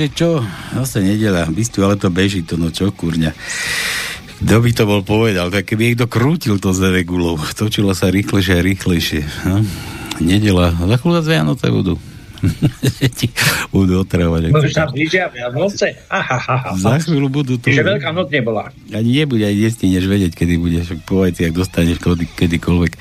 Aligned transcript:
No 0.00 0.08
takže 0.08 0.16
čo, 0.16 0.40
zase 0.80 1.04
nedela, 1.04 1.44
bystiu, 1.44 1.84
ale 1.84 2.00
to 2.00 2.08
beží 2.08 2.40
to, 2.40 2.56
no 2.56 2.72
čo 2.72 2.88
kurňa. 2.88 3.36
Kto 4.40 4.56
by 4.64 4.70
to 4.72 4.84
bol 4.88 5.04
povedal, 5.04 5.52
tak 5.52 5.68
keby 5.68 5.92
niekto 5.92 6.08
krútil 6.08 6.56
to 6.56 6.72
z 6.72 6.88
regulou, 6.88 7.36
točilo 7.36 7.92
sa 7.92 8.08
rýchlejšie 8.08 8.54
a 8.56 8.64
rýchlejšie. 8.64 9.20
No? 9.44 9.60
Nedela, 10.24 10.72
za 10.72 10.96
chvíľu 10.96 11.20
Vianoce 11.20 11.68
budú. 11.68 12.00
budú 13.76 14.00
otravať. 14.00 14.48
Budú 14.48 14.72
sa 14.72 14.88
blížia 14.88 15.28
Vianoce? 15.28 15.92
Za 16.80 16.96
chvíľu 17.04 17.28
budú 17.28 17.60
tu. 17.60 17.68
Že 17.68 17.84
veľká 17.84 18.16
noc 18.16 18.32
nebola. 18.32 18.72
Ani 18.96 19.20
nebude, 19.20 19.44
ani 19.44 19.68
nestineš 19.68 20.08
vedieť, 20.08 20.32
kedy 20.32 20.56
budeš. 20.56 20.96
Povedz, 21.04 21.44
ak 21.44 21.52
dostaneš 21.52 22.00
kedy, 22.00 22.24
kedykoľvek. 22.40 22.92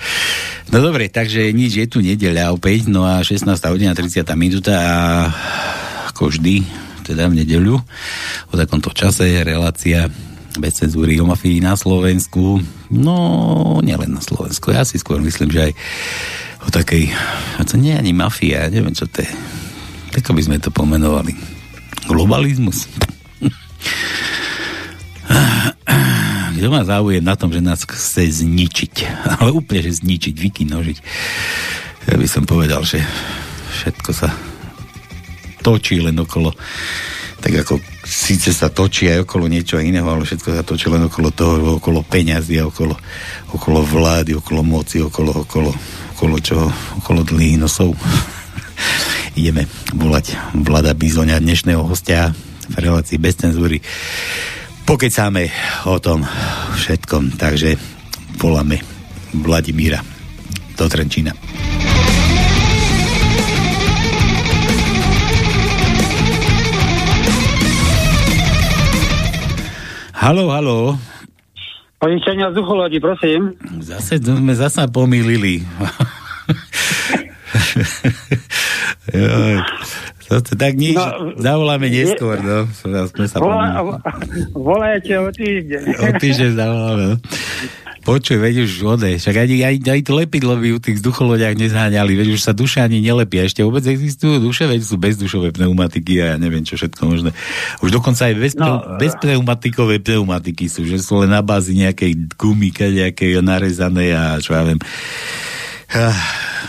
No 0.76 0.84
dobre, 0.84 1.08
takže 1.08 1.48
nič, 1.56 1.80
je 1.80 1.88
tu 1.88 2.04
nedeľa 2.04 2.52
opäť, 2.52 2.92
no 2.92 3.08
a 3.08 3.24
16. 3.24 3.48
hodina 3.72 3.96
30. 3.96 4.28
minúta 4.36 4.76
a 4.76 5.00
ako 6.12 6.36
vždy, 6.36 6.89
teda 7.10 7.26
v 7.26 7.42
nedeľu, 7.42 7.76
o 8.50 8.54
takomto 8.54 8.94
čase 8.94 9.26
je 9.26 9.42
relácia 9.42 10.06
bez 10.58 10.78
cenzúry 10.78 11.18
o 11.18 11.26
mafii 11.26 11.62
na 11.62 11.74
Slovensku. 11.74 12.62
No, 12.94 13.16
nielen 13.82 14.14
na 14.14 14.22
Slovensku. 14.22 14.70
Ja 14.70 14.86
si 14.86 15.02
skôr 15.02 15.18
myslím, 15.22 15.50
že 15.50 15.70
aj 15.70 15.74
o 16.66 16.70
takej, 16.70 17.10
a 17.58 17.66
to 17.66 17.82
nie 17.82 17.94
je 17.96 18.02
ani 18.02 18.14
mafia, 18.14 18.70
neviem, 18.70 18.94
čo 18.94 19.10
to 19.10 19.26
je. 19.26 19.32
Tak 20.14 20.30
by 20.34 20.42
sme 20.42 20.62
to 20.62 20.70
pomenovali. 20.70 21.34
Globalizmus. 22.06 22.86
Kto 26.60 26.68
má 26.76 26.84
záujem 26.84 27.24
na 27.24 27.40
tom, 27.40 27.56
že 27.56 27.64
nás 27.64 27.88
chce 27.88 28.44
zničiť, 28.44 28.94
ale 29.40 29.56
úplne, 29.56 29.88
že 29.88 30.04
zničiť, 30.04 30.36
vykinožiť. 30.36 30.98
Ja 32.10 32.20
by 32.20 32.28
som 32.28 32.44
povedal, 32.44 32.84
že 32.84 33.00
všetko 33.80 34.12
sa 34.12 34.28
točí 35.60 36.00
len 36.00 36.16
okolo 36.20 36.52
tak 37.40 37.56
ako 37.64 37.80
síce 38.04 38.52
sa 38.52 38.68
točí 38.68 39.08
aj 39.08 39.24
okolo 39.24 39.48
niečo 39.48 39.80
iného, 39.80 40.04
ale 40.04 40.28
všetko 40.28 40.60
sa 40.60 40.64
točí 40.68 40.92
len 40.92 41.08
okolo 41.08 41.32
toho, 41.32 41.80
okolo 41.80 42.04
peňazí, 42.04 42.60
okolo, 42.60 43.00
okolo 43.56 43.80
vlády, 43.80 44.36
okolo 44.36 44.60
moci, 44.60 45.00
okolo, 45.00 45.48
okolo 45.48 45.72
okolo 46.20 46.36
čo, 46.44 46.68
okolo 47.00 47.24
dlhých 47.24 47.56
nosov. 47.56 47.96
Ideme 49.40 49.64
volať 49.96 50.36
Vlada 50.68 50.92
Bizoňa, 50.92 51.40
dnešného 51.40 51.80
hostia 51.80 52.36
v 52.68 52.76
relácii 52.76 53.16
bez 53.16 53.40
cenzúry. 53.40 53.80
Pokecáme 54.84 55.48
o 55.88 55.96
tom 56.04 56.28
všetkom, 56.76 57.40
takže 57.40 57.80
voláme 58.36 58.84
Vladimíra 59.32 60.04
do 60.76 60.92
Trenčína. 60.92 61.32
Halo, 70.20 70.52
halo. 70.52 71.00
Požičania 71.96 72.52
vzducholodi, 72.52 73.00
prosím. 73.00 73.56
Zase 73.80 74.20
sme 74.20 74.52
zasa 74.52 74.92
pomýlili. 74.92 75.64
tak 80.60 80.76
nič, 80.76 81.00
no, 81.00 81.40
zavoláme 81.40 81.88
neskôr, 81.88 82.36
no. 82.44 82.68
Sme 83.16 83.32
sa 83.32 83.40
volá, 83.40 83.80
volajte 84.52 85.16
o 85.24 85.32
týždeň. 85.32 85.84
O 85.88 86.08
týždeň 86.20 86.52
zavoláme, 86.52 87.16
no. 87.16 87.16
Počuj, 88.10 88.42
veď 88.42 88.66
už 88.66 88.72
ode, 88.90 89.22
však 89.22 89.36
aj, 89.38 89.50
aj, 89.70 89.76
aj 89.86 90.02
to 90.02 90.18
lepidlo 90.18 90.58
by 90.58 90.74
u 90.74 90.82
tých 90.82 90.98
vzducholodiach 90.98 91.54
nezháňali, 91.54 92.18
veď 92.18 92.34
už 92.34 92.42
sa 92.42 92.58
duše 92.58 92.82
ani 92.82 93.06
nelepia. 93.06 93.46
Ešte 93.46 93.62
vôbec 93.62 93.86
existujú 93.86 94.42
duše, 94.42 94.66
veď 94.66 94.82
sú 94.82 94.98
bezdušové 94.98 95.54
pneumatiky 95.54 96.18
a 96.18 96.34
ja 96.34 96.36
neviem 96.42 96.66
čo 96.66 96.74
všetko 96.74 97.06
možné. 97.06 97.38
Už 97.86 97.94
dokonca 97.94 98.26
aj 98.26 98.34
bez, 98.34 98.58
no, 98.58 98.82
bezpneumatikové 98.98 100.02
pneumatiky 100.02 100.66
sú, 100.66 100.90
že 100.90 100.98
sú 100.98 101.22
len 101.22 101.30
na 101.30 101.46
bázi 101.46 101.78
nejakej 101.78 102.34
gumy, 102.34 102.74
nejakej 102.74 103.46
narezanej 103.46 104.10
a 104.18 104.42
čo 104.42 104.58
ja 104.58 104.66
viem. 104.66 104.82
Ah, 105.94 106.18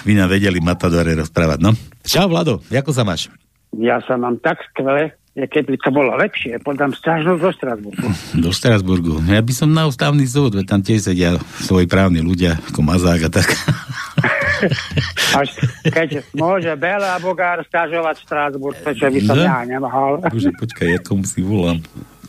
vy 0.05 0.21
nám 0.21 0.29
vedeli 0.29 0.61
Matadore 0.61 1.17
rozprávať, 1.17 1.65
no. 1.65 1.73
Čau, 2.05 2.29
Vlado, 2.29 2.61
ako 2.69 2.93
sa 2.93 3.01
máš? 3.01 3.33
Ja 3.81 3.97
sa 4.05 4.21
mám 4.21 4.37
tak 4.45 4.61
skvele, 4.69 5.17
keby 5.47 5.79
to 5.81 5.89
bolo 5.95 6.13
lepšie, 6.19 6.59
podám 6.61 6.93
stážnosť 6.93 7.41
do 7.41 7.51
Strasburgu. 7.55 8.09
Do 8.45 8.51
Strasburgu. 8.51 9.15
Ja 9.31 9.41
by 9.41 9.53
som 9.55 9.71
na 9.71 9.87
ústavný 9.87 10.27
súd, 10.27 10.59
veď 10.59 10.67
tam 10.67 10.81
tiež 10.83 11.13
sedia 11.13 11.39
svoji 11.63 11.87
právni 11.87 12.21
ľudia, 12.21 12.59
ako 12.73 12.81
Mazák 12.85 13.29
a 13.29 13.31
tak. 13.31 13.49
Až 15.41 15.49
keď 15.89 16.27
môže 16.37 16.69
Bela 16.77 17.17
Bogár 17.23 17.65
stážovať 17.65 18.21
Strasburg, 18.21 18.77
prečo 18.85 19.09
by 19.09 19.21
som 19.25 19.37
no? 19.39 19.45
ja 19.47 19.59
nemohol. 19.65 20.21
Bože, 20.27 20.53
počkaj, 20.53 21.01
ako 21.01 21.25
si 21.25 21.41
volám. 21.41 21.81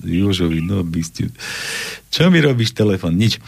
Jožovi, 0.04 0.60
no 0.62 0.82
by 0.84 1.02
ste... 1.06 1.30
Čo 2.12 2.28
mi 2.28 2.44
robíš 2.44 2.76
telefon? 2.76 3.16
Nič. 3.16 3.40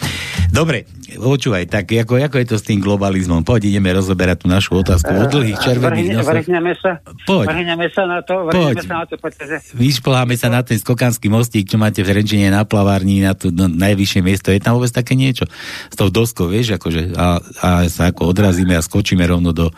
Dobre, 0.47 0.87
počúvaj, 1.19 1.67
tak 1.67 1.91
ako, 1.91 2.15
ako 2.15 2.35
je 2.39 2.47
to 2.47 2.55
s 2.55 2.63
tým 2.63 2.79
globalizmom? 2.79 3.43
Poď, 3.43 3.67
ideme 3.67 3.91
rozoberať 3.91 4.39
tú 4.39 4.47
našu 4.47 4.79
otázku 4.79 5.11
o 5.11 5.27
dlhých 5.27 5.59
červených 5.59 6.15
nosoch. 6.15 6.31
Vrhneme 6.31 6.71
sa, 6.79 7.03
Poď. 7.27 7.51
vrhneme 7.51 7.87
sa 7.91 8.07
na 8.07 8.23
to, 8.23 8.47
vrhneme 8.47 8.79
Poď. 8.79 8.87
sa 8.87 8.95
na 9.03 9.05
to, 9.09 9.19
pretože... 9.19 9.55
Vyšplháme 9.75 10.39
sa 10.39 10.47
na 10.47 10.63
ten 10.63 10.79
skokanský 10.79 11.27
mostík, 11.27 11.67
čo 11.67 11.75
máte 11.75 12.07
v 12.07 12.15
Renčine 12.15 12.55
na 12.55 12.63
plavárni, 12.63 13.19
na 13.19 13.35
to 13.35 13.51
no, 13.51 13.67
najvyššie 13.67 14.23
miesto. 14.23 14.47
Je 14.55 14.63
tam 14.63 14.79
vôbec 14.79 14.95
také 14.95 15.19
niečo? 15.19 15.43
S 15.91 15.95
tou 15.99 16.07
doskou, 16.07 16.47
vieš, 16.47 16.79
akože, 16.79 17.19
a, 17.19 17.43
a 17.43 17.69
sa 17.91 18.15
ako 18.15 18.31
odrazíme 18.31 18.79
a 18.79 18.85
skočíme 18.85 19.27
rovno 19.27 19.51
do 19.51 19.75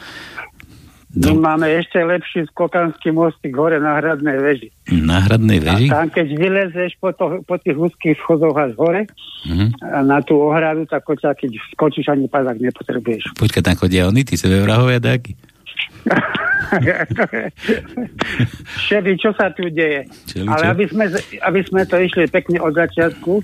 my 1.16 1.32
no. 1.32 1.40
máme 1.40 1.72
ešte 1.80 2.04
lepší 2.04 2.44
skokanský 2.52 3.16
mostík 3.16 3.56
hore 3.56 3.80
na 3.80 3.96
hradnej 4.04 4.36
veži. 4.36 4.70
Na 4.92 5.24
hradnej 5.24 5.64
veži? 5.64 5.88
A 5.88 6.04
tam, 6.04 6.12
keď 6.12 6.28
vylezeš 6.36 7.00
po, 7.00 7.16
to, 7.16 7.40
po 7.48 7.56
tých 7.56 7.80
úzkých 7.80 8.20
schodoch 8.20 8.52
až 8.60 8.76
hore 8.76 9.08
uh-huh. 9.48 9.70
a 9.80 10.04
na 10.04 10.20
tú 10.20 10.36
ohradu, 10.44 10.84
tak 10.84 11.08
koča, 11.08 11.32
keď 11.32 11.56
skočíš 11.72 12.12
ani 12.12 12.28
padák 12.28 12.60
nepotrebuješ. 12.60 13.32
Počkaj, 13.42 13.64
tam 13.64 13.80
chodia 13.80 14.12
oni, 14.12 14.28
tí 14.28 14.36
sebevrahovia 14.36 15.00
dáky? 15.00 15.40
Šedy, 18.92 19.16
čo 19.16 19.32
sa 19.40 19.56
tu 19.56 19.72
deje? 19.72 20.12
Čeli, 20.28 20.52
Ale 20.52 20.76
aby 20.76 20.86
sme, 20.92 21.06
aby 21.42 21.62
sme 21.64 21.88
to 21.88 21.96
išli 21.96 22.28
pekne 22.28 22.60
od 22.60 22.76
začiatku, 22.76 23.40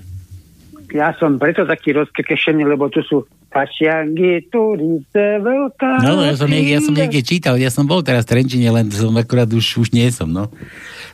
ja 0.92 1.16
som 1.16 1.40
preto 1.40 1.64
taký 1.64 1.96
rozkekešený, 1.96 2.68
lebo 2.68 2.92
tu 2.92 3.00
sú 3.00 3.24
Kašiangy, 3.48 4.48
Turice, 4.52 5.40
veľká... 5.40 6.04
No, 6.04 6.20
ja 6.24 6.36
som, 6.36 6.48
niekde, 6.48 6.72
ja 6.76 6.80
som 6.84 6.92
niekde 6.96 7.20
čítal, 7.24 7.56
ja 7.56 7.72
som 7.72 7.88
bol 7.88 8.04
teraz 8.04 8.28
v 8.28 8.36
Trenčine, 8.36 8.68
len 8.68 8.88
som 8.92 9.12
akurát 9.16 9.48
už, 9.48 9.80
už 9.80 9.88
nie 9.92 10.08
som, 10.12 10.28
no. 10.28 10.52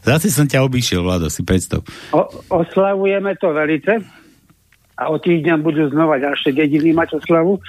Zase 0.03 0.31
som 0.31 0.47
ťa 0.47 0.63
obišiel, 0.63 1.03
Vlado, 1.03 1.31
si 1.31 1.43
predstav. 1.43 1.83
O, 2.15 2.27
oslavujeme 2.51 3.35
to 3.39 3.51
velice 3.55 4.03
a 4.99 5.03
o 5.11 5.17
týždeň 5.19 5.63
budú 5.63 5.87
znova 5.95 6.19
ďalšie 6.19 6.55
dediny 6.55 6.91
mať 6.91 7.23
oslavu. 7.23 7.63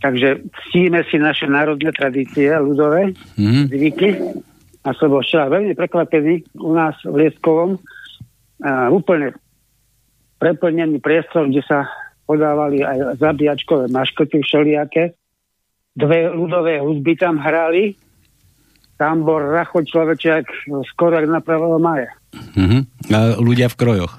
Takže 0.00 0.40
ctíme 0.48 1.04
si 1.12 1.20
naše 1.20 1.44
národné 1.44 1.92
tradície, 1.92 2.48
ľudové 2.56 3.12
mm-hmm. 3.36 3.64
zvyky. 3.68 4.08
A 4.80 4.96
som 4.96 5.12
bol 5.12 5.20
včera 5.20 5.52
veľmi 5.52 5.76
prekvapený 5.76 6.56
u 6.56 6.72
nás 6.72 6.96
v 7.04 7.28
Lieskovom. 7.28 7.76
A 8.64 8.88
úplne 8.88 9.36
preplnený 10.40 11.04
priestor, 11.04 11.52
kde 11.52 11.60
sa 11.68 11.84
podávali 12.24 12.80
aj 12.80 13.20
zabíjačkové 13.20 13.92
maškoty 13.92 14.40
všelijaké. 14.40 15.12
Dve 15.92 16.32
ľudové 16.32 16.80
hudby 16.80 17.20
tam 17.20 17.36
hrali. 17.36 17.94
Tam 18.96 19.24
bol 19.24 19.40
racho 19.40 19.84
človeček 19.84 20.70
skoro 20.96 21.20
na 21.28 21.40
1. 21.40 21.76
maja. 21.80 22.12
Uh-huh. 22.32 22.84
A 23.10 23.36
ľudia 23.36 23.68
v 23.68 23.76
krojoch? 23.76 24.14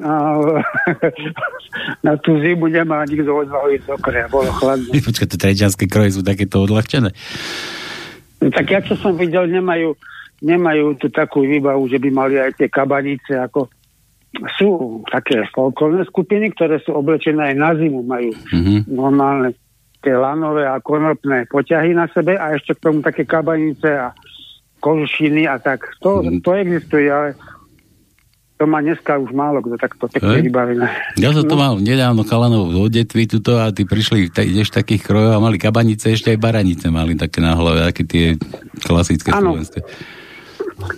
A, 0.00 0.40
na 2.06 2.16
tú 2.16 2.40
zimu 2.40 2.66
nemá 2.72 3.04
nikto 3.04 3.28
odvahu 3.28 3.76
ísť 3.76 3.86
do 3.92 3.96
kroja, 4.00 4.26
bolo 4.32 4.50
chladno. 4.56 4.88
Počkaj, 5.06 5.28
to 5.28 5.36
trečanské 5.36 5.84
kroje 5.86 6.16
sú 6.16 6.22
takéto 6.24 6.64
odľahčené? 6.64 7.12
No, 8.42 8.48
tak 8.50 8.66
ja 8.72 8.80
čo 8.82 8.98
som 8.98 9.14
videl, 9.14 9.46
nemajú, 9.46 9.94
nemajú 10.42 10.98
tu 10.98 11.12
takú 11.12 11.44
výbavu, 11.44 11.86
že 11.86 12.00
by 12.00 12.08
mali 12.10 12.40
aj 12.40 12.58
tie 12.58 12.66
kabanice 12.72 13.36
ako 13.36 13.70
sú 14.56 15.02
také 15.12 15.44
folklórne 15.52 16.08
skupiny, 16.08 16.52
ktoré 16.56 16.80
sú 16.80 16.96
oblečené 16.96 17.52
aj 17.52 17.56
na 17.56 17.70
zimu, 17.76 18.00
majú 18.00 18.32
mm-hmm. 18.32 18.78
normálne 18.88 19.52
tie 20.02 20.16
lanové 20.16 20.66
a 20.66 20.82
konopné 20.82 21.46
poťahy 21.46 21.94
na 21.94 22.08
sebe 22.10 22.34
a 22.34 22.56
ešte 22.56 22.74
k 22.74 22.82
tomu 22.90 23.04
také 23.04 23.22
kabanice 23.28 23.86
a 23.86 24.16
kožušiny 24.82 25.46
a 25.46 25.60
tak. 25.62 25.84
To, 26.02 26.24
mm-hmm. 26.24 26.40
to 26.42 26.50
existuje, 26.58 27.06
ale 27.06 27.38
to 28.62 28.70
má 28.70 28.78
dneska 28.78 29.18
už 29.18 29.34
málo 29.34 29.58
kto 29.58 29.74
takto 29.74 30.06
pekne 30.06 30.38
vybavené. 30.38 30.86
Ja 31.18 31.34
som 31.34 31.42
to 31.46 31.58
no. 31.58 31.62
mal 31.66 31.72
nedávno 31.82 32.22
chalanov 32.22 32.70
v 32.70 32.86
odetvi 32.86 33.26
tuto 33.26 33.58
a 33.58 33.74
ty 33.74 33.82
prišli 33.82 34.30
ideš 34.30 34.70
takých 34.70 35.02
krojov 35.02 35.34
a 35.34 35.42
mali 35.42 35.58
kabanice, 35.58 36.14
ešte 36.14 36.30
aj 36.30 36.38
baranice 36.38 36.86
mali 36.86 37.18
také 37.18 37.42
na 37.42 37.58
hlave, 37.58 37.82
aké 37.82 38.06
tie 38.06 38.38
klasické 38.86 39.34
slovenské. 39.34 39.82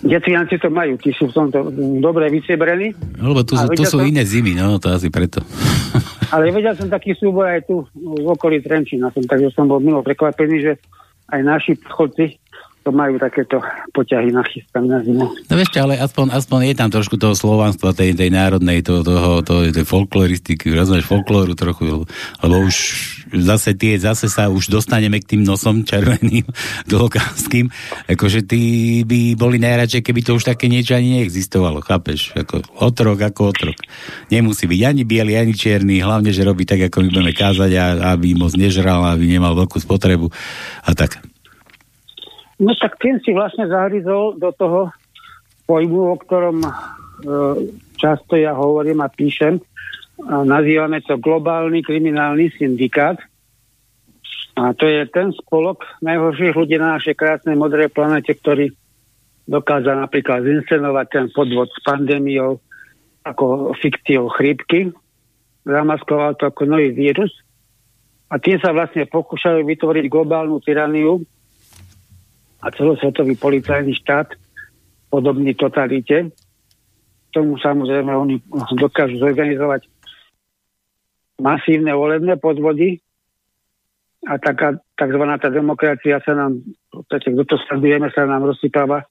Detvianci 0.05 0.57
to 0.61 0.69
majú, 0.69 0.97
tí 1.01 1.13
sú 1.13 1.29
v 1.29 1.33
tomto 1.33 1.69
dobre 2.01 2.29
vysebrení. 2.29 2.93
Lebo 3.17 3.41
tu, 3.45 3.57
tu 3.73 3.83
sú 3.85 4.01
som, 4.01 4.05
iné 4.05 4.25
zimy, 4.25 4.57
no 4.57 4.77
to 4.77 4.93
asi 4.93 5.09
preto. 5.09 5.41
ale 6.33 6.49
vedel 6.49 6.73
som 6.77 6.89
taký 6.89 7.13
súboj 7.17 7.47
aj 7.47 7.61
tu 7.69 7.85
v 7.93 8.27
okolí 8.27 8.61
Trenčína, 8.61 9.13
som, 9.13 9.23
takže 9.25 9.53
som 9.53 9.69
bol 9.69 9.81
milo 9.81 10.01
prekvapený, 10.01 10.55
že 10.61 10.73
aj 11.31 11.41
naši 11.41 11.73
chodci 11.81 12.37
to 12.85 12.93
majú 12.93 13.17
takéto 13.17 13.57
poťahy 13.97 14.29
nachystané 14.29 14.85
na 14.85 14.99
zimu. 15.01 15.25
No 15.49 15.53
vieš, 15.57 15.73
ale 15.81 15.97
aspoň, 15.97 16.37
aspoň 16.37 16.59
je 16.69 16.75
tam 16.77 16.89
trošku 16.93 17.17
toho 17.17 17.33
slovanstva, 17.33 17.97
tej, 17.97 18.13
tej 18.13 18.29
národnej, 18.29 18.85
toho, 18.85 19.01
toho, 19.01 19.41
toho, 19.41 19.73
tej 19.73 19.81
folkloristiky, 19.89 20.69
rozumieš, 20.69 21.09
folklóru 21.09 21.57
trochu, 21.57 22.05
lebo 22.45 22.55
už 22.61 22.75
zase 23.41 23.73
tie, 23.73 23.97
zase 23.97 24.29
sa 24.29 24.53
už 24.53 24.69
dostaneme 24.69 25.17
k 25.17 25.33
tým 25.33 25.41
nosom 25.41 25.81
červeným, 25.81 26.45
dlhokánským, 26.91 27.73
akože 28.05 28.45
tí 28.45 29.01
by 29.01 29.33
boli 29.33 29.57
najradšej, 29.57 30.05
keby 30.05 30.21
to 30.21 30.37
už 30.37 30.45
také 30.45 30.69
niečo 30.69 30.93
ani 30.93 31.17
neexistovalo, 31.19 31.81
chápeš, 31.81 32.37
ako 32.37 32.61
otrok 32.77 33.17
ako 33.17 33.49
otrok. 33.49 33.77
Nemusí 34.29 34.69
byť 34.69 34.81
ani 34.85 35.01
biely, 35.01 35.33
ani 35.33 35.57
čierny, 35.57 36.05
hlavne, 36.05 36.29
že 36.29 36.45
robí 36.45 36.69
tak, 36.69 36.85
ako 36.85 37.01
my 37.01 37.07
budeme 37.09 37.33
kázať 37.33 37.71
aby 37.97 38.37
moc 38.37 38.53
nežral, 38.53 39.01
aby 39.09 39.25
nemal 39.25 39.57
veľkú 39.57 39.81
spotrebu 39.81 40.29
a 40.85 40.93
tak. 40.93 41.34
No 42.55 42.71
tak 42.79 42.95
tým 43.03 43.19
si 43.19 43.35
vlastne 43.35 43.67
zahryzol 43.67 44.39
do 44.39 44.49
toho 44.55 44.91
pojmu, 45.67 46.13
o 46.13 46.15
ktorom 46.15 46.63
e, 46.63 46.71
často 47.99 48.39
ja 48.39 48.55
hovorím 48.55 49.03
a 49.03 49.11
píšem. 49.11 49.59
A 50.23 50.47
nazývame 50.47 51.03
to 51.03 51.19
globálny 51.19 51.83
kriminálny 51.83 52.55
syndikát. 52.55 53.19
A 54.55 54.71
to 54.71 54.87
je 54.87 55.03
ten 55.11 55.35
spolok 55.35 55.83
najhorších 55.99 56.55
ľudí 56.55 56.79
na 56.79 56.95
našej 56.95 57.19
krásnej 57.19 57.59
modrej 57.59 57.91
planete, 57.91 58.31
ktorý 58.39 58.71
dokázal 59.51 59.99
napríklad 59.99 60.47
zinscenovať 60.47 61.07
ten 61.11 61.25
podvod 61.35 61.67
s 61.75 61.79
pandémiou 61.83 62.63
ako 63.27 63.75
fikciou 63.75 64.31
chrípky. 64.31 64.95
Zamaskoval 65.67 66.39
to 66.39 66.47
ako 66.47 66.71
nový 66.71 66.95
vírus. 66.95 67.35
A 68.31 68.39
tým 68.39 68.57
sa 68.63 68.71
vlastne 68.71 69.03
pokúšajú 69.11 69.67
vytvoriť 69.67 70.05
globálnu 70.07 70.63
tyraniu, 70.63 71.21
a 72.65 72.67
celosvetový 72.73 73.37
policajný 73.37 73.93
štát 74.01 74.33
podobný 75.13 75.53
totalite. 75.53 76.33
Tomu 77.29 77.61
samozrejme 77.61 78.09
oni 78.09 78.41
dokážu 78.73 79.21
zorganizovať 79.21 79.85
masívne 81.37 81.93
volebné 81.93 82.41
podvody 82.41 82.97
a 84.25 84.41
taká 84.41 84.81
tzv. 84.97 85.23
tá 85.37 85.49
demokracia 85.53 86.17
sa 86.25 86.33
nám, 86.33 86.65
kto 87.11 87.43
to 87.45 87.55
sledujeme, 87.69 88.09
sa 88.09 88.25
nám 88.25 88.49
rozsypáva 88.49 89.05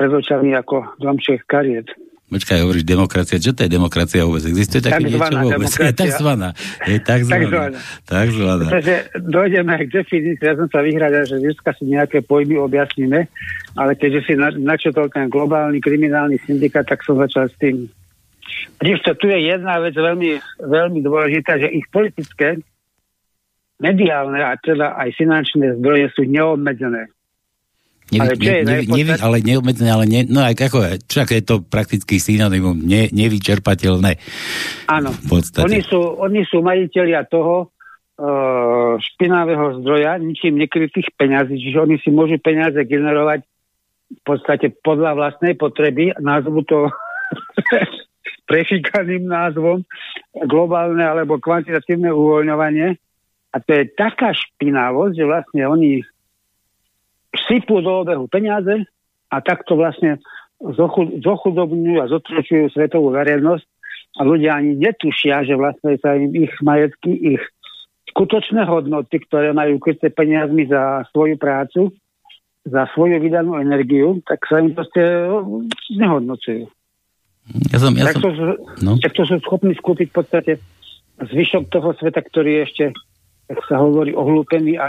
pred 0.00 0.10
očami 0.10 0.56
ako 0.56 0.96
domček 0.96 1.44
kariet. 1.44 1.92
Počkaj, 2.34 2.66
hovoríš 2.66 2.82
demokracia. 2.82 3.38
Čo 3.38 3.54
to 3.54 3.62
je 3.62 3.70
demokracia 3.70 4.26
vôbec? 4.26 4.42
Existuje 4.42 4.82
také 4.82 5.06
niečo 5.06 5.22
vôbec? 5.22 5.70
Je 5.86 5.94
takzvaná. 5.94 6.50
Je 6.82 6.98
takzvaná. 6.98 7.78
takzvaná. 8.02 8.66
Takže 8.74 8.94
dojdeme 9.22 9.74
k 9.86 10.02
definícii. 10.02 10.42
Ja 10.42 10.58
som 10.58 10.66
sa 10.66 10.82
vyhradil, 10.82 11.22
že 11.30 11.38
dneska 11.38 11.70
si 11.78 11.86
nejaké 11.86 12.26
pojmy 12.26 12.58
objasníme, 12.58 13.30
ale 13.78 13.92
keďže 13.94 14.20
si 14.26 14.32
načetol 14.58 15.06
ten 15.14 15.30
globálny 15.30 15.78
kriminálny 15.78 16.42
syndikát, 16.42 16.82
tak 16.82 17.06
som 17.06 17.22
začal 17.22 17.46
s 17.46 17.54
tým. 17.62 17.86
Pretože 18.82 19.14
tu 19.22 19.30
je 19.30 19.38
jedna 19.54 19.78
vec 19.78 19.94
veľmi, 19.94 20.42
veľmi 20.58 21.00
dôležitá, 21.06 21.62
že 21.62 21.70
ich 21.70 21.86
politické, 21.94 22.58
mediálne 23.78 24.42
a 24.42 24.58
teda 24.58 24.98
aj 24.98 25.14
finančné 25.14 25.78
zdroje 25.78 26.10
sú 26.18 26.26
neobmedzené. 26.26 27.13
Nevy, 28.14 28.22
ale, 28.22 28.34
ne, 28.38 28.54
nevy, 28.62 28.84
nevy, 28.86 29.12
ale 29.18 29.36
neobmedzené, 29.42 29.90
ale 29.90 30.04
ne, 30.06 30.20
no 30.30 30.40
aj 30.46 30.54
ako, 30.54 30.78
však 31.10 31.28
je 31.34 31.42
to 31.42 31.54
prakticky 31.66 32.22
synonymum, 32.22 32.78
ne, 32.78 33.10
nevyčerpateľné. 33.10 34.16
Áno, 34.86 35.10
oni 35.60 35.80
sú, 35.82 36.00
oni 36.22 36.46
sú 36.46 36.62
majiteľia 36.62 37.26
toho 37.26 37.74
uh, 38.18 38.94
špinavého 39.00 39.82
zdroja, 39.82 40.22
ničím 40.22 40.62
nekrytých 40.62 41.10
peňazí, 41.18 41.58
čiže 41.58 41.78
oni 41.82 41.96
si 41.98 42.14
môžu 42.14 42.38
peniaze 42.38 42.78
generovať 42.78 43.42
v 44.14 44.22
podstate 44.22 44.70
podľa 44.84 45.18
vlastnej 45.18 45.58
potreby, 45.58 46.14
názvu 46.22 46.62
to 46.68 46.86
prefíkaným 48.48 49.26
názvom 49.26 49.82
globálne 50.46 51.02
alebo 51.02 51.40
kvantitatívne 51.40 52.12
uvoľňovanie. 52.12 52.88
A 53.54 53.56
to 53.62 53.70
je 53.70 53.84
taká 53.94 54.34
špinavosť, 54.34 55.14
že 55.14 55.24
vlastne 55.24 55.62
oni 55.70 56.02
sypú 57.46 57.82
do 57.82 58.06
obehu 58.06 58.26
peniaze 58.30 58.86
a 59.30 59.36
takto 59.42 59.74
vlastne 59.74 60.22
zochudobňujú 61.20 61.98
a 62.00 62.10
zotročujú 62.10 62.70
svetovú 62.72 63.12
verejnosť 63.12 63.66
a 64.14 64.20
ľudia 64.22 64.62
ani 64.62 64.78
netušia, 64.78 65.42
že 65.42 65.58
vlastne 65.58 65.98
sa 65.98 66.14
im 66.14 66.30
ich 66.32 66.54
majetky, 66.62 67.36
ich 67.36 67.42
skutočné 68.14 68.62
hodnoty, 68.62 69.18
ktoré 69.26 69.50
majú 69.50 69.82
kryté 69.82 70.14
peniazmi 70.14 70.70
za 70.70 71.02
svoju 71.10 71.34
prácu, 71.34 71.90
za 72.62 72.86
svoju 72.94 73.18
vydanú 73.18 73.58
energiu, 73.58 74.22
tak 74.22 74.46
sa 74.46 74.62
im 74.62 74.72
proste 74.72 75.02
nehodnocujú. 75.90 76.70
Ja 77.74 77.78
som, 77.82 77.92
ja 77.92 78.08
tak, 78.08 78.24
to, 78.24 78.30
no. 78.80 78.96
tak 79.02 79.12
to 79.12 79.28
sú 79.28 79.36
schopní 79.44 79.76
skúpiť 79.76 80.08
v 80.08 80.16
podstate 80.16 80.52
zvyšok 81.20 81.68
toho 81.68 81.92
sveta, 81.98 82.24
ktorý 82.24 82.50
je 82.56 82.62
ešte, 82.64 82.84
tak 83.50 83.58
sa 83.68 83.84
hovorí, 83.84 84.16
ohlúpený 84.16 84.80
a 84.80 84.88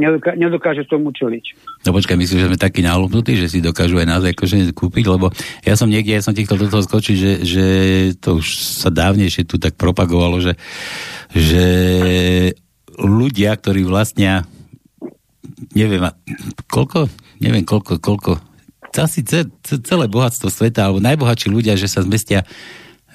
nedoká- 0.00 0.34
nedokáže 0.34 0.88
tomu 0.88 1.12
čeliť. 1.12 1.44
No 1.84 1.92
počkaj, 1.92 2.16
myslím, 2.16 2.40
že 2.40 2.48
sme 2.48 2.58
takí 2.58 2.80
nalúbnutí, 2.80 3.36
že 3.36 3.52
si 3.52 3.60
dokážu 3.60 4.00
aj 4.00 4.08
nás 4.08 4.22
akože 4.24 4.72
kúpiť, 4.72 5.04
lebo 5.04 5.28
ja 5.60 5.76
som 5.76 5.92
niekde, 5.92 6.16
ja 6.16 6.24
som 6.24 6.32
ti 6.32 6.48
chcel 6.48 6.64
do 6.64 6.72
toho 6.72 6.80
skočiť, 6.80 7.16
že, 7.16 7.32
že 7.44 7.64
to 8.16 8.40
už 8.40 8.80
sa 8.80 8.88
dávnejšie 8.88 9.44
tu 9.44 9.60
tak 9.60 9.76
propagovalo, 9.76 10.40
že, 10.40 10.56
že 11.36 11.64
ľudia, 12.96 13.52
ktorí 13.60 13.84
vlastnia 13.84 14.48
neviem, 15.76 16.08
koľko, 16.72 17.12
neviem 17.38 17.68
koľko, 17.68 18.00
koľko, 18.00 18.40
asi 18.90 19.22
celé 19.62 20.10
bohatstvo 20.10 20.50
sveta, 20.50 20.88
alebo 20.88 20.98
najbohatší 20.98 21.46
ľudia, 21.46 21.78
že 21.78 21.86
sa 21.86 22.02
zmestia 22.02 22.42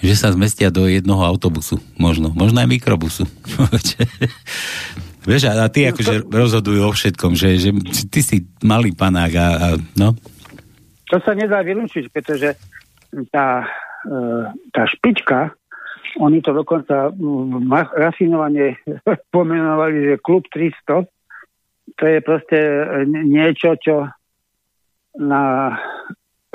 že 0.04 0.12
sa 0.12 0.28
zmestia 0.36 0.76
do 0.76 0.92
jednoho 0.92 1.24
autobusu, 1.24 1.80
možno, 1.96 2.28
možno 2.36 2.60
aj 2.60 2.68
mikrobusu. 2.68 3.24
Vieš, 5.26 5.50
a, 5.50 5.66
ty 5.74 5.90
no, 5.90 5.94
akože 5.94 6.14
to... 6.22 6.30
rozhodujú 6.30 6.82
o 6.86 6.92
všetkom, 6.94 7.34
že, 7.34 7.58
že 7.58 7.70
ty 8.08 8.22
si 8.22 8.46
malý 8.62 8.94
panák 8.94 9.34
a, 9.36 9.48
a 9.58 9.68
no. 9.98 10.14
To 11.10 11.18
sa 11.22 11.34
nedá 11.34 11.66
vylúčiť, 11.66 12.10
pretože 12.14 12.58
tá, 13.34 13.66
e, 14.06 14.18
tá 14.70 14.84
špička, 14.86 15.54
oni 16.22 16.40
to 16.40 16.54
dokonca 16.56 17.12
rafinovane 17.98 18.80
pomenovali, 19.36 20.16
že 20.16 20.24
klub 20.24 20.46
300, 20.54 21.10
to 21.96 22.04
je 22.06 22.20
proste 22.22 22.60
niečo, 23.08 23.78
čo 23.78 24.10
na 25.16 25.76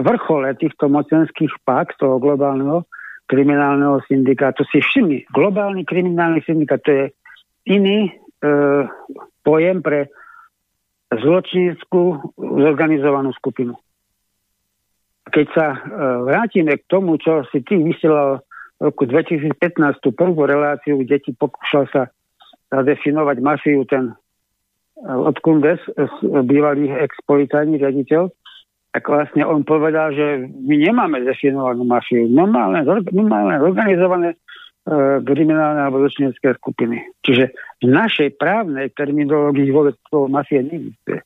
vrchole 0.01 0.53
týchto 0.57 0.89
mocenských 0.89 1.53
pak, 1.65 1.97
toho 1.97 2.19
globálneho 2.19 2.85
kriminálneho 3.31 4.03
syndikátu 4.11 4.67
si 4.75 4.83
všimni. 4.83 5.31
Globálny 5.31 5.87
kriminálny 5.87 6.43
syndikát 6.43 6.83
to 6.83 6.91
je 6.91 7.05
iný 7.71 8.11
e, 8.11 8.13
pojem 9.45 9.85
pre 9.85 10.09
zločinskú 11.11 12.33
zorganizovanú 12.39 13.35
skupinu. 13.35 13.75
Keď 15.31 15.47
sa 15.55 15.67
e, 15.75 15.79
vrátime 16.27 16.79
k 16.79 16.87
tomu, 16.87 17.19
čo 17.19 17.47
si 17.51 17.63
ty 17.67 17.79
vysielal 17.79 18.43
v 18.79 18.91
roku 18.91 19.07
2015, 19.07 20.03
tú 20.03 20.15
prvú 20.15 20.47
reláciu, 20.47 20.99
kde 21.03 21.19
ti 21.23 21.31
pokúšal 21.35 21.87
sa 21.91 22.03
zadefinovať 22.71 23.37
mafiu 23.43 23.83
ten 23.87 24.11
e, 24.11 24.15
od 25.11 25.35
Kundes, 25.43 25.83
bývalý 26.23 26.91
ex-policajný 26.95 27.79
riaditeľ, 27.79 28.31
tak 28.91 29.07
vlastne 29.07 29.47
on 29.47 29.63
povedal, 29.63 30.11
že 30.15 30.51
my 30.51 30.75
nemáme 30.75 31.23
definovanú 31.23 31.87
mafiu. 31.87 32.27
My 32.27 33.23
máme 33.23 33.55
organizované 33.63 34.35
E, 34.35 34.50
kriminálne 35.25 35.81
alebo 35.85 36.01
zločinecké 36.03 36.57
skupiny. 36.57 37.05
Čiže 37.21 37.53
v 37.85 37.87
našej 37.87 38.41
právnej 38.41 38.89
terminológii 38.97 39.69
vôbec 39.71 39.95
toho 40.09 40.27
mafie 40.27 40.65
neexistuje. 40.65 41.21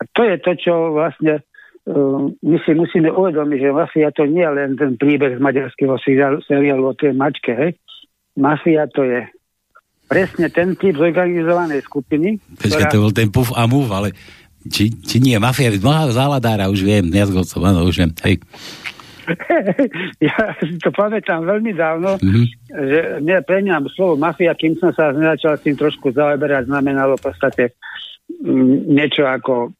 A 0.00 0.02
to 0.16 0.22
je 0.24 0.36
to, 0.40 0.52
čo 0.56 0.72
vlastne 0.96 1.44
uh, 1.44 2.30
my 2.30 2.56
si 2.64 2.72
musíme 2.72 3.10
uvedomiť, 3.12 3.58
že 3.60 3.70
mafia 3.76 4.08
to 4.14 4.24
nie 4.24 4.46
je 4.46 4.54
len 4.54 4.70
ten 4.78 4.96
príbeh 4.96 5.36
z 5.36 5.40
maďarského 5.42 5.98
seriálu 6.46 6.84
o 6.88 6.94
tej 6.96 7.12
mačke. 7.12 7.52
Hej. 7.52 7.76
Mafia 8.38 8.88
to 8.88 9.04
je 9.04 9.28
presne 10.08 10.46
ten 10.50 10.74
typ 10.74 10.96
zorganizovanej 10.96 11.84
skupiny. 11.84 12.40
Počkaj, 12.58 12.86
ktorá... 12.86 12.90
to 12.90 13.04
bol 13.04 13.14
ten 13.14 13.28
puf 13.28 13.52
a 13.54 13.68
move, 13.68 13.90
ale 13.92 14.16
či, 14.66 14.90
či 15.04 15.22
nie, 15.22 15.36
mafia, 15.38 15.70
mnoha 15.70 16.10
záladára, 16.10 16.72
už 16.72 16.82
viem, 16.82 17.12
Jazgovcov, 17.12 17.60
áno, 17.62 17.86
už 17.86 17.96
viem, 18.04 18.12
hej. 18.24 18.42
ja 20.28 20.36
si 20.60 20.76
to 20.80 20.90
pamätám 20.90 21.46
veľmi 21.46 21.72
dávno, 21.74 22.16
mm-hmm. 22.18 22.44
že 22.70 22.98
mňa, 23.22 23.36
pre 23.46 23.62
mňa 23.62 23.86
slovo 23.94 24.18
mafia, 24.18 24.56
kým 24.56 24.76
som 24.76 24.90
sa 24.94 25.14
nezačal 25.14 25.58
s 25.58 25.64
tým 25.64 25.76
trošku 25.76 26.12
zaoberať, 26.12 26.66
znamenalo 26.66 27.16
v 27.18 27.24
podstate 27.30 27.64
m, 28.42 28.90
niečo 28.90 29.26
ako, 29.26 29.74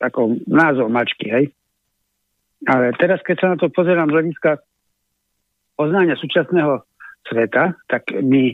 ako 0.00 0.20
názov 0.48 0.88
mačky, 0.88 1.26
hej. 1.28 1.44
Ale 2.68 2.92
teraz, 3.00 3.24
keď 3.24 3.36
sa 3.40 3.46
na 3.52 3.56
to 3.56 3.72
pozerám 3.72 4.12
z 4.12 4.16
hľadiska 4.20 4.50
poznania 5.80 6.12
súčasného 6.20 6.84
sveta, 7.24 7.72
tak 7.88 8.12
mi 8.20 8.52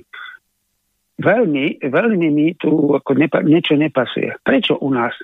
veľmi, 1.18 1.82
veľmi 1.82 2.28
mi 2.30 2.54
tu 2.54 2.94
ako 2.94 3.18
nepa, 3.18 3.42
niečo 3.42 3.74
nepasuje. 3.74 4.36
Prečo 4.46 4.78
u 4.78 4.94
nás 4.94 5.16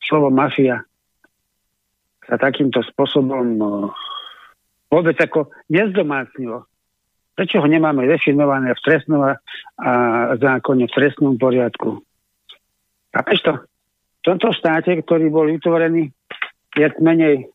slovo 0.00 0.32
mafia 0.32 0.80
sa 2.24 2.40
takýmto 2.40 2.80
spôsobom 2.80 3.60
vôbec 4.94 5.18
ako 5.18 5.50
nezdomácnilo. 5.66 6.70
Prečo 7.34 7.58
ho 7.58 7.66
nemáme 7.66 8.06
definované 8.06 8.70
v 8.78 8.84
trestnom 8.86 9.26
a 9.26 9.34
zákone, 10.38 10.86
v 10.86 10.94
trestnom 10.94 11.34
poriadku? 11.34 11.98
Chápeš 13.10 13.38
to? 13.42 13.52
V 13.58 14.22
tomto 14.22 14.54
štáte, 14.54 14.94
ktorý 15.02 15.34
bol 15.34 15.50
vytvorený 15.50 16.14
viac 16.78 16.94
menej 17.02 17.50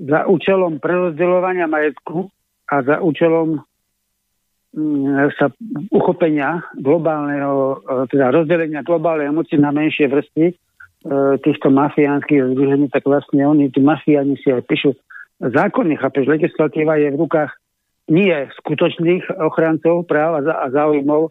za 0.00 0.24
účelom 0.28 0.80
prerozdeľovania 0.80 1.68
majetku 1.68 2.28
a 2.68 2.80
za 2.80 2.96
účelom 3.04 3.60
mm, 4.72 5.28
sa 5.36 5.52
uchopenia 5.92 6.64
globálneho, 6.80 7.84
e, 7.84 8.08
teda 8.08 8.32
rozdelenia 8.32 8.80
globálnej 8.80 9.28
moci 9.28 9.60
na 9.60 9.68
menšie 9.72 10.08
vrstvy 10.08 10.46
e, 10.48 10.54
týchto 11.44 11.68
mafiánskych 11.68 12.56
združení, 12.56 12.88
tak 12.88 13.04
vlastne 13.04 13.44
oni, 13.44 13.68
tí 13.68 13.84
mafiáni 13.84 14.40
si 14.40 14.48
aj 14.48 14.64
píšu 14.64 14.96
zákony, 15.40 15.96
chápeš, 15.96 16.28
legislatíva 16.28 17.00
je 17.00 17.08
v 17.16 17.20
rukách 17.20 17.50
nie 18.12 18.34
skutočných 18.60 19.40
ochrancov 19.40 20.04
práv 20.04 20.44
a, 20.44 20.68
záujmov 20.68 21.30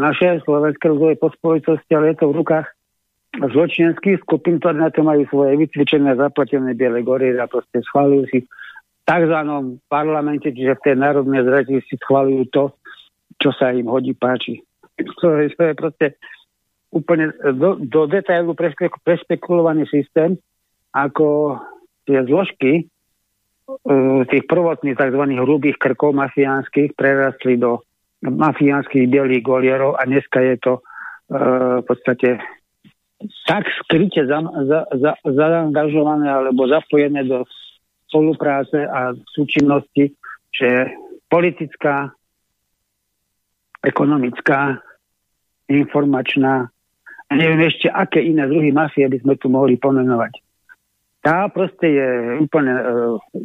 našej 0.00 0.42
slovenskej 0.42 0.88
ľudovej 0.90 1.18
pospolitosti, 1.22 1.92
ale 1.94 2.12
je 2.12 2.16
to 2.18 2.26
v 2.32 2.38
rukách 2.42 2.66
zločineckých 3.32 4.20
skupín, 4.24 4.60
ktoré 4.60 4.76
na 4.76 4.92
to 4.92 5.04
majú 5.04 5.24
svoje 5.28 5.56
vycvičené, 5.56 6.16
zaplatené 6.16 6.76
biele 6.76 7.00
gory 7.00 7.32
a 7.36 7.48
proste 7.48 7.80
schválujú 7.80 8.24
si 8.28 8.38
v 8.44 8.48
tzv. 9.08 9.38
parlamente, 9.88 10.52
čiže 10.52 10.76
v 10.76 10.84
tej 10.84 10.96
národnej 11.00 11.40
zradi 11.44 11.80
si 11.88 11.96
schválujú 11.96 12.42
to, 12.52 12.64
čo 13.40 13.50
sa 13.56 13.72
im 13.72 13.88
hodí, 13.88 14.12
páči. 14.12 14.60
To 15.24 15.40
je, 15.40 15.48
to 15.56 15.62
je 15.72 15.74
proste 15.74 16.06
úplne 16.92 17.32
do, 17.56 17.80
do 17.80 18.04
detailu 18.04 18.52
prespekulovaný 19.00 19.88
systém, 19.88 20.36
ako 20.92 21.56
tie 22.04 22.20
zložky 22.28 22.91
tých 24.28 24.44
prvotných 24.50 24.98
tzv. 24.98 25.22
hrubých 25.38 25.78
krkov 25.78 26.14
mafiánskych 26.18 26.98
prerastli 26.98 27.56
do 27.56 27.82
mafiánskych 28.22 29.06
bielých 29.10 29.42
golierov 29.42 29.98
a 29.98 30.06
dneska 30.06 30.38
je 30.42 30.56
to 30.62 30.72
e, 30.78 30.80
v 31.82 31.84
podstate 31.86 32.28
tak 33.46 33.66
skryte 33.82 34.26
za, 34.26 34.42
za, 34.66 34.80
za, 34.98 35.12
zaangažované 35.22 36.26
alebo 36.26 36.66
zapojené 36.66 37.22
do 37.26 37.46
spolupráce 38.10 38.82
a 38.82 39.14
súčinnosti, 39.30 40.14
že 40.50 40.90
politická, 41.30 42.10
ekonomická, 43.82 44.82
informačná 45.70 46.70
a 47.30 47.32
neviem 47.32 47.64
ešte, 47.64 47.88
aké 47.88 48.20
iné 48.20 48.44
druhy 48.44 48.74
mafie 48.74 49.08
by 49.08 49.18
sme 49.22 49.34
tu 49.38 49.48
mohli 49.48 49.78
pomenovať 49.80 50.51
tá 51.22 51.46
proste 51.54 51.86
je 51.86 52.08
úplne 52.42 52.74
e, 52.74 52.84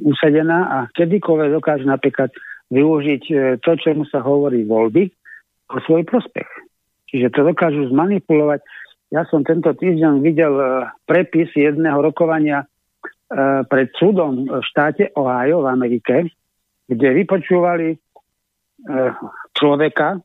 usadená 0.10 0.60
a 0.66 0.78
kedykoľvek 0.98 1.50
dokáže 1.62 1.86
napríklad 1.86 2.34
využiť 2.74 3.24
e, 3.30 3.36
to, 3.62 3.72
čo 3.78 3.94
mu 3.94 4.04
sa 4.10 4.26
hovorí 4.26 4.66
voľby, 4.66 5.14
o 5.70 5.78
svoj 5.86 6.04
prospech. 6.10 6.50
Čiže 7.08 7.32
to 7.32 7.46
dokážu 7.46 7.88
zmanipulovať. 7.94 8.66
Ja 9.14 9.24
som 9.30 9.46
tento 9.46 9.72
týždeň 9.72 10.26
videl 10.26 10.58
e, 10.58 10.90
prepis 11.06 11.54
jedného 11.54 12.02
rokovania 12.02 12.66
e, 12.66 12.68
pred 13.70 13.94
súdom 13.94 14.50
v 14.50 14.66
štáte 14.66 15.14
Ohio 15.14 15.62
v 15.62 15.68
Amerike, 15.70 16.16
kde 16.90 17.08
vypočúvali 17.14 17.94
e, 17.94 17.98
človeka, 19.54 20.18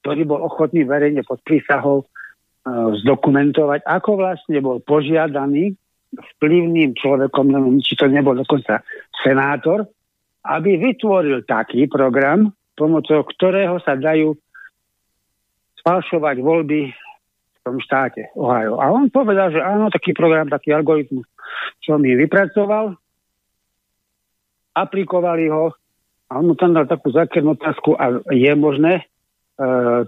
ktorý 0.00 0.22
bol 0.24 0.40
ochotný 0.48 0.88
verejne 0.88 1.28
pod 1.28 1.44
prísahou 1.44 2.02
e, 2.02 2.06
zdokumentovať, 3.04 3.84
ako 3.84 4.10
vlastne 4.16 4.58
bol 4.64 4.80
požiadaný 4.80 5.76
vplyvným 6.12 6.96
človekom, 6.96 7.52
neviem, 7.52 7.78
či 7.84 7.94
to 7.94 8.08
nebol 8.08 8.32
dokonca 8.32 8.80
senátor, 9.20 9.84
aby 10.48 10.80
vytvoril 10.80 11.44
taký 11.44 11.84
program, 11.90 12.54
pomocou 12.72 13.20
ktorého 13.26 13.76
sa 13.84 13.98
dajú 13.98 14.32
sfalšovať 15.82 16.36
voľby 16.40 16.80
v 16.88 17.58
tom 17.66 17.76
štáte 17.82 18.32
Ohio. 18.38 18.80
A 18.80 18.88
on 18.88 19.12
povedal, 19.12 19.52
že 19.52 19.60
áno, 19.60 19.92
taký 19.92 20.16
program, 20.16 20.48
taký 20.48 20.72
algoritmus 20.72 21.26
som 21.84 22.00
mi 22.00 22.12
vypracoval, 22.16 22.96
aplikovali 24.76 25.48
ho 25.50 25.74
a 26.28 26.32
on 26.38 26.52
mu 26.52 26.54
tam 26.54 26.76
dal 26.76 26.84
takú 26.84 27.08
zákernú 27.10 27.56
otázku 27.56 27.96
a 27.96 28.20
je 28.30 28.52
možné 28.52 29.00
e, 29.00 29.04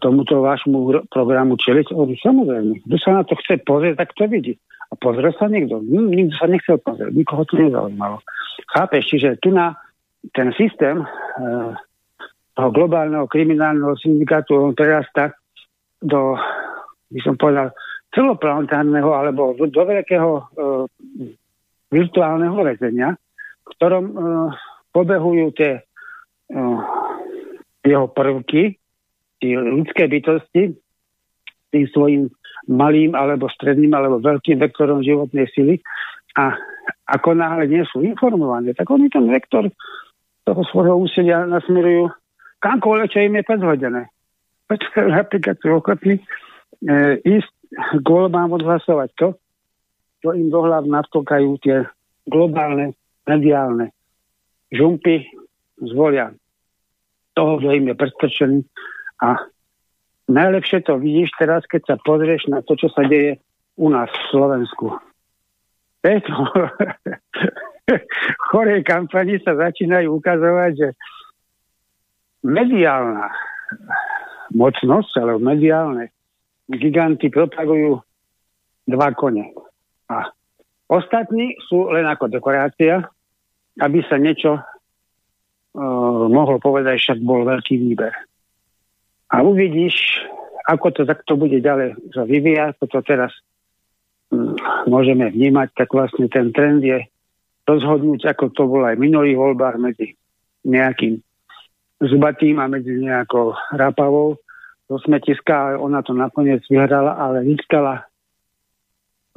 tomuto 0.04 0.44
vášmu 0.44 1.08
programu 1.08 1.56
čeliť? 1.56 1.90
Samozrejme, 2.20 2.84
kto 2.84 2.96
sa 3.00 3.10
na 3.20 3.22
to 3.24 3.34
chce 3.40 3.64
pozrieť, 3.64 4.04
tak 4.04 4.12
to 4.14 4.28
vidí. 4.28 4.60
A 4.90 4.94
pozrel 4.98 5.30
sa 5.38 5.46
niekto? 5.46 5.78
Nikto 5.86 6.34
sa 6.34 6.50
nechcel 6.50 6.82
pozrieť, 6.82 7.14
nikoho 7.14 7.46
to 7.46 7.54
nezaujímalo. 7.62 8.18
Chápeš, 8.74 9.02
čiže 9.06 9.38
tu 9.38 9.54
na 9.54 9.78
ten 10.34 10.50
systém 10.58 11.00
e, 11.00 11.06
toho 12.58 12.70
globálneho 12.74 13.30
kriminálneho 13.30 13.96
syndikátu 13.96 14.58
on 14.58 14.74
prerasta 14.74 15.32
do, 16.02 16.34
by 17.08 17.20
som 17.22 17.38
povedal, 17.38 17.72
celoplanetárneho 18.10 19.10
alebo 19.14 19.54
do 19.54 19.82
veľkého 19.86 20.30
e, 20.34 20.42
virtuálneho 21.94 22.58
väzenia, 22.58 23.14
v 23.14 23.66
ktorom 23.78 24.04
e, 24.10 24.14
pobehujú 24.90 25.46
tie 25.54 25.78
e, 25.78 25.82
jeho 27.86 28.06
prvky, 28.10 28.74
tie 29.38 29.54
ľudské 29.56 30.10
bytosti, 30.10 30.74
tým 31.70 31.86
svojim 31.94 32.22
malým 32.70 33.18
alebo 33.18 33.50
stredným 33.50 33.90
alebo 33.90 34.22
veľkým 34.22 34.62
vektorom 34.62 35.02
životnej 35.02 35.50
sily 35.50 35.82
a 36.38 36.54
ako 37.10 37.34
náhle 37.34 37.66
nie 37.66 37.82
sú 37.90 38.06
informované, 38.06 38.70
tak 38.78 38.86
oni 38.86 39.10
ten 39.10 39.26
vektor 39.26 39.66
toho 40.46 40.62
svojho 40.70 41.02
úsilia 41.02 41.42
nasmerujú 41.50 42.14
kamkoľvek, 42.62 43.10
čo 43.10 43.18
im 43.26 43.34
je 43.34 43.48
predhodené. 43.50 44.02
Preto 44.70 44.86
napríklad 45.10 45.58
sú 45.58 45.68
ochotní 45.74 46.22
e, 46.22 46.22
ísť 47.26 47.52
k 47.98 48.06
voľbám 48.06 48.54
odhlasovať 48.54 49.10
to, 49.18 49.28
čo 50.22 50.28
im 50.34 50.50
do 50.54 50.62
hlav 50.62 50.86
nadkokajú 50.86 51.50
tie 51.62 51.82
globálne, 52.30 52.94
mediálne 53.26 53.90
žumpy, 54.70 55.26
zvolia 55.82 56.30
toho, 57.34 57.58
kto 57.58 57.68
im 57.74 57.90
je 57.90 57.94
predstrčený 57.96 58.58
a 59.24 59.49
Najlepšie 60.30 60.86
to 60.86 61.02
vidíš 61.02 61.34
teraz, 61.34 61.66
keď 61.66 61.82
sa 61.90 61.96
pozrieš 61.98 62.46
na 62.46 62.62
to, 62.62 62.78
čo 62.78 62.86
sa 62.94 63.02
deje 63.02 63.42
u 63.74 63.90
nás 63.90 64.06
v 64.06 64.24
Slovensku. 64.30 64.94
Tejto 66.06 66.30
chorej 68.54 68.86
kampani 68.86 69.42
sa 69.42 69.58
začínajú 69.58 70.22
ukazovať, 70.22 70.72
že 70.78 70.88
mediálna 72.46 73.26
mocnosť, 74.54 75.12
alebo 75.18 75.42
mediálne 75.42 76.14
giganty 76.70 77.26
propagujú 77.26 77.98
dva 78.86 79.10
kone. 79.18 79.50
A 80.10 80.30
ostatní 80.86 81.58
sú 81.66 81.90
len 81.90 82.06
ako 82.06 82.30
dekorácia, 82.30 83.02
aby 83.82 83.98
sa 84.06 84.14
niečo 84.14 84.62
uh, 84.62 86.24
mohlo 86.30 86.62
povedať, 86.62 87.02
však 87.02 87.18
bol 87.22 87.42
veľký 87.42 87.74
výber. 87.78 88.29
A 89.30 89.46
uvidíš, 89.46 90.26
ako 90.66 90.90
to 90.90 91.02
takto 91.06 91.38
bude 91.38 91.58
ďalej 91.62 91.94
sa 92.10 92.26
vyvíjať, 92.26 92.82
to 92.82 93.00
teraz 93.06 93.30
hm, 94.34 94.58
môžeme 94.90 95.30
vnímať, 95.30 95.74
tak 95.74 95.94
vlastne 95.94 96.26
ten 96.26 96.50
trend 96.50 96.82
je 96.82 97.06
rozhodnúť, 97.66 98.34
ako 98.34 98.50
to 98.50 98.62
bolo 98.66 98.90
aj 98.90 98.98
v 98.98 99.06
minulých 99.06 99.38
voľbách 99.38 99.76
medzi 99.78 100.18
nejakým 100.66 101.22
zubatým 102.02 102.58
a 102.58 102.66
medzi 102.66 102.98
nejakou 102.98 103.54
rapavou 103.76 104.40
do 104.90 104.96
smetiska. 104.98 105.78
Ona 105.78 106.02
to 106.02 106.16
nakoniec 106.16 106.66
vyhrala, 106.66 107.14
ale 107.14 107.46
získala 107.46 108.10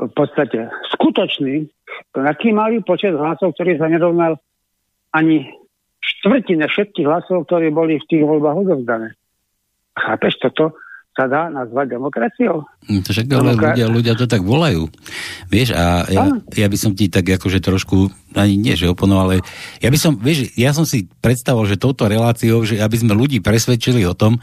v 0.02 0.10
podstate 0.10 0.74
skutočný, 0.98 1.70
taký 2.18 2.50
malý 2.50 2.82
počet 2.82 3.14
hlasov, 3.14 3.54
ktorý 3.54 3.78
sa 3.78 3.86
nerovnal 3.86 4.42
ani 5.14 5.54
štvrtine 6.02 6.66
všetkých 6.66 7.06
hlasov, 7.06 7.46
ktoré 7.46 7.70
boli 7.70 8.02
v 8.02 8.08
tých 8.10 8.26
voľbách 8.26 8.58
odovzdané. 8.66 9.14
Chápeš, 9.94 10.42
toto 10.42 10.74
sa 11.14 11.30
dá 11.30 11.46
nazvať 11.54 11.94
demokraciou? 11.94 12.66
Hm, 12.90 13.06
však 13.06 13.26
ale 13.30 13.54
ľudia, 13.54 13.86
ľudia 13.86 14.14
to 14.18 14.26
tak 14.26 14.42
volajú. 14.42 14.90
Vieš, 15.54 15.78
a 15.78 16.10
ja, 16.10 16.24
ja 16.58 16.68
by 16.68 16.78
som 16.78 16.98
ti 16.98 17.06
tak 17.06 17.30
akože 17.30 17.62
trošku, 17.62 18.10
ani 18.34 18.58
nie, 18.58 18.74
že 18.74 18.90
oponoval, 18.90 19.30
ale 19.30 19.46
ja 19.78 19.94
by 19.94 19.98
som, 20.02 20.18
vieš, 20.18 20.50
ja 20.58 20.74
som 20.74 20.90
si 20.90 21.06
predstavoval, 21.22 21.70
že 21.70 21.78
touto 21.78 22.10
reláciou, 22.10 22.66
že 22.66 22.82
aby 22.82 22.98
sme 22.98 23.14
ľudí 23.14 23.46
presvedčili 23.46 24.02
o 24.10 24.18
tom, 24.18 24.42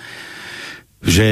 že 1.00 1.28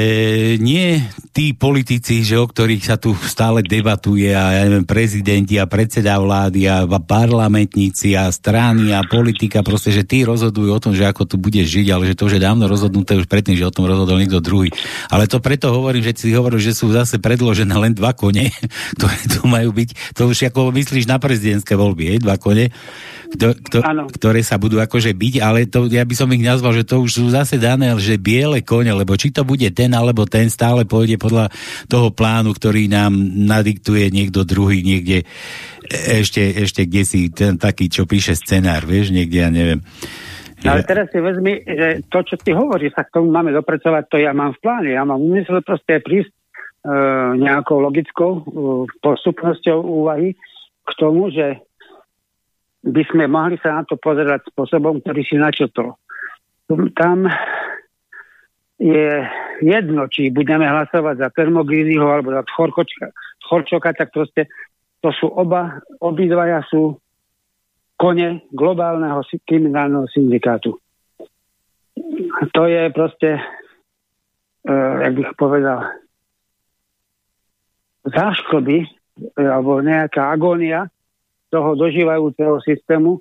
nie 0.57 0.97
tí 1.29 1.53
politici, 1.53 2.25
že 2.25 2.41
o 2.41 2.49
ktorých 2.49 2.83
sa 2.89 2.97
tu 2.97 3.13
stále 3.13 3.61
debatuje 3.61 4.33
a 4.33 4.57
ja 4.57 4.61
neviem, 4.65 4.81
prezidenti 4.81 5.61
a 5.61 5.69
predseda 5.69 6.17
vlády 6.17 6.65
a 6.65 6.89
parlamentníci 6.89 8.17
a 8.17 8.33
strany 8.33 8.89
a 8.89 9.05
politika, 9.05 9.61
proste, 9.61 9.93
že 9.93 10.09
tí 10.09 10.25
rozhodujú 10.25 10.69
o 10.73 10.81
tom, 10.81 10.93
že 10.97 11.05
ako 11.05 11.29
tu 11.29 11.35
bude 11.37 11.61
žiť, 11.61 11.85
ale 11.93 12.09
že 12.09 12.17
to 12.17 12.25
už 12.25 12.41
je 12.41 12.45
dávno 12.49 12.65
rozhodnuté 12.65 13.13
už 13.13 13.29
predtým, 13.29 13.53
že 13.53 13.69
o 13.69 13.73
tom 13.73 13.85
rozhodol 13.85 14.17
niekto 14.17 14.41
druhý. 14.41 14.73
Ale 15.07 15.29
to 15.29 15.37
preto 15.37 15.69
hovorím, 15.69 16.01
že 16.01 16.17
si 16.17 16.33
hovorím, 16.33 16.59
že 16.59 16.73
sú 16.73 16.89
zase 16.89 17.21
predložené 17.21 17.71
len 17.77 17.93
dva 17.93 18.17
kone, 18.17 18.49
ktoré 18.97 19.17
tu 19.29 19.45
majú 19.45 19.69
byť, 19.69 20.17
to 20.17 20.33
už 20.33 20.49
ako 20.49 20.73
myslíš 20.73 21.05
na 21.05 21.21
prezidentské 21.21 21.77
voľby, 21.77 22.17
je, 22.17 22.25
dva 22.25 22.41
kone, 22.41 22.73
kto, 23.29 23.53
kto, 23.61 23.77
ktoré 24.17 24.41
sa 24.41 24.57
budú 24.57 24.81
akože 24.81 25.13
byť, 25.13 25.33
ale 25.45 25.69
to, 25.69 25.85
ja 25.87 26.01
by 26.01 26.15
som 26.17 26.33
ich 26.33 26.41
nazval, 26.41 26.73
že 26.73 26.81
to 26.81 27.05
už 27.05 27.21
sú 27.21 27.29
zase 27.29 27.61
dané, 27.61 27.93
že 28.01 28.17
biele 28.17 28.65
kone, 28.65 28.89
lebo 28.89 29.13
či 29.13 29.29
to 29.29 29.45
bude 29.45 29.58
ten 29.75 29.91
alebo 29.91 30.23
ten 30.23 30.47
stále 30.47 30.87
pôjde 30.87 31.19
podľa 31.19 31.51
toho 31.91 32.15
plánu, 32.15 32.55
ktorý 32.55 32.87
nám 32.87 33.11
nadiktuje 33.43 34.07
niekto 34.07 34.47
druhý 34.47 34.79
niekde 34.79 35.27
ešte, 35.91 36.63
ešte 36.63 36.87
kde 36.87 37.03
si 37.03 37.27
ten 37.35 37.59
taký, 37.59 37.91
čo 37.91 38.07
píše 38.07 38.39
scenár, 38.39 38.87
vieš, 38.87 39.11
niekde, 39.11 39.37
ja 39.43 39.51
neviem. 39.51 39.83
Ale 40.59 40.83
teraz 40.83 41.07
si 41.11 41.23
vezmi, 41.23 41.63
že 41.63 42.03
to, 42.11 42.19
čo 42.23 42.35
ty 42.35 42.51
hovoríš, 42.51 42.91
sa 42.91 43.07
k 43.07 43.15
tomu 43.15 43.31
máme 43.31 43.55
dopracovať, 43.55 44.03
to 44.11 44.17
ja 44.19 44.35
mám 44.35 44.51
v 44.55 44.61
pláne. 44.63 44.91
Ja 44.91 45.07
mám 45.07 45.23
umysel 45.23 45.63
proste 45.63 46.03
prísť 46.03 46.35
e, 46.35 46.35
nejakou 47.39 47.79
logickou 47.79 48.31
e, 48.35 48.41
postupnosťou 48.99 49.79
úvahy 49.79 50.35
k 50.83 50.91
tomu, 50.99 51.31
že 51.31 51.63
by 52.83 53.03
sme 53.07 53.31
mohli 53.31 53.55
sa 53.63 53.79
na 53.79 53.83
to 53.87 53.95
pozerať 53.95 54.51
spôsobom, 54.51 54.99
ktorý 54.99 55.21
si 55.23 55.39
načetol. 55.39 55.95
Tam 56.95 57.27
je 58.79 59.27
jedno, 59.59 60.07
či 60.07 60.31
budeme 60.31 60.63
hlasovať 60.63 61.15
za 61.19 61.27
Termogrízyho 61.35 62.07
alebo 62.07 62.31
za 62.31 62.47
Chorčoka, 62.47 63.11
Chorčoka, 63.43 63.91
tak 63.91 64.15
proste 64.15 64.47
to 65.03 65.11
sú 65.11 65.27
oba, 65.27 65.83
obidvaja 65.99 66.63
sú 66.71 66.95
kone 67.99 68.47
globálneho 68.55 69.19
kriminálneho 69.43 70.07
syndikátu. 70.07 70.79
To 72.55 72.61
je 72.63 72.87
proste, 72.95 73.43
uh, 74.63 74.95
jak 75.03 75.13
bych 75.19 75.31
povedal, 75.35 75.91
záškody 78.07 78.87
alebo 79.35 79.83
nejaká 79.83 80.31
agónia 80.31 80.87
toho 81.51 81.75
dožívajúceho 81.75 82.63
systému, 82.63 83.19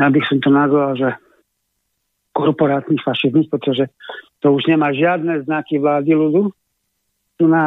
ja 0.00 0.08
by 0.08 0.20
som 0.24 0.38
to 0.40 0.48
nazval, 0.48 0.96
že 0.96 1.12
korporátny 2.36 3.00
fašizmus, 3.00 3.48
pretože 3.48 3.88
to 4.44 4.52
už 4.52 4.68
nemá 4.68 4.92
žiadne 4.92 5.40
znaky 5.48 5.80
vlády 5.80 6.12
ľudu. 6.12 6.52
Tu 7.40 7.48
na 7.48 7.64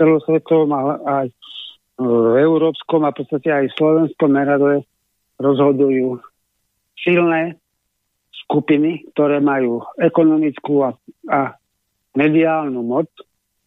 celosvetovom 0.00 0.72
a 0.72 0.80
aj 1.04 1.26
v 1.96 2.36
európskom 2.40 3.04
a 3.04 3.12
v 3.12 3.24
podstate 3.24 3.48
aj 3.52 3.76
slovenskom 3.76 4.32
meradle 4.32 4.84
rozhodujú 5.40 6.20
silné 7.00 7.60
skupiny, 8.44 9.04
ktoré 9.12 9.40
majú 9.40 9.84
ekonomickú 10.00 10.84
a, 10.84 10.90
a 11.28 11.56
mediálnu 12.16 12.80
moc 12.84 13.08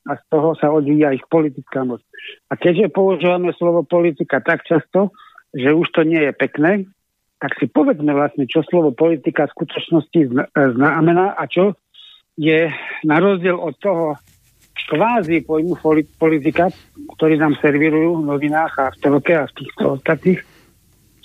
a 0.06 0.18
z 0.18 0.24
toho 0.30 0.58
sa 0.58 0.74
odvíja 0.74 1.14
ich 1.14 1.26
politická 1.30 1.86
moc. 1.86 2.02
A 2.50 2.58
keďže 2.58 2.94
používame 2.94 3.54
slovo 3.58 3.86
politika 3.86 4.42
tak 4.42 4.66
často, 4.66 5.14
že 5.54 5.74
už 5.74 5.90
to 5.94 6.02
nie 6.06 6.22
je 6.22 6.34
pekné, 6.34 6.86
tak 7.40 7.56
si 7.56 7.72
povedzme 7.72 8.12
vlastne, 8.12 8.44
čo 8.46 8.62
slovo 8.68 8.92
politika 8.92 9.48
v 9.48 9.56
skutočnosti 9.56 10.22
znamená 10.54 11.40
a 11.40 11.44
čo 11.48 11.76
je 12.36 12.68
na 13.08 13.18
rozdiel 13.20 13.56
od 13.56 13.76
toho 13.80 14.20
kvázi 14.90 15.46
pojmu 15.46 15.78
politika, 16.18 16.72
ktorý 17.16 17.38
nám 17.38 17.56
servírujú 17.62 18.24
v 18.24 18.28
novinách 18.28 18.74
a 18.80 18.86
v 18.92 18.98
telke 19.04 19.34
a 19.38 19.46
v 19.46 19.56
týchto 19.56 20.00
ostatných 20.00 20.40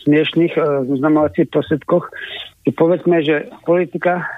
smiešných 0.04 0.52
e, 0.52 0.60
znamovacích 1.00 1.48
prosedkoch, 1.48 2.12
si 2.60 2.70
povedzme, 2.76 3.24
že 3.24 3.48
politika 3.64 4.28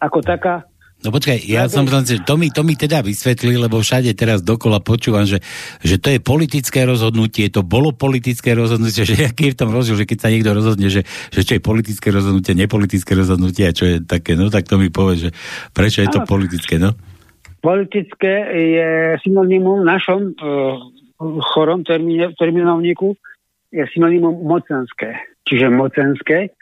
ako 0.00 0.24
taká 0.24 0.64
No 1.04 1.12
počkaj, 1.12 1.44
ja 1.44 1.68
som 1.68 1.84
že 1.84 2.24
to 2.24 2.40
mi, 2.40 2.48
to 2.48 2.64
mi 2.64 2.72
teda 2.72 3.04
vysvetlí, 3.04 3.60
lebo 3.60 3.84
všade 3.84 4.16
teraz 4.16 4.40
dokola 4.40 4.80
počúvam, 4.80 5.28
že, 5.28 5.44
že 5.84 6.00
to 6.00 6.08
je 6.08 6.24
politické 6.24 6.88
rozhodnutie, 6.88 7.52
to 7.52 7.60
bolo 7.60 7.92
politické 7.92 8.56
rozhodnutie, 8.56 9.04
že 9.04 9.14
aký 9.28 9.52
je 9.52 9.54
v 9.54 9.60
tom 9.60 9.70
rozdiel, 9.76 10.00
že 10.00 10.08
keď 10.08 10.18
sa 10.18 10.32
niekto 10.32 10.50
rozhodne, 10.56 10.88
že, 10.88 11.04
že 11.30 11.40
čo 11.44 11.52
je 11.52 11.62
politické 11.62 12.08
rozhodnutie, 12.08 12.56
nepolitické 12.56 13.12
rozhodnutie 13.12 13.68
a 13.68 13.76
čo 13.76 13.84
je 13.84 13.96
také, 14.08 14.40
no 14.40 14.48
tak 14.48 14.64
to 14.64 14.80
mi 14.80 14.88
povie, 14.88 15.28
že 15.28 15.30
prečo 15.76 16.00
je 16.00 16.08
to 16.08 16.24
ano. 16.24 16.28
politické, 16.32 16.80
no? 16.80 16.96
Politické 17.60 18.34
je 18.56 18.90
synonymum 19.20 19.84
v 19.84 19.88
našom 19.92 20.20
uh, 20.32 20.80
chorom 21.52 21.84
termíne, 21.84 22.32
terminovníku 22.40 23.14
je 23.68 23.84
synonymum 23.92 24.42
mocenské. 24.48 25.12
Čiže 25.44 25.68
mocenské 25.68 26.56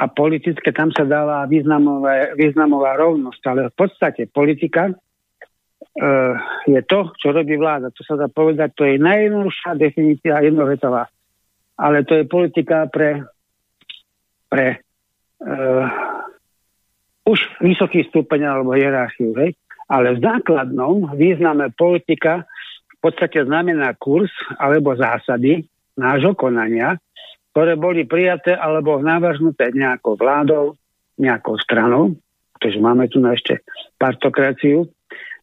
a 0.00 0.08
politické, 0.08 0.72
tam 0.72 0.88
sa 0.96 1.04
dáva 1.04 1.44
významová, 1.44 2.32
významová 2.32 2.96
rovnosť, 2.96 3.42
ale 3.52 3.60
v 3.68 3.74
podstate 3.76 4.32
politika 4.32 4.88
e, 4.88 4.94
je 6.64 6.80
to, 6.88 7.12
čo 7.20 7.36
robí 7.36 7.60
vláda. 7.60 7.92
To 7.92 8.00
sa 8.08 8.16
dá 8.16 8.32
povedať, 8.32 8.72
to 8.72 8.88
je 8.88 8.96
najjednoduchšia 8.96 9.76
definícia 9.76 10.40
jednovetová. 10.40 11.04
Ale 11.76 12.08
to 12.08 12.16
je 12.16 12.24
politika 12.24 12.88
pre, 12.88 13.28
pre 14.48 14.80
e, 15.44 15.56
už 17.28 17.38
vysoký 17.60 18.08
stupeň 18.08 18.48
alebo 18.48 18.72
hierarchiu. 18.72 19.36
Hej? 19.36 19.52
Ale 19.84 20.16
v 20.16 20.24
základnom 20.24 21.12
význame 21.12 21.76
politika 21.76 22.48
v 22.88 22.98
podstate 23.04 23.44
znamená 23.44 23.92
kurz 24.00 24.32
alebo 24.56 24.96
zásady 24.96 25.68
nášho 26.00 26.32
konania, 26.32 26.96
ktoré 27.50 27.74
boli 27.74 28.06
prijaté 28.06 28.54
alebo 28.54 29.02
navrhnuté 29.02 29.74
nejakou 29.74 30.14
vládou, 30.14 30.78
nejakou 31.18 31.58
stranou, 31.58 32.14
pretože 32.56 32.78
máme 32.78 33.10
tu 33.10 33.18
na 33.18 33.34
ešte 33.34 33.60
partokraciu, 33.98 34.86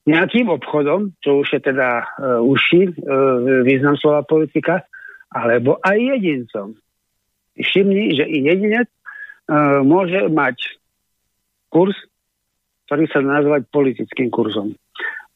nejakým 0.07 0.47
obchodom, 0.47 1.19
čo 1.19 1.43
už 1.43 1.59
je 1.59 1.61
teda 1.67 1.89
e, 1.99 2.05
uši, 2.39 2.81
e, 2.87 2.91
význam 3.67 3.99
slova 3.99 4.23
politika, 4.23 4.87
alebo 5.27 5.83
aj 5.83 5.99
jedincom. 5.99 6.79
Všimni, 7.59 8.15
že 8.15 8.23
i 8.23 8.47
jedinec 8.47 8.87
e, 8.87 8.97
môže 9.83 10.31
mať 10.31 10.79
kurz, 11.67 11.99
ktorý 12.87 13.03
sa 13.11 13.19
nazvať 13.19 13.67
politickým 13.67 14.31
kurzom. 14.31 14.79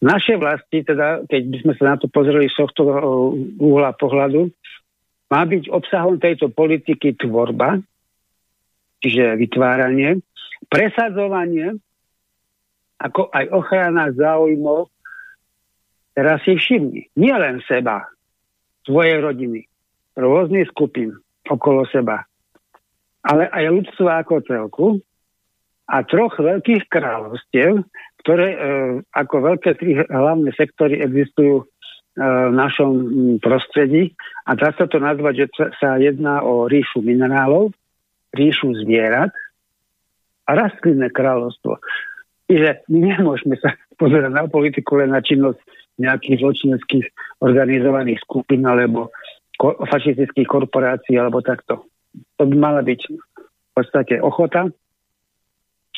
V 0.01 0.03
našej 0.07 0.39
vlasti, 0.39 0.87
teda, 0.87 1.27
keď 1.27 1.41
by 1.51 1.57
sme 1.61 1.73
sa 1.75 1.83
na 1.93 1.95
to 1.99 2.07
pozreli 2.07 2.47
z 2.47 2.55
tohto 2.55 2.81
e, 2.87 2.93
úhla 3.59 3.91
pohľadu, 3.99 4.55
má 5.31 5.47
byť 5.47 5.71
obsahom 5.71 6.19
tejto 6.19 6.51
politiky 6.51 7.15
tvorba, 7.15 7.79
čiže 8.99 9.39
vytváranie, 9.39 10.19
presadzovanie, 10.67 11.79
ako 12.99 13.31
aj 13.31 13.45
ochrana 13.55 14.11
záujmov, 14.11 14.91
teraz 16.13 16.43
si 16.43 16.59
všimni, 16.59 17.07
nie 17.15 17.33
len 17.33 17.63
seba, 17.63 18.05
svojej 18.83 19.23
rodiny, 19.23 19.65
rôznych 20.19 20.67
skupín 20.69 21.15
okolo 21.47 21.87
seba, 21.89 22.27
ale 23.23 23.47
aj 23.49 23.63
ľudstva 23.71 24.21
ako 24.21 24.35
celku 24.45 24.87
a 25.87 26.03
troch 26.05 26.35
veľkých 26.37 26.91
kráľovstiev, 26.91 27.87
ktoré 28.21 28.47
e, 28.53 28.57
ako 29.15 29.35
veľké 29.49 29.71
tri 29.81 29.97
hlavné 29.97 30.53
sektory 30.53 31.01
existujú 31.01 31.65
v 32.15 32.53
našom 32.53 32.91
prostredí 33.39 34.11
a 34.43 34.51
dá 34.59 34.75
sa 34.75 34.83
to 34.83 34.99
nazvať, 34.99 35.47
že 35.47 35.71
sa 35.79 35.95
jedná 35.95 36.43
o 36.43 36.67
ríšu 36.67 36.99
minerálov, 36.99 37.71
ríšu 38.35 38.75
zvierat 38.83 39.31
a 40.47 40.51
rastlinné 40.51 41.07
kráľovstvo. 41.07 41.79
Čiže 42.51 42.83
my 42.91 43.15
nemôžeme 43.15 43.55
sa 43.63 43.79
pozerať 44.01 44.31
na 44.31 44.43
politiku 44.51 44.99
len 44.99 45.15
na 45.15 45.23
činnosť 45.23 45.59
nejakých 45.99 46.43
zločineckých 46.43 47.05
organizovaných 47.39 48.19
skupín 48.27 48.67
alebo 48.67 49.13
fašistických 49.61 50.49
korporácií 50.49 51.15
alebo 51.15 51.39
takto. 51.39 51.85
To 52.11 52.43
by 52.43 52.55
mala 52.57 52.81
byť 52.83 53.01
v 53.07 53.71
podstate 53.71 54.19
ochota 54.19 54.67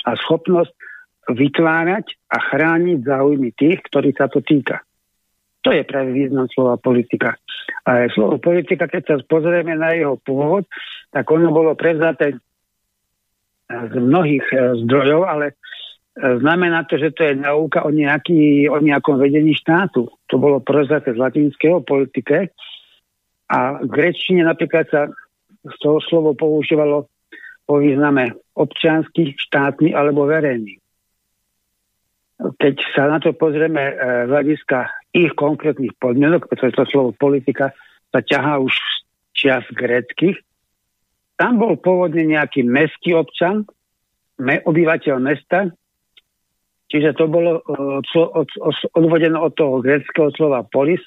a 0.03 0.11
schopnosť 0.19 0.73
vytvárať 1.31 2.05
a 2.29 2.37
chrániť 2.37 2.99
záujmy 3.07 3.55
tých, 3.55 3.79
ktorí 3.87 4.11
sa 4.11 4.27
to 4.27 4.43
týka. 4.43 4.83
To 5.63 5.69
je 5.71 5.83
práve 5.87 6.11
význam 6.11 6.51
slova 6.51 6.75
politika. 6.75 7.39
A 7.87 8.11
slovo 8.11 8.39
politika, 8.39 8.87
keď 8.87 9.01
sa 9.07 9.15
pozrieme 9.23 9.75
na 9.79 9.95
jeho 9.95 10.19
pôvod, 10.19 10.67
tak 11.11 11.23
ono 11.31 11.51
bolo 11.55 11.71
prevzaté 11.75 12.35
z 13.71 13.93
mnohých 13.95 14.45
e, 14.51 14.55
zdrojov, 14.83 15.23
ale 15.23 15.45
e, 15.51 15.55
znamená 16.43 16.83
to, 16.85 16.99
že 16.99 17.15
to 17.15 17.31
je 17.31 17.33
nauka 17.39 17.87
o, 17.87 17.89
nejaký, 17.89 18.67
o 18.67 18.77
nejakom 18.83 19.17
vedení 19.17 19.55
štátu. 19.55 20.11
To 20.29 20.35
bolo 20.35 20.59
prevzaté 20.59 21.15
z 21.15 21.21
latinského 21.21 21.79
politike 21.81 22.51
a 23.47 23.79
v 23.79 23.87
grečtine 23.87 24.43
napríklad 24.43 24.85
sa 24.91 25.01
z 25.63 25.75
toho 25.79 26.03
slovo 26.03 26.35
používalo 26.35 27.07
po 27.63 27.79
význame 27.79 28.35
občiansky, 28.59 29.31
štátny 29.39 29.95
alebo 29.95 30.27
verejný. 30.27 30.82
Keď 32.59 32.75
sa 32.91 33.07
na 33.07 33.17
to 33.23 33.31
pozrieme 33.31 33.79
e, 33.79 33.93
z 34.27 34.29
hľadiska 34.29 34.77
ich 35.15 35.31
konkrétnych 35.37 35.95
podmienok, 36.01 36.51
pretože 36.51 36.75
to 36.75 36.83
slovo 36.89 37.11
politika 37.15 37.71
sa 38.11 38.19
ťahá 38.19 38.59
už 38.59 38.73
čias 39.33 39.63
greckých, 39.71 40.37
tam 41.39 41.57
bol 41.57 41.79
pôvodne 41.79 42.23
nejaký 42.29 42.61
mestský 42.61 43.17
občan, 43.17 43.65
obyvateľ 44.39 45.15
mesta, 45.17 45.73
čiže 46.89 47.17
to 47.17 47.25
bolo 47.25 47.61
od, 47.65 48.49
odvodené 48.93 49.37
od 49.37 49.53
toho 49.57 49.81
greckého 49.81 50.29
slova 50.37 50.61
polis, 50.67 51.01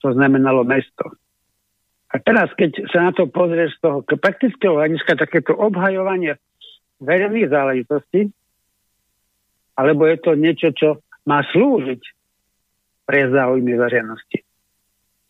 to 0.00 0.12
znamenalo 0.12 0.64
mesto. 0.64 1.16
A 2.10 2.18
teraz, 2.18 2.50
keď 2.58 2.90
sa 2.90 3.06
na 3.06 3.12
to 3.14 3.30
pozrieš 3.30 3.78
z 3.78 3.80
toho 3.86 4.02
praktického 4.02 4.74
hľadiska, 4.74 5.14
takéto 5.14 5.54
obhajovanie 5.54 6.36
verejných 6.98 7.48
záležitostí, 7.48 8.34
alebo 9.80 10.04
je 10.04 10.16
to 10.20 10.36
niečo, 10.36 10.68
čo 10.76 11.00
má 11.24 11.40
slúžiť 11.48 12.02
pre 13.08 13.32
záujmy 13.32 13.72
verejnosti. 13.80 14.44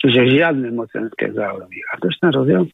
Čiže 0.02 0.20
žiadne 0.34 0.74
mocenské 0.74 1.30
záujmy. 1.30 1.78
A 1.94 2.02
to 2.02 2.10
je 2.10 2.18
ten 2.18 2.34
rozdiel? 2.34 2.64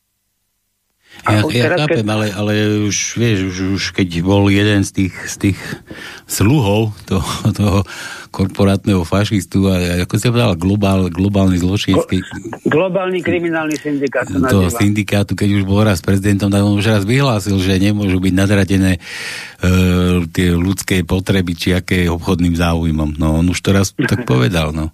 Ja, 1.24 1.42
ja 1.48 1.64
chápem, 1.81 2.05
keď... 2.05 2.12
ale, 2.12 2.26
ale 2.31 2.52
už, 2.87 3.16
vieš, 3.16 3.38
už, 3.50 3.57
už 3.81 3.85
keď 3.96 4.09
bol 4.20 4.46
jeden 4.52 4.85
z 4.85 4.90
tých, 4.92 5.14
z 5.26 5.37
tých 5.48 5.59
sluhov 6.29 6.92
toho, 7.09 7.26
toho 7.59 7.79
korporátneho 8.37 9.00
fašistu 9.00 9.64
a 9.72 10.05
ako 10.05 10.14
si 10.20 10.29
povedal, 10.29 10.61
globál, 10.61 11.09
globálny 11.09 11.57
zločinský... 11.57 12.20
Globálny 12.68 13.24
kriminálny 13.24 13.81
syndikát. 13.81 14.29
To 14.29 14.68
syndikátu, 14.68 15.33
keď 15.33 15.57
už 15.57 15.64
bol 15.64 15.81
raz 15.81 16.05
prezidentom, 16.05 16.52
tak 16.52 16.61
on 16.61 16.76
už 16.76 16.85
raz 16.85 17.02
vyhlásil, 17.09 17.57
že 17.57 17.81
nemôžu 17.81 18.20
byť 18.20 18.35
nadradené 18.37 19.00
uh, 19.00 20.20
tie 20.29 20.52
ľudské 20.52 21.00
potreby, 21.00 21.57
či 21.57 21.72
aké 21.72 22.12
obchodným 22.12 22.61
záujmom. 22.61 23.16
No 23.16 23.40
on 23.40 23.48
už 23.48 23.59
to 23.64 23.72
raz 23.72 23.96
tak 23.96 24.26
povedal, 24.31 24.76
no. 24.76 24.92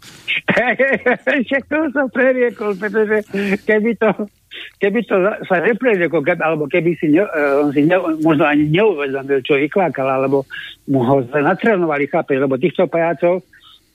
Však 1.26 1.66
to 1.66 1.90
som 1.90 2.06
preriekol, 2.14 2.78
pretože 2.78 3.26
keby 3.66 3.98
to 3.98 4.30
keby 4.78 5.06
to 5.06 5.14
sa 5.46 5.62
neprejde, 5.62 6.10
alebo 6.40 6.66
keby 6.66 6.98
si, 6.98 7.12
ne, 7.12 7.22
eh, 7.22 7.62
on 7.62 7.70
si 7.70 7.86
ne, 7.86 7.96
možno 8.20 8.44
ani 8.44 8.68
neuvedomil, 8.68 9.40
čo 9.46 9.58
vyklákal, 9.58 10.06
alebo 10.06 10.44
mu 10.88 11.00
ho 11.02 11.22
natrénovali, 11.30 12.10
chápeš, 12.10 12.42
lebo 12.42 12.58
týchto 12.58 12.90
pajácov 12.90 13.42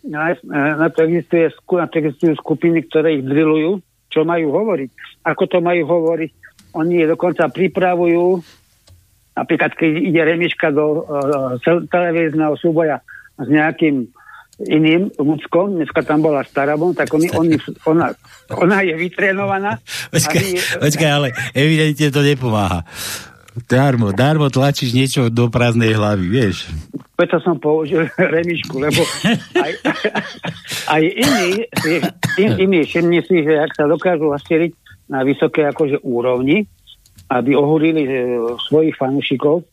na, 0.08 0.36
na, 0.78 0.88
to 0.88 1.04
existuje, 1.04 1.52
na 1.52 1.88
to 1.88 1.96
existujú 2.00 2.34
skupiny, 2.40 2.88
ktoré 2.88 3.20
ich 3.20 3.26
drillujú, 3.28 3.84
čo 4.08 4.24
majú 4.24 4.56
hovoriť, 4.56 4.90
ako 5.28 5.44
to 5.52 5.58
majú 5.60 5.84
hovoriť. 5.84 6.32
Oni 6.80 7.04
dokonca 7.04 7.52
pripravujú, 7.52 8.40
napríklad 9.36 9.72
keď 9.76 9.92
ide 10.00 10.22
Remiška 10.24 10.72
do 10.72 11.04
uh, 11.04 11.60
televízneho 11.92 12.56
súboja 12.56 13.04
s 13.38 13.48
nejakým 13.52 14.08
iným 14.58 15.14
ľudskom, 15.14 15.78
dneska 15.78 16.02
tam 16.02 16.26
bola 16.26 16.42
Starabon, 16.42 16.98
tak 16.98 17.14
oni, 17.14 17.30
oni, 17.30 17.56
ona, 17.86 18.10
ona 18.50 18.82
je 18.82 18.98
vytrénovaná. 18.98 19.78
Počkaj, 20.10 20.42
my, 20.42 20.60
počkaj, 20.82 21.10
ale 21.10 21.28
evidentne 21.54 22.10
to 22.10 22.22
nepomáha. 22.26 22.82
Darmo, 23.66 24.14
darmo 24.14 24.54
tlačíš 24.54 24.94
niečo 24.94 25.22
do 25.34 25.50
prázdnej 25.50 25.98
hlavy, 25.98 26.26
vieš. 26.30 26.70
Preto 27.18 27.42
som 27.42 27.58
použil 27.58 28.06
remišku, 28.38 28.78
lebo 28.78 29.02
aj, 29.58 29.72
aj 30.94 31.04
iní, 31.06 31.66
in, 32.38 32.52
iní 32.70 32.80
všimni 32.86 33.26
si, 33.26 33.42
že 33.42 33.58
ak 33.58 33.74
sa 33.74 33.90
dokážu 33.90 34.30
hasieliť 34.30 34.72
na 35.10 35.26
vysoké 35.26 35.66
akože 35.66 36.06
úrovni, 36.06 36.70
aby 37.34 37.58
ohúrili 37.58 38.06
e, 38.06 38.12
svojich 38.70 38.94
fanúšikov, 38.94 39.66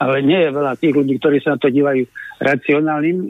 ale 0.00 0.24
nie 0.24 0.40
je 0.40 0.50
veľa 0.50 0.72
tých 0.80 0.96
ľudí, 0.96 1.20
ktorí 1.20 1.44
sa 1.44 1.54
na 1.54 1.58
to 1.60 1.68
dívajú 1.68 2.08
racionálnym, 2.40 3.18
e, 3.20 3.28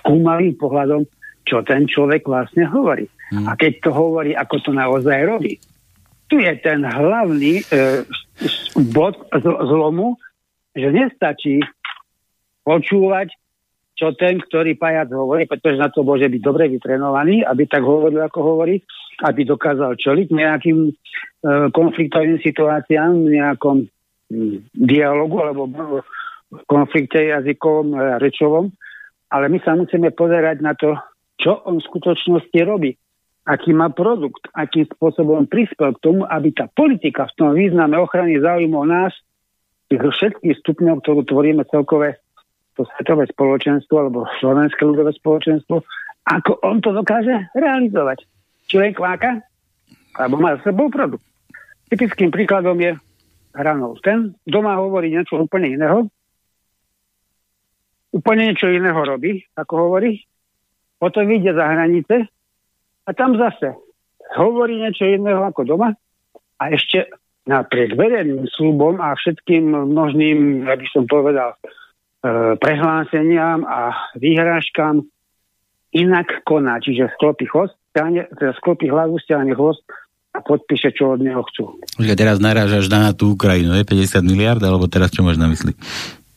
skúmalým 0.00 0.54
pohľadom, 0.56 1.02
čo 1.42 1.60
ten 1.66 1.90
človek 1.90 2.24
vlastne 2.24 2.64
hovorí. 2.70 3.10
Hmm. 3.34 3.50
A 3.50 3.58
keď 3.58 3.82
to 3.82 3.90
hovorí, 3.90 4.32
ako 4.32 4.56
to 4.62 4.70
naozaj 4.70 5.18
robí. 5.26 5.58
Tu 6.30 6.40
je 6.40 6.54
ten 6.62 6.80
hlavný 6.80 7.60
e, 7.60 7.64
bod 8.94 9.18
zlomu, 9.42 10.16
že 10.72 10.88
nestačí 10.88 11.60
počúvať, 12.64 13.34
čo 13.92 14.16
ten, 14.16 14.40
ktorý 14.40 14.78
pajac 14.80 15.12
hovorí, 15.12 15.44
pretože 15.44 15.76
na 15.76 15.92
to 15.92 16.00
môže 16.02 16.24
byť 16.26 16.40
dobre 16.40 16.66
vytrenovaný, 16.72 17.44
aby 17.44 17.68
tak 17.68 17.84
hovoril, 17.84 18.24
ako 18.24 18.40
hovorí, 18.40 18.80
aby 19.20 19.44
dokázal 19.44 20.00
čeliť 20.00 20.28
nejakým 20.32 20.78
e, 20.88 20.92
konfliktovým 21.70 22.40
situáciám, 22.40 23.12
nejakom 23.12 23.84
dialogu 24.72 25.36
alebo 25.44 25.68
v 26.52 26.62
konflikte 26.68 27.32
jazykovom 27.32 27.96
a 27.96 28.20
rečovom, 28.20 28.68
ale 29.32 29.48
my 29.48 29.58
sa 29.64 29.72
musíme 29.72 30.12
pozerať 30.12 30.60
na 30.60 30.76
to, 30.76 30.92
čo 31.40 31.64
on 31.64 31.80
v 31.80 31.88
skutočnosti 31.88 32.58
robí, 32.68 32.92
aký 33.48 33.72
má 33.72 33.88
produkt, 33.90 34.46
akým 34.52 34.86
spôsobom 34.86 35.48
prispel 35.48 35.96
k 35.96 36.02
tomu, 36.04 36.22
aby 36.28 36.52
tá 36.52 36.68
politika 36.68 37.26
v 37.32 37.36
tom 37.40 37.50
význame 37.56 37.96
ochrany 37.96 38.38
záujmov 38.38 38.84
nás, 38.84 39.12
tých 39.88 40.04
všetkých 40.04 40.60
stupňov, 40.60 41.00
ktorú 41.04 41.20
tvoríme 41.26 41.64
celkové 41.68 42.20
to 42.72 42.88
svetové 42.96 43.28
spoločenstvo 43.28 43.94
alebo 44.00 44.24
slovenské 44.40 44.80
ľudové 44.80 45.12
spoločenstvo, 45.12 45.84
ako 46.24 46.52
on 46.64 46.80
to 46.80 46.94
dokáže 46.96 47.52
realizovať. 47.52 48.24
Len 48.72 48.96
kváka, 48.96 49.44
alebo 50.16 50.40
má 50.40 50.56
za 50.56 50.72
sebou 50.72 50.88
produkt. 50.88 51.20
Typickým 51.92 52.32
príkladom 52.32 52.80
je 52.80 52.96
hranou. 53.52 54.00
Ten 54.00 54.32
doma 54.48 54.80
hovorí 54.80 55.12
niečo 55.12 55.36
úplne 55.36 55.76
iného, 55.76 56.08
úplne 58.12 58.52
niečo 58.52 58.68
iného 58.68 59.00
robí, 59.00 59.42
ako 59.56 59.88
hovorí, 59.88 60.22
potom 61.00 61.26
vyjde 61.26 61.56
za 61.56 61.66
hranice 61.66 62.14
a 63.08 63.10
tam 63.16 63.34
zase 63.34 63.74
hovorí 64.36 64.78
niečo 64.78 65.08
iného 65.08 65.42
ako 65.42 65.66
doma 65.66 65.90
a 66.60 66.64
ešte 66.70 67.10
napriek 67.42 67.98
verejným 67.98 68.46
slubom 68.54 69.02
a 69.02 69.18
všetkým 69.18 69.74
množným, 69.74 70.68
aby 70.70 70.86
som 70.94 71.10
povedal, 71.10 71.58
e, 71.58 72.54
prehláseniam 72.54 73.66
a 73.66 73.90
výhrážkám 74.14 75.02
inak 75.90 76.46
koná, 76.46 76.78
čiže 76.78 77.10
sklopí 77.18 77.50
chvost, 77.50 77.74
teda 77.92 78.54
sklopí 78.62 78.88
hlavu, 78.88 79.18
stiahne 79.18 79.52
chvost 79.58 79.82
a 80.32 80.40
podpíše, 80.40 80.96
čo 80.96 81.12
od 81.12 81.20
neho 81.20 81.44
chcú. 81.52 81.76
Už 82.00 82.08
teraz 82.16 82.40
narážaš 82.40 82.88
na 82.88 83.12
tú 83.12 83.36
Ukrajinu, 83.36 83.76
je 83.76 83.84
50 83.84 84.24
miliard, 84.24 84.62
alebo 84.64 84.88
teraz 84.88 85.12
čo 85.12 85.20
máš 85.20 85.36
na 85.36 85.50
mysli? 85.50 85.76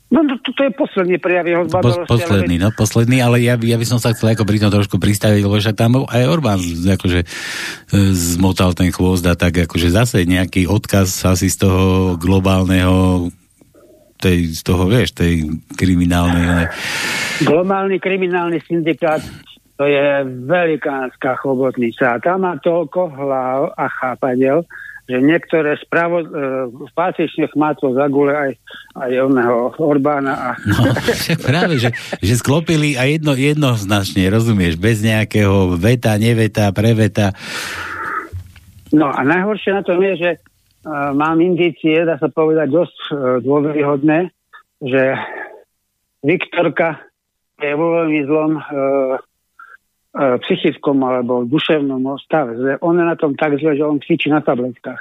No 0.05 0.21
to, 0.21 0.37
to, 0.37 0.49
to 0.53 0.61
je 0.69 0.71
posledný 0.77 1.17
prejav 1.17 1.49
jeho 1.49 1.65
zbadalosti. 1.65 2.05
Po, 2.05 2.13
posledný, 2.13 2.55
ale... 2.61 2.63
no 2.63 2.67
posledný, 2.77 3.17
ale 3.25 3.37
ja, 3.41 3.57
ja 3.57 3.77
by 3.77 3.85
som 3.89 3.97
sa 3.97 4.13
chcel 4.13 4.37
ako 4.37 4.45
pri 4.45 4.61
tom 4.61 4.69
trošku 4.69 5.01
pristaviť, 5.01 5.41
lebo 5.41 5.57
však 5.57 5.75
tam 5.75 6.05
aj 6.05 6.23
Orbán 6.29 6.61
akože 6.61 7.25
e, 7.25 7.27
zmotal 8.13 8.77
ten 8.77 8.93
chvost 8.93 9.25
a 9.25 9.33
tak 9.33 9.65
akože 9.65 9.89
zase 9.89 10.21
nejaký 10.29 10.69
odkaz 10.69 11.09
asi 11.25 11.49
z 11.49 11.65
toho 11.65 12.15
globálneho 12.21 13.27
tej, 14.21 14.53
z 14.55 14.61
toho, 14.63 14.87
vieš, 14.87 15.17
tej 15.17 15.45
kriminálnej... 15.75 16.71
Globálny 17.43 17.99
kriminálny 17.99 18.63
syndikát 18.63 19.19
to 19.75 19.83
je 19.83 20.23
velikánska 20.47 21.35
chobotnica. 21.43 22.15
Tam 22.23 22.47
má 22.47 22.55
toľko 22.63 23.11
hlav 23.11 23.75
a 23.75 23.85
chápadel, 23.91 24.63
že 25.05 25.21
niektoré 25.21 25.77
spravo, 25.77 26.25
e, 26.25 26.27
patrične 26.97 27.45
chmátlo 27.53 27.93
zagule 27.93 28.33
aj, 28.33 28.51
aj 28.97 29.11
oného 29.21 29.69
Orbána. 29.77 30.33
A... 30.33 30.49
No, 30.65 30.81
práve, 31.45 31.77
že, 31.77 31.93
že 32.25 32.33
sklopili 32.41 32.97
a 32.97 33.05
jedno, 33.05 33.37
jednoznačne, 33.37 34.25
rozumieš, 34.33 34.81
bez 34.81 35.05
nejakého 35.05 35.77
veta, 35.77 36.17
neveta, 36.17 36.73
preveta. 36.73 37.37
No 38.89 39.13
a 39.13 39.21
najhoršie 39.21 39.71
na 39.77 39.83
tom 39.85 40.01
je, 40.01 40.13
že 40.17 40.31
uh, 40.41 41.13
mám 41.13 41.37
indície, 41.37 42.01
dá 42.01 42.17
sa 42.17 42.31
povedať, 42.31 42.67
dosť 42.73 42.97
uh, 43.11 43.15
dôveryhodné, 43.45 44.33
že 44.81 45.01
Viktorka 46.25 46.97
je 47.61 47.71
vo 47.77 48.01
veľmi 48.01 48.19
zlom 48.25 48.51
E, 48.57 48.61
psychickom 50.15 51.03
alebo 51.03 51.43
duševnom 51.43 52.15
stave. 52.23 52.79
On 52.79 52.95
je 52.95 53.03
na 53.03 53.19
tom 53.19 53.35
tak 53.35 53.59
zle, 53.59 53.75
že 53.75 53.83
on 53.83 53.99
cvičí 53.99 54.31
na 54.31 54.39
tabletkách. 54.39 54.99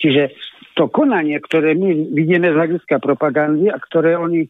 Čiže 0.00 0.36
to 0.76 0.88
konanie, 0.88 1.36
ktoré 1.40 1.76
my 1.76 2.12
vidíme 2.12 2.48
z 2.52 2.56
hľadiska 2.56 3.00
propagandy 3.00 3.68
a 3.68 3.76
ktoré 3.76 4.16
oni 4.16 4.44
e, 4.44 4.48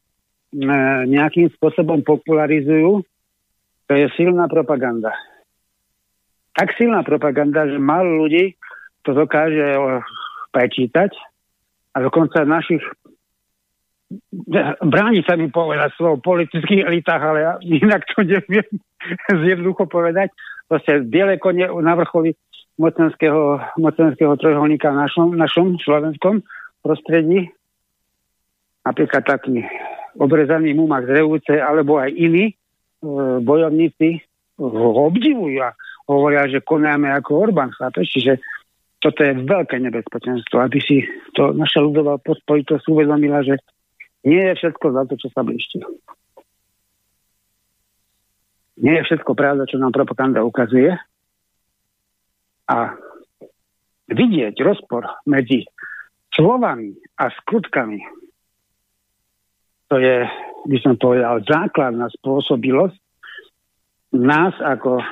nejakým 1.10 1.50
spôsobom 1.58 2.06
popularizujú, 2.06 3.02
to 3.86 3.92
je 3.94 4.06
silná 4.14 4.46
propaganda. 4.46 5.10
Tak 6.54 6.74
silná 6.78 7.02
propaganda, 7.02 7.66
že 7.66 7.82
málo 7.82 8.26
ľudí 8.26 8.54
to 9.02 9.10
dokáže 9.14 9.74
e, 9.74 9.80
prečítať 10.54 11.10
a 11.94 11.96
dokonca 12.02 12.46
našich 12.46 12.82
bráni 14.82 15.22
sa 15.22 15.38
mi 15.38 15.50
povedať 15.50 15.94
slovo 15.94 16.18
politických 16.18 16.82
elitách, 16.82 17.22
ale 17.22 17.38
ja 17.42 17.52
inak 17.62 18.06
to 18.10 18.26
neviem 18.26 18.66
zjednoducho 19.44 19.86
povedať. 19.88 20.30
Proste 20.70 21.02
biele 21.02 21.40
kone 21.40 21.66
na 21.66 21.94
vrcholi 21.98 22.36
mocenského, 22.78 23.60
mocenského 23.76 24.34
trojholníka 24.38 24.88
v 24.88 25.00
našom, 25.04 25.28
našom 25.34 25.66
slovenskom 25.82 26.40
prostredí. 26.80 27.50
Napríklad 28.86 29.26
taký 29.28 29.60
obrezaný 30.16 30.72
Mumak 30.72 31.04
z 31.04 31.20
Revúce, 31.20 31.54
alebo 31.60 32.00
aj 32.00 32.10
iní 32.16 32.50
e, 32.50 32.54
bojovníci 33.44 34.24
ho 34.56 35.08
obdivujú 35.08 35.60
a 35.60 35.76
hovoria, 36.08 36.48
že 36.48 36.64
konáme 36.64 37.12
ako 37.12 37.50
Orbán, 37.50 37.70
chápeš? 37.76 38.16
Čiže 38.16 38.32
toto 39.00 39.24
je 39.24 39.32
veľké 39.32 39.80
nebezpečenstvo, 39.80 40.60
aby 40.60 40.78
si 40.80 41.04
to 41.32 41.56
naša 41.56 41.80
ľudová 41.80 42.20
pospolitosť 42.20 42.84
uvedomila, 42.92 43.40
že 43.40 43.56
nie 44.28 44.40
je 44.52 44.54
všetko 44.60 44.86
za 44.92 45.02
to, 45.08 45.14
čo 45.16 45.28
sa 45.32 45.40
blíšti. 45.40 45.80
Nie 48.80 49.00
je 49.00 49.06
všetko 49.12 49.36
pravda, 49.36 49.68
čo 49.68 49.76
nám 49.76 49.92
propaganda 49.92 50.40
ukazuje. 50.40 50.96
A 52.70 52.96
vidieť 54.08 54.56
rozpor 54.64 55.04
medzi 55.28 55.68
slovami 56.32 56.96
a 57.20 57.28
skutkami, 57.28 58.00
to 59.90 59.98
je, 59.98 60.22
by 60.70 60.78
som 60.80 60.94
povedal, 60.94 61.42
základná 61.42 62.06
spôsobilosť 62.14 62.96
nás 64.14 64.54
ako 64.62 65.02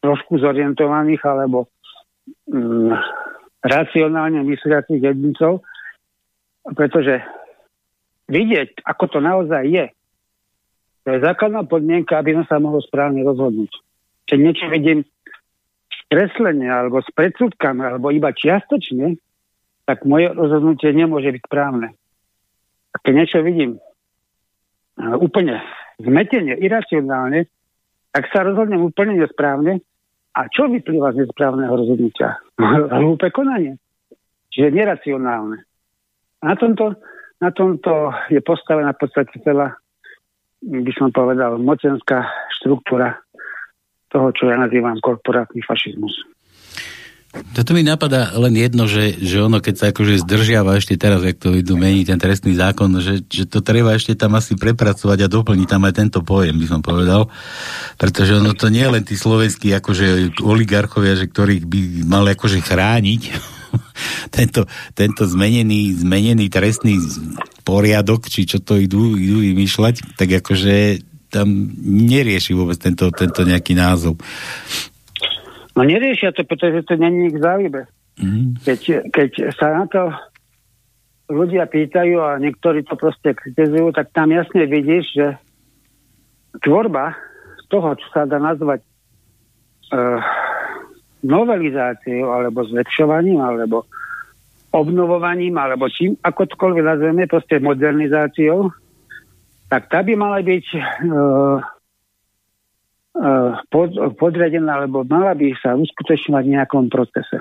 trošku 0.00 0.40
zorientovaných 0.40 1.20
alebo 1.24 1.68
mm, 2.48 2.92
racionálne 3.64 4.44
mysliacich 4.44 5.00
jedincov, 5.00 5.64
pretože 6.76 7.20
vidieť, 8.28 8.84
ako 8.84 9.04
to 9.08 9.18
naozaj 9.20 9.64
je, 9.68 9.86
to 11.04 11.08
je 11.12 11.20
základná 11.20 11.68
podmienka, 11.68 12.16
aby 12.16 12.32
som 12.32 12.44
sa 12.48 12.56
mohol 12.56 12.80
správne 12.80 13.20
rozhodnúť. 13.20 13.72
Keď 14.24 14.38
niečo 14.40 14.66
vidím 14.72 15.04
skreslenie 16.08 16.68
alebo 16.68 17.04
s 17.04 17.08
predsudkami, 17.12 17.84
alebo 17.84 18.08
iba 18.08 18.32
čiastočne, 18.32 19.20
tak 19.84 20.08
moje 20.08 20.32
rozhodnutie 20.32 20.96
nemôže 20.96 21.28
byť 21.28 21.42
správne. 21.44 21.92
A 22.92 22.96
keď 23.04 23.12
niečo 23.12 23.38
vidím 23.44 23.76
úplne 24.96 25.60
zmetenie, 26.00 26.56
iracionálne, 26.56 27.52
tak 28.14 28.30
sa 28.32 28.46
rozhodnem 28.46 28.80
úplne 28.80 29.20
nesprávne. 29.20 29.84
A 30.34 30.48
čo 30.50 30.66
vyplýva 30.72 31.14
z 31.14 31.26
nesprávneho 31.26 31.70
rozhodnutia? 31.70 32.40
Hlúpe 32.96 33.28
konanie. 33.28 33.76
Čiže 34.54 34.72
neracionálne. 34.72 35.68
Na 36.40 36.54
tomto, 36.56 36.96
na 37.42 37.50
tomto 37.52 38.14
je 38.32 38.40
postavená 38.40 38.94
v 38.96 39.00
podstate 39.04 39.34
celá 39.44 39.76
by 40.64 40.92
som 40.96 41.12
povedal, 41.12 41.60
mocenská 41.60 42.24
štruktúra 42.60 43.20
toho, 44.08 44.30
čo 44.32 44.48
ja 44.48 44.56
nazývam 44.56 44.96
korporátny 45.02 45.60
fašizmus. 45.66 46.14
Toto 47.34 47.74
mi 47.74 47.82
napadá 47.82 48.30
len 48.38 48.54
jedno, 48.54 48.86
že, 48.86 49.18
že 49.18 49.42
ono, 49.42 49.58
keď 49.58 49.74
sa 49.74 49.86
akože 49.90 50.22
zdržiava 50.22 50.78
ešte 50.78 50.94
teraz, 50.94 51.18
jak 51.26 51.34
to 51.34 51.50
idú 51.50 51.74
meniť 51.74 52.14
ten 52.14 52.18
trestný 52.22 52.54
zákon, 52.54 52.94
že, 53.02 53.26
že 53.26 53.50
to 53.50 53.58
treba 53.58 53.90
ešte 53.90 54.14
tam 54.14 54.38
asi 54.38 54.54
prepracovať 54.54 55.26
a 55.26 55.32
doplniť 55.32 55.66
tam 55.66 55.82
aj 55.82 55.94
tento 55.98 56.22
pojem, 56.22 56.54
by 56.54 56.66
som 56.70 56.78
povedal. 56.78 57.26
Pretože 57.98 58.38
ono 58.38 58.54
to 58.54 58.70
nie 58.70 58.86
je 58.86 58.92
len 58.94 59.02
tí 59.02 59.18
slovenskí 59.18 59.74
akože 59.74 60.38
oligarchovia, 60.46 61.18
že 61.18 61.26
ktorých 61.26 61.66
by 61.66 61.80
mali 62.06 62.38
akože 62.38 62.62
chrániť, 62.62 63.22
tento, 64.36 64.66
tento 64.94 65.22
zmenený, 65.24 66.04
zmenený 66.04 66.46
trestný 66.50 66.98
poriadok, 67.64 68.26
či 68.28 68.44
čo 68.44 68.60
to 68.60 68.78
idú, 68.78 69.16
idú 69.16 69.40
vymýšľať, 69.40 70.18
tak 70.18 70.28
akože 70.44 71.04
tam 71.32 71.50
nerieši 71.82 72.54
vôbec 72.54 72.78
tento, 72.78 73.10
tento 73.10 73.42
nejaký 73.42 73.74
názov. 73.74 74.20
No 75.74 75.82
neriešia 75.82 76.30
to, 76.30 76.46
pretože 76.46 76.86
to 76.86 76.94
není 76.94 77.34
k 77.34 77.42
zálibe. 77.42 77.90
Mm. 78.14 78.62
Keď, 78.62 79.10
keď 79.10 79.30
sa 79.58 79.82
na 79.82 79.84
to 79.90 80.14
ľudia 81.26 81.66
pýtajú 81.66 82.22
a 82.22 82.38
niektorí 82.38 82.86
to 82.86 82.94
proste 82.94 83.34
kritizujú, 83.34 83.90
tak 83.90 84.14
tam 84.14 84.30
jasne 84.30 84.70
vidíš, 84.70 85.04
že 85.18 85.26
tvorba 86.62 87.18
toho, 87.72 87.98
čo 87.98 88.06
sa 88.14 88.22
dá 88.28 88.38
nazvať 88.38 88.86
uh, 89.90 90.22
novelizáciou 91.24 92.28
alebo 92.28 92.68
zlepšovaním 92.68 93.40
alebo 93.40 93.88
obnovovaním 94.74 95.56
alebo 95.56 95.88
čím, 95.88 96.20
ako 96.20 96.50
tokoľvek 96.52 96.84
nazveme, 96.84 97.24
proste 97.30 97.62
modernizáciou, 97.62 98.68
tak 99.72 99.88
tá 99.88 100.04
by 100.04 100.12
mala 100.14 100.44
byť 100.44 100.66
uh, 100.76 101.58
uh, 103.18 103.52
pod, 103.72 104.34
alebo 104.36 105.06
mala 105.08 105.32
by 105.32 105.54
sa 105.62 105.78
uskutočňovať 105.78 106.44
v 106.44 106.54
nejakom 106.60 106.86
procese. 106.92 107.38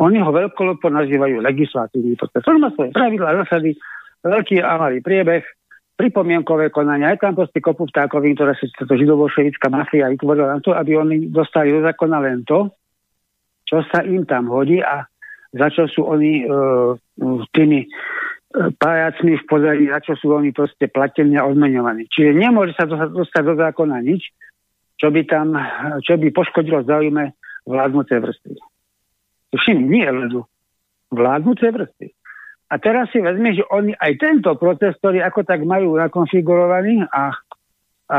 Oni 0.00 0.18
ho 0.18 0.30
veľkolopo 0.32 0.88
nazývajú 0.90 1.44
legislatívny 1.44 2.18
proces. 2.18 2.42
On 2.48 2.58
má 2.58 2.72
svoje 2.74 2.90
pravidlá, 2.90 3.44
zásady, 3.44 3.78
veľký 4.24 4.58
a 4.58 4.80
malý 4.80 4.98
priebeh, 4.98 5.44
pripomienkové 5.94 6.74
konania. 6.74 7.14
Aj 7.14 7.20
tam 7.20 7.38
proste 7.38 7.62
kopu 7.62 7.86
vtákovín, 7.86 8.34
ktoré 8.34 8.58
sa 8.58 8.66
to 8.82 8.94
židovoševická 8.98 9.70
mafia 9.70 10.10
vytvorila 10.10 10.58
na 10.58 10.60
to, 10.64 10.74
aby 10.74 10.98
oni 10.98 11.30
dostali 11.30 11.70
do 11.70 11.84
zákona 11.86 12.18
len 12.18 12.42
to, 12.42 12.72
čo 13.66 13.84
sa 13.90 14.04
im 14.04 14.26
tam 14.28 14.50
hodí 14.50 14.82
a 14.82 15.06
za 15.52 15.68
čo 15.68 15.84
sú 15.88 16.08
oni 16.08 16.48
uh, 16.48 16.96
tými 17.52 17.84
uh, 17.84 18.72
pajacmi 18.76 19.36
v 19.36 19.44
podarí, 19.48 19.84
za 19.88 20.00
čo 20.00 20.12
sú 20.16 20.32
oni 20.32 20.52
proste 20.52 20.88
platení 20.88 21.36
a 21.36 21.48
odmenovaní. 21.48 22.08
Čiže 22.08 22.36
nemôže 22.36 22.72
sa 22.76 22.88
dostať 22.88 23.42
do 23.44 23.54
zákona 23.60 24.00
nič, 24.00 24.32
čo 24.96 25.10
by 25.10 25.26
tam, 25.26 25.58
čo 26.06 26.14
by 26.14 26.30
poškodilo 26.30 26.86
záujme 26.86 27.34
vládnucej 27.66 28.22
vrstvy. 28.22 28.54
Všimni, 29.52 29.86
nie 30.00 30.08
ledu. 30.08 30.46
Vládnucej 31.12 31.74
vrstvy. 31.74 32.06
A 32.72 32.80
teraz 32.80 33.12
si 33.12 33.20
vezme, 33.20 33.52
že 33.52 33.68
oni 33.68 33.92
aj 33.92 34.16
tento 34.16 34.48
proces, 34.56 34.96
ktorý 34.96 35.20
ako 35.20 35.44
tak 35.44 35.60
majú 35.60 35.92
nakonfigurovaný 36.00 37.04
a, 37.04 37.36
a 38.08 38.18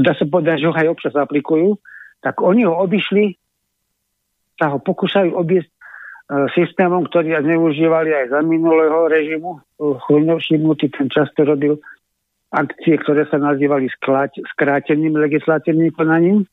dá 0.00 0.12
sa 0.16 0.24
povedať, 0.24 0.64
že 0.64 0.68
ho 0.70 0.72
aj 0.72 0.88
občas 0.88 1.12
aplikujú, 1.12 1.76
tak 2.24 2.40
oni 2.40 2.64
ho 2.64 2.72
obišli 2.72 3.36
sa 4.60 4.72
ho 4.72 4.78
pokúšajú 4.80 5.36
obiesť 5.36 5.68
e, 5.68 5.74
systémom, 6.56 7.06
ktorý 7.08 7.38
zneužívali 7.40 8.10
aj 8.12 8.26
za 8.32 8.40
minulého 8.44 9.08
režimu. 9.08 9.60
Chujnovšimnutý 9.78 10.92
ten 10.92 11.08
často 11.08 11.44
robil 11.44 11.78
akcie, 12.52 13.00
ktoré 13.00 13.24
sa 13.32 13.40
nazývali 13.40 13.88
skráteným 14.56 15.16
legislatívnym 15.16 15.90
konaním. 15.96 16.44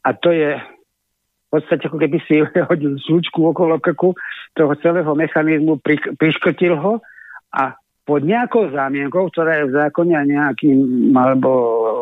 A 0.00 0.16
to 0.16 0.32
je 0.32 0.56
v 0.56 1.48
podstate, 1.52 1.90
ako 1.90 1.98
keby 2.00 2.18
si 2.24 2.40
hodil 2.70 2.96
súčku 3.02 3.44
okolo 3.44 3.76
krku 3.82 4.16
toho 4.56 4.72
celého 4.80 5.12
mechanizmu, 5.12 5.82
priškrtil 6.16 6.78
ho 6.78 7.04
a 7.52 7.74
pod 8.08 8.26
nejakou 8.26 8.74
zámienkou, 8.74 9.30
ktorá 9.30 9.62
je 9.62 9.70
v 9.70 9.76
zákone 9.76 10.14
a 10.18 10.26
nejakým, 10.26 11.12
alebo 11.14 11.50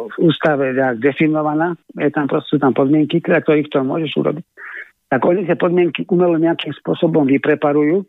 v 0.08 0.30
ústave 0.30 0.72
nejak 0.72 1.04
definovaná, 1.04 1.76
je 2.00 2.08
tam 2.08 2.24
proste 2.24 2.56
tam 2.56 2.72
podmienky, 2.72 3.20
ktoré 3.20 3.44
to 3.44 3.84
môžeš 3.84 4.16
urobiť, 4.16 4.44
tak 5.08 5.20
oni 5.24 5.48
tie 5.48 5.56
podmienky 5.56 6.04
umelo 6.08 6.36
nejakým 6.36 6.72
spôsobom 6.84 7.24
vypreparujú 7.24 8.04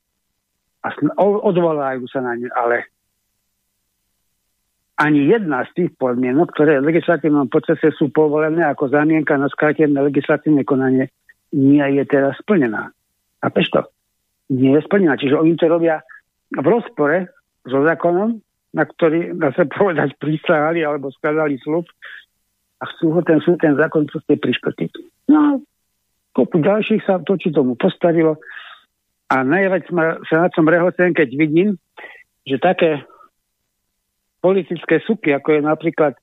a 0.84 0.88
odvolajú 1.20 2.08
sa 2.08 2.24
na 2.24 2.36
ne, 2.36 2.48
ale 2.52 2.88
ani 5.00 5.32
jedna 5.32 5.64
z 5.72 5.72
tých 5.76 5.92
podmienok, 5.96 6.52
ktoré 6.52 6.84
v 6.84 6.92
legislatívnom 6.92 7.48
procese 7.48 7.96
sú 7.96 8.12
povolené 8.12 8.68
ako 8.68 8.92
zamienka 8.92 9.40
na 9.40 9.48
skrátené 9.48 9.96
legislatívne 9.96 10.68
konanie, 10.68 11.08
nie 11.56 11.84
je 11.96 12.04
teraz 12.04 12.36
splnená. 12.44 12.92
A 13.40 13.48
to? 13.48 13.82
Nie 14.52 14.76
je 14.76 14.82
splnená. 14.84 15.16
Čiže 15.16 15.40
oni 15.40 15.56
to 15.56 15.72
robia 15.72 16.04
v 16.52 16.68
rozpore 16.68 17.32
so 17.64 17.80
zákonom, 17.80 18.44
na 18.76 18.84
ktorý, 18.84 19.40
dá 19.40 19.56
sa 19.56 19.64
povedať, 19.64 20.20
prisahali 20.20 20.84
alebo 20.84 21.16
skladali 21.16 21.56
slub 21.64 21.88
a 22.80 22.84
chcú 22.92 23.16
ho 23.16 23.22
ten, 23.24 23.40
ten 23.40 23.74
zákon 23.80 24.04
proste 24.04 24.36
priškrtiť. 24.36 24.92
No, 25.32 25.64
kopu 26.34 26.62
ďalších 26.62 27.06
sa 27.06 27.22
točí 27.22 27.50
tomu 27.50 27.76
postavilo. 27.76 28.38
A 29.30 29.46
najviac 29.46 29.86
sa 30.26 30.36
na 30.46 30.50
tom 30.50 30.66
rehocem, 30.66 31.14
keď 31.14 31.30
vidím, 31.38 31.78
že 32.46 32.58
také 32.58 33.06
politické 34.42 34.98
suky, 35.06 35.36
ako 35.36 35.60
je 35.60 35.62
napríklad 35.62 36.14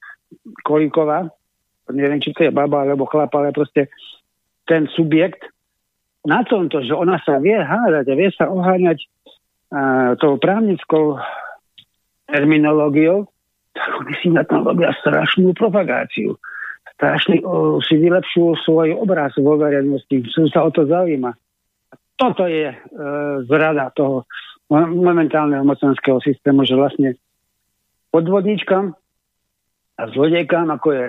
Kolíková, 0.67 1.31
neviem, 1.95 2.19
či 2.19 2.35
to 2.35 2.43
je 2.43 2.51
baba 2.51 2.83
alebo 2.83 3.07
chlap, 3.07 3.31
ale 3.39 3.55
proste 3.55 3.87
ten 4.67 4.91
subjekt, 4.91 5.47
na 6.27 6.43
tomto, 6.43 6.83
že 6.83 6.91
ona 6.91 7.23
sa 7.23 7.39
vie 7.39 7.55
hádať 7.55 8.11
a 8.11 8.19
vie 8.19 8.31
sa 8.35 8.51
oháňať 8.51 8.99
uh, 9.71 10.19
tou 10.19 10.35
právnickou 10.43 11.23
terminológiou, 12.27 13.31
tak 13.71 13.91
oni 14.03 14.15
si 14.19 14.29
na 14.35 14.43
tom 14.43 14.67
robia 14.67 14.91
strašnú 14.99 15.55
propagáciu 15.55 16.35
strašne 16.97 17.45
si 17.85 17.95
vylepšujú 18.01 18.51
svoj 18.65 18.97
obraz 18.97 19.37
vo 19.37 19.61
verejnosti, 19.61 20.33
sú 20.33 20.49
sa 20.49 20.65
o 20.65 20.73
to 20.73 20.89
zaujíma. 20.89 21.37
Toto 22.17 22.49
je 22.49 22.73
e, 22.73 22.77
zrada 23.45 23.93
toho 23.93 24.25
momentálneho 24.73 25.63
mocenského 25.63 26.19
systému, 26.25 26.65
že 26.65 26.75
vlastne 26.75 27.15
podvodníčkam 28.11 28.97
a 30.01 30.03
zlodejkám, 30.11 30.73
ako 30.73 30.89
je 30.97 31.05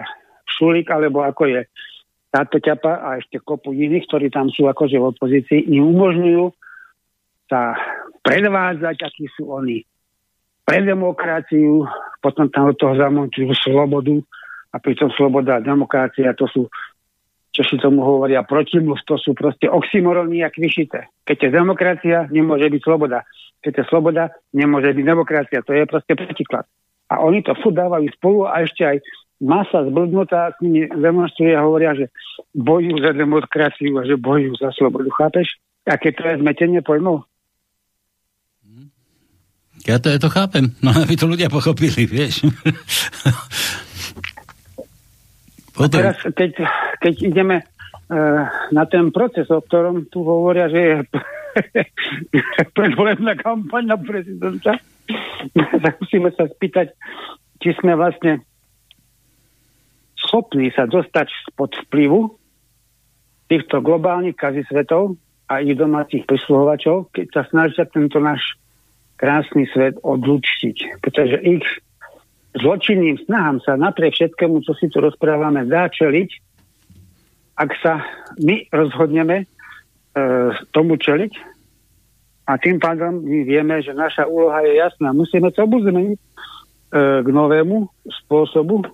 Šulík, 0.48 0.92
alebo 0.92 1.24
ako 1.24 1.48
je 1.48 1.60
táto 2.30 2.60
ťapa 2.60 3.02
a 3.02 3.08
ešte 3.18 3.40
kopu 3.40 3.72
iných, 3.72 4.06
ktorí 4.12 4.28
tam 4.28 4.52
sú 4.52 4.68
akože 4.68 5.00
v 5.00 5.10
opozícii, 5.16 5.72
im 5.72 5.96
umožňujú 5.96 6.52
sa 7.48 7.80
predvádzať, 8.22 9.08
akí 9.08 9.32
sú 9.32 9.48
oni 9.48 9.88
pre 10.68 10.84
demokraciu, 10.84 11.88
potom 12.20 12.52
tam 12.52 12.76
od 12.76 12.76
toho 12.76 13.00
zamontujú 13.00 13.56
slobodu 13.64 14.20
a 14.78 14.82
pritom 14.82 15.10
sloboda 15.18 15.58
a 15.58 15.66
demokracia 15.66 16.38
to 16.38 16.46
sú 16.46 16.70
čo 17.58 17.66
si 17.66 17.82
tomu 17.82 18.06
hovoria 18.06 18.46
protimluv, 18.46 19.02
to 19.02 19.18
sú 19.18 19.34
proste 19.34 19.66
oxymorony 19.66 20.46
a 20.46 20.54
vyšité. 20.54 21.10
Keď 21.26 21.38
je 21.42 21.50
demokracia, 21.50 22.30
nemôže 22.30 22.70
byť 22.70 22.82
sloboda. 22.86 23.26
Keď 23.66 23.82
je 23.82 23.84
sloboda, 23.90 24.30
nemôže 24.54 24.94
byť 24.94 25.02
demokracia. 25.02 25.66
To 25.66 25.74
je 25.74 25.90
proste 25.90 26.14
protiklad. 26.14 26.70
A 27.10 27.26
oni 27.26 27.42
to 27.42 27.58
furt 27.58 27.74
dávajú 27.74 28.14
spolu 28.14 28.46
a 28.46 28.62
ešte 28.62 28.86
aj 28.86 29.02
masa 29.42 29.90
zblbnutá 29.90 30.54
s 30.54 30.58
nimi 30.62 30.86
demonstruje 30.86 31.58
a 31.58 31.66
hovoria, 31.66 31.98
že 31.98 32.14
bojujú 32.54 33.02
za 33.02 33.18
demokraciu 33.18 33.98
a 33.98 34.06
že 34.06 34.22
bojujú 34.22 34.54
za 34.62 34.70
slobodu. 34.78 35.10
Chápeš? 35.18 35.58
Aké 35.90 36.14
to 36.14 36.30
je 36.30 36.38
zmetenie 36.38 36.86
pojmov? 36.86 37.26
Ja 39.88 39.98
to, 39.98 40.14
ja 40.14 40.20
to 40.22 40.30
chápem, 40.30 40.78
no 40.86 40.94
aby 40.94 41.18
to 41.18 41.26
ľudia 41.26 41.50
pochopili, 41.50 42.06
vieš. 42.06 42.44
A 45.78 45.86
teraz, 45.90 46.18
keď, 46.34 46.52
keď 46.98 47.14
ideme 47.22 47.58
uh, 47.62 48.44
na 48.74 48.84
ten 48.90 49.14
proces, 49.14 49.46
o 49.54 49.62
ktorom 49.62 50.10
tu 50.10 50.26
hovoria, 50.26 50.70
že 50.74 50.82
je 50.82 50.96
predvolebná 52.78 53.38
kampaň 53.38 53.94
na 53.94 53.98
prezidenta, 53.98 54.82
tak 55.54 55.94
musíme 56.02 56.34
sa 56.34 56.50
spýtať, 56.50 56.98
či 57.62 57.70
sme 57.78 57.94
vlastne 57.94 58.42
schopní 60.18 60.74
sa 60.74 60.90
dostať 60.90 61.28
spod 61.48 61.72
vplyvu 61.88 62.36
týchto 63.48 63.80
globálnych 63.80 64.36
kazy 64.36 64.68
svetov 64.68 65.16
a 65.48 65.64
ich 65.64 65.80
domácich 65.80 66.28
prisluhovačov, 66.28 67.14
keď 67.16 67.28
sa 67.32 67.44
snažia 67.48 67.88
tento 67.88 68.20
náš 68.20 68.44
krásny 69.16 69.66
svet 69.72 69.96
odlučiť. 70.04 71.00
Pretože 71.00 71.38
ich 71.42 71.64
zločinným 72.62 73.22
snahám 73.26 73.62
sa 73.64 73.78
napriek 73.78 74.14
všetkému, 74.14 74.66
čo 74.66 74.74
si 74.78 74.90
tu 74.90 75.02
rozprávame, 75.02 75.66
dá 75.66 75.90
čeliť, 75.90 76.30
ak 77.58 77.72
sa 77.82 78.06
my 78.38 78.70
rozhodneme 78.70 79.44
e, 79.44 79.46
tomu 80.70 80.98
čeliť 81.02 81.34
a 82.48 82.56
tým 82.56 82.80
pádom 82.80 83.26
my 83.26 83.44
vieme, 83.44 83.82
že 83.84 83.92
naša 83.92 84.24
úloha 84.30 84.64
je 84.64 84.80
jasná. 84.80 85.12
Musíme 85.12 85.52
to 85.52 85.68
zmeniť 85.68 86.20
e, 86.20 86.26
k 87.26 87.28
novému 87.28 87.92
spôsobu 88.24 88.88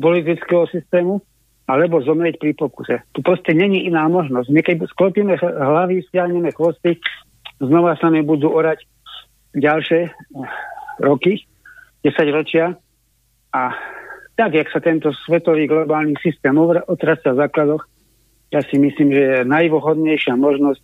politického 0.00 0.64
systému 0.72 1.20
alebo 1.68 2.00
zomrieť 2.00 2.40
pri 2.40 2.56
pokuse. 2.56 3.04
Tu 3.12 3.20
proste 3.20 3.52
není 3.52 3.84
iná 3.84 4.08
možnosť. 4.08 4.48
My 4.48 4.60
keď 4.64 4.76
sklopíme 4.88 5.36
hlavy, 5.42 6.00
stiahneme 6.08 6.48
chvosty, 6.56 6.96
znova 7.60 7.98
sa 8.00 8.08
mi 8.08 8.24
budú 8.24 8.48
orať 8.48 8.88
ďalšie 9.52 10.08
roky 11.04 11.44
10 12.04 12.14
ročia 12.30 12.76
a 13.54 13.62
tak, 14.38 14.54
jak 14.54 14.70
sa 14.70 14.78
tento 14.78 15.10
svetový 15.26 15.66
globálny 15.66 16.14
systém 16.22 16.54
otracia 16.86 17.34
v 17.34 17.42
základoch, 17.42 17.82
ja 18.54 18.62
si 18.62 18.78
myslím, 18.78 19.10
že 19.10 19.22
je 19.22 19.38
najvhodnejšia 19.44 20.38
možnosť 20.38 20.80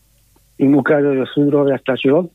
im 0.58 0.74
ukázať, 0.74 1.14
že 1.22 1.32
súdrovia 1.32 1.78
stačilo. 1.78 2.28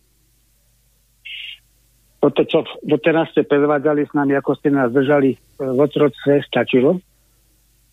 Toto, 2.20 2.44
čo 2.44 2.68
doteraz 2.84 3.32
ste 3.32 3.48
predvádzali 3.48 4.04
s 4.08 4.12
nami, 4.12 4.36
ako 4.36 4.60
ste 4.60 4.76
nás 4.76 4.92
držali 4.92 5.40
v 5.60 5.80
otroctve, 5.80 6.44
stačilo. 6.44 7.00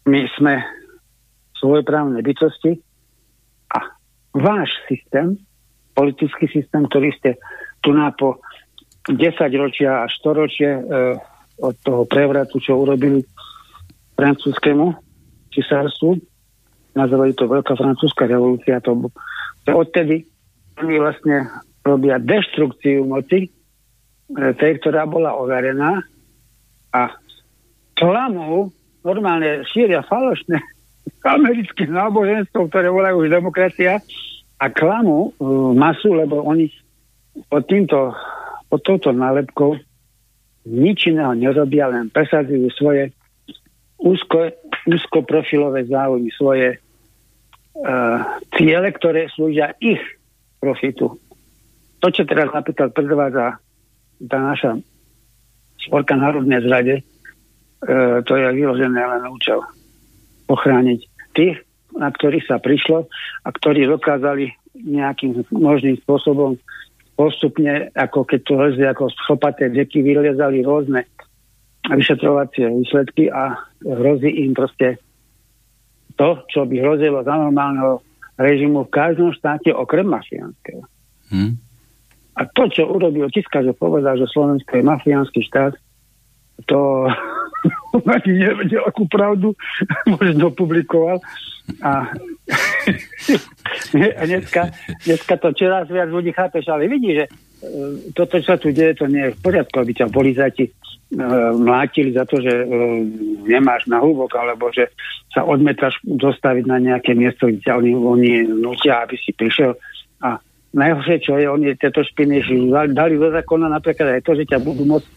My 0.06 0.26
sme 0.34 0.62
svojprávne 1.58 2.22
bytosti 2.22 2.78
a 3.74 3.78
váš 4.34 4.70
systém, 4.90 5.38
politický 5.94 6.50
systém, 6.50 6.86
ktorý 6.90 7.10
ste 7.18 7.38
tu 7.82 7.94
na 7.94 8.10
po 8.14 8.42
10 9.06 9.62
ročia 9.62 10.02
a 10.02 10.10
100 10.10 10.40
ročie 10.40 10.70
e, 10.70 10.82
od 11.62 11.74
toho 11.86 12.02
prevratu, 12.10 12.58
čo 12.58 12.74
urobili 12.74 13.22
francúzskému 14.18 14.86
cisárstvu. 15.54 16.18
Nazvali 16.96 17.36
to 17.38 17.46
Veľká 17.46 17.78
francúzska 17.78 18.26
revolúcia. 18.26 18.82
To, 18.82 19.06
to 19.62 19.70
odtedy 19.70 20.26
oni 20.82 20.98
vlastne 20.98 21.48
robia 21.86 22.18
deštrukciu 22.18 23.06
moci, 23.06 23.46
e, 23.46 23.50
tej, 24.58 24.82
ktorá 24.82 25.06
bola 25.06 25.38
overená 25.38 26.02
a 26.90 27.14
klamou 27.94 28.74
normálne 29.06 29.62
šíria 29.70 30.02
falošné 30.02 30.58
americké 31.38 31.86
náboženstvo, 31.86 32.66
ktoré 32.66 32.90
volajú 32.90 33.22
už 33.22 33.30
demokracia 33.30 34.02
a 34.58 34.66
klamú 34.66 35.30
e, 35.30 35.46
masu, 35.78 36.10
lebo 36.10 36.42
oni 36.42 36.66
pod 37.46 37.68
týmto 37.68 38.16
pod 38.66 38.80
touto 38.82 39.14
nálepkou 39.14 39.78
nič 40.66 41.06
iného 41.06 41.32
nerobia, 41.38 41.86
len 41.86 42.10
presadzujú 42.10 42.66
svoje 42.74 43.14
úzko, 44.02 44.50
úzkoprofilové 44.90 45.86
záujmy, 45.86 46.30
svoje 46.34 46.74
uh, 46.74 48.18
ciele, 48.58 48.90
ktoré 48.90 49.30
slúžia 49.30 49.78
ich 49.78 50.02
profitu. 50.58 51.14
To, 52.02 52.06
čo 52.10 52.26
teraz 52.26 52.50
napríklad 52.50 52.90
predvádza 52.90 53.62
tá 54.26 54.38
naša 54.42 54.82
sporka 55.86 56.18
národnej 56.18 56.66
zrade, 56.66 56.94
uh, 57.86 58.18
to 58.26 58.34
je 58.34 58.46
vyložené 58.50 58.98
len 58.98 59.22
účel 59.30 59.62
ochrániť 60.50 61.00
tých, 61.38 61.62
na 61.94 62.10
ktorých 62.10 62.46
sa 62.50 62.58
prišlo 62.58 63.06
a 63.46 63.48
ktorí 63.54 63.86
dokázali 63.86 64.50
nejakým 64.76 65.46
možným 65.54 65.96
spôsobom 66.02 66.58
postupne, 67.16 67.90
ako 67.96 68.28
keď 68.28 68.40
to 68.44 68.54
lezli 68.60 68.84
ako 68.84 69.08
schopaté 69.24 69.72
deky, 69.72 70.04
vylezali 70.04 70.60
rôzne 70.60 71.08
vyšetrovacie 71.88 72.68
výsledky 72.68 73.32
a 73.32 73.56
hrozí 73.80 74.44
im 74.44 74.52
proste 74.52 75.00
to, 76.20 76.44
čo 76.52 76.68
by 76.68 76.76
hrozilo 76.80 77.24
za 77.24 77.34
normálneho 77.36 78.04
režimu 78.36 78.84
v 78.86 78.92
každom 78.92 79.32
štáte 79.32 79.72
okrem 79.72 80.08
mafiánskeho. 80.08 80.84
Hmm. 81.32 81.56
A 82.36 82.44
to, 82.52 82.68
čo 82.68 82.84
urobil 82.84 83.32
Kiska, 83.32 83.64
že 83.64 83.72
povedal, 83.72 84.20
že 84.20 84.28
Slovensko 84.28 84.76
je 84.76 84.84
mafiánsky 84.84 85.40
štát, 85.48 85.72
to 86.68 87.08
ani 88.16 88.32
nevedel 88.32 88.82
akú 88.84 89.08
pravdu, 89.08 89.54
možno 90.16 90.50
publikoval. 90.52 91.18
A 94.16 94.22
dneska, 94.22 94.70
dneska 95.02 95.34
to 95.42 95.50
čoraz 95.50 95.90
viac 95.90 96.06
ľudí 96.06 96.30
chápeš, 96.30 96.70
ale 96.70 96.86
vidí, 96.86 97.18
že 97.18 97.26
e, 97.26 97.30
toto, 98.14 98.38
čo 98.38 98.54
sa 98.54 98.58
tu 98.58 98.70
deje, 98.70 99.02
to 99.02 99.10
nie 99.10 99.26
je 99.26 99.34
v 99.34 99.42
poriadku, 99.42 99.82
aby 99.82 99.90
ťa 99.90 100.14
policajti 100.14 100.70
uh, 100.70 101.50
mlátili 101.58 102.14
za 102.14 102.22
to, 102.22 102.38
že 102.38 102.54
uh, 102.54 103.02
nemáš 103.50 103.90
na 103.90 103.98
húbok, 103.98 104.30
alebo 104.38 104.70
že 104.70 104.94
sa 105.34 105.42
odmetáš 105.42 105.98
dostaviť 106.06 106.64
na 106.70 106.78
nejaké 106.78 107.18
miesto, 107.18 107.50
kde 107.50 107.66
oni, 107.66 107.92
oni 107.98 108.32
nutia, 108.46 109.02
aby 109.02 109.18
si 109.18 109.34
prišiel. 109.34 109.74
A 110.22 110.38
najhoršie, 110.70 111.16
čo 111.24 111.34
je, 111.34 111.50
oni 111.50 111.74
tieto 111.74 112.06
špiny 112.06 112.46
dali 112.94 113.18
do 113.18 113.28
zákona 113.34 113.66
napríklad 113.68 114.20
aj 114.20 114.22
to, 114.22 114.32
že 114.38 114.48
ťa 114.48 114.58
budú 114.62 114.86
môcť 114.86 115.08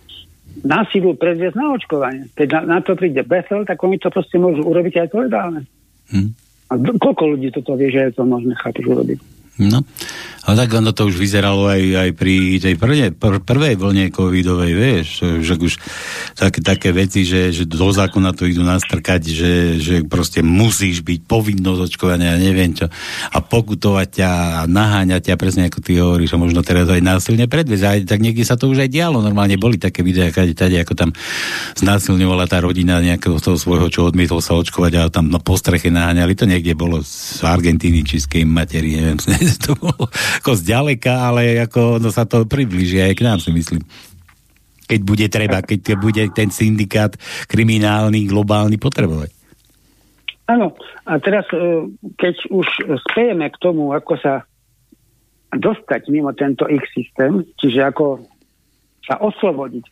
na 0.64 0.84
silu 0.90 1.16
predviesť 1.16 1.56
na 1.56 1.66
očkovanie. 1.74 2.24
Keď 2.36 2.48
na, 2.60 2.62
na 2.66 2.80
to 2.84 2.98
príde 2.98 3.24
Bethel, 3.24 3.64
tak 3.64 3.80
oni 3.80 3.98
to 4.00 4.12
proste 4.12 4.36
môžu 4.38 4.64
urobiť 4.66 5.06
aj 5.06 5.08
to 5.12 5.18
legálne. 5.24 5.62
Hmm. 6.10 6.34
A 6.70 6.78
koľko 6.78 7.38
ľudí 7.38 7.50
toto 7.50 7.74
vie, 7.74 7.90
že 7.90 8.10
je 8.10 8.14
to 8.14 8.24
možné 8.26 8.54
chápiť 8.58 8.84
urobiť? 8.86 9.39
No, 9.60 9.84
ale 10.48 10.56
tak 10.66 10.72
ono 10.72 10.96
to 10.96 11.12
už 11.12 11.20
vyzeralo 11.20 11.68
aj, 11.68 11.84
aj 11.84 12.10
pri 12.16 12.64
tej 12.64 12.80
prvej, 12.80 13.12
pr- 13.12 13.44
prvej 13.44 13.76
vlne 13.76 14.08
covidovej, 14.08 14.72
vieš, 14.72 15.08
že 15.44 15.60
už 15.60 15.76
také, 16.40 16.64
také 16.64 16.90
veci, 16.96 17.28
že, 17.28 17.52
že 17.52 17.68
do 17.68 17.92
zákona 17.92 18.32
to 18.32 18.48
idú 18.48 18.64
nastrkať, 18.64 19.22
že, 19.28 19.54
že 19.84 19.96
proste 20.08 20.40
musíš 20.40 21.04
byť 21.04 21.28
povinnosť 21.28 21.92
očkovania, 21.92 22.40
neviem 22.40 22.72
čo, 22.72 22.88
a 23.36 23.38
pokutovať 23.44 24.08
ťa 24.16 24.30
a 24.32 24.62
naháňať 24.64 25.28
ťa, 25.28 25.36
presne 25.36 25.68
ako 25.68 25.80
ty 25.84 26.00
hovoríš, 26.00 26.32
a 26.34 26.40
možno 26.40 26.64
teraz 26.64 26.88
aj 26.88 27.04
násilne 27.04 27.52
predviesť. 27.52 28.08
Tak 28.08 28.24
niekde 28.24 28.48
sa 28.48 28.56
to 28.56 28.72
už 28.72 28.88
aj 28.88 28.90
dialo, 28.90 29.20
normálne 29.20 29.60
boli 29.60 29.76
také 29.76 30.08
videá, 30.08 30.32
tady, 30.32 30.56
tady, 30.56 30.80
ako 30.80 30.96
tam 30.96 31.10
znásilňovala 31.76 32.48
tá 32.48 32.64
rodina 32.64 33.04
nejakého 33.04 33.36
toho 33.44 33.60
svojho, 33.60 33.92
čo 33.92 34.08
odmietol 34.08 34.40
sa 34.40 34.56
očkovať 34.56 34.92
a 34.96 35.02
tam 35.12 35.28
na 35.28 35.44
postreche 35.44 35.92
naháňali, 35.92 36.32
to 36.32 36.48
niekde 36.48 36.80
bolo 36.80 37.04
z 37.04 37.44
Argentíny, 37.44 38.08
či 38.08 38.24
z 38.24 38.40
neviem, 38.40 39.20
to 39.66 39.76
bolo 39.78 40.10
ako 40.44 40.52
zďaleka, 40.56 41.14
ale 41.30 41.60
ako 41.64 42.02
no 42.02 42.10
sa 42.10 42.26
to 42.26 42.46
približí 42.46 43.02
aj 43.02 43.14
k 43.18 43.26
nám, 43.26 43.40
si 43.42 43.50
myslím. 43.54 43.84
Keď 44.90 45.00
bude 45.06 45.28
treba, 45.30 45.62
keď 45.62 45.98
bude 46.02 46.24
ten 46.34 46.50
syndikát 46.50 47.14
kriminálny, 47.46 48.26
globálny 48.26 48.82
potrebovať. 48.82 49.30
Áno, 50.50 50.74
a 51.06 51.22
teraz, 51.22 51.46
e, 51.54 51.86
keď 52.18 52.50
už 52.50 52.68
spejeme 53.06 53.54
k 53.54 53.62
tomu, 53.62 53.94
ako 53.94 54.18
sa 54.18 54.50
dostať 55.54 56.10
mimo 56.10 56.34
tento 56.34 56.66
ich 56.66 56.82
systém, 56.90 57.46
čiže 57.62 57.86
ako 57.86 58.26
sa 59.06 59.22
oslobodiť 59.22 59.86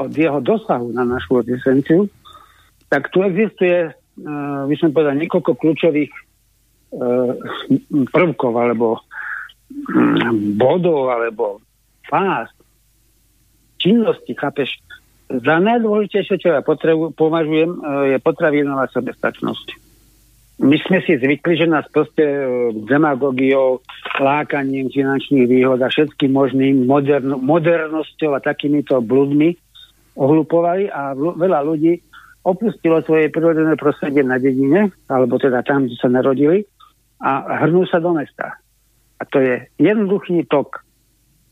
od 0.00 0.12
jeho 0.12 0.40
dosahu 0.40 0.92
na 0.92 1.04
našu 1.04 1.44
existenciu, 1.44 2.08
tak 2.88 3.08
tu 3.12 3.24
existuje, 3.24 3.92
uh, 3.92 4.66
by 4.66 4.76
som 4.76 4.90
povedal, 4.90 5.16
niekoľko 5.16 5.56
kľúčových 5.56 6.12
prvkov 8.10 8.52
alebo 8.58 8.98
bodov 10.58 11.10
alebo 11.14 11.62
fáz 12.10 12.50
činnosti, 13.80 14.36
chápeš, 14.36 14.76
za 15.30 15.56
najdôležitejšie, 15.62 16.36
čo 16.42 16.48
ja 16.52 16.60
potrebu, 16.60 17.14
považujem, 17.14 17.70
e, 17.70 17.78
je 18.12 18.18
potravinová 18.18 18.90
sebestačnosť. 18.90 19.78
My 20.60 20.76
sme 20.84 20.98
si 21.06 21.16
zvykli, 21.16 21.54
že 21.56 21.70
nás 21.70 21.86
proste 21.88 22.20
e, 22.20 22.44
demagogiou, 22.84 23.80
lákaním 24.18 24.90
finančných 24.90 25.46
výhod 25.46 25.80
a 25.80 25.88
všetkým 25.88 26.34
možným 26.34 26.84
modern, 26.84 27.40
modernosťou 27.40 28.36
a 28.36 28.44
takýmito 28.44 28.98
bludmi 29.00 29.54
ohlupovali 30.18 30.90
a 30.90 31.14
veľa 31.16 31.62
ľudí 31.62 32.02
opustilo 32.42 33.00
svoje 33.06 33.30
prírodzené 33.30 33.78
prostredie 33.78 34.26
na 34.26 34.36
dedine, 34.36 34.90
alebo 35.06 35.38
teda 35.38 35.62
tam, 35.62 35.86
kde 35.86 35.96
sa 35.96 36.10
narodili 36.10 36.66
a 37.20 37.60
hrnú 37.64 37.84
sa 37.84 38.00
do 38.00 38.16
mesta. 38.16 38.56
A 39.20 39.22
to 39.28 39.40
je 39.40 39.68
jednoduchý 39.76 40.48
tok 40.48 40.80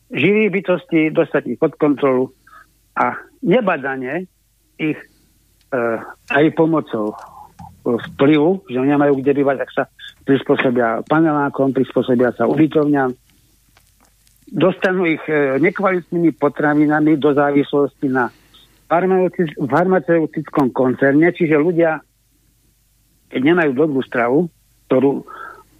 živých 0.08 0.50
bytostí, 0.60 1.12
dostať 1.12 1.42
ich 1.52 1.58
pod 1.60 1.76
kontrolu 1.76 2.32
a 2.96 3.12
nebadanie 3.44 4.24
ich 4.80 4.96
e, 4.96 5.06
aj 6.32 6.44
pomocou 6.56 7.12
vplyvu, 7.84 8.64
že 8.68 8.80
nemajú 8.80 9.20
kde 9.20 9.32
bývať, 9.36 9.56
tak 9.64 9.70
sa 9.72 9.84
prispôsobia 10.24 11.04
panelákom, 11.08 11.76
prispôsobia 11.76 12.32
sa 12.36 12.48
ubytovňam, 12.48 13.12
dostanú 14.48 15.04
ich 15.04 15.20
e, 15.28 15.60
nekvalitnými 15.60 16.32
potravinami 16.40 17.20
do 17.20 17.36
závislosti 17.36 18.08
na 18.08 18.32
farmaceutickom 19.68 20.72
koncerne, 20.72 21.28
čiže 21.36 21.60
ľudia, 21.60 22.00
keď 23.28 23.40
nemajú 23.44 23.70
dobrú 23.76 24.00
stravu, 24.00 24.48
ktorú 24.88 25.28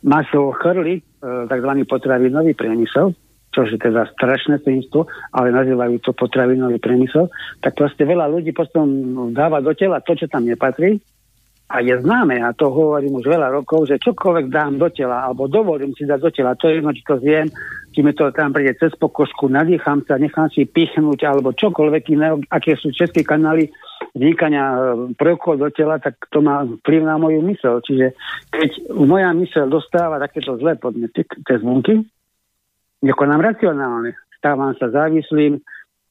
masou 0.02 0.54
chrli 0.54 1.00
e, 1.00 1.02
tzv. 1.50 1.72
potravinový 1.88 2.54
priemysel, 2.54 3.14
čo 3.54 3.60
je 3.64 3.80
teda 3.80 4.06
strašné 4.14 4.62
svinstvo, 4.62 5.08
ale 5.34 5.50
nazývajú 5.50 5.98
to 6.04 6.12
potravinový 6.14 6.78
priemysel, 6.78 7.32
tak 7.64 7.74
proste 7.74 8.06
veľa 8.06 8.30
ľudí 8.30 8.54
potom 8.54 8.86
dáva 9.34 9.58
do 9.64 9.72
tela 9.74 10.04
to, 10.04 10.14
čo 10.14 10.30
tam 10.30 10.46
nepatrí 10.46 11.00
a 11.68 11.84
je 11.84 12.00
známe, 12.00 12.40
a 12.40 12.56
to 12.56 12.72
hovorím 12.72 13.20
už 13.20 13.28
veľa 13.28 13.52
rokov, 13.52 13.92
že 13.92 14.00
čokoľvek 14.00 14.48
dám 14.48 14.80
do 14.80 14.88
tela, 14.88 15.28
alebo 15.28 15.52
dovolím 15.52 15.92
si 15.92 16.08
dať 16.08 16.20
do 16.24 16.30
tela, 16.32 16.56
to 16.56 16.72
je 16.72 16.80
jedno, 16.80 16.96
či 16.96 17.04
to 17.04 17.20
zjem, 17.20 17.52
či 17.92 18.00
mi 18.00 18.16
to 18.16 18.32
tam 18.32 18.56
príde 18.56 18.72
cez 18.80 18.96
pokožku, 18.96 19.52
nadýcham 19.52 20.00
sa, 20.08 20.16
nechám 20.16 20.48
si 20.48 20.64
pichnúť, 20.64 21.28
alebo 21.28 21.52
čokoľvek 21.52 22.04
iné, 22.16 22.40
aké 22.48 22.72
sú 22.72 22.88
české 22.88 23.20
kanály 23.20 23.68
vznikania 24.12 24.64
e, 24.72 24.78
prvkov 25.16 25.60
do 25.60 25.68
tela, 25.72 26.00
tak 26.00 26.16
to 26.32 26.40
má 26.40 26.64
vplyv 26.64 27.02
na 27.04 27.16
moju 27.16 27.40
mysel. 27.48 27.80
Čiže 27.84 28.14
keď 28.52 28.70
moja 28.96 29.30
mysel 29.36 29.66
dostáva 29.68 30.22
takéto 30.22 30.56
zlé 30.56 30.76
podnety, 30.76 31.24
tie 31.24 31.56
zvonky, 31.60 32.04
nekonám 33.04 33.44
racionálne. 33.44 34.16
Stávam 34.38 34.72
sa 34.76 34.92
závislým, 34.92 35.60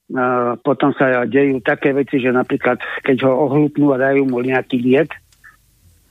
Uh, 0.08 0.56
potom 0.64 0.95
sa 0.95 1.28
dejú 1.28 1.60
také 1.60 1.91
veci, 1.91 2.24
že 2.24 2.32
napríklad 2.32 2.80
keď 3.04 3.28
ho 3.28 3.43
ohlupnú 3.43 3.91
a 3.91 4.00
dajú 4.00 4.24
mu 4.24 4.39
nejaký 4.39 4.80
liek, 4.80 5.12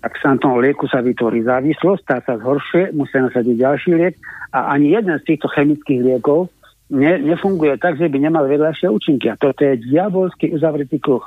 tak 0.04 0.12
na 0.20 0.36
tom 0.36 0.60
lieku 0.60 0.84
sa 0.84 1.00
vytvorí 1.00 1.40
závislosť, 1.48 2.02
tá 2.04 2.20
sa 2.20 2.36
zhoršuje, 2.36 2.92
musia 2.92 3.24
nasadiť 3.24 3.56
ďalší 3.56 3.90
liek 3.96 4.14
a 4.52 4.76
ani 4.76 4.92
jeden 4.92 5.16
z 5.16 5.24
týchto 5.24 5.48
chemických 5.48 6.12
liekov 6.12 6.52
ne, 6.90 7.18
nefunguje 7.18 7.74
tak, 7.80 7.98
že 7.98 8.06
by 8.06 8.18
nemal 8.20 8.46
vedľajšie 8.46 8.86
účinky. 8.86 9.26
A 9.32 9.40
toto 9.40 9.66
je 9.66 9.80
diabolský 9.80 10.54
uzavretý 10.54 11.02
kruh. 11.02 11.24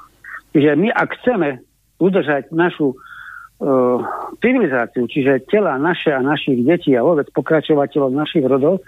Čiže 0.53 0.75
my, 0.75 0.89
ak 0.89 1.09
chceme 1.21 1.61
udržať 2.01 2.49
našu 2.49 2.95
uh, 2.95 4.01
civilizáciu, 4.41 5.05
čiže 5.05 5.45
tela 5.45 5.77
naše 5.77 6.09
a 6.09 6.23
našich 6.23 6.63
detí 6.65 6.95
a 6.95 7.05
vôbec 7.05 7.29
pokračovateľov 7.35 8.11
našich 8.15 8.45
rodov, 8.47 8.81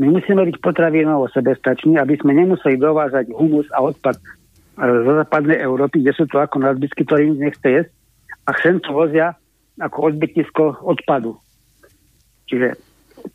my 0.00 0.08
musíme 0.08 0.40
byť 0.48 0.56
potravinovo 0.64 1.28
sebestační, 1.28 2.00
aby 2.00 2.16
sme 2.16 2.32
nemuseli 2.32 2.80
dovážať 2.80 3.28
humus 3.36 3.68
a 3.76 3.84
odpad 3.84 4.16
e, 4.16 4.24
zo 4.80 5.12
západnej 5.20 5.60
Európy, 5.60 6.00
kde 6.00 6.16
sú 6.16 6.24
to 6.24 6.40
ako 6.40 6.64
nadbytky, 6.64 7.04
ktorý 7.04 7.36
nechce 7.36 7.68
jesť 7.68 7.92
a 8.48 8.56
sem 8.56 8.80
to 8.80 8.96
vozia 8.96 9.36
ako 9.76 10.12
odbytisko 10.12 10.80
odpadu. 10.80 11.36
Čiže 12.48 12.80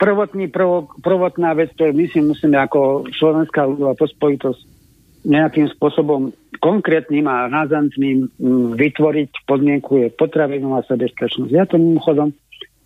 prvotný, 0.01 0.49
prvo, 0.49 0.89
prvotná 1.05 1.53
vec, 1.53 1.78
ktorú 1.78 1.93
my 1.93 2.05
si 2.09 2.19
musíme 2.25 2.57
ako 2.57 3.05
slovenská 3.13 3.69
ľudová 3.69 3.93
pospojitosť 3.93 4.76
nejakým 5.28 5.67
spôsobom 5.75 6.32
konkrétnym 6.63 7.28
a 7.28 7.51
razantným 7.51 8.32
vytvoriť 8.80 9.43
podmienku 9.43 9.99
je 9.99 10.07
potravinová 10.15 10.88
sebestačnosť. 10.88 11.51
Ja 11.51 11.67
to 11.67 11.75
mimochodom 11.75 12.32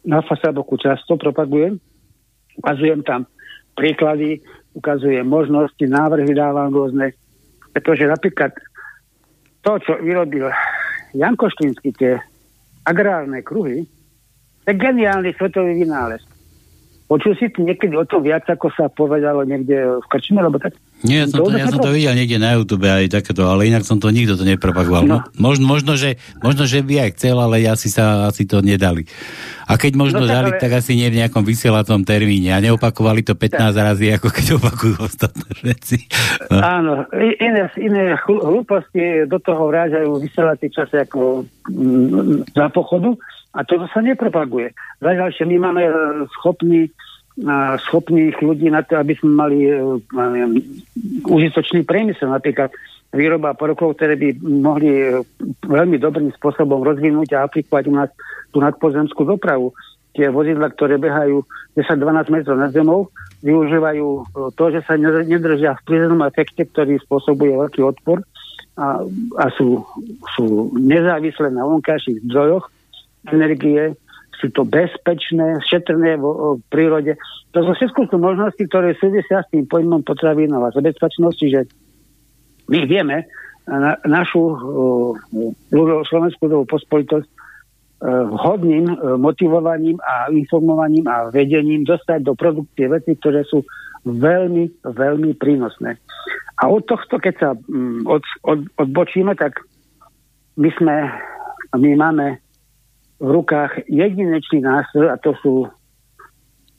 na 0.01 0.25
Fasaboku 0.25 0.81
často 0.81 1.21
propagujem. 1.21 1.77
Ukazujem 2.57 3.05
tam 3.05 3.29
príklady, 3.77 4.41
ukazuje 4.73 5.21
možnosti, 5.21 5.85
návrhy 5.85 6.33
dávam 6.33 6.73
rôzne. 6.73 7.13
Pretože 7.71 8.09
napríklad 8.09 8.51
to, 9.61 9.77
čo 9.85 10.01
vyrobil 10.01 10.49
Janko 11.13 11.47
Štínsky, 11.53 11.93
tie 11.93 12.17
agrárne 12.83 13.45
kruhy, 13.45 13.85
to 14.65 14.67
je 14.73 14.81
geniálny 14.81 15.37
svetový 15.37 15.77
vynález. 15.77 16.25
Počul 17.05 17.35
si 17.37 17.51
niekedy 17.53 17.93
o 17.93 18.07
tom 18.07 18.25
viac, 18.25 18.47
ako 18.47 18.71
sa 18.73 18.89
povedalo 18.89 19.43
niekde 19.45 19.99
v 19.99 20.05
Krčme, 20.09 20.41
alebo 20.41 20.57
tak? 20.57 20.73
Nie, 21.01 21.25
ja 21.25 21.27
som, 21.33 21.41
to, 21.41 21.49
ja 21.57 21.65
som 21.65 21.81
to 21.81 21.89
videl 21.89 22.13
niekde 22.13 22.37
na 22.37 22.53
YouTube 22.53 22.85
aj 22.85 23.09
takéto, 23.09 23.49
ale 23.49 23.65
inak 23.65 23.81
som 23.81 23.97
to 23.97 24.13
nikto 24.13 24.37
to 24.37 24.45
nepropagoval. 24.45 25.01
No. 25.01 25.17
Možno, 25.33 25.65
možno, 25.65 25.97
že, 25.97 26.21
možno, 26.45 26.69
že 26.69 26.85
by 26.85 27.09
aj 27.09 27.09
chcel, 27.17 27.41
ale 27.41 27.65
asi 27.65 27.89
sa 27.89 28.29
asi 28.29 28.45
to 28.45 28.61
nedali. 28.61 29.09
A 29.65 29.81
keď 29.81 29.97
možno 29.97 30.23
no, 30.23 30.29
tak, 30.29 30.35
dali, 30.37 30.49
ale... 30.53 30.61
tak 30.61 30.71
asi 30.77 30.93
nie 30.93 31.09
v 31.09 31.25
nejakom 31.25 31.41
vysielatom 31.41 32.05
termíne 32.05 32.53
a 32.53 32.61
neopakovali 32.61 33.25
to 33.25 33.33
15 33.33 33.73
tak. 33.73 33.73
razy, 33.73 34.05
ako 34.13 34.27
keď 34.29 34.45
opakujú 34.61 34.95
ostatné 35.09 35.49
veci. 35.65 36.05
No. 36.53 36.59
Áno, 36.61 36.93
iné, 37.17 37.65
iné 37.81 38.13
hlúposti 38.21 39.25
do 39.25 39.41
toho 39.41 39.73
vrážajú 39.73 40.21
vysielací 40.21 40.69
čase 40.69 41.01
ako 41.07 41.49
mm, 41.65 42.53
za 42.53 42.69
pochodu 42.69 43.17
a 43.57 43.65
to 43.65 43.83
sa 43.89 43.99
nepropaguje. 43.99 44.71
Zajďalšie, 45.03 45.43
my 45.49 45.57
máme 45.59 45.83
e, 45.83 45.93
schopný 46.39 46.87
schopných 47.87 48.35
ľudí 48.43 48.67
na 48.67 48.83
to, 48.83 48.99
aby 48.99 49.15
sme 49.15 49.31
mali 49.31 49.57
e, 49.63 49.73
užitočný 51.23 51.87
priemysel, 51.87 52.27
napríklad 52.27 52.75
výroba 53.15 53.55
porokov, 53.55 53.95
ktoré 53.95 54.19
by 54.19 54.35
mohli 54.43 54.91
e, 54.91 55.23
veľmi 55.63 55.95
dobrým 55.95 56.29
spôsobom 56.35 56.83
rozvinúť 56.83 57.35
a 57.35 57.47
aplikovať 57.47 57.83
u 57.87 57.93
nás 57.95 58.09
tú 58.51 58.59
nadpozemskú 58.59 59.23
dopravu. 59.23 59.71
Tie 60.11 60.27
vozidla, 60.27 60.75
ktoré 60.75 60.99
behajú 60.99 61.47
10-12 61.79 62.35
metrov 62.35 62.59
nad 62.59 62.75
zemou, 62.75 63.07
využívajú 63.47 64.07
to, 64.59 64.63
že 64.75 64.83
sa 64.83 64.99
nedržia 64.99 65.79
v 65.79 65.85
prírodnom 65.87 66.27
efekte, 66.27 66.67
ktorý 66.67 66.99
spôsobuje 66.99 67.55
veľký 67.55 67.79
odpor 67.79 68.19
a, 68.75 69.07
a 69.39 69.45
sú, 69.55 69.87
sú 70.35 70.75
nezávislé 70.75 71.55
na 71.55 71.63
vonkajších 71.63 72.27
zdrojoch 72.27 72.67
energie, 73.31 73.95
sú 74.41 74.49
to 74.49 74.65
bezpečné, 74.65 75.61
šetrné 75.69 76.17
v, 76.17 76.25
v 76.57 76.61
prírode. 76.73 77.13
To 77.53 77.61
sú 77.61 77.71
všetko 77.77 78.09
sú 78.09 78.17
možnosti, 78.17 78.63
ktoré 78.65 78.97
súvisia 78.97 79.45
s 79.45 79.51
tým 79.53 79.69
pojmom 79.69 80.01
potravinová 80.01 80.73
zabezpečnosti, 80.73 81.45
že 81.45 81.61
my 82.65 82.89
vieme 82.89 83.29
na, 83.69 84.01
našu 84.09 84.41
uh, 84.41 86.03
slovenskú 86.09 86.49
ľudovú 86.49 86.65
pospolitosť 86.65 87.27
uh, 87.29 88.25
vhodným 88.33 88.85
uh, 88.89 89.15
motivovaním 89.21 90.01
a 90.01 90.33
informovaním 90.33 91.05
a 91.05 91.29
vedením 91.29 91.85
dostať 91.85 92.25
do 92.25 92.33
produkcie 92.33 92.89
veci, 92.89 93.13
ktoré 93.13 93.45
sú 93.45 93.61
veľmi, 94.09 94.81
veľmi 94.81 95.37
prínosné. 95.37 96.01
A 96.61 96.69
od 96.69 96.85
tohto, 96.89 97.21
keď 97.21 97.33
sa 97.37 97.49
um, 97.53 98.01
od, 98.09 98.25
od, 98.41 98.65
odbočíme, 98.81 99.37
tak 99.37 99.61
my 100.57 100.69
sme, 100.77 100.95
my 101.77 101.91
máme 101.95 102.41
v 103.21 103.27
rukách 103.29 103.85
jedinečný 103.85 104.65
nástroj 104.65 105.13
a 105.13 105.21
to 105.21 105.37
sú 105.39 105.69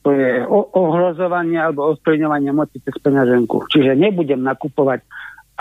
to 0.03 0.11
je 0.11 0.43
ohrozovanie 0.75 1.63
alebo 1.63 1.95
ovplyvňovanie 1.95 2.51
moci 2.51 2.83
cez 2.83 2.99
peňaženku. 2.99 3.71
Čiže 3.71 3.95
nebudem 3.95 4.43
nakupovať 4.43 5.07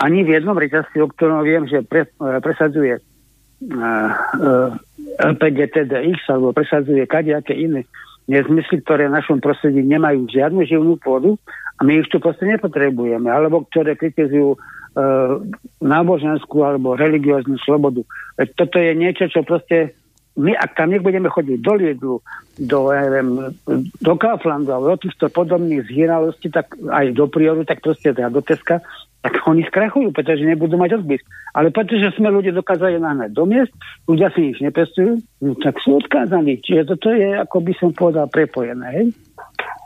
ani 0.02 0.26
v 0.26 0.34
jednom 0.34 0.58
reťazci, 0.58 0.98
o 0.98 1.06
ktorom 1.06 1.46
viem, 1.46 1.70
že 1.70 1.86
pre, 1.86 2.10
e, 2.10 2.42
presadzuje 2.42 2.98
uh, 2.98 4.10
uh, 4.42 4.74
LPG 5.22 5.58
TDX 5.70 6.26
alebo 6.26 6.50
presadzuje 6.50 7.06
kadejaké 7.06 7.54
iné 7.54 7.86
nezmysly, 8.26 8.82
ktoré 8.82 9.06
v 9.06 9.14
našom 9.14 9.38
prostredí 9.38 9.86
nemajú 9.86 10.26
žiadnu 10.26 10.66
živnú 10.66 10.98
pôdu 10.98 11.38
a 11.78 11.86
my 11.86 12.02
ich 12.02 12.10
tu 12.10 12.18
proste 12.18 12.42
nepotrebujeme, 12.46 13.30
alebo 13.30 13.62
ktoré 13.70 13.94
kritizujú 13.94 14.58
uh, 14.58 15.38
náboženskú 15.78 16.66
alebo 16.66 16.98
religióznu 16.98 17.62
slobodu. 17.62 18.02
Veď 18.42 18.48
toto 18.58 18.82
je 18.82 18.92
niečo, 18.98 19.30
čo 19.30 19.46
proste 19.46 19.94
my, 20.32 20.52
ak 20.56 20.76
tam 20.80 20.92
nebudeme 20.92 21.28
chodiť 21.28 21.58
do 21.60 21.72
Lidlu, 21.76 22.16
do, 22.56 22.78
neviem, 22.88 23.52
do 24.00 24.12
Kauflandu 24.16 24.72
alebo 24.72 24.96
do 24.96 25.02
týchto 25.04 25.28
podobných 25.28 25.84
zhýralostí, 25.88 26.48
tak 26.48 26.72
aj 26.76 27.12
do 27.12 27.28
Prioru, 27.28 27.68
tak 27.68 27.84
proste 27.84 28.16
teda 28.16 28.32
do 28.32 28.40
Teska, 28.40 28.80
tak 29.22 29.38
oni 29.46 29.62
skrachujú, 29.62 30.10
pretože 30.10 30.42
nebudú 30.42 30.74
mať 30.74 30.98
odbyt. 30.98 31.22
Ale 31.54 31.70
pretože 31.70 32.10
sme 32.18 32.32
ľudia 32.32 32.50
dokázali 32.50 32.98
nahnať 32.98 33.30
do 33.30 33.46
miest, 33.46 33.70
ľudia 34.10 34.34
si 34.34 34.50
ich 34.50 34.58
nepestujú, 34.58 35.22
no, 35.44 35.54
tak 35.62 35.78
sú 35.78 35.94
odkázaní. 36.00 36.58
Čiže 36.58 36.96
toto 36.96 37.14
je, 37.14 37.38
ako 37.38 37.56
by 37.62 37.72
som 37.78 37.90
povedal, 37.94 38.26
prepojené. 38.26 38.86
Hej? 38.98 39.06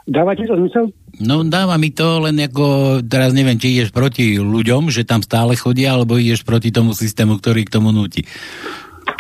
Dáva 0.09 0.38
ti 0.38 0.49
to 0.49 0.57
zmysel? 0.57 0.88
No 1.20 1.42
dáva 1.42 1.76
mi 1.76 1.92
to, 1.92 2.22
len 2.22 2.38
ako 2.38 3.01
teraz 3.05 3.34
neviem, 3.36 3.59
či 3.61 3.76
ideš 3.76 3.92
proti 3.92 4.38
ľuďom, 4.38 4.88
že 4.88 5.05
tam 5.05 5.20
stále 5.20 5.59
chodia, 5.59 5.99
alebo 5.99 6.16
ideš 6.16 6.47
proti 6.47 6.72
tomu 6.72 6.97
systému, 6.97 7.36
ktorý 7.36 7.68
k 7.68 7.74
tomu 7.76 7.92
nutí. 7.92 8.24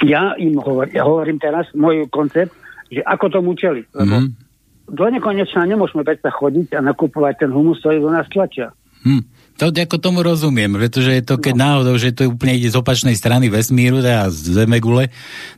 Ja 0.04 0.36
im 0.36 0.58
hovorím, 0.60 0.92
ja 0.92 1.04
hovorím 1.06 1.38
teraz 1.40 1.66
môj 1.72 2.06
koncept, 2.12 2.52
že 2.90 3.02
ako 3.02 3.32
tomu 3.32 3.54
čeli. 3.56 3.86
Lebo 3.94 4.22
mm-hmm. 4.22 4.92
do 4.92 5.04
nekonečna 5.08 5.66
nemôžeme 5.66 6.06
predsa 6.06 6.30
chodiť 6.30 6.78
a 6.78 6.80
nakupovať 6.84 7.46
ten 7.46 7.50
humus, 7.50 7.80
ktorý 7.82 8.02
do 8.02 8.10
nás 8.12 8.26
tlačia. 8.30 8.70
Hm. 9.06 9.22
To 9.56 9.72
ako 9.72 9.96
tomu 9.96 10.20
rozumiem, 10.20 10.68
pretože 10.76 11.16
je 11.16 11.24
to, 11.24 11.40
keď 11.40 11.54
no. 11.56 11.60
náhodou, 11.64 11.96
že 11.96 12.12
to 12.12 12.28
úplne 12.28 12.60
ide 12.60 12.68
z 12.68 12.76
opačnej 12.76 13.16
strany 13.16 13.48
vesmíru, 13.48 14.04
teda 14.04 14.28
z 14.28 14.52
Zemegule, 14.52 15.08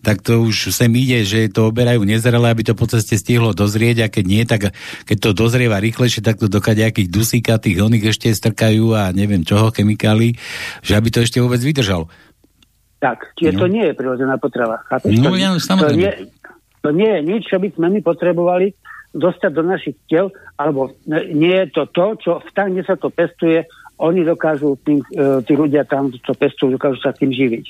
tak 0.07 0.23
to 0.23 0.39
už 0.47 0.71
sem 0.71 0.95
ide, 0.95 1.27
že 1.27 1.51
to 1.51 1.67
oberajú 1.67 2.07
nezrele, 2.07 2.47
aby 2.47 2.63
to 2.63 2.79
po 2.79 2.87
ceste 2.87 3.19
stihlo 3.19 3.51
dozrieť 3.51 4.07
a 4.07 4.13
keď 4.13 4.25
nie, 4.29 4.47
tak 4.47 4.71
keď 5.03 5.17
to 5.19 5.31
dozrieva 5.35 5.83
rýchlejšie, 5.83 6.23
tak 6.23 6.39
to 6.39 6.47
do 6.47 6.63
nejakých 6.63 7.11
dusíka, 7.11 7.59
tých 7.59 7.83
oných 7.83 8.15
ešte 8.15 8.31
strkajú 8.31 8.95
a 8.95 9.11
neviem 9.11 9.43
čoho, 9.43 9.75
chemikály, 9.75 10.39
že 10.87 10.95
aby 10.95 11.11
to 11.11 11.19
ešte 11.27 11.43
vôbec 11.43 11.59
vydržalo. 11.59 12.07
Tak, 12.99 13.39
čiže 13.39 13.55
no. 13.55 13.59
to 13.63 13.67
nie 13.71 13.85
je 13.87 13.95
prirodzená. 13.95 14.35
Chápeš? 14.91 15.15
No, 15.23 15.39
ja, 15.39 15.55
to, 15.55 15.95
nie, 15.95 16.13
to 16.83 16.91
nie 16.91 17.11
je 17.11 17.21
nič, 17.23 17.43
čo 17.47 17.63
by 17.63 17.71
sme 17.79 17.87
my 17.95 18.01
potrebovali 18.03 18.75
dostať 19.15 19.51
do 19.55 19.63
našich 19.65 19.97
tel, 20.11 20.35
alebo 20.59 20.93
nie 21.09 21.55
je 21.65 21.67
to 21.73 21.83
to, 21.95 22.07
čo 22.21 22.31
v 22.45 22.51
tam, 22.53 22.75
kde 22.75 22.85
sa 22.85 22.97
to 22.99 23.09
pestuje, 23.09 23.65
oni 23.99 24.23
dokážu, 24.23 24.79
tým, 24.87 25.03
e, 25.11 25.43
tí 25.43 25.59
ľudia 25.59 25.83
tam, 25.83 26.13
čo 26.15 26.33
pestujú, 26.35 26.79
dokážu 26.79 27.03
sa 27.03 27.11
tým 27.11 27.35
živiť. 27.35 27.65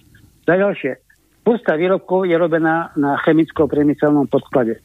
Za 0.44 0.54
ďalšie, 0.60 0.92
pusta 1.40 1.72
výrobkov 1.78 2.28
je 2.28 2.36
robená 2.36 2.92
na 3.00 3.16
chemicko-priemyselnom 3.24 4.28
podklade. 4.28 4.84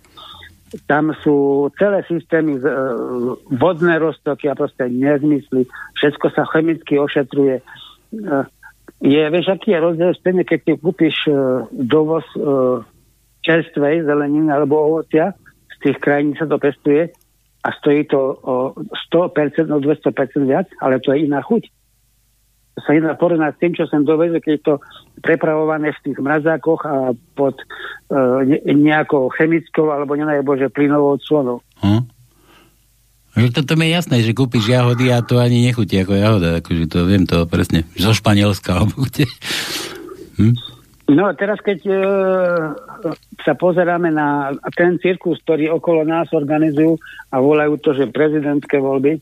Tam 0.87 1.11
sú 1.19 1.67
celé 1.75 2.05
systémy, 2.07 2.57
e, 2.57 2.63
vodné 3.59 3.99
roztoky 3.99 4.47
a 4.47 4.55
proste 4.55 4.87
nezmysly, 4.87 5.67
všetko 5.99 6.31
sa 6.31 6.47
chemicky 6.53 6.95
ošetruje. 6.95 7.59
Je, 9.03 9.19
vieš, 9.19 9.51
aký 9.51 9.75
je 9.75 9.83
rozdiel 9.83 10.11
stejne, 10.15 10.43
keď 10.47 10.59
ty 10.63 10.71
kúpiš 10.79 11.27
dovoz 11.75 12.23
čerstvej 13.43 14.07
zeleniny 14.07 14.47
alebo 14.47 14.79
ovocia, 14.79 15.35
z 15.75 15.77
tých 15.83 15.97
krajín 15.99 16.39
sa 16.39 16.47
to 16.47 16.55
pestuje, 16.55 17.11
a 17.63 17.69
stojí 17.71 18.03
to 18.05 18.19
o 18.43 18.55
100%, 19.11 19.71
o 19.71 19.79
200% 19.79 20.43
viac, 20.43 20.67
ale 20.83 20.99
to 20.99 21.15
je 21.15 21.23
iná 21.23 21.39
chuť. 21.39 21.63
To 22.73 22.79
sa 22.83 22.91
nedá 22.91 23.15
porovnať 23.15 23.55
s 23.55 23.61
tým, 23.61 23.73
čo 23.77 23.85
som 23.87 24.03
dovezol, 24.03 24.43
keď 24.43 24.51
je 24.59 24.63
to 24.65 24.75
prepravované 25.21 25.93
v 25.93 26.01
tých 26.03 26.17
mrazákoch 26.19 26.81
a 26.83 26.95
pod 27.37 27.55
uh, 28.11 28.41
ne, 28.43 28.59
nejakou 28.65 29.31
chemickou 29.31 29.93
alebo 29.93 30.17
nenaj 30.17 30.43
Bože 30.43 30.67
plynovou 30.73 31.15
clonou. 31.23 31.63
Hm? 31.79 32.03
Toto 33.33 33.73
mi 33.73 33.89
je 33.89 33.97
jasné, 33.97 34.21
že 34.21 34.37
kúpiš 34.37 34.69
jahody 34.69 35.09
a 35.09 35.25
to 35.25 35.41
ani 35.41 35.65
nechutí 35.65 35.97
ako 35.97 36.13
jahoda, 36.13 36.49
akože 36.61 36.85
to 36.85 36.99
viem 37.09 37.25
to 37.25 37.49
presne, 37.49 37.81
zo 37.97 38.13
Španielska 38.13 38.77
alebo 38.77 39.09
kde. 39.09 39.25
Hm? 40.37 40.55
No 41.09 41.27
a 41.27 41.35
teraz, 41.35 41.59
keď 41.59 41.79
e, 41.83 41.95
sa 43.43 43.53
pozeráme 43.57 44.07
na 44.13 44.55
ten 44.77 45.01
cirkus, 45.01 45.41
ktorý 45.43 45.75
okolo 45.75 46.07
nás 46.07 46.31
organizujú 46.31 46.95
a 47.33 47.41
volajú 47.43 47.75
to, 47.81 47.91
že 47.97 48.13
prezidentské 48.13 48.79
voľby, 48.79 49.19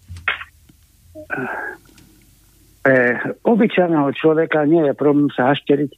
pre 2.82 3.00
obyčajného 3.46 4.10
človeka 4.14 4.66
nie 4.66 4.82
je 4.90 4.94
problém 4.98 5.30
sa 5.34 5.54
hašteriť, 5.54 5.92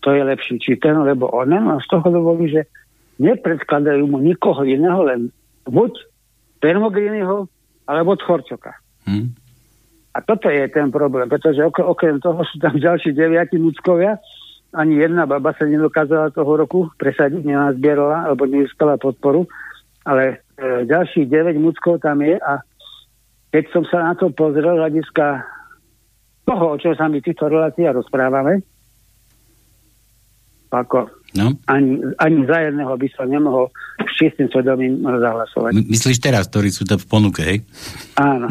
kto 0.00 0.08
je 0.12 0.22
lepší, 0.24 0.54
či 0.58 0.80
ten, 0.80 0.96
lebo 1.00 1.28
on. 1.30 1.52
A 1.52 1.78
z 1.78 1.86
toho 1.88 2.06
dôvodu, 2.08 2.44
že 2.48 2.62
nepredkladajú 3.20 4.04
mu 4.08 4.18
nikoho 4.18 4.64
iného, 4.64 5.00
len 5.04 5.30
buď 5.68 6.11
Permogriniho, 6.62 7.50
alebo 7.90 8.14
Tchorčoka. 8.14 8.78
Hmm. 9.02 9.34
A 10.14 10.22
toto 10.22 10.46
je 10.46 10.62
ten 10.70 10.94
problém, 10.94 11.26
pretože 11.26 11.58
okrem 11.64 12.22
toho 12.22 12.46
sú 12.46 12.62
tam 12.62 12.78
ďalší 12.78 13.16
deviati 13.16 13.58
ľudskovia, 13.58 14.20
ani 14.72 15.04
jedna 15.04 15.28
baba 15.28 15.52
sa 15.52 15.68
nedokázala 15.68 16.32
toho 16.32 16.56
roku 16.56 16.88
presadiť, 16.96 17.44
nenazbierala 17.44 18.30
alebo 18.30 18.48
nezískala 18.48 18.96
podporu, 18.96 19.44
ale 20.08 20.40
e, 20.56 20.88
ďalších 20.88 21.28
9 21.28 21.60
muckov 21.60 22.00
tam 22.00 22.24
je 22.24 22.40
a 22.40 22.64
keď 23.52 23.64
som 23.68 23.84
sa 23.84 24.00
na 24.00 24.12
to 24.16 24.32
pozrel 24.32 24.80
hľadiska 24.80 25.44
toho, 26.48 26.64
o 26.72 26.80
čo 26.80 26.96
sa 26.96 27.12
my 27.12 27.20
týchto 27.20 27.52
relácií 27.52 27.84
rozprávame, 27.84 28.64
ako 30.72 31.12
No. 31.32 31.48
Ani, 31.64 31.96
ani 32.20 32.44
za 32.44 32.58
jedného 32.68 32.92
by 32.92 33.08
som 33.16 33.32
nemohol 33.32 33.72
čistým 34.22 34.46
svedomím 34.54 35.02
zahlasovať. 35.02 35.74
My, 35.74 35.82
myslíš 35.90 36.18
teraz, 36.22 36.46
ktorí 36.46 36.70
sú 36.70 36.86
tam 36.86 37.02
v 37.02 37.06
ponuke, 37.10 37.42
hej? 37.42 37.58
Áno. 38.14 38.46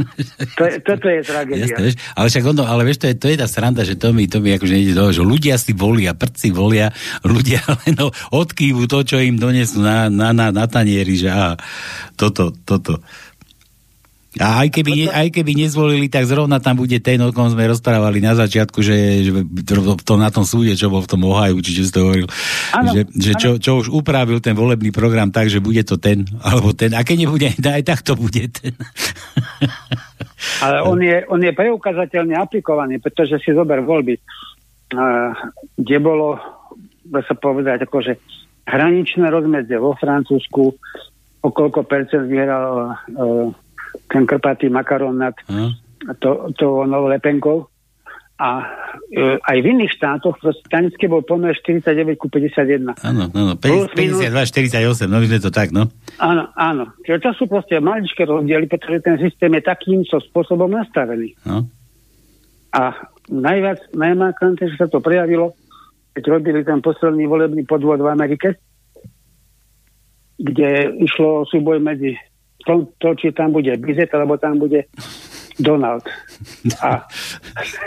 To 0.59 0.63
je, 0.67 0.83
toto 0.83 1.07
je 1.07 1.23
tragédia. 1.23 1.63
Jasne, 1.63 1.81
vieš? 1.87 1.95
Ale 2.11 2.27
však 2.27 2.43
ono, 2.51 2.63
ale 2.67 2.81
vieš, 2.83 2.99
to 2.99 3.07
je, 3.07 3.15
to 3.15 3.27
je 3.31 3.37
tá 3.39 3.47
sranda, 3.47 3.87
že 3.87 3.95
to 3.95 4.11
mi, 4.11 4.27
to 4.27 4.43
mi 4.43 4.51
akože 4.51 4.73
nejde 4.75 4.91
do 4.91 5.07
že 5.15 5.23
ľudia 5.23 5.55
si 5.55 5.71
volia, 5.71 6.11
prci 6.11 6.51
volia, 6.51 6.91
ľudia 7.33 7.63
len 7.87 7.95
no, 7.95 8.11
odkývu 8.35 8.91
to, 8.91 9.07
čo 9.07 9.23
im 9.23 9.39
donesú 9.39 9.79
na, 9.79 10.11
na, 10.11 10.35
na, 10.35 10.51
na 10.51 10.65
tanieri, 10.67 11.15
že 11.15 11.31
aha, 11.31 11.55
toto, 12.19 12.51
toto. 12.67 12.99
A 14.39 14.63
aj 14.63 14.71
keby, 14.71 14.91
ne, 14.95 15.07
aj 15.11 15.27
keby 15.27 15.59
nezvolili, 15.59 16.07
tak 16.07 16.23
zrovna 16.23 16.63
tam 16.63 16.79
bude 16.79 16.95
ten, 17.03 17.19
o 17.19 17.35
kom 17.35 17.51
sme 17.51 17.67
rozprávali 17.67 18.23
na 18.23 18.31
začiatku, 18.31 18.79
že, 18.79 19.27
že 19.27 19.31
to 20.07 20.15
na 20.15 20.31
tom 20.31 20.47
súde, 20.47 20.71
čo 20.79 20.87
bol 20.87 21.03
v 21.03 21.11
tom 21.11 21.27
Ohaju, 21.27 21.59
či 21.59 21.75
čo 21.75 21.83
ste 21.83 21.99
hovoril, 21.99 22.31
ano, 22.71 22.95
že, 22.95 23.01
že 23.11 23.31
čo, 23.35 23.59
čo 23.59 23.83
už 23.83 23.91
upravil 23.91 24.39
ten 24.39 24.55
volebný 24.55 24.95
program 24.95 25.35
tak, 25.35 25.51
že 25.51 25.59
bude 25.59 25.83
to 25.83 25.99
ten, 25.99 26.23
alebo 26.47 26.71
ten. 26.71 26.95
A 26.95 27.03
keď 27.03 27.27
nebude, 27.27 27.51
aj 27.75 27.83
tak 27.83 28.07
to 28.07 28.15
bude 28.15 28.55
ten. 28.55 28.71
Ale 30.63 30.79
on 30.87 31.03
je, 31.03 31.27
on 31.27 31.43
je 31.43 31.51
preukazateľne 31.51 32.39
aplikovaný, 32.39 33.03
pretože 33.03 33.35
si 33.43 33.51
zober 33.51 33.83
voľby, 33.83 34.15
uh, 34.95 35.35
kde 35.75 35.97
bolo, 35.99 36.39
dá 37.03 37.19
sa 37.27 37.35
povedať, 37.35 37.83
akože 37.83 38.15
hraničné 38.63 39.27
rozmedzie 39.27 39.75
vo 39.75 39.91
Francúzsku, 39.99 40.63
o 41.41 41.49
koľko 41.51 41.83
percent 41.83 42.31
vyhral 42.31 42.95
uh, 42.95 43.51
ten 44.11 44.23
krpatý 44.27 44.67
makaron 44.67 45.17
nad 45.17 45.35
hm. 45.47 45.71
to, 46.19 46.51
to 46.55 46.85
novou 46.87 47.07
lepenkou. 47.07 47.67
A 48.41 48.65
e, 49.13 49.37
aj 49.37 49.57
v 49.61 49.69
iných 49.69 50.01
štátoch 50.01 50.41
proste 50.41 50.65
tanické 50.65 51.05
bol 51.05 51.21
pomer 51.21 51.53
49 51.53 52.17
ku 52.17 52.25
51. 52.25 52.97
Áno, 53.05 53.29
áno, 53.29 53.53
52, 53.53 54.33
48, 54.33 55.05
no 55.05 55.21
je 55.21 55.37
to 55.37 55.53
tak, 55.53 55.69
no. 55.69 55.93
Áno, 56.17 56.49
áno. 56.57 56.89
Čiže 57.05 57.21
to 57.21 57.29
sú 57.37 57.43
proste 57.45 57.77
maličké 57.77 58.25
rozdiely, 58.25 58.65
pretože 58.65 59.05
ten 59.05 59.21
systém 59.21 59.53
je 59.53 59.61
takýmto 59.61 60.17
spôsobom 60.25 60.73
nastavený. 60.73 61.37
No. 61.45 61.69
A 62.73 62.97
najviac, 63.29 63.93
najmákantnejšie 63.93 64.79
sa 64.81 64.89
to 64.89 65.05
prejavilo, 65.05 65.53
keď 66.17 66.23
robili 66.25 66.65
ten 66.65 66.81
posledný 66.81 67.29
volebný 67.29 67.61
podvod 67.69 68.01
v 68.01 68.09
Amerike, 68.09 68.57
kde 70.41 70.97
išlo 70.97 71.45
súboj 71.45 71.77
medzi 71.77 72.17
to, 72.65 72.87
to, 72.97 73.15
či 73.17 73.33
tam 73.33 73.51
bude 73.51 73.71
Bizet, 73.77 74.13
alebo 74.13 74.37
tam 74.37 74.59
bude 74.59 74.87
Donald. 75.61 76.03
A... 76.81 77.05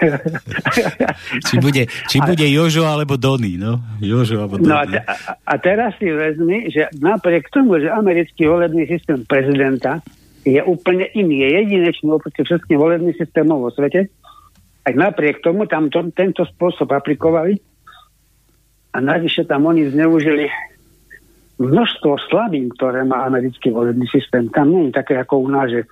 či, 1.48 1.56
bude, 1.58 1.82
či 1.88 2.16
bude 2.22 2.46
Jožo 2.46 2.86
alebo 2.86 3.18
Dony, 3.18 3.58
no? 3.58 3.82
Jožo 3.98 4.44
alebo 4.44 4.60
Dony. 4.60 4.70
No 4.70 4.76
a, 4.78 4.84
te, 4.86 5.00
a 5.44 5.54
teraz 5.58 5.96
si 5.98 6.08
vezmi, 6.08 6.70
že 6.70 6.92
napriek 7.00 7.50
tomu, 7.50 7.82
že 7.82 7.90
americký 7.90 8.46
volebný 8.46 8.86
systém 8.86 9.26
prezidenta 9.26 10.00
je 10.44 10.60
úplne 10.60 11.08
iný, 11.16 11.48
je 11.48 11.50
jedinečný 11.64 12.08
oproti 12.12 12.44
všetkým 12.44 12.76
volebným 12.76 13.16
systémom 13.16 13.64
vo 13.64 13.72
svete, 13.72 14.12
aj 14.84 14.92
napriek 14.92 15.40
tomu 15.40 15.64
tam 15.64 15.88
to, 15.88 16.04
tento 16.12 16.44
spôsob 16.44 16.92
aplikovali 16.92 17.56
a 18.92 19.00
navyše 19.00 19.48
tam 19.48 19.64
oni 19.64 19.88
zneužili 19.88 20.52
množstvo 21.58 22.18
slabín, 22.30 22.70
ktoré 22.74 23.06
má 23.06 23.26
americký 23.26 23.70
volebný 23.70 24.06
systém. 24.10 24.50
Tam 24.50 24.74
nie 24.74 24.90
je 24.90 24.98
také 24.98 25.14
ako 25.18 25.46
u 25.46 25.48
nás, 25.50 25.70
že 25.70 25.86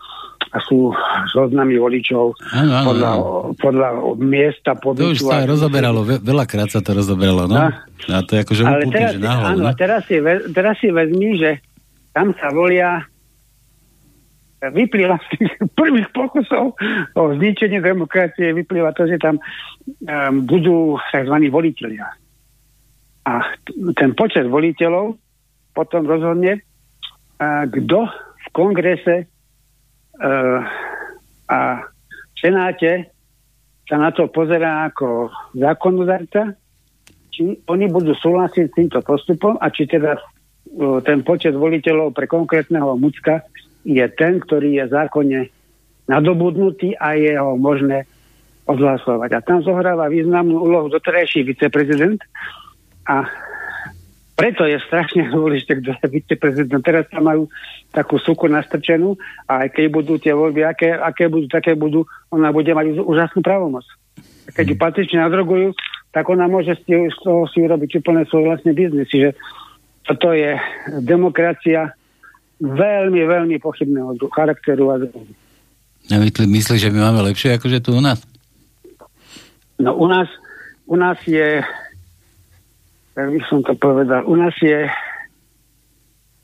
sú 0.68 0.92
zoznamy 1.32 1.80
voličov 1.80 2.36
ano, 2.52 2.72
ano, 2.76 2.86
podľa, 2.92 3.10
ano. 3.14 3.24
podľa 3.56 3.88
miesta 4.20 4.76
pobytu. 4.76 5.00
To 5.00 5.14
už 5.16 5.20
sa 5.24 5.48
rozoberalo, 5.48 6.04
ve, 6.04 6.20
veľakrát 6.20 6.68
sa 6.68 6.84
to 6.84 6.92
rozoberalo, 6.92 7.48
no. 7.48 7.56
A, 7.56 7.88
a 7.88 8.18
to 8.20 8.36
je 8.36 8.40
akože 8.44 8.62
ale 8.66 8.84
úplne, 8.84 8.92
teraz, 8.92 9.12
že 9.16 9.20
náhľad, 9.22 9.48
áno, 9.48 9.64
no? 9.64 9.72
teraz, 9.78 10.00
si, 10.04 10.16
teraz 10.52 10.74
si 10.76 10.88
vezmi, 10.92 11.30
že 11.40 11.50
tam 12.12 12.36
sa 12.36 12.52
volia 12.52 13.06
vyplýva 14.60 15.16
z 15.18 15.26
tých 15.34 15.52
prvých 15.78 16.08
pokusov 16.12 16.76
o 17.16 17.22
zničenie 17.34 17.80
demokracie, 17.80 18.52
vyplýva 18.52 18.92
to, 18.92 19.08
že 19.08 19.16
tam 19.18 19.40
um, 19.40 20.44
budú 20.44 21.00
tzv. 21.10 21.36
voliteľia. 21.48 22.06
A 23.22 23.32
ten 23.94 24.18
počet 24.18 24.50
voliteľov 24.50 25.21
potom 25.72 26.04
rozhodne, 26.04 26.60
kto 27.68 27.98
v 28.12 28.46
kongrese 28.52 29.26
a 31.48 31.58
v 31.82 32.36
senáte 32.38 33.10
sa 33.88 33.96
na 33.98 34.14
to 34.14 34.30
pozerá 34.30 34.88
ako 34.88 35.28
zákonodarca, 35.58 36.54
či 37.32 37.58
oni 37.66 37.88
budú 37.88 38.14
súhlasiť 38.14 38.64
s 38.68 38.76
týmto 38.76 39.00
postupom 39.02 39.56
a 39.58 39.72
či 39.72 39.88
teda 39.88 40.20
ten 41.02 41.24
počet 41.26 41.56
voliteľov 41.56 42.14
pre 42.14 42.30
konkrétneho 42.30 42.94
mucka 42.96 43.42
je 43.82 44.04
ten, 44.14 44.38
ktorý 44.38 44.78
je 44.78 44.84
zákonne 44.88 45.40
nadobudnutý 46.06 46.94
a 46.96 47.18
je 47.18 47.34
ho 47.34 47.58
možné 47.58 48.06
odhlasovať. 48.70 49.30
A 49.34 49.40
tam 49.42 49.58
zohráva 49.66 50.06
významnú 50.06 50.62
úlohu 50.62 50.86
doterajší 50.86 51.42
viceprezident 51.42 52.22
a 53.10 53.26
preto 54.42 54.66
je 54.66 54.74
strašne 54.82 55.30
dôležité, 55.34 55.78
kto 55.78 55.94
je 55.94 56.06
viceprezident. 56.10 56.82
Teraz 56.82 57.06
tam 57.06 57.30
majú 57.30 57.46
takú 57.94 58.18
suku 58.18 58.50
nastrčenú 58.50 59.14
a 59.46 59.62
aj 59.62 59.78
keď 59.78 59.84
budú 59.86 60.18
tie 60.18 60.34
voľby, 60.34 60.66
aké, 60.66 60.98
aké 60.98 61.30
budú, 61.30 61.46
také 61.46 61.78
budú, 61.78 62.02
ona 62.34 62.50
bude 62.50 62.74
mať 62.74 62.98
úžasnú 62.98 63.38
pravomoc. 63.46 63.86
Keď 64.50 64.74
ju 64.74 64.76
patrične 64.76 65.22
nadrogujú, 65.22 65.70
tak 66.10 66.26
ona 66.26 66.50
môže 66.50 66.74
z 66.82 67.16
toho 67.22 67.46
si 67.46 67.62
urobiť 67.62 68.02
úplne 68.02 68.26
svoj 68.26 68.50
vlastný 68.50 68.74
biznis. 68.74 69.08
Čiže 69.08 69.38
toto 70.02 70.34
je 70.34 70.58
demokracia 70.98 71.94
veľmi, 72.58 73.22
veľmi 73.22 73.56
pochybného 73.62 74.18
charakteru 74.34 74.90
a 74.90 74.98
druhu. 74.98 75.30
Ja 76.10 76.18
myslíš, 76.18 76.82
že 76.82 76.90
my 76.90 76.98
máme 76.98 77.22
lepšie 77.30 77.54
akože 77.56 77.78
tu 77.78 77.94
u 77.94 78.02
nás? 78.02 78.18
No 79.78 79.94
u 79.94 80.10
nás, 80.10 80.26
u 80.90 80.98
nás 80.98 81.16
je, 81.22 81.62
tak 83.12 83.26
by 83.28 83.40
som 83.48 83.60
to 83.64 83.76
povedal, 83.76 84.24
u 84.24 84.34
nás 84.36 84.56
je 84.60 84.88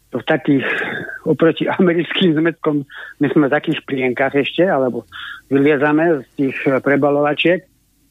to 0.08 0.20
v 0.20 0.28
takých, 0.28 0.66
oproti 1.24 1.68
americkým 1.80 2.36
zmetkom, 2.36 2.84
my 3.20 3.26
sme 3.32 3.48
v 3.48 3.54
takých 3.56 3.80
plienkach 3.84 4.34
ešte, 4.36 4.64
alebo 4.64 5.04
vyliezame 5.52 6.24
z 6.24 6.28
tých 6.36 6.56
prebalovačiek, 6.84 7.64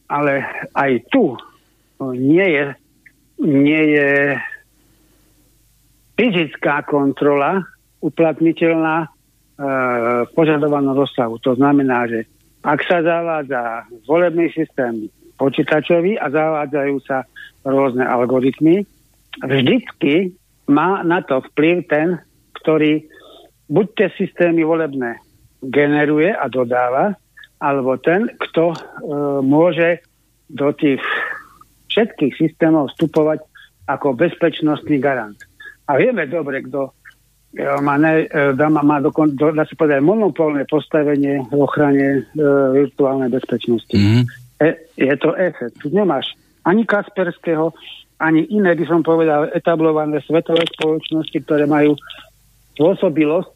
ale 0.10 0.46
aj 0.74 0.92
tu 1.14 1.38
no, 2.00 2.06
nie 2.14 2.46
je, 2.46 2.66
nie 3.44 3.84
je 3.98 4.10
fyzická 6.18 6.82
kontrola 6.90 7.62
uplatniteľná 8.02 9.06
e, 9.06 9.08
v 10.26 10.30
požadovanom 10.34 10.98
rozsahu. 10.98 11.38
To 11.46 11.54
znamená, 11.54 12.10
že 12.10 12.26
ak 12.66 12.82
sa 12.90 13.06
zavádza 13.06 13.86
volebný 14.10 14.50
systém 14.50 15.14
počítačový 15.38 16.18
a 16.18 16.34
zavádzajú 16.34 16.96
sa 17.06 17.22
rôzne 17.66 18.04
algoritmy, 18.06 18.86
vždycky 19.42 20.34
má 20.68 21.02
na 21.02 21.24
to 21.24 21.42
vplyv 21.54 21.88
ten, 21.88 22.08
ktorý 22.62 23.08
buď 23.72 23.88
tie 23.96 24.10
systémy 24.20 24.64
volebné 24.68 25.20
generuje 25.64 26.32
a 26.32 26.46
dodáva, 26.48 27.16
alebo 27.58 27.98
ten, 27.98 28.30
kto 28.38 28.74
e, 28.74 28.78
môže 29.42 30.06
do 30.48 30.70
tých 30.76 31.02
všetkých 31.90 32.38
systémov 32.38 32.94
vstupovať 32.94 33.42
ako 33.90 34.14
bezpečnostný 34.14 35.02
garant. 35.02 35.40
A 35.90 35.98
vieme 35.98 36.30
dobre, 36.30 36.62
kto 36.68 36.92
e, 37.58 37.64
má, 37.82 37.98
ne, 37.98 38.30
e, 38.30 38.54
má, 38.54 38.84
má 38.86 38.98
dokon, 39.02 39.34
do, 39.34 39.50
dá 39.50 39.66
sa 39.66 39.74
povedať 39.74 40.06
monopolné 40.06 40.70
postavenie 40.70 41.42
v 41.50 41.54
ochrane 41.58 42.08
e, 42.08 42.44
virtuálnej 42.86 43.34
bezpečnosti. 43.34 43.98
Mm-hmm. 43.98 44.24
E, 44.62 44.70
je 44.94 45.16
to 45.18 45.34
EFE. 45.34 45.74
Tu 45.82 45.90
nemáš 45.90 46.38
ani 46.68 46.84
Kasperského, 46.84 47.72
ani 48.20 48.44
iné, 48.52 48.76
by 48.76 48.86
som 48.90 49.00
povedal, 49.00 49.48
etablované 49.56 50.20
svetové 50.28 50.68
spoločnosti, 50.76 51.38
ktoré 51.48 51.64
majú 51.64 51.96
spôsobilosť 52.76 53.56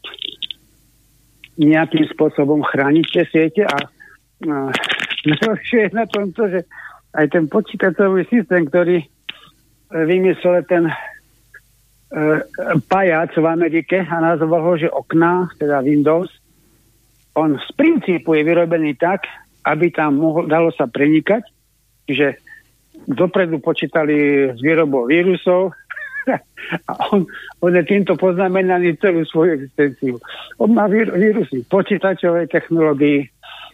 nejakým 1.60 2.08
spôsobom 2.16 2.64
chrániť 2.64 3.06
tie 3.12 3.24
siete 3.28 3.62
a, 3.68 3.76
najlepšie 5.28 5.86
je 5.86 5.90
na 5.92 6.08
tom 6.08 6.32
to, 6.32 6.48
že 6.48 6.60
aj 7.12 7.26
ten 7.28 7.44
počítačový 7.46 8.24
systém, 8.32 8.64
ktorý 8.66 9.04
vymyslel 9.92 10.64
ten 10.64 10.88
e, 10.88 10.94
pajac 12.88 13.36
v 13.36 13.46
Amerike 13.46 14.00
a 14.00 14.16
nazval 14.18 14.64
ho, 14.64 14.72
že 14.80 14.88
okná, 14.88 15.52
teda 15.60 15.84
Windows, 15.84 16.32
on 17.36 17.60
z 17.60 17.68
princípu 17.76 18.32
je 18.34 18.42
vyrobený 18.44 18.96
tak, 18.96 19.28
aby 19.68 19.92
tam 19.92 20.18
mohol, 20.18 20.48
dalo 20.48 20.72
sa 20.72 20.88
prenikať, 20.88 21.44
že 22.08 22.41
dopredu 23.08 23.58
počítali 23.58 24.48
s 24.54 24.58
výrobou 24.62 25.06
vírusov 25.06 25.74
a 26.90 26.92
on, 27.10 27.26
on 27.60 27.72
je 27.74 27.82
týmto 27.82 28.14
poznamenaný 28.14 28.96
celú 29.02 29.26
svoju 29.26 29.58
existenciu. 29.58 30.14
On 30.62 30.70
má 30.70 30.86
vír, 30.86 31.10
vírusy 31.10 31.66
počítačovej 31.66 32.46
technológii, 32.46 33.26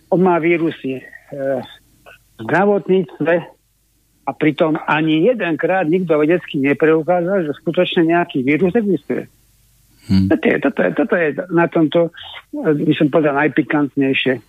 on 0.09 0.25
má 0.25 0.41
vírusy 0.41 1.01
e, 1.01 1.03
v 1.29 2.41
zdravotníctve 2.41 3.35
a 4.29 4.31
pritom 4.37 4.77
ani 4.89 5.29
jedenkrát 5.29 5.89
nikto 5.89 6.17
vedecky 6.21 6.61
nepreukázal, 6.61 7.49
že 7.49 7.59
skutočne 7.65 8.13
nejaký 8.13 8.45
vírus 8.45 8.73
existuje. 8.77 9.29
Hmm. 10.09 10.29
Toto, 10.33 10.47
je, 10.49 10.57
toto, 10.61 10.81
je, 10.81 10.91
toto 10.97 11.15
je 11.21 11.29
na 11.53 11.67
tomto, 11.69 12.01
by 12.57 12.93
som 12.97 13.13
povedal, 13.13 13.37
najpikantnejšie. 13.37 14.41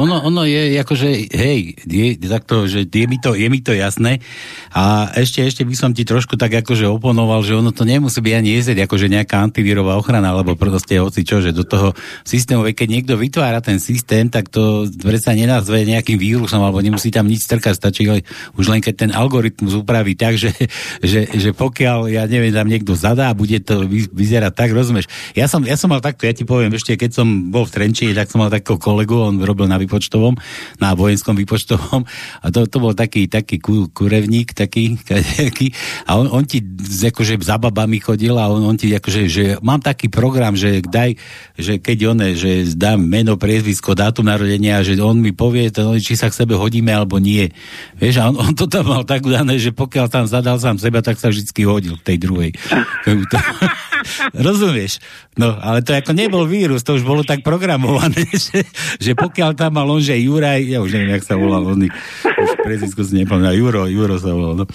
Ono, 0.00 0.16
ono 0.22 0.42
je 0.46 0.78
akože, 0.80 1.08
hej, 1.34 1.74
je, 1.84 2.16
takto, 2.30 2.64
že 2.70 2.86
je 2.86 3.06
mi, 3.10 3.18
to, 3.18 3.34
je 3.34 3.48
mi 3.50 3.60
to 3.60 3.74
jasné 3.74 4.22
a 4.70 5.10
ešte, 5.18 5.42
ešte 5.42 5.62
by 5.66 5.74
som 5.74 5.90
ti 5.90 6.06
trošku 6.06 6.38
tak 6.38 6.54
akože 6.62 6.86
oponoval, 6.86 7.42
že 7.42 7.58
ono 7.58 7.74
to 7.74 7.82
nemusí 7.82 8.22
byť 8.22 8.34
ani 8.38 8.50
jezdieť 8.56 8.78
akože 8.86 9.06
nejaká 9.10 9.42
antivírová 9.42 9.98
ochrana, 9.98 10.30
alebo 10.30 10.54
proste 10.54 11.02
hoci 11.02 11.26
čo, 11.26 11.42
že 11.42 11.50
do 11.50 11.66
toho 11.66 11.92
systému, 12.22 12.62
keď 12.70 12.88
niekto 12.88 13.14
vytvára 13.18 13.58
ten 13.58 13.82
systém, 13.82 14.30
tak 14.30 14.48
to 14.48 14.86
predsa 15.02 15.34
nenazve 15.34 15.82
nejakým 15.82 16.16
vírusom, 16.16 16.62
alebo 16.62 16.78
nemusí 16.78 17.10
tam 17.10 17.26
nič 17.26 17.44
strkať, 17.50 17.74
stačí 17.74 18.06
už 18.54 18.66
len 18.70 18.78
keď 18.78 18.94
ten 19.08 19.10
algoritmus 19.10 19.74
upraví 19.74 20.14
tak, 20.14 20.38
že, 20.38 20.54
že, 21.02 21.26
že 21.26 21.50
pokiaľ, 21.50 22.08
ja 22.12 22.22
neviem, 22.30 22.54
tam 22.54 22.70
niekto 22.70 22.94
zadá, 22.94 23.34
bude 23.34 23.58
to 23.60 23.84
vyzerať 23.90 24.52
tak, 24.54 24.70
rozumieš. 24.70 25.10
Ja 25.34 25.50
som, 25.50 25.66
ja 25.66 25.74
som 25.74 25.90
mal 25.90 25.98
takto, 25.98 26.24
ja 26.28 26.34
ti 26.36 26.46
poviem, 26.46 26.72
ešte 26.76 26.94
keď 26.94 27.10
som 27.10 27.50
bol 27.50 27.66
v 27.66 27.74
Trenčine, 27.74 28.12
tak 28.14 28.30
som 28.30 28.38
mal 28.44 28.52
takého 28.52 28.78
kolegu, 28.78 29.18
on 29.18 29.39
robil 29.42 29.66
na 29.66 29.80
vypočtovom, 29.80 30.36
na 30.78 30.94
vojenskom 30.94 31.34
vypočtovom 31.34 32.04
a 32.40 32.46
to, 32.48 32.66
to 32.66 32.76
bol 32.78 32.92
taký, 32.94 33.26
taký 33.26 33.60
kurevník, 33.90 34.52
taký, 34.52 34.96
taký 35.08 35.72
a 36.06 36.20
on, 36.20 36.30
on 36.30 36.44
ti 36.44 36.62
akože 36.84 37.40
za 37.40 37.56
babami 37.56 38.00
chodil 38.00 38.36
a 38.36 38.48
on, 38.48 38.64
on 38.64 38.76
ti 38.76 38.92
akože, 38.92 39.22
že 39.26 39.44
mám 39.60 39.80
taký 39.82 40.08
program, 40.12 40.54
že 40.54 40.84
daj, 40.84 41.16
že 41.56 41.78
keď 41.80 41.98
one, 42.12 42.28
že 42.36 42.66
dám 42.76 43.00
meno, 43.02 43.36
priezvisko, 43.40 43.96
dátum 43.96 44.28
narodenia, 44.28 44.84
že 44.84 44.96
on 45.00 45.18
mi 45.18 45.32
povie, 45.34 45.72
to, 45.72 45.96
či 45.98 46.14
sa 46.16 46.28
k 46.28 46.38
sebe 46.44 46.54
hodíme 46.56 46.92
alebo 46.92 47.18
nie. 47.18 47.50
Vieš, 47.96 48.14
a 48.20 48.28
on, 48.30 48.36
on 48.36 48.52
to 48.54 48.68
tam 48.68 48.88
mal 48.88 49.02
tak 49.04 49.24
udané, 49.24 49.56
že 49.56 49.72
pokiaľ 49.74 50.06
tam 50.12 50.24
zadal 50.28 50.60
sám 50.60 50.76
seba, 50.76 51.00
tak 51.00 51.16
sa 51.16 51.32
vždy 51.32 51.62
hodil 51.64 51.94
v 51.96 52.04
tej 52.04 52.16
druhej. 52.20 52.50
Rozumieš? 54.46 55.00
No, 55.36 55.56
ale 55.56 55.84
to 55.84 55.92
ako 55.92 56.12
nebol 56.16 56.44
vírus, 56.48 56.84
to 56.84 56.96
už 56.96 57.04
bolo 57.04 57.22
tak 57.24 57.44
programované, 57.44 58.24
že, 58.50 58.64
že 59.00 59.12
pokiaľ 59.20 59.50
tam 59.52 59.76
mal 59.76 59.86
on, 59.86 60.00
že 60.00 60.16
Juraj, 60.16 60.64
ja 60.64 60.80
už 60.80 60.96
neviem, 60.96 61.14
jak 61.20 61.24
sa 61.28 61.36
volal, 61.36 61.62
on, 61.68 61.84
už 61.84 62.50
prezidentsko 62.64 63.04
si 63.04 63.20
nepamätám, 63.20 63.54
Juro, 63.56 63.84
Juro 63.86 64.16
sa 64.16 64.32
volal, 64.32 64.54
no. 64.56 64.66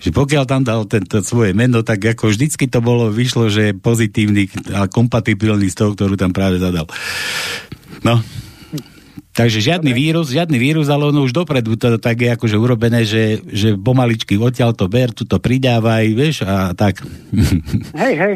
Že 0.00 0.10
pokiaľ 0.12 0.44
tam 0.44 0.62
dal 0.62 0.84
tento 0.84 1.24
svoje 1.24 1.56
meno, 1.56 1.80
tak 1.80 2.04
ako 2.04 2.28
vždycky 2.28 2.68
to 2.68 2.84
bolo, 2.84 3.08
vyšlo, 3.08 3.48
že 3.48 3.72
pozitívny 3.72 4.52
a 4.76 4.86
kompatibilný 4.86 5.72
s 5.72 5.76
tou, 5.78 5.96
ktorú 5.96 6.20
tam 6.20 6.36
práve 6.36 6.60
zadal. 6.60 6.84
No, 8.04 8.20
Takže 9.36 9.60
žiadny 9.60 9.92
Dobre. 9.92 10.00
vírus, 10.00 10.32
žiadny 10.32 10.56
vírus, 10.56 10.88
ale 10.88 11.12
ono 11.12 11.20
už 11.28 11.36
dopredu 11.36 11.76
to 11.76 12.00
tak 12.00 12.24
je 12.24 12.32
akože 12.32 12.56
urobené, 12.56 13.04
že, 13.04 13.44
že 13.44 13.76
pomaličky 13.76 14.40
odtiaľ 14.40 14.72
to 14.72 14.88
ber, 14.88 15.12
tu 15.12 15.28
to 15.28 15.36
pridávaj, 15.36 16.08
vieš, 16.16 16.48
a 16.48 16.72
tak. 16.72 17.04
Hej, 18.00 18.14
hej, 18.16 18.34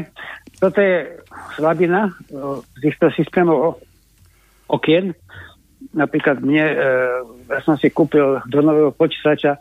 toto 0.61 0.77
je 0.77 1.09
slabina 1.57 2.13
z 2.29 2.81
týchto 2.85 3.09
systémov 3.17 3.81
okien. 4.69 5.17
Napríklad 5.91 6.39
mne, 6.43 6.67
e, 6.71 6.77
ja 7.51 7.61
som 7.67 7.75
si 7.75 7.91
kúpil 7.91 8.39
do 8.47 8.61
nového 8.63 8.95
počítača 8.95 9.59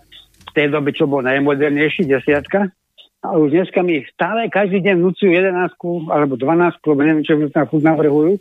v 0.50 0.52
tej 0.54 0.68
dobe, 0.70 0.94
čo 0.94 1.10
bol 1.10 1.26
najmodernejší, 1.26 2.06
desiatka, 2.06 2.70
a 3.20 3.36
už 3.36 3.52
dneska 3.52 3.84
mi 3.84 4.00
stále 4.16 4.48
každý 4.48 4.80
deň 4.80 4.96
vnúcujú 4.96 5.28
11 5.28 5.76
alebo 6.08 6.40
12, 6.40 6.80
lebo 6.88 7.02
neviem, 7.04 7.26
čo 7.28 7.36
tam 7.52 7.68
navrhujú. 7.68 8.40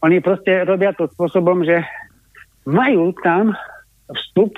Oni 0.00 0.16
proste 0.24 0.64
robia 0.64 0.96
to 0.96 1.12
spôsobom, 1.12 1.60
že 1.60 1.84
majú 2.64 3.12
tam 3.20 3.52
vstup 4.08 4.56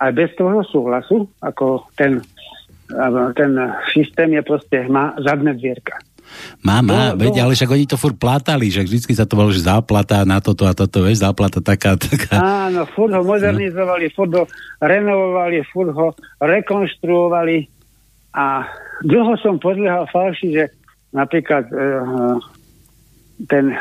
aj 0.00 0.10
bez 0.16 0.32
toho 0.40 0.64
súhlasu, 0.64 1.28
ako 1.44 1.84
ten, 2.00 2.24
ten 3.36 3.50
systém 3.92 4.32
je 4.32 4.42
proste, 4.44 4.88
má 4.88 5.12
zadné 5.20 5.52
dvierka. 5.52 6.00
Má, 6.62 6.82
má, 6.82 7.12
no, 7.12 7.22
veď, 7.22 7.40
no. 7.40 7.42
ale 7.48 7.52
však 7.54 7.70
oni 7.70 7.86
to 7.86 7.96
furt 8.00 8.16
plátali, 8.18 8.68
že 8.68 8.82
vždycky 8.82 9.12
sa 9.14 9.24
to 9.24 9.38
bolo, 9.38 9.54
že 9.54 9.64
záplata 9.64 10.26
na 10.26 10.42
toto 10.42 10.66
a 10.66 10.74
toto, 10.74 11.06
vieš, 11.06 11.22
záplata 11.22 11.62
taká, 11.62 11.94
taká. 11.98 12.36
Áno, 12.68 12.84
furt 12.92 13.14
ho 13.14 13.22
modernizovali, 13.22 14.10
no. 14.10 14.14
furt 14.14 14.32
ho 14.34 14.44
renovovali, 14.82 15.62
furt 15.70 15.90
ho 15.94 16.12
rekonštruovali 16.42 17.56
a 18.36 18.68
dlho 19.06 19.34
som 19.40 19.56
podliehal 19.56 20.04
falši, 20.12 20.48
že 20.52 20.64
napríklad 21.16 21.64
e, 21.72 21.76
ten 23.48 23.72
e, 23.72 23.76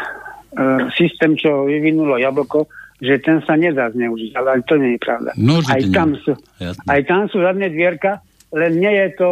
systém, 0.95 1.35
čo 1.35 1.67
vyvinulo 1.67 2.15
Jablko, 2.15 2.71
že 3.03 3.19
ten 3.19 3.43
sa 3.43 3.59
nedá 3.59 3.91
zneužiť, 3.91 4.31
ale 4.39 4.63
to 4.63 4.79
nie 4.79 4.95
je 4.95 4.99
pravda. 5.03 5.31
No, 5.35 5.59
aj, 5.59 5.81
tam 5.91 6.15
sú, 6.23 6.31
aj 6.63 7.01
tam 7.03 7.27
sú 7.27 7.43
zadné 7.43 7.67
dvierka, 7.67 8.23
len 8.55 8.71
nie 8.79 8.93
je 9.03 9.07
to 9.19 9.29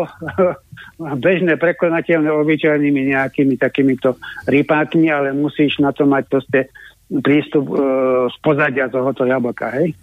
bežné 1.26 1.56
prekonateľné 1.56 2.28
obyčajnými 2.28 3.16
nejakými 3.16 3.56
takýmito 3.56 4.20
rýpákmi, 4.52 5.08
ale 5.08 5.32
musíš 5.32 5.80
na 5.80 5.96
to 5.96 6.04
mať 6.04 6.24
proste 6.28 6.60
prístup 7.24 7.72
e, 7.72 7.76
z 8.28 8.36
pozadia 8.44 8.92
tohoto 8.92 9.24
jablka, 9.24 9.72
hej? 9.80 9.96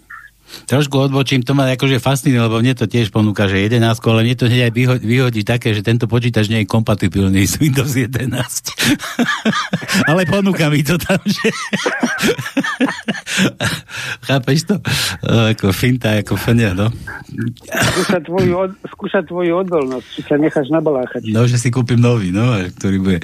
Trošku 0.65 1.11
odbočím, 1.11 1.43
to 1.43 1.53
ma 1.53 1.67
akože 1.73 2.01
fascinuje, 2.01 2.41
lebo 2.41 2.63
mne 2.63 2.73
to 2.73 2.87
tiež 2.87 3.11
ponúka, 3.11 3.51
že 3.51 3.67
11, 3.67 3.99
ale 4.07 4.23
mne 4.23 4.35
to 4.39 4.47
hneď 4.47 4.61
aj 4.69 4.73
vyhodí, 4.73 5.05
vyhodí 5.05 5.41
také, 5.43 5.75
že 5.75 5.83
tento 5.83 6.07
počítač 6.07 6.47
nie 6.47 6.63
je 6.63 6.67
kompatibilný 6.67 7.45
s 7.45 7.59
Windows 7.59 7.93
11. 7.93 8.31
ale 10.09 10.25
ponúka 10.25 10.71
mi 10.71 10.81
to 10.81 10.95
tam, 10.95 11.19
že... 11.25 11.51
Chápeš 14.27 14.59
to? 14.67 14.75
ako 15.21 15.75
finta, 15.75 16.17
ako 16.17 16.39
fenia, 16.39 16.73
no. 16.73 16.89
Skúša 17.69 18.19
tvoju, 18.25 18.53
od, 18.55 18.71
skúša 18.95 19.21
tvoju 19.27 19.53
odolnosť, 19.65 20.07
či 20.15 20.21
sa 20.25 20.35
necháš 20.39 20.71
nabaláchať. 20.71 21.27
No, 21.29 21.45
že 21.45 21.59
si 21.59 21.69
kúpim 21.69 21.99
nový, 21.99 22.33
no, 22.33 22.57
ktorý 22.77 22.97
bude... 23.01 23.19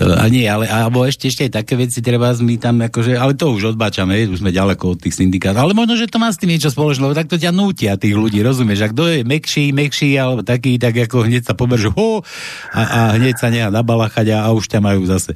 A 0.00 0.26
nie, 0.30 0.46
ale 0.46 0.70
alebo 0.70 1.06
ešte, 1.06 1.30
ešte 1.30 1.46
aj 1.48 1.52
také 1.62 1.74
veci 1.78 2.02
treba 2.02 2.34
my 2.34 2.54
tam 2.58 2.82
akože, 2.82 3.14
ale 3.14 3.38
to 3.38 3.52
už 3.52 3.76
odbáčame, 3.76 4.26
už 4.26 4.42
sme 4.42 4.54
ďaleko 4.54 4.94
od 4.94 4.98
tých 5.00 5.18
syndikátov, 5.18 5.70
ale 5.70 5.72
možno, 5.76 5.94
že 5.94 6.10
to 6.10 6.18
má 6.18 6.30
s 6.30 6.40
tým 6.40 6.53
niečo 6.54 6.70
spoločné, 6.70 7.02
lebo 7.02 7.18
takto 7.18 7.34
ťa 7.34 7.50
nútia 7.50 7.98
tých 7.98 8.14
ľudí, 8.14 8.38
rozumieš? 8.40 8.86
A 8.86 8.92
kto 8.94 9.02
je 9.10 9.18
mekší, 9.26 9.74
mekší, 9.74 10.14
alebo 10.14 10.46
taký, 10.46 10.78
tak 10.78 10.94
ako 10.94 11.26
hneď 11.26 11.42
sa 11.50 11.58
poberžu, 11.58 11.90
ho, 11.90 12.22
a, 12.70 12.82
a 12.82 13.00
hneď 13.18 13.34
sa 13.34 13.50
nechá 13.50 13.74
nabalachať 13.74 14.30
a, 14.32 14.46
a 14.46 14.48
už 14.54 14.70
ťa 14.70 14.78
majú 14.78 15.02
zase. 15.04 15.34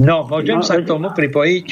No, 0.00 0.24
môžem 0.24 0.58
no, 0.58 0.66
sa 0.66 0.80
k 0.80 0.88
tomu 0.88 1.12
pripojiť? 1.12 1.66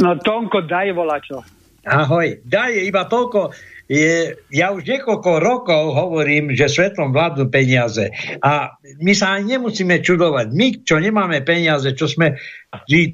No, 0.00 0.16
Tonko, 0.16 0.64
daj 0.64 0.96
volačo. 0.96 1.44
Ahoj, 1.84 2.40
daj 2.46 2.78
iba 2.82 3.04
toľko, 3.04 3.52
je, 3.90 4.38
ja 4.54 4.70
už 4.70 4.86
niekoľko 4.86 5.42
rokov 5.42 5.82
hovorím, 5.94 6.54
že 6.54 6.70
svetom 6.70 7.10
vládnu 7.10 7.50
peniaze. 7.50 8.08
A 8.40 8.74
my 9.02 9.12
sa 9.12 9.36
ani 9.36 9.58
nemusíme 9.58 10.00
čudovať. 10.00 10.46
My, 10.54 10.68
čo 10.82 11.02
nemáme 11.02 11.42
peniaze, 11.42 11.92
čo 11.92 12.06
sme 12.06 12.38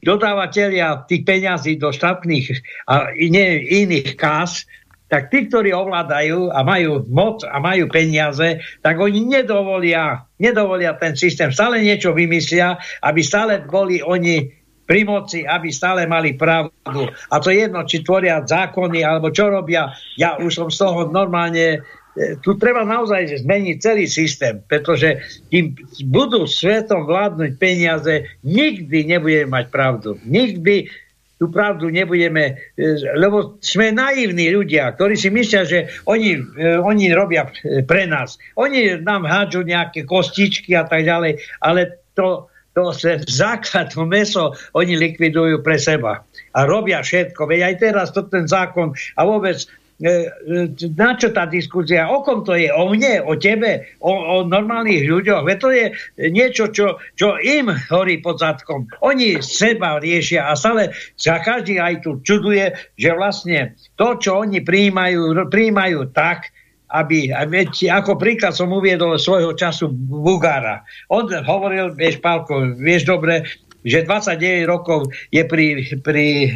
dodávateľia 0.05 1.09
tých 1.09 1.23
peniazí 1.25 1.81
do 1.81 1.91
štátnych 1.91 2.53
a 2.87 3.11
nie, 3.17 3.65
iných 3.85 4.15
kás, 4.15 4.69
tak 5.09 5.33
tí, 5.33 5.49
ktorí 5.49 5.73
ovládajú 5.73 6.53
a 6.53 6.61
majú 6.61 7.01
moc 7.09 7.41
a 7.49 7.57
majú 7.57 7.89
peniaze, 7.89 8.61
tak 8.85 9.01
oni 9.01 9.25
nedovolia, 9.25 10.29
nedovolia 10.37 10.93
ten 11.01 11.17
systém. 11.17 11.49
Stále 11.49 11.81
niečo 11.81 12.13
vymyslia, 12.13 12.77
aby 13.01 13.25
stále 13.25 13.65
boli 13.65 14.05
oni 14.05 14.58
pri 14.89 15.05
moci, 15.05 15.45
aby 15.45 15.69
stále 15.69 16.09
mali 16.09 16.33
pravdu. 16.33 17.13
A 17.29 17.37
to 17.45 17.53
jedno, 17.53 17.85
či 17.85 18.01
tvoria 18.01 18.41
zákony, 18.41 19.05
alebo 19.05 19.29
čo 19.29 19.53
robia. 19.53 19.93
Ja 20.17 20.41
už 20.41 20.49
som 20.57 20.69
z 20.73 20.81
toho 20.81 21.13
normálne 21.13 21.85
e, 22.17 22.41
tu 22.41 22.57
treba 22.57 22.89
naozaj 22.89 23.45
zmeniť 23.45 23.77
celý 23.85 24.09
systém, 24.09 24.65
pretože 24.65 25.21
kým 25.53 25.77
budú 26.09 26.49
svetom 26.49 27.05
vládnuť 27.05 27.61
peniaze, 27.61 28.25
nikdy 28.41 29.05
nebudeme 29.05 29.53
mať 29.53 29.65
pravdu. 29.69 30.17
Nikdy 30.25 30.89
tú 31.37 31.53
pravdu 31.53 31.93
nebudeme, 31.93 32.57
e, 32.75 32.97
lebo 33.13 33.61
sme 33.61 33.93
naivní 33.93 34.49
ľudia, 34.57 34.97
ktorí 34.97 35.21
si 35.21 35.29
myslia, 35.29 35.69
že 35.69 35.93
oni, 36.09 36.41
e, 36.57 36.81
oni 36.81 37.13
robia 37.13 37.53
pre 37.85 38.09
nás. 38.09 38.41
Oni 38.57 38.97
nám 39.05 39.29
hádžu 39.29 39.69
nejaké 39.69 40.09
kostičky 40.09 40.73
a 40.73 40.89
tak 40.89 41.05
ďalej, 41.05 41.45
ale 41.61 42.01
to, 42.17 42.48
to 42.75 42.93
se 42.93 43.19
základ, 43.27 43.91
to 43.95 44.07
meso 44.07 44.55
oni 44.75 44.95
likvidujú 44.95 45.63
pre 45.67 45.79
seba. 45.81 46.23
A 46.55 46.59
robia 46.65 47.03
všetko. 47.03 47.49
Veď 47.49 47.61
aj 47.73 47.75
teraz 47.81 48.07
to 48.15 48.23
ten 48.27 48.47
zákon 48.47 48.95
a 49.19 49.21
vôbec 49.27 49.59
e, 49.99 50.31
e, 50.31 50.89
na 50.95 51.19
čo 51.19 51.35
tá 51.35 51.47
diskusia? 51.51 52.07
O 52.07 52.23
kom 52.23 52.47
to 52.47 52.55
je? 52.55 52.71
O 52.71 52.87
mne? 52.91 53.25
O 53.27 53.35
tebe? 53.35 53.91
O, 53.99 54.15
o 54.15 54.37
normálnych 54.47 55.07
ľuďoch? 55.11 55.43
Veď 55.43 55.57
to 55.59 55.69
je 55.75 55.85
niečo, 56.31 56.65
čo, 56.71 57.03
čo 57.19 57.35
im 57.43 57.73
horí 57.91 58.23
pod 58.23 58.39
zadkom. 58.39 58.87
Oni 59.03 59.43
seba 59.43 59.99
riešia 59.99 60.47
a 60.47 60.55
stále 60.55 60.95
sa 61.19 61.43
každý 61.43 61.83
aj 61.83 62.07
tu 62.07 62.23
čuduje, 62.23 62.75
že 62.95 63.11
vlastne 63.11 63.75
to, 63.99 64.19
čo 64.23 64.47
oni 64.47 64.63
prijímajú, 64.63 65.51
prijímajú 65.51 66.15
tak, 66.15 66.55
aby, 66.89 67.33
veď, 67.33 67.93
ako 68.01 68.17
príklad 68.17 68.57
som 68.57 68.73
uviedol 68.73 69.21
svojho 69.21 69.53
času 69.53 69.93
Bugára. 69.93 70.85
On 71.13 71.29
hovoril, 71.29 71.93
vieš, 71.93 72.21
Pálko, 72.25 72.77
vieš 72.81 73.05
dobre, 73.05 73.45
že 73.85 74.05
29 74.05 74.65
rokov 74.65 75.13
je 75.31 75.43
pri, 75.45 75.67
pri 76.01 76.27
e, 76.49 76.51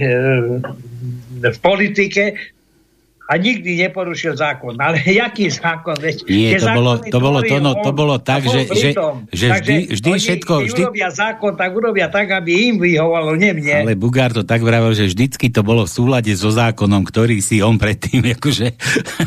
v 1.43 1.59
politike 1.61 2.37
a 3.33 3.41
nikdy 3.41 3.81
neporušil 3.89 4.37
zákon. 4.37 4.77
Ale 4.77 5.01
jaký 5.25 5.49
zákon? 5.49 5.97
Veď, 5.97 6.29
Nie, 6.29 6.61
to 6.61 6.69
bolo, 6.77 7.01
to, 7.01 7.19
bolo, 7.19 7.41
to, 7.41 7.57
no, 7.65 7.73
to 7.81 7.91
bolo 7.97 8.17
tak, 8.21 8.45
že, 8.45 8.69
že, 8.69 8.93
že 9.33 9.47
vždy, 9.49 9.77
vždy 9.97 10.11
všetko... 10.21 10.53
Vždy... 10.69 10.83
urobia 10.85 11.09
zákon, 11.09 11.57
tak 11.57 11.73
urobia 11.73 12.13
tak, 12.13 12.29
aby 12.29 12.69
im 12.69 12.77
vyhovalo, 12.77 13.33
nie 13.41 13.57
mne. 13.57 13.89
Ale 13.89 13.97
Bugár 13.97 14.37
to 14.37 14.45
tak 14.45 14.61
vravel, 14.61 14.93
že 14.93 15.09
vždycky 15.09 15.49
to 15.49 15.65
bolo 15.65 15.89
v 15.89 15.91
súlade 15.97 16.29
so 16.37 16.53
zákonom, 16.53 17.09
ktorý 17.09 17.41
si 17.41 17.65
on 17.65 17.81
predtým 17.81 18.21
akože 18.37 18.77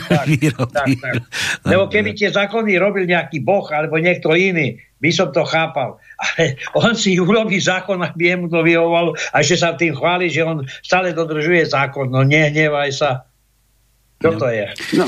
tak. 0.05 0.27
Tak, 0.69 0.87
tak. 1.01 1.15
Lebo 1.73 1.89
keby 1.89 2.13
tie 2.13 2.29
zákony 2.29 2.77
robil 2.77 3.09
nejaký 3.09 3.41
boh 3.41 3.65
alebo 3.73 3.97
niekto 3.97 4.37
iný, 4.37 4.77
by 5.01 5.09
som 5.09 5.33
to 5.33 5.41
chápal. 5.43 5.97
Ale 6.21 6.55
on 6.77 6.93
si 6.93 7.17
urobí 7.17 7.57
zákon, 7.57 7.99
aby 8.05 8.37
jemu 8.37 8.47
to 8.53 8.61
vyhovalo 8.61 9.17
a 9.33 9.37
že 9.41 9.57
sa 9.59 9.73
tým 9.73 9.97
chváli, 9.97 10.29
že 10.29 10.45
on 10.45 10.63
stále 10.85 11.11
dodržuje 11.11 11.67
zákon. 11.67 12.07
No 12.07 12.21
nehnevaj 12.21 12.91
sa. 12.93 13.25
Toto 14.21 14.45
no. 14.47 14.51
je. 14.51 14.65
No. 14.95 15.05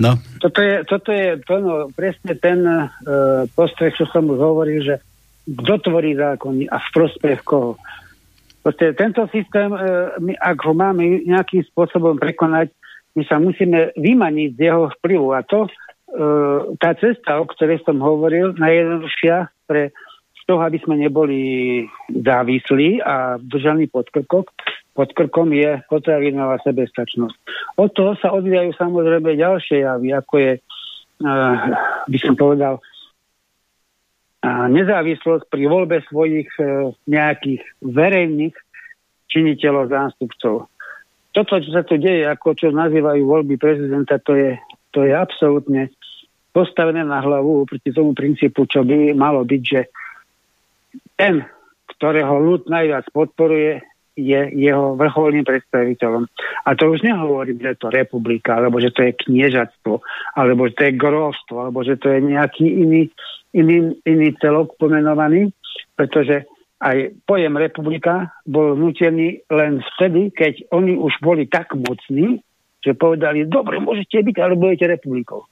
No. 0.00 0.16
Toto 0.40 0.60
je, 0.64 0.74
toto 0.88 1.10
je 1.12 1.36
to, 1.44 1.54
no, 1.60 1.74
presne 1.92 2.32
ten 2.40 2.64
uh, 2.64 2.88
postreh, 3.52 3.92
čo 3.92 4.08
som 4.08 4.24
už 4.24 4.40
hovoril, 4.40 4.80
že 4.80 5.04
kto 5.44 5.74
tvorí 5.84 6.16
zákony 6.16 6.70
a 6.72 6.80
v 6.80 6.88
prospech 6.96 7.44
koho. 7.44 7.76
Proste 8.64 8.96
tento 8.96 9.26
systém, 9.28 9.68
uh, 9.68 10.16
my, 10.16 10.32
ak 10.40 10.58
ho 10.64 10.72
máme 10.72 11.28
nejakým 11.28 11.60
spôsobom 11.68 12.16
prekonať, 12.16 12.72
my 13.12 13.22
sa 13.28 13.36
musíme 13.36 13.92
vymaniť 13.92 14.50
z 14.56 14.60
jeho 14.72 14.88
vplyvu. 14.96 15.28
A 15.36 15.44
to, 15.44 15.68
uh, 15.68 16.72
tá 16.80 16.96
cesta, 16.96 17.36
o 17.36 17.44
ktorej 17.44 17.84
som 17.84 18.00
hovoril, 18.00 18.56
najjednoduchšia 18.56 19.52
pre 19.68 19.92
z 20.42 20.42
toho, 20.50 20.66
aby 20.66 20.78
sme 20.82 20.98
neboli 20.98 21.40
závislí 22.10 22.98
a 22.98 23.38
držaní 23.38 23.86
pod 23.86 24.10
krkok, 24.10 24.50
pod 24.92 25.08
krkom 25.16 25.52
je 25.56 25.80
potravinová 25.88 26.60
sebestačnosť. 26.60 27.36
Od 27.80 27.90
toho 27.96 28.12
sa 28.20 28.32
odvíjajú 28.36 28.76
samozrejme 28.76 29.40
ďalšie 29.40 29.88
javy, 29.88 30.08
ako 30.12 30.34
je, 30.36 30.52
uh, 30.60 31.56
by 32.08 32.18
som 32.20 32.34
povedal, 32.36 32.74
uh, 32.76 34.66
nezávislosť 34.68 35.48
pri 35.48 35.64
voľbe 35.64 36.04
svojich 36.12 36.48
uh, 36.60 36.92
nejakých 37.08 37.64
verejných 37.80 38.56
činiteľov, 39.32 39.88
zástupcov. 39.88 40.68
Toto, 41.32 41.52
čo 41.56 41.70
sa 41.72 41.80
tu 41.80 41.96
deje, 41.96 42.28
ako 42.28 42.52
čo 42.52 42.68
nazývajú 42.68 43.24
voľby 43.24 43.56
prezidenta, 43.56 44.20
to 44.20 44.36
je, 44.36 44.60
to 44.92 45.08
je 45.08 45.16
absolútne 45.16 45.88
postavené 46.52 47.00
na 47.00 47.24
hlavu 47.24 47.64
proti 47.64 47.88
tomu 47.96 48.12
princípu, 48.12 48.68
čo 48.68 48.84
by 48.84 49.16
malo 49.16 49.40
byť, 49.40 49.62
že 49.64 49.88
ten, 51.16 51.40
ktorého 51.96 52.36
ľud 52.36 52.68
najviac 52.68 53.08
podporuje, 53.08 53.80
je 54.12 54.40
jeho 54.52 54.92
vrcholným 54.96 55.44
predstaviteľom. 55.44 56.28
A 56.68 56.70
to 56.76 56.92
už 56.92 57.00
nehovorím, 57.00 57.58
že 57.64 57.80
to 57.80 57.88
republika, 57.88 58.60
alebo 58.60 58.76
že 58.76 58.92
to 58.92 59.08
je 59.08 59.12
kniežatstvo, 59.16 60.04
alebo 60.36 60.68
že 60.68 60.74
to 60.76 60.82
je 60.88 60.92
grovstvo, 61.00 61.56
alebo 61.64 61.80
že 61.80 61.96
to 61.96 62.12
je 62.12 62.20
nejaký 62.20 62.66
iný, 62.68 63.02
iný, 63.56 63.96
iný 64.04 64.28
celok 64.36 64.76
pomenovaný, 64.76 65.56
pretože 65.96 66.44
aj 66.82 67.14
pojem 67.24 67.54
republika 67.56 68.34
bol 68.44 68.74
vnútený 68.74 69.46
len 69.48 69.80
vtedy, 69.96 70.34
keď 70.34 70.66
oni 70.74 70.98
už 70.98 71.22
boli 71.22 71.46
tak 71.46 71.72
mocní, 71.78 72.42
že 72.82 72.98
povedali, 72.98 73.46
dobre, 73.46 73.78
môžete 73.78 74.18
byť, 74.18 74.36
ale 74.42 74.58
budete 74.58 74.90
republikou. 74.90 75.46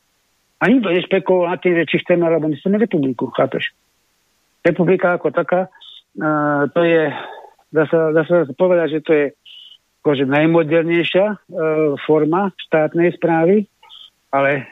A 0.61 0.69
nikto 0.69 0.91
nešpekuloval 0.91 1.55
na 1.55 1.63
tým, 1.63 1.79
že 1.79 1.89
či 1.89 1.97
chceme, 2.03 2.27
alebo 2.27 2.51
nechceme 2.51 2.77
republiku, 2.77 3.31
chápeš? 3.33 3.73
Republika 4.61 5.17
ako 5.17 5.33
taká, 5.33 5.71
uh, 5.71 6.69
to 6.75 6.85
je 6.85 7.09
dá 7.71 7.85
sa, 7.87 8.11
dá 8.11 8.23
sa 8.27 8.47
povedať, 8.55 8.99
že 8.99 9.01
to 9.03 9.13
je 9.15 9.27
akože 10.01 10.25
najmodernejšia 10.27 11.27
e, 11.29 11.37
forma 12.09 12.51
štátnej 12.69 13.13
správy, 13.21 13.69
ale 14.33 14.65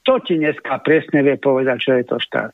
kto 0.00 0.20
ti 0.26 0.34
dneska 0.36 0.82
presne 0.82 1.22
vie 1.22 1.38
povedať, 1.38 1.76
čo 1.80 1.92
je 1.94 2.04
to 2.04 2.16
štát? 2.18 2.52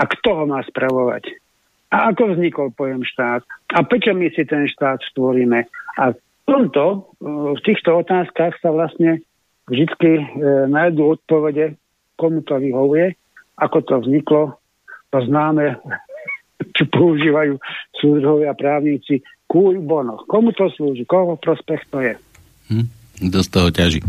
A 0.00 0.02
kto 0.08 0.28
ho 0.32 0.44
má 0.48 0.64
spravovať? 0.64 1.36
A 1.92 2.10
ako 2.10 2.34
vznikol 2.34 2.72
pojem 2.74 3.04
štát? 3.04 3.44
A 3.76 3.84
prečo 3.86 4.16
my 4.16 4.26
si 4.32 4.42
ten 4.42 4.66
štát 4.66 5.04
stvoríme? 5.12 5.68
A 6.00 6.16
v 6.16 6.18
tomto, 6.48 7.12
e, 7.20 7.30
v 7.54 7.60
týchto 7.60 8.00
otázkach 8.00 8.56
sa 8.64 8.72
vlastne 8.72 9.20
vždy 9.68 10.12
e, 10.16 10.24
nájdú 10.72 11.20
odpovede, 11.20 11.76
komu 12.16 12.40
to 12.40 12.56
vyhovuje, 12.56 13.12
ako 13.60 13.78
to 13.84 13.94
vzniklo, 14.00 14.42
to 15.12 15.18
známe 15.28 15.76
čo 16.76 16.84
používajú 16.92 17.56
súdrovia 17.96 18.52
právnici, 18.52 19.24
kúj 19.48 19.80
bono. 19.80 20.20
Komu 20.28 20.52
to 20.52 20.68
slúži? 20.68 21.08
Koho 21.08 21.40
prospech 21.40 21.82
to 21.88 22.04
je? 22.04 22.14
Hm, 22.68 22.86
kto 23.32 23.38
z 23.40 23.48
toho 23.48 23.68
ťaží? 23.72 24.00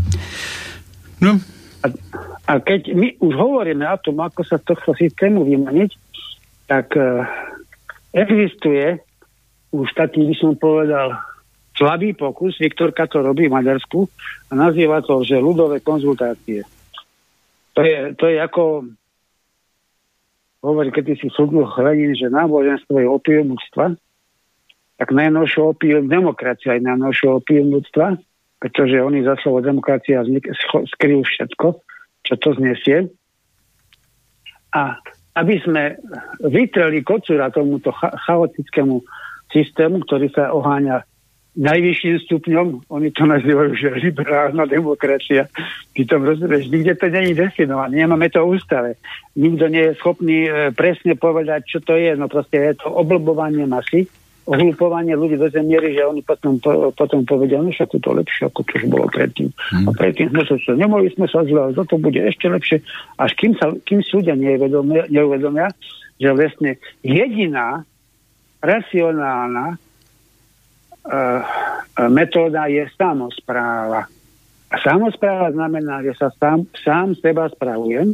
No, 1.24 1.40
A, 1.78 1.86
a 2.50 2.52
keď 2.58 2.90
my 2.90 3.08
už 3.22 3.34
hovoríme 3.38 3.86
o 3.86 3.98
tom, 4.02 4.18
ako 4.18 4.42
sa 4.42 4.58
tohto 4.58 4.92
systému 4.98 5.46
vymaniť, 5.46 5.90
tak 6.66 6.90
uh, 6.98 7.22
existuje 8.10 8.98
už 9.70 9.86
taký, 9.94 10.26
by 10.26 10.34
som 10.36 10.52
povedal, 10.58 11.14
slabý 11.78 12.18
pokus, 12.18 12.58
Viktorka 12.58 13.06
to 13.06 13.22
robí 13.22 13.46
v 13.46 13.54
Maďarsku 13.54 14.10
a 14.50 14.52
nazýva 14.58 14.98
to, 15.06 15.22
že 15.22 15.38
ľudové 15.38 15.78
konzultácie. 15.78 16.66
To 17.78 17.80
je, 17.86 18.18
to 18.18 18.26
je 18.26 18.42
ako 18.42 18.90
hovorí, 20.62 20.90
keď 20.90 21.18
si 21.18 21.28
súdnu 21.30 21.66
chlenín, 21.70 22.14
že 22.18 22.32
náboženstvo 22.32 22.98
je 22.98 23.06
opium 23.06 23.54
ľudstva, 23.54 23.94
tak 24.98 25.08
najnovšie 25.14 25.62
opium 25.62 26.10
demokracia 26.10 26.74
je 26.74 26.82
najnovšie 26.82 27.28
opium 27.30 27.70
ľudstva, 27.70 28.18
pretože 28.58 28.98
oni 28.98 29.22
za 29.22 29.38
slovo 29.38 29.62
demokracia 29.62 30.26
skryjú 30.98 31.22
všetko, 31.22 31.66
čo 32.26 32.34
to 32.42 32.48
znesie. 32.58 33.06
A 34.74 34.98
aby 35.38 35.62
sme 35.62 35.94
vytreli 36.42 37.06
kocúra 37.06 37.54
tomuto 37.54 37.94
cha- 37.94 38.18
chaotickému 38.26 39.06
systému, 39.54 40.02
ktorý 40.02 40.26
sa 40.34 40.50
oháňa 40.50 41.06
najvyšším 41.58 42.16
stupňom, 42.22 42.66
oni 42.86 43.10
to 43.10 43.26
nazývajú, 43.26 43.74
že 43.74 43.98
liberálna 43.98 44.70
demokracia. 44.70 45.50
To 45.98 46.14
rozumieš, 46.22 46.70
nikde 46.70 46.94
to 46.94 47.10
není 47.10 47.34
definované, 47.34 48.06
nemáme 48.06 48.30
to 48.30 48.46
ústave. 48.46 48.94
Nikto 49.34 49.66
nie 49.66 49.90
je 49.90 49.98
schopný 49.98 50.46
e, 50.46 50.50
presne 50.70 51.18
povedať, 51.18 51.66
čo 51.66 51.78
to 51.82 51.98
je, 51.98 52.14
no 52.14 52.30
proste 52.30 52.62
je 52.62 52.78
to 52.78 52.86
oblbovanie 52.86 53.66
masy, 53.66 54.06
ohlupovanie 54.46 55.18
ľudí 55.18 55.34
do 55.34 55.50
zemiery, 55.50 55.98
že 55.98 56.06
oni 56.06 56.22
potom, 56.22 56.62
po, 56.62 56.94
potom 56.94 57.26
povedia, 57.26 57.58
no 57.58 57.74
však 57.74 57.98
to 57.98 58.10
lepšie, 58.14 58.46
ako 58.46 58.62
to 58.62 58.72
už 58.78 58.84
bolo 58.86 59.06
predtým. 59.10 59.50
Hmm. 59.74 59.90
A 59.90 59.98
predtým 59.98 60.30
sme 60.30 60.42
sa, 60.46 60.72
nemohli 60.78 61.10
sme 61.12 61.26
sa 61.26 61.42
zle, 61.42 61.74
toto 61.74 61.98
bude 61.98 62.22
ešte 62.22 62.46
lepšie. 62.46 62.78
Až 63.18 63.34
kým, 63.34 63.52
sa, 63.58 63.74
kým 63.82 64.00
si 64.00 64.14
ľudia 64.14 64.38
neuvedomia, 64.38 65.10
neuvedomia, 65.10 65.68
že 66.22 66.30
vlastne 66.30 66.78
jediná 67.02 67.82
racionálna 68.62 69.87
metóda 72.06 72.68
je 72.68 72.84
samozpráva. 72.94 74.06
A 74.68 74.76
samozpráva 74.84 75.48
znamená, 75.50 76.04
že 76.04 76.12
sa 76.20 76.28
sám, 76.36 76.68
sám 76.84 77.16
seba 77.16 77.48
spravujem, 77.48 78.12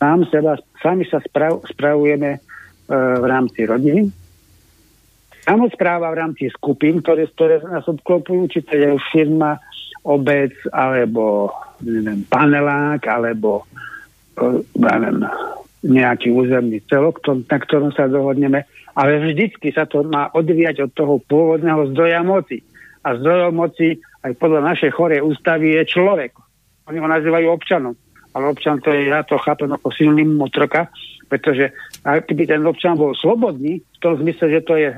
sám 0.00 0.24
seba, 0.32 0.56
sami 0.80 1.04
sa 1.04 1.20
sprav, 1.20 1.60
spravujeme 1.68 2.40
uh, 2.40 3.20
v 3.20 3.24
rámci 3.28 3.68
rodiny, 3.68 4.08
samozpráva 5.44 6.12
v 6.12 6.18
rámci 6.24 6.44
skupín, 6.52 7.04
ktoré, 7.04 7.28
ktoré 7.28 7.60
nás 7.68 7.84
obklopujú, 7.84 8.48
či 8.48 8.60
to 8.64 8.72
je 8.72 8.96
firma, 9.12 9.60
obec, 10.00 10.56
alebo 10.72 11.52
neviem, 11.84 12.24
panelák, 12.24 13.04
alebo 13.04 13.68
uh, 14.40 14.60
neviem, 14.80 15.28
nejaký 15.86 16.34
územný 16.34 16.82
celok, 16.90 17.22
na 17.24 17.58
ktorom 17.62 17.94
sa 17.94 18.10
dohodneme, 18.10 18.66
ale 18.98 19.10
vždycky 19.22 19.70
sa 19.70 19.86
to 19.86 20.02
má 20.02 20.28
odvíjať 20.34 20.88
od 20.88 20.90
toho 20.92 21.14
pôvodného 21.24 21.94
zdroja 21.94 22.20
moci. 22.26 22.60
A 23.06 23.14
zdrojom 23.14 23.54
moci 23.54 24.02
aj 24.26 24.34
podľa 24.42 24.66
našej 24.74 24.90
chorej 24.90 25.22
ústavy 25.22 25.78
je 25.78 25.82
človek. 25.86 26.34
Oni 26.90 26.98
ho 26.98 27.06
nazývajú 27.06 27.46
občanom. 27.46 27.94
Ale 28.34 28.52
občan 28.52 28.82
to 28.82 28.90
je, 28.92 29.08
ja 29.08 29.22
to 29.22 29.38
chápem 29.38 29.70
ako 29.70 29.88
silný 29.94 30.26
motroka, 30.26 30.90
pretože 31.30 31.72
ak 32.04 32.28
by 32.28 32.44
ten 32.44 32.62
občan 32.66 32.98
bol 32.98 33.14
slobodný, 33.16 33.80
v 33.80 33.98
tom 34.02 34.18
zmysle, 34.18 34.52
že 34.52 34.60
to 34.66 34.74
je 34.76 34.90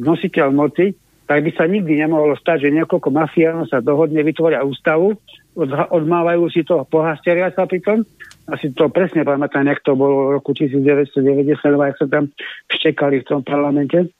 nositeľ 0.00 0.54
moci, 0.54 0.94
tak 1.26 1.42
by 1.42 1.50
sa 1.58 1.66
nikdy 1.66 1.98
nemohlo 1.98 2.38
stať, 2.38 2.70
že 2.70 2.74
niekoľko 2.78 3.10
mafiánov 3.10 3.66
sa 3.66 3.82
dohodne, 3.82 4.22
vytvoria 4.22 4.62
ústavu, 4.62 5.18
odmávajú 5.90 6.46
si 6.54 6.62
toho, 6.62 6.86
pohasteria 6.86 7.50
sa 7.50 7.66
pritom 7.66 8.06
asi 8.46 8.70
to 8.70 8.86
presne 8.94 9.26
pamätám, 9.26 9.66
jak 9.66 9.82
to 9.82 9.98
bolo 9.98 10.30
v 10.30 10.34
roku 10.38 10.54
1992, 10.54 11.58
ak 11.58 11.96
sa 11.98 12.06
tam 12.06 12.30
štekali 12.70 13.22
v 13.22 13.28
tom 13.28 13.42
parlamente. 13.42 14.14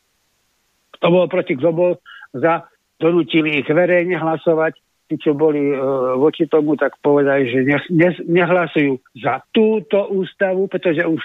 To 0.99 1.07
bolo 1.15 1.31
proti, 1.31 1.55
kto 1.55 1.71
bol 1.71 1.93
za, 2.35 2.67
donútili 2.99 3.63
ich 3.63 3.69
verejne 3.71 4.19
hlasovať, 4.19 4.75
tí, 5.07 5.15
čo 5.23 5.39
boli 5.39 5.71
e, 5.71 5.79
voči 6.19 6.51
tomu, 6.51 6.75
tak 6.75 6.99
povedali, 6.99 7.47
že 7.47 7.59
ne, 7.63 7.79
ne, 7.95 8.11
nehlasujú 8.27 8.99
za 9.23 9.47
túto 9.55 10.11
ústavu, 10.11 10.67
pretože 10.67 11.07
už 11.07 11.23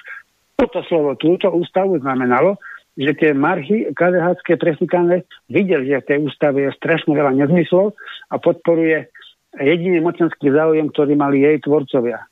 toto 0.54 0.86
slovo 0.86 1.18
túto 1.18 1.49
ústavu 1.49 1.97
znamenalo, 1.97 2.62
že 2.93 3.18
tie 3.18 3.32
marchy 3.34 3.89
kadehácké 3.97 4.62
presíkané 4.62 5.26
videli, 5.49 5.89
že 5.89 6.06
v 6.06 6.08
tej 6.14 6.20
ústave 6.30 6.70
je 6.70 6.78
strašne 6.78 7.18
veľa 7.18 7.34
nezmyslov 7.34 7.97
a 8.30 8.36
podporuje 8.38 9.10
jediný 9.58 10.06
mocenský 10.06 10.54
záujem, 10.54 10.91
ktorý 10.93 11.18
mali 11.18 11.41
jej 11.41 11.58
tvorcovia 11.66 12.30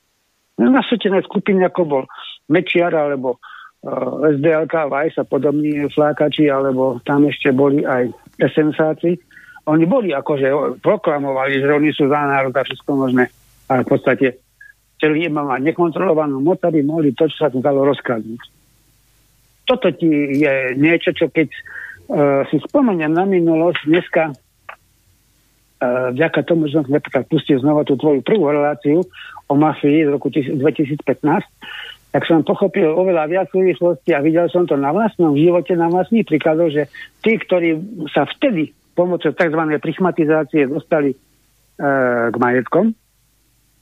nasvetené 0.60 1.24
skupiny, 1.24 1.64
ako 1.64 1.82
bol 1.88 2.04
Mečiar 2.52 2.92
alebo 2.92 3.40
uh, 3.40 4.28
e, 4.28 4.36
SDLK, 4.36 4.92
Vajs 4.92 5.16
a 5.22 5.26
podobní 5.26 5.88
flákači, 5.88 6.52
alebo 6.52 7.00
tam 7.08 7.24
ešte 7.32 7.56
boli 7.56 7.88
aj 7.88 8.12
esensáci. 8.42 9.16
Oni 9.70 9.86
boli 9.88 10.12
akože 10.12 10.80
proklamovali, 10.84 11.62
že 11.64 11.70
oni 11.70 11.90
sú 11.96 12.12
za 12.12 12.20
národ 12.26 12.52
a 12.52 12.66
všetko 12.66 12.92
možné. 12.92 13.32
Ale 13.70 13.86
v 13.86 13.90
podstate 13.96 14.28
chceli 14.98 15.30
mať 15.32 15.62
nekontrolovanú 15.64 16.42
moc, 16.44 16.60
aby 16.66 16.84
mohli 16.84 17.16
to, 17.16 17.30
čo 17.32 17.48
sa 17.48 17.50
tu 17.54 17.64
dalo 17.64 17.86
rozkladnúť. 17.86 18.42
Toto 19.70 19.94
ti 19.94 20.10
je 20.42 20.74
niečo, 20.74 21.14
čo 21.14 21.30
keď 21.30 21.48
uh, 21.54 22.42
si 22.50 22.58
spomeniem 22.58 23.14
na 23.14 23.30
minulosť, 23.30 23.86
dneska 23.86 24.34
vďaka 25.80 26.44
tomu, 26.44 26.68
že 26.68 26.84
som 26.84 26.86
napríklad 26.92 27.24
pustil 27.32 27.56
znova 27.64 27.88
tú 27.88 27.96
tvoju 27.96 28.20
prvú 28.20 28.52
reláciu 28.52 29.00
o 29.48 29.54
mafii 29.56 30.04
z 30.06 30.10
roku 30.12 30.28
2015, 30.28 31.08
tak 32.10 32.22
som 32.26 32.44
pochopil 32.44 32.90
oveľa 32.90 33.30
viac 33.32 33.48
súvislosti 33.54 34.12
a 34.12 34.20
videl 34.20 34.50
som 34.52 34.66
to 34.66 34.76
na 34.76 34.92
vlastnom 34.92 35.38
živote, 35.38 35.72
na 35.78 35.88
vlastných 35.88 36.26
príkladoch, 36.28 36.74
že 36.74 36.84
tí, 37.24 37.38
ktorí 37.38 37.80
sa 38.12 38.28
vtedy 38.28 38.76
pomocou 38.98 39.32
tzv. 39.32 39.62
prichmatizácie 39.80 40.68
dostali 40.68 41.14
e, 41.14 41.18
k 42.28 42.36
majetkom, 42.36 42.92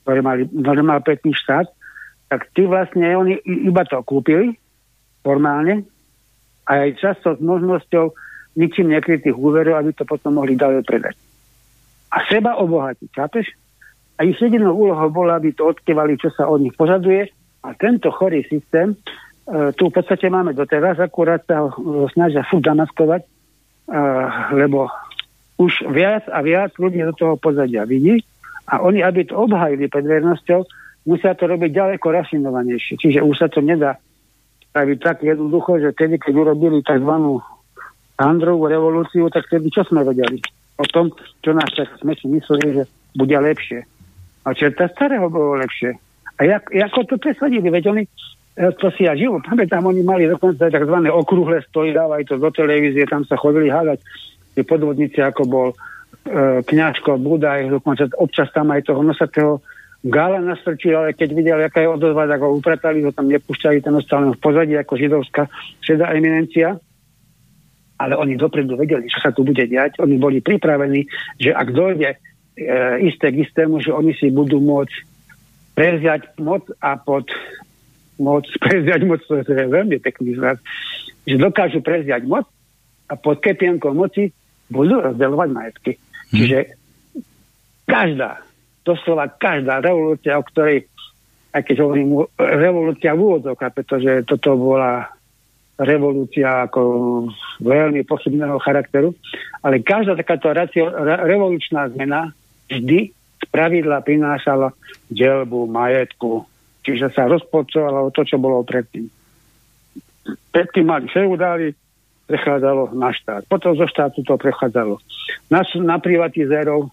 ktoré 0.04 0.20
mali, 0.22 0.46
ktoré 0.46 0.80
mal 0.84 1.02
štát, 1.02 1.66
tak 2.28 2.52
tí 2.52 2.68
vlastne 2.68 3.08
oni 3.16 3.40
iba 3.48 3.82
to 3.88 3.98
kúpili 4.04 4.54
formálne 5.24 5.88
a 6.68 6.84
aj 6.84 7.00
často 7.00 7.34
s 7.34 7.40
možnosťou 7.40 8.12
ničím 8.60 8.92
nekrytých 8.92 9.34
úverov, 9.34 9.80
aby 9.80 9.96
to 9.96 10.04
potom 10.04 10.36
mohli 10.36 10.52
ďalej 10.54 10.84
predať. 10.84 11.27
A 12.08 12.24
seba 12.28 12.56
obohatiť, 12.56 13.10
chápeš? 13.12 13.52
a 14.18 14.26
ich 14.26 14.36
jedinou 14.42 14.74
úlohou 14.74 15.14
bola, 15.14 15.38
aby 15.38 15.54
to 15.54 15.70
odkievali, 15.70 16.18
čo 16.18 16.34
sa 16.34 16.50
od 16.50 16.66
nich 16.66 16.74
požaduje 16.74 17.30
a 17.62 17.68
tento 17.78 18.10
chorý 18.10 18.42
systém 18.50 18.98
e, 18.98 19.70
tu 19.78 19.88
v 19.88 19.94
podstate 19.94 20.26
máme 20.26 20.58
doteraz, 20.58 20.98
akurát 20.98 21.46
sa 21.46 21.70
ho 21.70 21.70
e, 21.70 22.10
snažia 22.10 22.42
furt 22.42 22.66
zamaskovať, 22.66 23.22
e, 23.22 23.28
lebo 24.58 24.90
už 25.62 25.86
viac 25.94 26.26
a 26.26 26.42
viac 26.42 26.74
ľudí 26.82 26.98
do 27.06 27.14
toho 27.14 27.34
pozadia 27.38 27.86
vidí 27.86 28.18
a 28.66 28.82
oni, 28.82 29.06
aby 29.06 29.22
to 29.22 29.38
obhajili 29.38 29.86
pred 29.86 30.02
vernosťou, 30.02 30.66
musia 31.06 31.38
to 31.38 31.46
robiť 31.46 31.70
ďaleko 31.70 32.06
rafinovanejšie. 32.10 32.98
Čiže 32.98 33.22
už 33.22 33.34
sa 33.38 33.46
to 33.46 33.62
nedá 33.62 34.02
spraviť 34.70 34.98
tak 34.98 35.16
jednoducho, 35.22 35.78
že 35.78 35.94
tedy, 35.94 36.18
keď 36.18 36.34
urobili 36.34 36.82
tzv. 36.82 37.38
Androvú 38.18 38.66
revolúciu, 38.66 39.30
tak 39.30 39.46
tedy 39.46 39.70
čo 39.70 39.86
sme 39.86 40.02
vedeli? 40.02 40.42
O 40.78 40.84
tom, 40.86 41.10
čo 41.42 41.50
nás 41.52 41.68
tak 41.74 41.90
sme 41.98 42.14
si 42.14 42.30
mysleli, 42.30 42.82
že 42.82 42.84
bude 43.18 43.34
lepšie. 43.34 43.82
A 44.46 44.54
čerta 44.54 44.86
starého 44.94 45.26
bolo 45.26 45.58
lepšie. 45.58 45.98
A 46.38 46.40
jak, 46.46 46.70
ako 46.70 47.04
to 47.04 47.14
presadili? 47.18 47.66
Veď 47.66 47.90
oni, 47.90 48.04
e, 48.54 48.70
to 48.78 48.94
si 48.94 49.04
ja 49.04 49.18
živo 49.18 49.42
pamätám, 49.42 49.82
oni 49.82 50.06
mali 50.06 50.30
dokonca 50.30 50.70
tzv. 50.70 50.96
okrúhle 51.10 51.58
stoly, 51.66 51.90
dávajú 51.90 52.24
to 52.30 52.34
do 52.38 52.50
televízie, 52.54 53.10
tam 53.10 53.26
sa 53.26 53.34
chodili 53.34 53.68
hádať 53.74 53.98
tie 54.54 54.62
podvodníci, 54.62 55.18
ako 55.18 55.42
bol 55.50 55.68
e, 55.74 55.76
kňažko, 56.62 57.18
Budaj, 57.18 57.74
dokonca 57.74 58.06
občas 58.14 58.48
tam 58.54 58.70
aj 58.70 58.86
toho 58.86 59.02
nosatého 59.02 59.58
Gála 60.06 60.38
nastrčil, 60.38 60.94
ale 60.94 61.10
keď 61.10 61.28
videli, 61.34 61.62
aká 61.66 61.82
je 61.82 61.90
odozva, 61.90 62.30
tak 62.30 62.38
ho 62.38 62.54
upratali, 62.54 63.02
ho 63.02 63.10
tam 63.10 63.26
nepúšťali, 63.26 63.82
ten 63.82 63.90
ostal 63.98 64.30
v 64.30 64.38
pozadí 64.38 64.78
ako 64.78 64.94
židovská 64.94 65.50
šedá 65.82 66.14
eminencia. 66.14 66.78
Ale 67.98 68.14
oni 68.14 68.38
dopredu 68.38 68.78
vedeli, 68.78 69.10
čo 69.10 69.18
sa 69.18 69.34
tu 69.34 69.42
bude 69.42 69.66
diať. 69.66 69.98
Oni 69.98 70.16
boli 70.22 70.38
pripravení, 70.38 71.10
že 71.34 71.50
ak 71.50 71.74
dojde 71.74 72.14
e, 72.14 72.16
isté 73.10 73.34
k 73.34 73.42
istému, 73.42 73.82
že 73.82 73.90
oni 73.90 74.14
si 74.14 74.30
budú 74.30 74.62
môcť 74.62 74.96
prevziať 75.74 76.38
moc 76.42 76.66
a 76.78 76.94
pod 76.98 77.26
moc, 78.18 78.46
prevziať 78.64 79.00
moc, 79.06 79.22
to 79.26 79.42
je 79.42 79.66
veľmi 79.66 79.98
pekný 79.98 80.38
zvrat, 80.38 80.58
že 81.26 81.36
dokážu 81.38 81.82
prevziať 81.82 82.26
moc 82.26 82.46
a 83.08 83.14
pod 83.18 83.42
kepienkou 83.42 83.94
moci 83.94 84.30
budú 84.68 85.00
rozdeľovať 85.00 85.48
majetky. 85.50 85.92
Hmm. 85.96 86.34
Čiže 86.36 86.58
každá, 87.88 88.44
doslova 88.84 89.32
každá 89.32 89.80
revolúcia, 89.80 90.36
o 90.36 90.44
ktorej, 90.44 90.84
aj 91.56 91.62
keď 91.64 91.76
hovorím 91.80 92.28
revolúcia 92.36 93.16
v 93.16 93.22
úvodzovkách, 93.24 93.72
pretože 93.72 94.12
toto 94.28 94.54
bola 94.60 95.08
revolúcia 95.78 96.66
ako 96.66 96.82
veľmi 97.62 98.02
pochybného 98.02 98.58
charakteru, 98.58 99.14
ale 99.62 99.78
každá 99.78 100.18
takáto 100.18 100.50
revolučná 101.22 101.86
zmena 101.94 102.34
vždy 102.66 103.14
pravidla 103.54 104.02
prinášala 104.02 104.74
delbu, 105.06 105.70
majetku, 105.70 106.42
čiže 106.82 107.14
sa 107.14 107.30
rozpocovalo 107.30 108.10
to, 108.10 108.26
čo 108.26 108.36
bolo 108.42 108.66
predtým. 108.66 109.06
Predtým 110.50 110.84
mali 110.84 111.06
feudáli, 111.08 111.72
prechádzalo 112.28 112.92
na 112.92 113.14
štát. 113.14 113.48
Potom 113.48 113.72
zo 113.78 113.88
štátu 113.88 114.20
to 114.26 114.36
prechádzalo 114.36 115.00
na, 115.48 115.64
na 115.80 115.96
privatizérov 115.96 116.92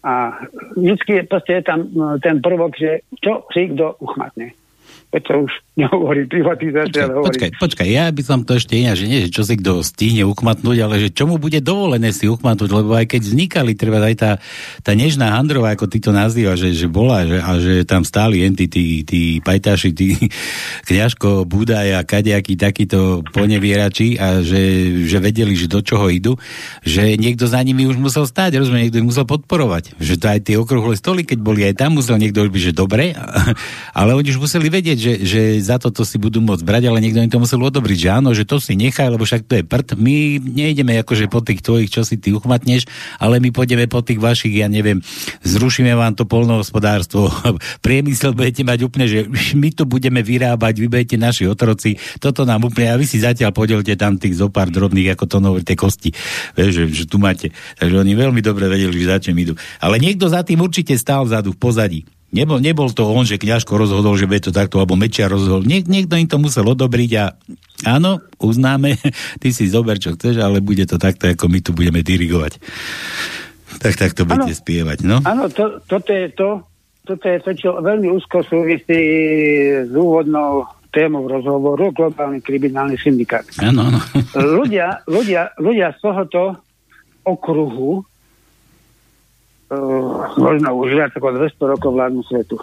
a 0.00 0.40
vždy 0.72 1.28
je 1.28 1.60
tam 1.60 1.90
no, 1.92 2.16
ten 2.22 2.40
prvok, 2.40 2.72
že 2.78 3.04
čo 3.20 3.44
si 3.52 3.68
kto 3.74 4.00
uchmatne 4.00 4.56
to 5.22 5.46
už 5.46 5.52
nehovorí 5.80 6.26
privatizácia, 6.26 7.06
ale 7.06 7.14
hovorí... 7.18 7.30
Počkaj, 7.34 7.50
počkaj, 7.60 7.88
ja 7.90 8.10
by 8.10 8.22
som 8.22 8.42
to 8.42 8.58
ešte 8.58 8.74
iná, 8.78 8.94
že 8.94 9.06
nie, 9.10 9.26
že 9.26 9.30
čo 9.30 9.42
si 9.46 9.58
kto 9.58 9.82
stihne 9.82 10.26
ukmatnúť, 10.26 10.78
ale 10.82 10.94
že 11.02 11.08
čo 11.10 11.30
mu 11.30 11.38
bude 11.38 11.58
dovolené 11.62 12.10
si 12.14 12.30
ukmatnúť, 12.30 12.70
lebo 12.70 12.94
aj 12.94 13.06
keď 13.10 13.20
vznikali, 13.22 13.72
treba 13.74 14.02
aj 14.02 14.16
tá, 14.16 14.30
tá 14.82 14.92
nežná 14.94 15.34
Handrová, 15.34 15.74
ako 15.74 15.90
ty 15.90 15.98
to 15.98 16.14
nazýva, 16.14 16.54
že, 16.54 16.74
že 16.74 16.86
bola, 16.86 17.26
že, 17.26 17.38
a 17.42 17.50
že 17.58 17.74
tam 17.86 18.06
stáli 18.06 18.46
enti, 18.46 18.70
tí, 18.70 19.02
tí 19.02 19.42
pajtaši, 19.42 19.90
tí 19.94 20.14
kňažko, 20.88 21.44
Budaj 21.44 21.98
a 21.98 22.00
kadejakí 22.06 22.54
takíto 22.56 23.26
ponevierači 23.34 24.16
a 24.16 24.40
že, 24.40 24.94
že 25.04 25.18
vedeli, 25.18 25.58
že 25.58 25.66
do 25.66 25.82
čoho 25.82 26.06
idú, 26.08 26.38
že 26.86 27.18
niekto 27.18 27.50
za 27.50 27.60
nimi 27.60 27.84
už 27.90 27.98
musel 27.98 28.24
stáť, 28.24 28.56
rozumie, 28.62 28.86
niekto 28.86 29.02
ich 29.02 29.10
musel 29.10 29.26
podporovať. 29.26 29.98
Že 29.98 30.14
to 30.16 30.26
aj 30.30 30.40
tie 30.46 30.56
okrúhle 30.56 30.94
stoly, 30.94 31.26
keď 31.26 31.38
boli 31.42 31.66
aj 31.66 31.82
tam, 31.82 31.98
musel 31.98 32.16
niekto 32.16 32.46
už 32.46 32.50
byť, 32.54 32.62
že 32.70 32.72
dobre, 32.72 33.12
ale 33.98 34.10
oni 34.14 34.30
už 34.30 34.38
museli 34.40 34.70
vedieť, 34.70 34.98
že, 35.04 35.12
že 35.20 35.40
za 35.60 35.76
toto 35.76 36.00
si 36.08 36.16
budú 36.16 36.40
môcť 36.40 36.64
brať, 36.64 36.88
ale 36.88 37.04
niekto 37.04 37.20
im 37.20 37.28
to 37.28 37.36
musel 37.36 37.60
odobriť, 37.60 37.98
že 38.00 38.08
áno, 38.08 38.32
že 38.32 38.48
to 38.48 38.56
si 38.56 38.72
nechaj, 38.72 39.12
lebo 39.12 39.28
však 39.28 39.44
to 39.44 39.60
je 39.60 39.64
prd. 39.64 40.00
My 40.00 40.40
nejdeme 40.40 40.96
akože 41.04 41.28
po 41.28 41.44
tých 41.44 41.60
tvojich, 41.60 41.92
čo 41.92 42.00
si 42.08 42.16
ty 42.16 42.32
uchmatneš, 42.32 42.88
ale 43.20 43.36
my 43.44 43.52
pôjdeme 43.52 43.84
po 43.84 44.00
tých 44.00 44.16
vašich, 44.16 44.56
ja 44.56 44.72
neviem, 44.72 45.04
zrušíme 45.44 45.92
vám 45.92 46.16
to 46.16 46.24
polnohospodárstvo, 46.24 47.28
priemysel 47.84 48.32
budete 48.32 48.64
mať 48.64 48.78
úplne, 48.88 49.04
že 49.04 49.28
my 49.62 49.68
to 49.76 49.84
budeme 49.84 50.24
vyrábať, 50.24 50.80
vy 50.80 50.86
budete 50.88 51.20
naši 51.20 51.44
otroci, 51.44 52.00
toto 52.16 52.48
nám 52.48 52.64
úplne, 52.64 52.88
a 52.88 52.96
vy 52.96 53.04
si 53.04 53.20
zatiaľ 53.20 53.52
podelte 53.52 53.92
tam 54.00 54.16
tých 54.16 54.40
zo 54.40 54.48
pár 54.48 54.72
drobných, 54.72 55.12
ako 55.12 55.24
to 55.28 55.38
noví, 55.44 55.60
tie 55.60 55.76
kosti, 55.76 56.16
vieš, 56.56 56.70
že, 56.72 56.84
že 56.88 57.04
tu 57.04 57.20
máte. 57.20 57.52
Takže 57.76 58.00
oni 58.00 58.12
veľmi 58.16 58.40
dobre 58.40 58.72
vedeli, 58.72 58.94
že 58.96 59.10
za 59.10 59.20
čím 59.20 59.36
idú. 59.36 59.52
Ale 59.82 60.00
niekto 60.00 60.30
za 60.30 60.40
tým 60.40 60.64
určite 60.64 60.96
stál 60.96 61.28
vzadu 61.28 61.52
v 61.52 61.60
pozadí. 61.60 62.00
Nebol, 62.34 62.58
nebol 62.58 62.90
to 62.90 63.06
on, 63.06 63.22
že 63.22 63.38
kňažko 63.38 63.78
rozhodol, 63.78 64.18
že 64.18 64.26
bude 64.26 64.42
to 64.42 64.50
takto, 64.50 64.82
alebo 64.82 64.98
Mečia 64.98 65.30
rozhodol. 65.30 65.62
Niek, 65.62 65.86
niekto 65.86 66.18
im 66.18 66.26
to 66.26 66.42
musel 66.42 66.66
odobriť 66.66 67.10
a 67.22 67.24
áno, 67.86 68.18
uznáme, 68.42 68.98
ty 69.42 69.54
si 69.54 69.70
zober, 69.70 70.02
čo 70.02 70.18
chceš, 70.18 70.42
ale 70.42 70.58
bude 70.58 70.82
to 70.82 70.98
takto, 70.98 71.30
ako 71.30 71.46
my 71.46 71.62
tu 71.62 71.70
budeme 71.70 72.02
dirigovať. 72.02 72.58
Tak 73.78 73.94
tak 73.94 74.10
to 74.18 74.26
budete 74.26 74.58
spievať, 74.58 75.06
no? 75.06 75.22
Áno, 75.22 75.46
to, 75.46 75.78
toto 75.86 76.10
je 76.10 76.26
to, 76.34 76.66
toto 77.06 77.26
je 77.26 77.38
to, 77.38 77.50
čo 77.54 77.68
veľmi 77.78 78.10
úzko 78.10 78.42
súvisí 78.42 79.02
s 79.86 79.92
úvodnou 79.94 80.66
témou 80.90 81.26
rozhovoru 81.26 81.90
globálny 81.90 82.42
kriminálny 82.42 82.98
syndikát. 82.98 83.46
Áno, 83.62 83.94
áno. 83.94 83.98
ľudia, 84.34 85.02
ľudia, 85.06 85.54
ľudia 85.58 85.94
z 85.94 85.98
tohoto 86.02 86.42
okruhu 87.26 88.02
uh, 88.02 88.13
možno 90.36 90.68
už 90.76 90.90
viac 90.92 91.12
ako 91.16 91.40
200 91.40 91.72
rokov 91.76 91.90
vládnu 91.96 92.22
svetu. 92.26 92.56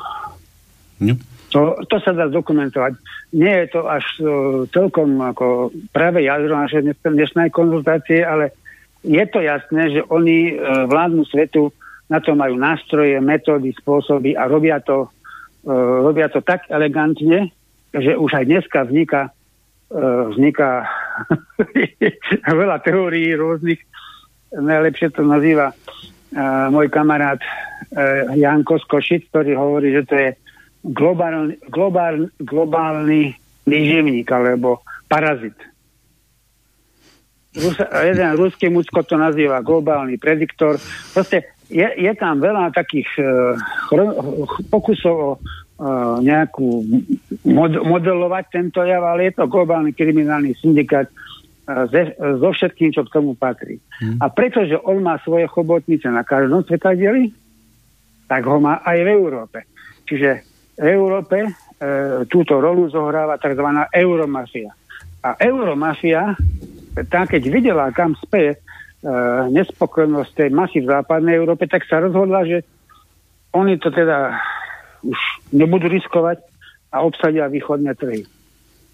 No. 1.02 1.18
To, 1.52 1.76
to 1.84 2.00
sa 2.00 2.16
dá 2.16 2.32
dokumentovať. 2.32 2.96
Nie 3.36 3.66
je 3.66 3.76
to 3.76 3.82
až 3.84 4.06
uh, 4.24 4.64
celkom 4.72 5.20
ako 5.20 5.76
práve 5.92 6.24
jadro 6.24 6.56
našej 6.56 6.96
dnešnej 7.04 7.52
konzultácie, 7.52 8.24
ale 8.24 8.56
je 9.04 9.20
to 9.28 9.44
jasné, 9.44 9.92
že 9.92 10.02
oni 10.08 10.56
uh, 10.56 10.88
vládnu 10.88 11.28
svetu 11.28 11.76
na 12.08 12.24
to 12.24 12.36
majú 12.40 12.56
nástroje, 12.56 13.20
metódy, 13.20 13.76
spôsoby 13.76 14.36
a 14.40 14.48
robia 14.48 14.80
to, 14.80 15.12
uh, 15.68 15.98
robia 16.08 16.32
to 16.32 16.40
tak 16.40 16.72
elegantne, 16.72 17.52
že 17.92 18.16
už 18.16 18.32
aj 18.32 18.46
dneska 18.48 18.88
vzniká, 18.88 19.22
uh, 19.92 20.32
vzniká 20.32 20.88
veľa 22.64 22.80
teórií 22.80 23.28
rôznych. 23.36 23.84
Najlepšie 24.56 25.12
to 25.12 25.28
nazýva 25.28 25.76
môj 26.72 26.88
kamarát 26.88 27.40
uh, 27.44 28.32
Janko 28.36 28.80
Skošic, 28.80 29.28
ktorý 29.32 29.52
hovorí, 29.60 29.92
že 29.92 30.04
to 30.08 30.16
je 30.16 30.30
globálny, 30.88 31.60
globál, 31.68 32.32
globálny 32.40 33.36
výživník 33.68 34.28
alebo 34.32 34.82
parazit. 35.12 35.56
Rus, 37.52 37.76
jeden 37.84 38.32
ruský 38.40 38.72
mucko 38.72 39.04
to 39.04 39.20
nazýva 39.20 39.60
globálny 39.60 40.16
prediktor. 40.16 40.80
Proste 41.12 41.52
je, 41.68 41.84
je 41.84 42.12
tam 42.16 42.40
veľa 42.40 42.72
takých 42.72 43.12
uh, 43.20 43.60
pokusov 44.72 45.16
o 45.16 45.32
uh, 45.36 46.16
nejakú 46.24 46.88
mod, 47.44 47.76
modelovať 47.76 48.46
tento 48.56 48.80
jav, 48.88 49.04
ale 49.04 49.28
je 49.28 49.34
to 49.36 49.52
globálny 49.52 49.92
kriminálny 49.92 50.56
syndikát, 50.64 51.12
ze, 51.90 52.16
so 52.18 52.50
všetkým, 52.52 52.90
čo 52.92 53.06
k 53.06 53.14
tomu 53.14 53.36
patrí. 53.38 53.80
Hmm. 54.02 54.18
A 54.20 54.30
pretože 54.32 54.78
on 54.82 55.04
má 55.04 55.20
svoje 55.22 55.46
chobotnice 55.48 56.10
na 56.10 56.26
každom 56.26 56.66
svetadieli, 56.66 57.32
tak 58.32 58.48
ho 58.48 58.58
má 58.64 58.80
aj 58.84 58.98
v 59.04 59.10
Európe. 59.12 59.60
Čiže 60.08 60.30
v 60.80 60.88
Európe 60.88 61.38
e, 61.46 61.50
túto 62.32 62.58
rolu 62.58 62.88
zohráva 62.88 63.36
tzv. 63.38 63.68
euromafia. 63.92 64.72
A 65.22 65.38
euromafia, 65.38 66.34
tá 67.12 67.28
keď 67.28 67.44
videla, 67.52 67.94
kam 67.94 68.16
speje 68.18 68.56
e, 68.56 68.60
nespokojnosť 69.52 70.32
tej 70.34 70.50
masy 70.50 70.80
v 70.82 70.90
západnej 70.90 71.38
Európe, 71.38 71.68
tak 71.68 71.86
sa 71.86 72.02
rozhodla, 72.02 72.48
že 72.48 72.64
oni 73.52 73.78
to 73.78 73.92
teda 73.92 74.40
už 75.04 75.20
nebudú 75.52 75.92
riskovať 75.92 76.40
a 76.92 77.04
obsadia 77.04 77.52
východné 77.52 77.94
trhy. 78.00 78.24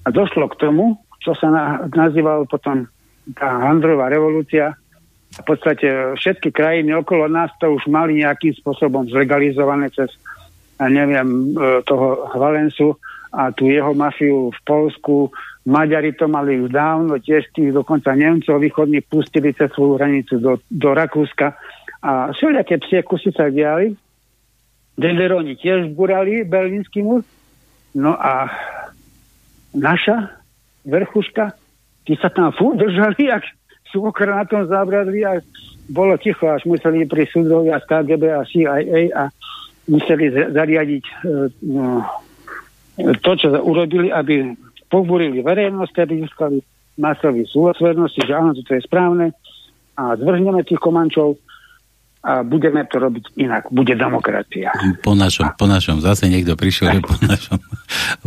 A 0.06 0.08
došlo 0.10 0.50
k 0.50 0.60
tomu, 0.60 0.98
čo 1.22 1.36
sa 1.38 1.48
na, 1.50 1.64
nazýval 1.92 2.48
potom 2.48 2.88
tá 3.36 3.48
Handrová 3.68 4.08
revolúcia. 4.08 4.78
V 5.28 5.44
podstate 5.44 6.16
všetky 6.16 6.56
krajiny 6.56 6.96
okolo 6.96 7.28
nás 7.28 7.52
to 7.60 7.76
už 7.76 7.86
mali 7.92 8.24
nejakým 8.24 8.56
spôsobom 8.64 9.06
zlegalizované 9.12 9.92
cez, 9.92 10.16
neviem, 10.80 11.52
e, 11.54 11.84
toho 11.84 12.32
Valensu 12.32 12.96
a 13.36 13.52
tú 13.52 13.68
jeho 13.68 13.92
mafiu 13.92 14.56
v 14.56 14.60
Polsku. 14.64 15.30
Maďari 15.68 16.16
to 16.16 16.32
mali 16.32 16.64
už 16.64 16.72
dávno, 16.72 17.20
tiež 17.20 17.52
tých 17.52 17.76
dokonca 17.76 18.16
Nemcov 18.16 18.56
východní 18.56 19.04
pustili 19.04 19.52
cez 19.52 19.68
svoju 19.76 20.00
hranicu 20.00 20.40
do, 20.40 20.64
do 20.72 20.90
Rakúska. 20.96 21.60
A 22.00 22.32
všelijaké 22.32 22.80
psie 22.88 23.04
kusy 23.04 23.36
sa 23.36 23.52
diali. 23.52 23.92
Denderoni 24.96 25.60
tiež 25.60 25.92
burali 25.92 26.48
berlínsky 26.48 27.04
múr. 27.04 27.22
No 27.94 28.16
a 28.16 28.48
naša 29.76 30.40
vrchuška, 30.88 31.54
tí 32.08 32.16
sa 32.16 32.32
tam 32.32 32.56
fú 32.56 32.74
držali, 32.80 33.28
ak 33.28 33.44
sú 33.92 34.08
na 34.08 34.44
tom 34.48 34.68
zabradli 34.68 35.24
a 35.28 35.40
bolo 35.88 36.16
ticho, 36.20 36.48
až 36.48 36.68
museli 36.68 37.08
pri 37.08 37.28
súdovia 37.32 37.80
z 37.80 37.86
KGB 37.88 38.24
a 38.32 38.42
CIA 38.44 38.78
a 39.16 39.24
museli 39.88 40.32
zariadiť 40.32 41.04
e, 41.04 41.14
no, 41.72 42.04
to, 43.24 43.32
čo 43.40 43.48
urobili, 43.64 44.12
aby 44.12 44.52
pobúrili 44.92 45.40
verejnosť, 45.40 45.96
aby 46.04 46.14
získali 46.28 46.58
masový 47.00 47.48
súhlasvernosti, 47.48 48.26
že 48.28 48.34
áno, 48.36 48.52
to 48.52 48.76
je 48.76 48.84
správne 48.84 49.32
a 49.96 50.14
zvrhneme 50.20 50.62
tých 50.68 50.82
komančov 50.82 51.40
a 52.28 52.44
budeme 52.44 52.84
to 52.84 53.00
robiť 53.00 53.40
inak. 53.40 53.72
Bude 53.72 53.96
demokracia. 53.96 54.76
Po 55.00 55.16
našom, 55.16 55.56
po 55.56 55.64
našom. 55.64 56.04
Zase 56.04 56.28
niekto 56.28 56.60
prišiel, 56.60 57.00
že 57.00 57.02
po 57.08 57.16
našom. 57.24 57.56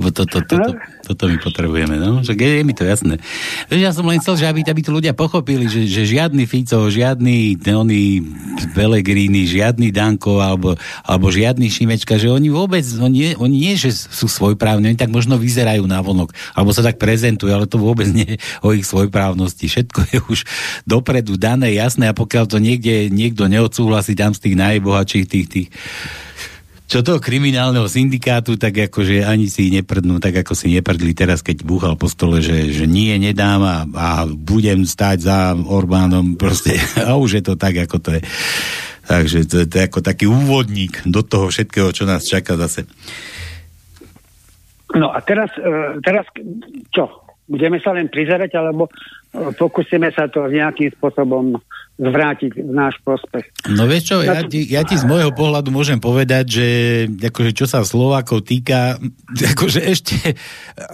to, 0.09 0.25
to, 0.25 0.41
to, 0.41 0.57
to, 0.57 0.73
toto 1.05 1.29
my 1.29 1.37
potrebujeme. 1.37 2.01
No? 2.01 2.25
Že 2.25 2.33
je, 2.33 2.49
je 2.49 2.65
mi 2.65 2.73
to 2.73 2.89
jasné. 2.89 3.21
Ja 3.69 3.93
som 3.93 4.09
len 4.09 4.17
chcel, 4.25 4.41
že 4.41 4.49
aby, 4.49 4.65
aby 4.65 4.81
to 4.81 4.97
ľudia 4.97 5.13
pochopili, 5.13 5.69
že, 5.69 5.85
že 5.85 6.09
žiadny 6.09 6.49
Fico, 6.49 6.89
žiadny 6.89 7.61
oni 7.61 8.25
Pelegrini, 8.73 9.45
žiadny 9.45 9.93
Danko 9.93 10.41
alebo, 10.41 10.81
alebo 11.05 11.29
žiadny 11.29 11.69
Šimečka, 11.69 12.17
že 12.17 12.33
oni 12.33 12.49
vôbec, 12.49 12.83
oni, 12.97 13.37
oni 13.37 13.57
nie, 13.69 13.75
že 13.77 13.93
sú 13.93 14.33
svojprávni, 14.33 14.97
oni 14.97 14.99
tak 14.99 15.13
možno 15.13 15.37
vyzerajú 15.37 15.85
na 15.85 16.01
vonok, 16.01 16.33
alebo 16.57 16.73
sa 16.73 16.81
tak 16.81 16.97
prezentujú, 16.97 17.53
ale 17.53 17.69
to 17.69 17.77
vôbec 17.77 18.09
nie 18.09 18.25
je 18.25 18.37
o 18.65 18.73
ich 18.73 18.89
svojprávnosti. 18.89 19.69
Všetko 19.69 20.01
je 20.09 20.19
už 20.33 20.41
dopredu 20.89 21.37
dané, 21.37 21.77
jasné 21.77 22.09
a 22.09 22.17
pokiaľ 22.17 22.45
to 22.49 22.57
niekde 22.63 23.13
niekto 23.13 23.45
neodsúhlasí, 23.45 23.90
súhlasí 23.91 24.15
tam 24.15 24.31
z 24.31 24.47
tých 24.47 24.55
najbohatších 24.55 25.27
tých, 25.27 25.47
tých 25.51 25.69
čo 26.87 27.03
toho 27.03 27.19
kriminálneho 27.19 27.87
syndikátu, 27.91 28.55
tak 28.55 28.91
akože 28.91 29.23
ani 29.27 29.51
si 29.51 29.71
neprdnú, 29.71 30.23
tak 30.23 30.43
ako 30.43 30.55
si 30.55 30.75
neprdli 30.75 31.15
teraz, 31.15 31.43
keď 31.43 31.63
búchal 31.67 31.95
po 31.99 32.07
stole, 32.11 32.39
že, 32.39 32.71
že 32.71 32.87
nie, 32.87 33.15
nedám 33.19 33.63
a, 33.63 33.77
a 33.87 34.09
budem 34.27 34.83
stať 34.87 35.27
za 35.27 35.39
Orbánom 35.55 36.35
proste. 36.35 36.75
A 37.07 37.15
už 37.15 37.39
je 37.39 37.45
to 37.47 37.55
tak, 37.55 37.79
ako 37.79 37.99
to 38.03 38.11
je. 38.19 38.23
Takže 39.07 39.39
to, 39.47 39.57
to 39.71 39.75
je 39.75 39.87
ako 39.87 40.01
taký 40.03 40.27
úvodník 40.27 41.03
do 41.07 41.23
toho 41.23 41.51
všetkého, 41.51 41.95
čo 41.95 42.11
nás 42.11 42.27
čaká 42.27 42.59
zase. 42.59 42.87
No 44.91 45.15
a 45.15 45.23
teraz, 45.23 45.55
e, 45.63 45.99
teraz 46.03 46.27
čo? 46.91 47.07
Budeme 47.47 47.79
sa 47.79 47.95
len 47.95 48.11
prizerať, 48.11 48.51
alebo 48.59 48.91
pokúsime 49.59 50.11
sa 50.11 50.27
to 50.27 50.51
nejakým 50.51 50.91
spôsobom 50.99 51.55
zvrátiť 52.01 52.65
v 52.65 52.73
náš 52.73 52.97
prospech. 53.05 53.45
No 53.77 53.85
vieš 53.85 54.09
čo, 54.09 54.17
ja 54.25 54.41
ti, 54.49 54.65
ja 54.73 54.81
ti 54.89 54.97
z 54.97 55.05
môjho 55.05 55.37
pohľadu 55.37 55.69
môžem 55.69 56.01
povedať, 56.01 56.45
že 56.49 56.67
akože 57.29 57.53
čo 57.53 57.69
sa 57.69 57.85
Slovákov 57.85 58.49
týka, 58.49 58.97
akože 59.53 59.81
ešte 59.85 60.17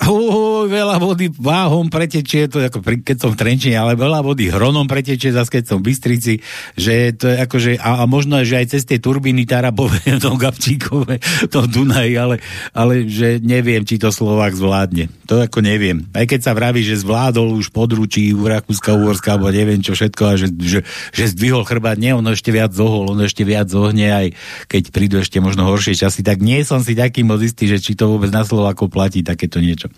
uh, 0.02 0.66
veľa 0.66 0.98
vody 0.98 1.30
váhom 1.30 1.86
pretečie, 1.86 2.50
to 2.50 2.59
ako 2.59 2.82
pri, 2.82 3.07
keď 3.07 3.16
som 3.22 3.30
v 3.30 3.38
Trenčine, 3.38 3.78
ale 3.78 3.94
veľa 3.94 4.26
vody 4.26 4.50
hronom 4.50 4.90
pretečie, 4.90 5.30
zase 5.30 5.62
keď 5.62 5.64
som 5.70 5.78
v 5.78 5.94
Bystrici, 5.94 6.42
že 6.74 7.14
to 7.14 7.30
je 7.30 7.36
akože, 7.38 7.70
a, 7.78 8.02
a 8.02 8.04
možno, 8.11 8.42
že 8.42 8.59
aj 8.59 8.66
cez 8.74 8.82
tie 8.82 8.98
turbíny 8.98 9.46
Tarabové, 9.46 10.02
to 10.18 10.34
Gabčíkové, 10.42 11.22
to 11.54 11.70
Dunaj, 11.70 12.11
ale, 12.18 12.36
ale 12.74 13.07
že 13.07 13.38
neviem, 13.38 13.86
či 13.86 14.02
to 14.02 14.11
Slovák 14.11 14.59
zvládne. 14.59 15.07
To 15.30 15.38
ako 15.42 15.62
neviem. 15.62 16.07
Aj 16.11 16.26
keď 16.26 16.50
sa 16.50 16.52
vraví, 16.54 16.82
že 16.82 16.98
zvládol 16.98 17.54
už 17.59 17.70
područí 17.70 18.34
u 18.34 18.46
Rakúska, 18.46 18.94
Uhorska, 18.94 19.38
alebo 19.38 19.54
neviem 19.54 19.78
čo 19.78 19.94
všetko, 19.94 20.22
a 20.22 20.34
že, 20.34 20.48
že 20.59 20.80
že 21.12 21.32
zdvihol 21.32 21.66
chrbát, 21.66 22.01
nie, 22.01 22.14
ono 22.14 22.32
ešte 22.32 22.51
viac 22.55 22.72
zohol, 22.72 23.12
ono 23.12 23.26
ešte 23.26 23.42
viac 23.42 23.68
zohne, 23.68 24.09
aj 24.11 24.26
keď 24.70 24.82
prídu 24.92 25.16
ešte 25.20 25.40
možno 25.40 25.66
horšie 25.66 25.97
časy, 25.99 26.20
tak 26.26 26.40
nie 26.40 26.62
som 26.62 26.80
si 26.82 26.97
taký 26.97 27.22
moc 27.22 27.40
istý, 27.42 27.70
že 27.70 27.82
či 27.82 27.99
to 27.99 28.11
vôbec 28.11 28.32
na 28.32 28.47
Slováko 28.47 28.88
platí 28.90 29.20
takéto 29.24 29.59
niečo. 29.62 29.92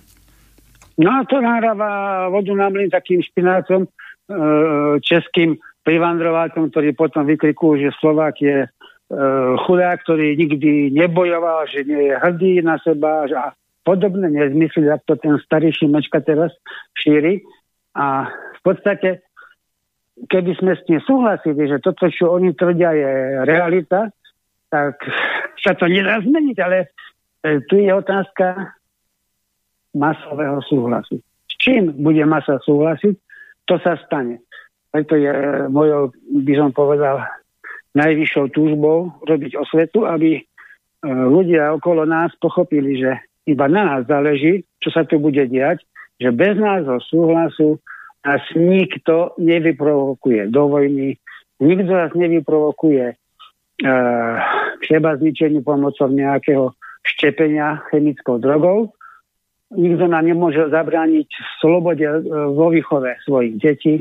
No 0.99 1.15
a 1.15 1.23
to 1.23 1.39
nahráva 1.39 2.27
vodu 2.27 2.51
na 2.59 2.67
mlin 2.75 2.91
takým 2.91 3.23
špinácom 3.23 3.87
e, 3.87 3.89
českým 4.99 5.55
privandrovákom, 5.87 6.75
ktorí 6.75 6.93
potom 6.99 7.23
vykrikujú, 7.23 7.87
že 7.87 7.99
Slovák 8.03 8.35
je 8.43 8.67
e, 8.67 8.69
chudák, 9.63 10.03
ktorý 10.03 10.35
nikdy 10.35 10.91
nebojoval, 10.91 11.71
že 11.71 11.87
nie 11.87 12.11
je 12.11 12.15
hrdý 12.19 12.53
na 12.67 12.83
seba 12.83 13.31
a 13.31 13.55
podobné 13.87 14.29
nezmysly, 14.29 14.91
ako 14.91 15.05
to 15.07 15.15
ten 15.23 15.35
starý 15.41 15.71
Šimečka 15.73 16.21
teraz 16.21 16.53
šíri. 16.99 17.47
A 17.95 18.29
v 18.29 18.61
podstate 18.61 19.25
keby 20.27 20.53
sme 20.59 20.73
s 20.75 20.83
tým 20.89 20.99
súhlasili, 21.07 21.71
že 21.71 21.79
toto, 21.79 22.11
čo 22.11 22.35
oni 22.35 22.51
tvrdia, 22.59 22.91
je 22.91 23.13
realita, 23.47 24.11
tak 24.69 24.99
sa 25.63 25.79
to 25.79 25.87
nedá 25.87 26.19
zmeniť, 26.21 26.57
ale 26.59 26.79
e, 26.83 26.87
tu 27.71 27.79
je 27.79 27.89
otázka 27.89 28.75
masového 29.95 30.59
súhlasu. 30.67 31.23
S 31.49 31.55
čím 31.57 31.95
bude 32.03 32.23
masa 32.27 32.61
súhlasiť, 32.61 33.15
to 33.65 33.81
sa 33.81 33.97
stane. 34.05 34.43
Preto 34.91 35.17
je 35.17 35.31
e, 35.31 35.71
mojou, 35.71 36.13
by 36.45 36.53
som 36.59 36.71
povedal, 36.75 37.25
najvyššou 37.97 38.53
túžbou 38.53 39.17
robiť 39.25 39.57
osvetu, 39.57 40.05
aby 40.05 40.39
e, 40.39 40.43
ľudia 41.07 41.73
okolo 41.79 42.05
nás 42.05 42.35
pochopili, 42.37 43.01
že 43.01 43.17
iba 43.49 43.65
na 43.71 43.97
nás 43.97 44.03
záleží, 44.05 44.69
čo 44.85 44.93
sa 44.93 45.09
tu 45.09 45.17
bude 45.17 45.41
diať, 45.49 45.81
že 46.21 46.29
bez 46.35 46.59
nášho 46.59 47.01
súhlasu 47.09 47.81
nás 48.27 48.43
nikto 48.55 49.39
nevyprovokuje 49.39 50.51
do 50.51 50.69
vojny, 50.69 51.19
nikto 51.63 51.93
nás 51.93 52.13
nevyprovokuje 52.15 53.15
k 53.79 54.87
seba 54.87 55.15
zničeniu 55.17 55.63
pomocou 55.63 56.11
nejakého 56.11 56.75
štepenia 57.07 57.79
chemickou 57.89 58.43
drogou. 58.43 58.91
Nikto 59.71 60.09
nám 60.11 60.27
nemôže 60.27 60.67
zabrániť 60.73 61.29
v 61.29 61.49
slobode 61.61 62.09
uh, 62.09 62.25
vo 62.51 62.73
výchove 62.73 63.21
svojich 63.23 63.55
detí. 63.61 63.95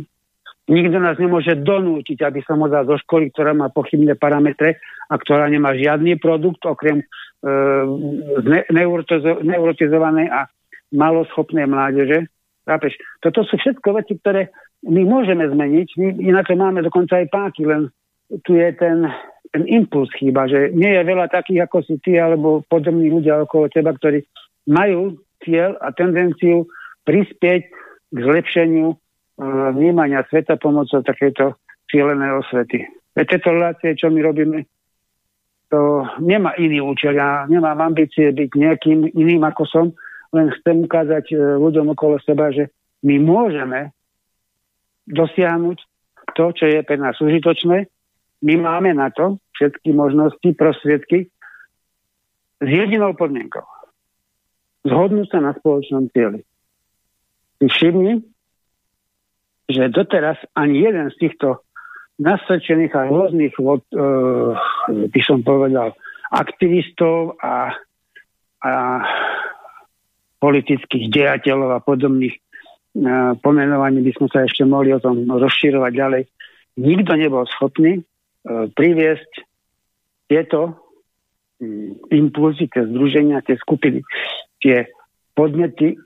Nikto 0.67 0.97
nás 0.99 1.15
nemôže 1.19 1.55
donútiť, 1.59 2.23
aby 2.23 2.43
som 2.43 2.59
ho 2.63 2.67
dal 2.67 2.87
do 2.87 2.95
školy, 2.99 3.31
ktorá 3.31 3.55
má 3.55 3.71
pochybné 3.71 4.15
parametre 4.19 4.79
a 5.07 5.15
ktorá 5.15 5.47
nemá 5.47 5.75
žiadny 5.75 6.19
produkt 6.19 6.63
okrem 6.63 7.03
uh, 7.03 7.83
neurotizovanej 9.43 10.27
a 10.31 10.47
maloschopnej 10.95 11.67
mládeže. 11.67 12.31
Chápeš? 12.67 12.99
Toto 13.23 13.47
sú 13.47 13.55
všetko 13.55 13.95
veci, 13.95 14.19
ktoré 14.19 14.51
my 14.83 15.01
môžeme 15.07 15.47
zmeniť, 15.47 15.87
my 15.95 16.07
inak 16.19 16.51
máme 16.51 16.83
dokonca 16.83 17.23
aj 17.23 17.31
páky, 17.31 17.63
len 17.63 17.87
tu 18.43 18.59
je 18.59 18.67
ten, 18.75 19.07
ten 19.55 19.63
impuls 19.71 20.11
chýba, 20.19 20.51
že 20.51 20.75
nie 20.75 20.91
je 20.91 21.01
veľa 21.07 21.31
takých 21.31 21.63
ako 21.63 21.77
si 21.87 21.95
ty 22.03 22.19
alebo 22.19 22.61
podobní 22.67 23.07
ľudia 23.07 23.47
okolo 23.47 23.71
teba, 23.71 23.95
ktorí 23.95 24.21
majú 24.67 25.15
cieľ 25.47 25.79
a 25.79 25.95
tendenciu 25.95 26.67
prispieť 27.07 27.61
k 28.11 28.17
zlepšeniu 28.19 28.91
uh, 28.91 28.97
vnímania 29.71 30.27
sveta 30.27 30.59
pomocou 30.59 30.99
takéto 31.07 31.55
cieľené 31.87 32.35
osvety. 32.35 32.83
Veď 33.15 33.25
tieto 33.39 33.55
relácie, 33.55 33.95
čo 33.95 34.11
my 34.11 34.19
robíme, 34.19 34.67
to 35.71 36.03
nemá 36.19 36.55
iný 36.59 36.83
účel. 36.83 37.15
Ja 37.15 37.47
nemám 37.47 37.79
ambície 37.79 38.31
byť 38.31 38.49
nejakým 38.55 38.99
iným 39.15 39.43
ako 39.47 39.63
som, 39.67 39.85
len 40.33 40.51
chcem 40.59 40.83
ukázať 40.83 41.25
e, 41.31 41.35
ľuďom 41.37 41.93
okolo 41.95 42.19
seba, 42.23 42.51
že 42.51 42.71
my 43.03 43.21
môžeme 43.21 43.95
dosiahnuť 45.07 45.77
to, 46.35 46.45
čo 46.51 46.65
je 46.67 46.79
pre 46.83 46.97
nás 46.99 47.15
užitočné. 47.23 47.87
My 48.43 48.53
máme 48.59 48.91
na 48.93 49.09
to 49.09 49.39
všetky 49.55 49.95
možnosti, 49.95 50.45
prostriedky 50.53 51.31
s 52.61 52.67
jedinou 52.67 53.15
podmienkou. 53.15 53.63
Zhodnúť 54.85 55.27
sa 55.33 55.39
na 55.41 55.51
spoločnom 55.57 56.11
cieli. 56.13 56.45
Si 57.57 57.65
všimni, 57.65 58.21
že 59.67 59.89
doteraz 59.91 60.37
ani 60.53 60.85
jeden 60.85 61.09
z 61.11 61.15
týchto 61.27 61.65
nasvedčených 62.17 62.93
a 62.97 63.09
rôznych, 63.09 63.53
uh, 63.61 63.77
by 64.87 65.21
som 65.21 65.41
povedal, 65.45 65.93
aktivistov 66.33 67.37
a, 67.41 67.73
a 68.63 68.71
politických 70.37 71.09
dejateľov 71.09 71.69
a 71.77 71.83
podobných 71.83 72.35
e, 72.35 72.39
pomenovaní 73.41 74.05
by 74.05 74.11
sme 74.17 74.27
sa 74.29 74.45
ešte 74.45 74.63
mohli 74.63 74.93
o 74.93 75.01
tom 75.01 75.25
rozširovať 75.25 75.91
ďalej. 75.93 76.23
Nikto 76.77 77.11
nebol 77.17 77.43
schopný 77.49 77.99
e, 77.99 78.01
priviesť 78.71 79.31
tieto 80.29 80.77
mm, 81.57 82.13
impulzy, 82.13 82.69
tie 82.69 82.85
združenia, 82.85 83.41
tie 83.41 83.57
skupiny, 83.57 84.05
tie 84.61 84.85
podnety 85.33 85.93
e, 85.93 85.97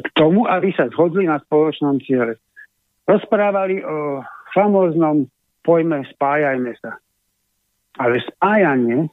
k 0.00 0.06
tomu, 0.18 0.50
aby 0.50 0.74
sa 0.74 0.90
zhodli 0.90 1.30
na 1.30 1.38
spoločnom 1.38 2.02
ciele. 2.02 2.38
Rozprávali 3.06 3.82
o 3.82 4.22
famóznom 4.50 5.30
pojme 5.62 6.04
spájajme 6.16 6.72
sa. 6.80 6.98
Ale 8.00 8.22
spájanie 8.22 9.12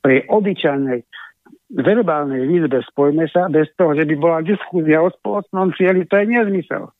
pri 0.00 0.24
obyčajnej 0.30 1.02
verbálnej 1.70 2.46
výzbe 2.46 2.78
spojme 2.86 3.26
sa, 3.26 3.50
bez 3.50 3.66
toho, 3.74 3.94
že 3.98 4.06
by 4.06 4.14
bola 4.14 4.38
diskusia 4.46 5.02
o 5.02 5.10
spoločnom 5.10 5.74
cieli, 5.74 6.06
to 6.06 6.14
je 6.22 6.26
nezmysel. 6.30 6.94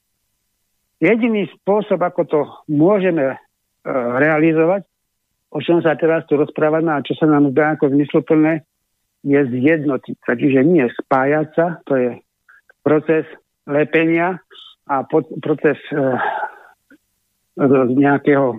Jediný 0.99 1.47
spôsob, 1.61 2.01
ako 2.03 2.23
to 2.27 2.41
môžeme 2.73 3.37
uh, 3.37 3.39
realizovať, 4.19 4.89
o 5.53 5.63
čom 5.63 5.85
sa 5.85 5.95
teraz 5.95 6.27
tu 6.27 6.35
rozprávame 6.35 6.91
a 6.91 7.05
čo 7.05 7.15
sa 7.15 7.31
nám 7.31 7.55
zdá 7.55 7.77
ako 7.77 7.95
zmysluplné, 7.95 8.67
je 9.23 9.39
zjednotiť 9.39 10.17
sa. 10.25 10.33
Čiže 10.35 10.61
nie 10.67 10.87
spájať 11.05 11.47
sa, 11.55 11.67
to 11.87 11.93
je 11.95 12.11
proces 12.83 13.27
lepenia 13.67 14.43
a 14.87 15.03
pod, 15.07 15.31
proces 15.43 15.79
uh, 15.95 16.19
nejakého 17.87 18.59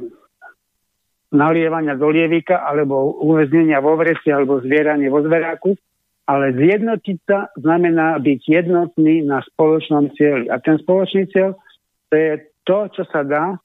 nalievania 1.35 1.99
do 1.99 2.07
lievika 2.07 2.63
alebo 2.63 3.19
uväznenia 3.19 3.83
vo 3.83 3.99
vreci 3.99 4.31
alebo 4.31 4.63
zvieranie 4.63 5.11
vo 5.11 5.19
zveráku 5.19 5.75
ale 6.27 6.51
zjednotiť 6.51 7.17
sa 7.23 7.47
znamená 7.55 8.19
byť 8.19 8.41
jednotný 8.43 9.23
na 9.23 9.39
spoločnom 9.47 10.11
cieli. 10.19 10.51
A 10.51 10.59
ten 10.59 10.75
spoločný 10.75 11.31
cieľ 11.31 11.55
to 12.11 12.13
je 12.15 12.31
to, 12.67 12.79
čo 12.91 13.03
sa 13.07 13.23
dá 13.23 13.55
e, 13.55 13.57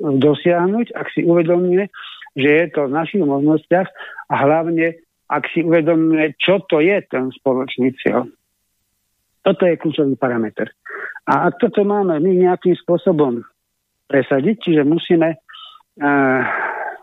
dosiahnuť, 0.00 0.96
ak 0.96 1.12
si 1.12 1.28
uvedomíme, 1.28 1.92
že 2.34 2.48
je 2.48 2.66
to 2.72 2.88
v 2.88 2.94
našich 2.96 3.24
možnostiach 3.24 3.88
a 4.32 4.34
hlavne, 4.34 4.96
ak 5.28 5.44
si 5.52 5.60
uvedomíme, 5.60 6.32
čo 6.40 6.64
to 6.64 6.80
je 6.80 7.04
ten 7.04 7.28
spoločný 7.36 7.92
cieľ. 8.00 8.32
Toto 9.44 9.68
je 9.68 9.76
kľúčový 9.76 10.16
parameter. 10.16 10.72
A 11.28 11.52
ak 11.52 11.60
toto 11.60 11.84
máme 11.84 12.16
my 12.16 12.32
nejakým 12.48 12.80
spôsobom 12.80 13.44
presadiť, 14.08 14.56
čiže 14.64 14.82
musíme 14.88 15.36
e, 15.36 15.38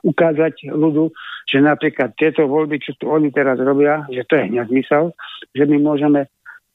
ukázať 0.02 0.70
ľudu, 0.74 1.14
že 1.46 1.62
napríklad 1.62 2.14
tieto 2.18 2.46
voľby, 2.50 2.82
čo 2.82 2.98
tu 2.98 3.10
oni 3.10 3.30
teraz 3.30 3.58
robia, 3.62 4.06
že 4.10 4.26
to 4.26 4.38
je 4.38 4.46
nezmysel, 4.50 5.14
že 5.54 5.64
my 5.66 5.78
môžeme 5.82 6.30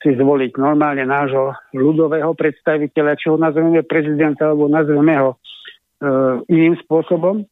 si 0.04 0.12
zvoliť 0.12 0.60
normálne 0.60 1.02
nášho 1.08 1.56
ľudového 1.72 2.36
predstaviteľa, 2.36 3.18
či 3.18 3.26
ho 3.32 3.40
nazveme 3.40 3.82
prezidenta, 3.82 4.52
alebo 4.52 4.68
nazveme 4.68 5.14
ho 5.16 5.30
e, 5.32 5.36
iným 6.52 6.76
spôsobom, 6.84 7.42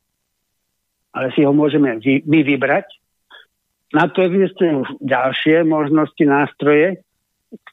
ale 1.16 1.26
si 1.32 1.42
ho 1.42 1.50
môžeme 1.56 1.98
vy, 1.98 2.20
my 2.28 2.44
vybrať. 2.44 2.86
Na 3.96 4.10
to 4.10 4.26
existujú 4.26 4.84
ďalšie 5.00 5.64
možnosti, 5.64 6.20
nástroje, 6.26 7.00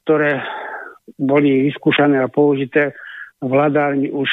ktoré 0.02 0.40
boli 1.18 1.68
vyskúšané 1.68 2.22
a 2.22 2.30
použité 2.30 2.94
vládárni 3.42 4.08
už 4.14 4.30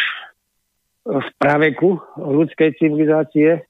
v 1.10 1.28
praveku 1.42 1.98
ľudskej 2.22 2.78
civilizácie. 2.78 3.66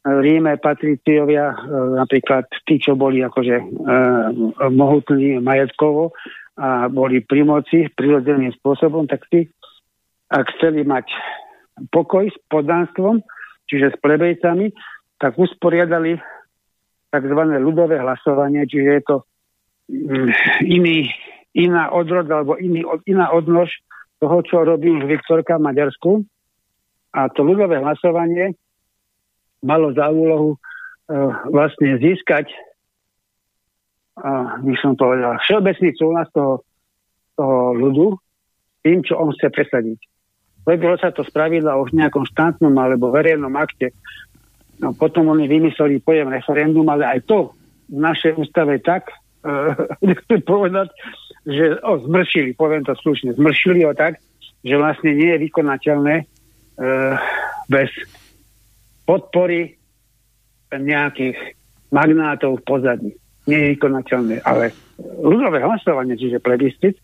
Ríme 0.00 0.56
patriciovia, 0.56 1.52
e, 1.52 1.56
napríklad 2.00 2.48
tí, 2.64 2.80
čo 2.80 2.96
boli 2.96 3.20
akože 3.20 3.56
e, 3.60 3.64
mohutní 4.72 5.36
majetkovo 5.44 6.16
a 6.56 6.88
boli 6.88 7.20
pri 7.20 7.44
moci 7.44 7.78
prirodzeným 7.92 8.56
spôsobom, 8.56 9.04
tak 9.04 9.28
si, 9.28 9.52
ak 10.32 10.48
chceli 10.56 10.88
mať 10.88 11.04
pokoj 11.92 12.32
s 12.32 12.36
podánstvom, 12.48 13.20
čiže 13.68 13.92
s 13.92 13.96
plebejcami, 14.00 14.72
tak 15.20 15.36
usporiadali 15.36 16.16
tzv. 17.12 17.40
ľudové 17.60 18.00
hlasovanie, 18.00 18.64
čiže 18.64 18.90
je 18.96 19.02
to 19.04 19.16
mm, 19.92 20.30
iný, 20.64 21.12
iná 21.52 21.92
odrod 21.92 22.24
alebo 22.24 22.56
iný, 22.56 22.88
iná 23.04 23.28
odnož 23.36 23.68
toho, 24.16 24.40
čo 24.48 24.64
robí 24.64 24.96
Viktorka 25.04 25.60
v 25.60 25.66
Maďarsku. 25.68 26.10
A 27.10 27.26
to 27.34 27.42
ľudové 27.42 27.82
hlasovanie 27.82 28.54
malo 29.60 29.90
za 29.92 30.08
úlohu 30.08 30.56
uh, 30.56 31.32
vlastne 31.50 31.98
získať, 31.98 32.48
uh, 34.20 34.62
by 34.62 34.74
som 34.78 34.94
povedal, 34.94 35.36
všeobecný 35.42 35.90
súhlas 35.98 36.30
toho, 36.30 36.62
toho 37.34 37.74
ľudu 37.76 38.06
tým, 38.86 39.04
čo 39.04 39.18
on 39.18 39.34
chce 39.36 39.52
presadiť. 39.52 40.00
Robilo 40.64 40.96
sa 40.96 41.10
to 41.10 41.26
spravidla 41.26 41.76
už 41.82 41.92
v 41.92 42.04
nejakom 42.04 42.24
štátnom 42.30 42.72
alebo 42.78 43.12
verejnom 43.12 43.52
akte. 43.58 43.92
No, 44.80 44.96
potom 44.96 45.28
oni 45.28 45.44
vymysleli 45.44 46.00
pojem 46.00 46.32
referendum, 46.32 46.88
ale 46.88 47.04
aj 47.04 47.20
to 47.28 47.52
v 47.90 47.98
našej 48.00 48.38
ústave 48.38 48.80
tak, 48.80 49.10
uh, 49.44 50.44
povedať, 50.46 50.88
že 51.48 51.80
o, 51.80 51.96
zmršili, 52.04 52.52
poviem 52.52 52.84
to 52.84 52.92
slušne, 53.00 53.32
zmršili 53.34 53.88
ho 53.88 53.96
tak, 53.96 54.20
že 54.60 54.76
vlastne 54.76 55.16
nie 55.16 55.32
je 55.32 55.42
vykonateľné 55.48 56.28
bez 57.68 57.90
podpory 59.04 59.76
nejakých 60.72 61.36
magnátov 61.90 62.62
v 62.62 62.66
pozadí. 62.66 63.10
Nie 63.44 63.58
je 63.58 63.70
vykonateľné, 63.76 64.46
ale 64.46 64.70
ľudové 65.20 65.60
hlasovanie, 65.64 66.14
čiže 66.14 66.38
plebiscit, 66.38 66.96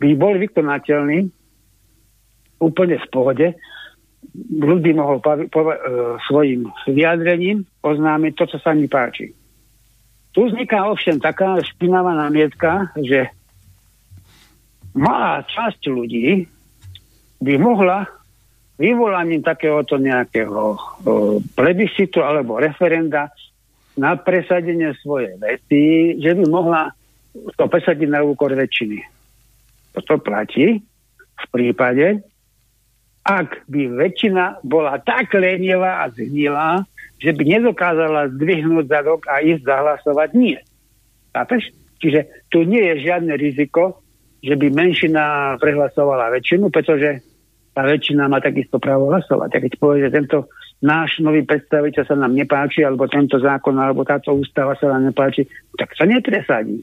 by 0.00 0.16
bol 0.16 0.34
vykonateľný 0.40 1.28
úplne 2.60 2.96
v 2.96 3.06
pohode, 3.12 3.46
ľud 4.50 4.80
by 4.84 4.92
mohol 4.96 5.20
pa, 5.20 5.36
pa, 5.48 5.60
e, 5.60 5.78
svojim 6.28 6.68
vyjadrením 6.88 7.64
oznámiť 7.80 8.32
to, 8.36 8.44
čo 8.56 8.58
sa 8.60 8.76
mi 8.76 8.88
páči. 8.88 9.32
Tu 10.30 10.40
vzniká 10.46 10.86
ovšem 10.86 11.18
taká 11.18 11.58
špinavá 11.60 12.14
námietka, 12.14 12.92
že 13.00 13.32
malá 14.94 15.42
časť 15.44 15.90
ľudí 15.90 16.46
by 17.40 17.54
mohla 17.58 18.06
vyvolaním 18.80 19.44
takéhoto 19.44 20.00
nejakého 20.00 20.62
e, 20.72 20.78
plebiscitu 21.52 22.24
alebo 22.24 22.56
referenda 22.56 23.28
na 24.00 24.16
presadenie 24.16 24.96
svojej 25.04 25.36
veci, 25.36 26.16
že 26.16 26.32
by 26.32 26.44
mohla 26.48 26.88
to 27.60 27.68
presadiť 27.68 28.08
na 28.08 28.24
úkor 28.24 28.56
väčšiny. 28.56 29.04
Toto 29.92 30.16
platí 30.24 30.80
v 31.36 31.44
prípade, 31.52 32.24
ak 33.20 33.68
by 33.68 34.00
väčšina 34.00 34.64
bola 34.64 34.96
tak 35.04 35.36
lenivá 35.36 36.08
a 36.08 36.08
zhnilá, 36.08 36.88
že 37.20 37.36
by 37.36 37.42
nedokázala 37.44 38.32
zdvihnúť 38.32 38.86
zadok 38.88 39.28
a 39.28 39.44
ísť 39.44 39.62
zahlasovať, 39.68 40.28
nie. 40.32 40.56
Chápeš? 41.36 41.68
Čiže 42.00 42.48
tu 42.48 42.64
nie 42.64 42.80
je 42.80 43.04
žiadne 43.04 43.36
riziko, 43.36 44.00
že 44.40 44.56
by 44.56 44.72
menšina 44.72 45.56
prehlasovala 45.60 46.32
väčšinu, 46.32 46.72
pretože 46.72 47.20
tá 47.70 47.86
väčšina 47.86 48.26
má 48.26 48.42
takisto 48.42 48.82
právo 48.82 49.10
hlasovať. 49.14 49.50
A 49.56 49.62
keď 49.62 49.72
povie, 49.78 50.06
že 50.06 50.14
tento 50.14 50.50
náš 50.82 51.22
nový 51.22 51.46
predstaviteľ 51.46 52.02
sa 52.02 52.16
nám 52.18 52.34
nepáči, 52.34 52.82
alebo 52.82 53.06
tento 53.06 53.38
zákon, 53.38 53.76
alebo 53.78 54.02
táto 54.02 54.34
ústava 54.34 54.74
sa 54.74 54.90
nám 54.90 55.12
nepáči, 55.12 55.46
tak 55.78 55.94
sa 55.94 56.08
nepresadí. 56.08 56.82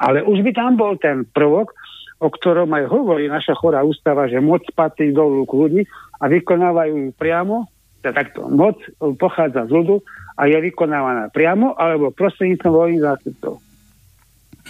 Ale 0.00 0.24
už 0.24 0.40
by 0.46 0.52
tam 0.56 0.80
bol 0.80 0.96
ten 0.96 1.28
prvok, 1.28 1.74
o 2.20 2.28
ktorom 2.28 2.68
aj 2.76 2.84
hovorí 2.88 3.28
naša 3.32 3.56
chorá 3.56 3.80
ústava, 3.80 4.28
že 4.28 4.44
moc 4.44 4.64
patrí 4.76 5.12
do 5.12 5.24
rúk 5.24 5.50
ľudí 5.56 5.88
a 6.20 6.28
vykonávajú 6.28 6.92
ju 6.92 7.10
priamo, 7.16 7.64
teda 8.04 8.12
takto, 8.16 8.48
moc 8.48 8.76
pochádza 9.16 9.68
z 9.68 9.72
ľudu 9.72 10.04
a 10.36 10.48
je 10.48 10.56
vykonávaná 10.56 11.32
priamo 11.32 11.76
alebo 11.76 12.12
prostredníctvom 12.12 12.72
voľných 12.72 13.04
zástupcov. 13.04 13.54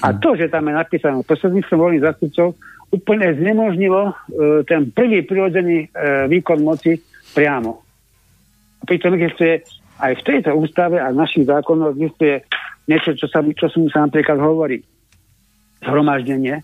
A 0.01 0.09
to, 0.17 0.39
že 0.39 0.51
tam 0.51 0.71
je 0.71 0.75
napísané 0.79 1.19
prostredníctvom 1.27 1.79
voľných 1.79 2.07
zástupcov, 2.07 2.55
úplne 2.91 3.39
znemožnilo 3.39 4.11
e, 4.11 4.13
ten 4.67 4.91
prvý 4.91 5.23
prirodzený 5.23 5.87
e, 5.87 6.27
výkon 6.27 6.61
moci 6.67 6.99
priamo. 7.33 7.83
A 8.81 8.83
pritom 8.83 9.15
existuje 9.15 9.63
aj 10.03 10.13
v 10.19 10.27
tejto 10.27 10.51
ústave 10.59 10.99
a 10.99 11.15
v 11.15 11.21
našich 11.21 11.47
zákonoch 11.47 11.95
existuje 11.95 12.43
niečo, 12.91 13.15
čo 13.15 13.31
sa, 13.31 13.45
čo 13.47 13.67
sa 13.71 14.11
napríklad 14.11 14.43
hovorí. 14.43 14.83
Zhromaždenie, 15.81 16.61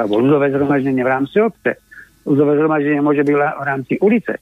alebo 0.00 0.18
ľudové 0.18 0.48
zhromaždenie 0.50 1.02
v 1.04 1.12
rámci 1.12 1.36
obce. 1.38 1.78
Ľudové 2.24 2.56
zhromaždenie 2.58 3.00
môže 3.04 3.22
byť 3.22 3.34
v 3.36 3.64
rámci 3.66 3.94
ulice. 4.00 4.40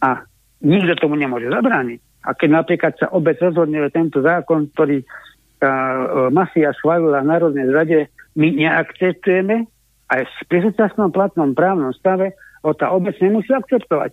A 0.00 0.22
nikto 0.62 0.94
tomu 1.02 1.18
nemôže 1.18 1.50
zabrániť. 1.50 2.00
A 2.22 2.38
keď 2.38 2.62
napríklad 2.62 2.92
sa 2.94 3.10
obec 3.10 3.34
rozhodne, 3.42 3.82
že 3.82 3.90
tento 3.90 4.22
zákon, 4.22 4.70
ktorý 4.70 5.02
tá 5.58 5.74
e, 5.74 6.04
mafia 6.30 6.70
schválila 6.78 7.26
v 7.26 7.30
Národnej 7.34 7.66
zrade, 7.66 7.98
my 8.38 8.48
neakceptujeme, 8.54 9.66
aj 10.12 10.28
v 10.28 10.42
prísúčasnom 10.52 11.08
platnom 11.08 11.56
právnom 11.56 11.96
stave 11.96 12.36
o 12.60 12.76
tá 12.76 12.92
obec 12.92 13.16
nemusí 13.18 13.48
akceptovať. 13.50 14.12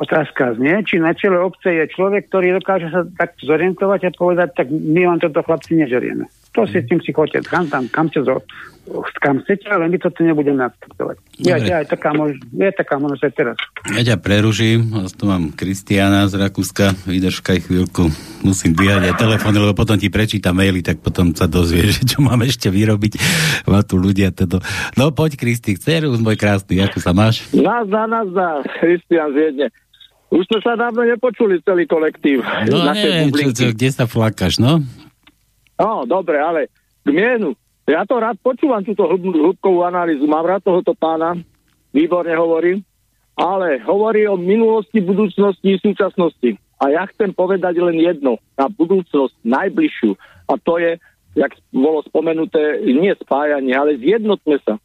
Otázka 0.00 0.56
znie, 0.56 0.80
či 0.88 0.96
na 0.96 1.12
čele 1.12 1.36
obce 1.36 1.76
je 1.76 1.84
človek, 1.92 2.32
ktorý 2.32 2.56
dokáže 2.56 2.88
sa 2.88 3.04
tak 3.20 3.36
zorientovať 3.44 4.08
a 4.08 4.16
povedať, 4.16 4.48
tak 4.56 4.72
my 4.72 5.04
vám 5.04 5.20
toto 5.20 5.44
chlapci 5.44 5.76
nežerieme. 5.76 6.24
To 6.60 6.68
si 6.68 6.84
tým 6.84 7.00
si 7.00 7.16
chodte, 7.16 7.40
kam 7.48 7.64
tam, 7.72 7.88
kam, 7.88 8.12
čo, 8.12 8.20
kam 9.24 9.40
chcete, 9.40 9.64
ale 9.72 9.88
my 9.88 9.96
toto 9.96 10.20
nebudeme 10.20 10.60
akceptovať. 10.60 11.16
Je, 11.40 11.56
je, 11.56 11.72
aj 11.72 11.88
taká 11.88 12.12
mož, 12.12 12.36
je 12.36 12.68
taká 12.76 13.00
možnosť 13.00 13.24
aj 13.24 13.32
teraz. 13.32 13.56
Ja 13.96 14.02
ťa 14.12 14.16
preruším, 14.20 14.92
tu 15.16 15.24
mám 15.24 15.56
Kristiana 15.56 16.28
z 16.28 16.36
Rakúska, 16.36 16.92
vydržkaj 17.08 17.64
chvíľku, 17.64 18.12
musím 18.44 18.76
dvíhať 18.76 19.08
aj 19.08 19.14
telefón, 19.16 19.56
lebo 19.56 19.72
potom 19.72 19.96
ti 19.96 20.12
prečítam 20.12 20.52
maily, 20.52 20.84
tak 20.84 21.00
potom 21.00 21.32
sa 21.32 21.48
dozvieš, 21.48 22.02
čo 22.12 22.20
mám 22.20 22.44
ešte 22.44 22.68
vyrobiť. 22.68 23.16
Má 23.64 23.80
tu 23.80 23.96
ľudia 23.96 24.36
teda. 24.36 24.60
No 25.00 25.16
poď 25.16 25.40
Kristi, 25.40 25.80
Cerus, 25.80 26.20
môj 26.20 26.36
krásny, 26.36 26.84
ako 26.84 27.00
sa 27.00 27.16
máš? 27.16 27.48
Nazdar, 27.56 28.04
nazdar, 28.04 28.68
Kristian 28.84 29.32
z 29.32 29.36
Viedne. 29.36 29.68
Už 30.30 30.46
sme 30.46 30.62
sa 30.62 30.78
dávno 30.78 31.02
nepočuli 31.02 31.58
celý 31.66 31.90
kolektív. 31.90 32.46
No 32.70 32.86
neviem, 32.94 33.34
čo, 33.34 33.50
čo, 33.50 33.66
kde 33.74 33.90
sa 33.90 34.06
flakáš, 34.06 34.62
no? 34.62 34.78
No, 35.80 36.04
dobre, 36.04 36.36
ale 36.36 36.68
k 37.00 37.08
mienu. 37.08 37.56
Ja 37.88 38.04
to 38.04 38.20
rád 38.20 38.36
počúvam, 38.44 38.84
túto 38.84 39.08
hĺbkovú 39.08 39.80
analýzu. 39.82 40.28
Mám 40.28 40.44
rád 40.44 40.62
tohoto 40.68 40.92
pána, 40.92 41.40
výborne 41.96 42.36
hovorí, 42.36 42.84
ale 43.32 43.80
hovorí 43.82 44.28
o 44.28 44.36
minulosti, 44.36 45.00
budúcnosti, 45.00 45.80
súčasnosti. 45.80 46.60
A 46.76 46.92
ja 46.92 47.08
chcem 47.08 47.32
povedať 47.32 47.80
len 47.80 47.96
jedno, 47.96 48.36
na 48.60 48.68
budúcnosť 48.68 49.40
najbližšiu. 49.40 50.12
A 50.52 50.60
to 50.60 50.76
je, 50.76 51.00
jak 51.34 51.52
bolo 51.72 52.04
spomenuté, 52.04 52.84
nie 52.84 53.10
spájanie, 53.16 53.72
ale 53.72 53.96
zjednotme 53.96 54.60
sa. 54.60 54.76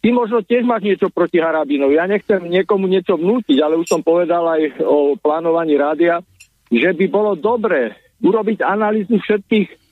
Ty 0.00 0.08
možno 0.14 0.38
tiež 0.46 0.62
máš 0.62 0.86
niečo 0.86 1.10
proti 1.10 1.42
Harabinovi. 1.42 1.98
Ja 1.98 2.06
nechcem 2.06 2.46
niekomu 2.46 2.86
niečo 2.86 3.18
vnútiť, 3.18 3.58
ale 3.58 3.74
už 3.74 3.90
som 3.90 4.06
povedal 4.06 4.46
aj 4.46 4.78
o 4.86 5.18
plánovaní 5.18 5.74
rádia, 5.74 6.22
že 6.70 6.94
by 6.94 7.06
bolo 7.10 7.34
dobré 7.34 7.98
urobiť 8.22 8.62
analýzu 8.62 9.18
všetkých 9.18 9.85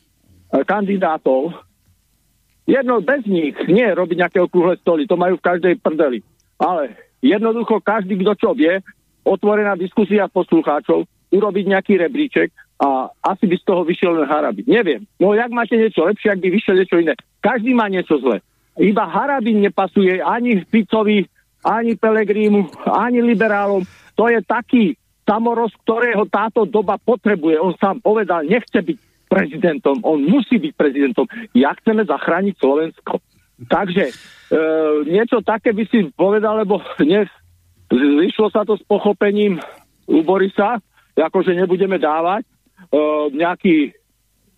kandidátov. 0.63 1.51
Jedno 2.65 3.03
bez 3.03 3.27
nich, 3.27 3.59
nie 3.67 3.85
robiť 3.85 4.17
nejaké 4.25 4.39
okrúhle 4.41 4.79
stoly, 4.81 5.05
to 5.11 5.19
majú 5.19 5.37
v 5.37 5.47
každej 5.51 5.75
prdeli. 5.83 6.23
Ale 6.57 6.95
jednoducho 7.21 7.83
každý, 7.83 8.23
kto 8.23 8.33
čo 8.39 8.51
vie, 8.55 8.79
otvorená 9.27 9.75
diskusia 9.75 10.31
poslucháčov, 10.31 11.05
urobiť 11.35 11.65
nejaký 11.67 11.99
rebríček 11.99 12.55
a 12.79 13.11
asi 13.27 13.51
by 13.51 13.57
z 13.59 13.65
toho 13.67 13.83
vyšiel 13.83 14.15
len 14.15 14.31
Harabin. 14.31 14.65
Neviem. 14.71 15.03
No 15.19 15.35
jak 15.35 15.51
máte 15.51 15.75
niečo 15.75 16.07
lepšie, 16.07 16.31
ak 16.31 16.41
by 16.41 16.49
vyšiel 16.55 16.77
niečo 16.79 16.97
iné. 17.03 17.15
Každý 17.43 17.75
má 17.75 17.91
niečo 17.91 18.23
zle. 18.23 18.39
Iba 18.79 19.07
Harabin 19.07 19.63
nepasuje 19.63 20.23
ani 20.23 20.63
Ficovi, 20.67 21.27
ani 21.65 21.99
Pelegrímu, 21.99 22.71
ani 22.87 23.23
liberálom. 23.23 23.83
To 24.15 24.31
je 24.31 24.39
taký 24.45 24.95
samoroz, 25.25 25.73
ktorého 25.83 26.29
táto 26.29 26.69
doba 26.69 27.01
potrebuje. 27.01 27.57
On 27.59 27.73
sám 27.79 27.99
povedal, 28.05 28.45
nechce 28.45 28.77
byť 28.77 28.99
prezidentom, 29.35 29.98
on 30.06 30.23
musí 30.23 30.62
byť 30.62 30.73
prezidentom. 30.78 31.27
Ja 31.59 31.74
chceme 31.74 32.06
zachrániť 32.06 32.55
Slovensko. 32.62 33.19
Takže 33.66 34.05
e, 34.11 34.12
niečo 35.11 35.43
také 35.43 35.74
by 35.74 35.85
si 35.90 36.11
povedal, 36.15 36.62
lebo 36.62 36.78
dnes 36.98 37.27
vyšlo 37.90 38.51
sa 38.55 38.62
to 38.62 38.78
s 38.78 38.82
pochopením 38.86 39.59
u 40.06 40.23
Borisa, 40.23 40.78
akože 41.15 41.55
nebudeme 41.55 41.98
dávať 41.98 42.43
e, 42.47 42.51
nejaký, 43.39 43.94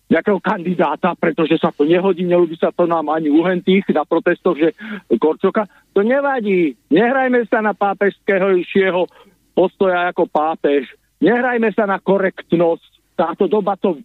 nejakého 0.09 0.41
kandidáta, 0.41 1.13
pretože 1.13 1.61
sa 1.61 1.69
to 1.69 1.85
nehodí, 1.85 2.25
nelúbi 2.25 2.57
sa 2.57 2.73
to 2.73 2.89
nám 2.89 3.09
ani 3.13 3.29
uhentých 3.29 3.85
na 3.93 4.05
protestoch, 4.05 4.57
že 4.57 4.73
Korčoka. 5.17 5.69
To 5.93 6.01
nevadí. 6.01 6.77
Nehrajme 6.89 7.45
sa 7.49 7.61
na 7.61 7.77
pápežského 7.77 9.05
postoja 9.53 10.13
ako 10.13 10.29
pápež. 10.29 10.89
Nehrajme 11.17 11.73
sa 11.73 11.89
na 11.89 11.97
korektnosť. 11.97 13.17
Táto 13.17 13.49
doba 13.49 13.73
to 13.77 13.97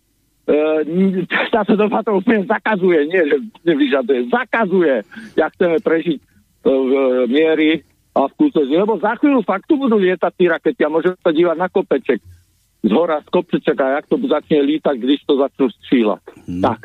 táto 1.55 1.79
doba 1.79 2.03
to 2.03 2.19
úplne 2.19 2.43
zakazuje, 2.51 3.07
nie 3.07 3.23
že 3.31 3.37
nevyžaduje, 3.63 4.27
zakazuje, 4.27 5.07
jak 5.39 5.55
chceme 5.55 5.79
prežiť 5.79 6.19
e, 6.19 6.25
v 6.67 6.93
miery 7.31 7.71
a 8.13 8.27
v 8.27 8.33
kúsosti. 8.37 8.75
Lebo 8.75 8.99
za 8.99 9.15
chvíľu 9.23 9.47
fakt 9.47 9.71
tu 9.71 9.79
budú 9.79 9.97
lietať 10.03 10.33
tí 10.35 10.45
rakety 10.51 10.83
a 10.83 10.93
môžeme 10.93 11.15
sa 11.23 11.31
dívať 11.31 11.57
na 11.57 11.69
kopeček 11.71 12.21
z 12.83 12.91
hora, 12.91 13.23
z 13.23 13.29
kopčeček 13.31 13.79
a 13.79 14.03
jak 14.03 14.11
to 14.11 14.19
začne 14.27 14.59
lítať, 14.67 14.99
když 14.99 15.23
to 15.23 15.39
začnú 15.39 15.71
střílať. 15.71 16.23
Hmm. 16.51 16.63
Tak. 16.67 16.81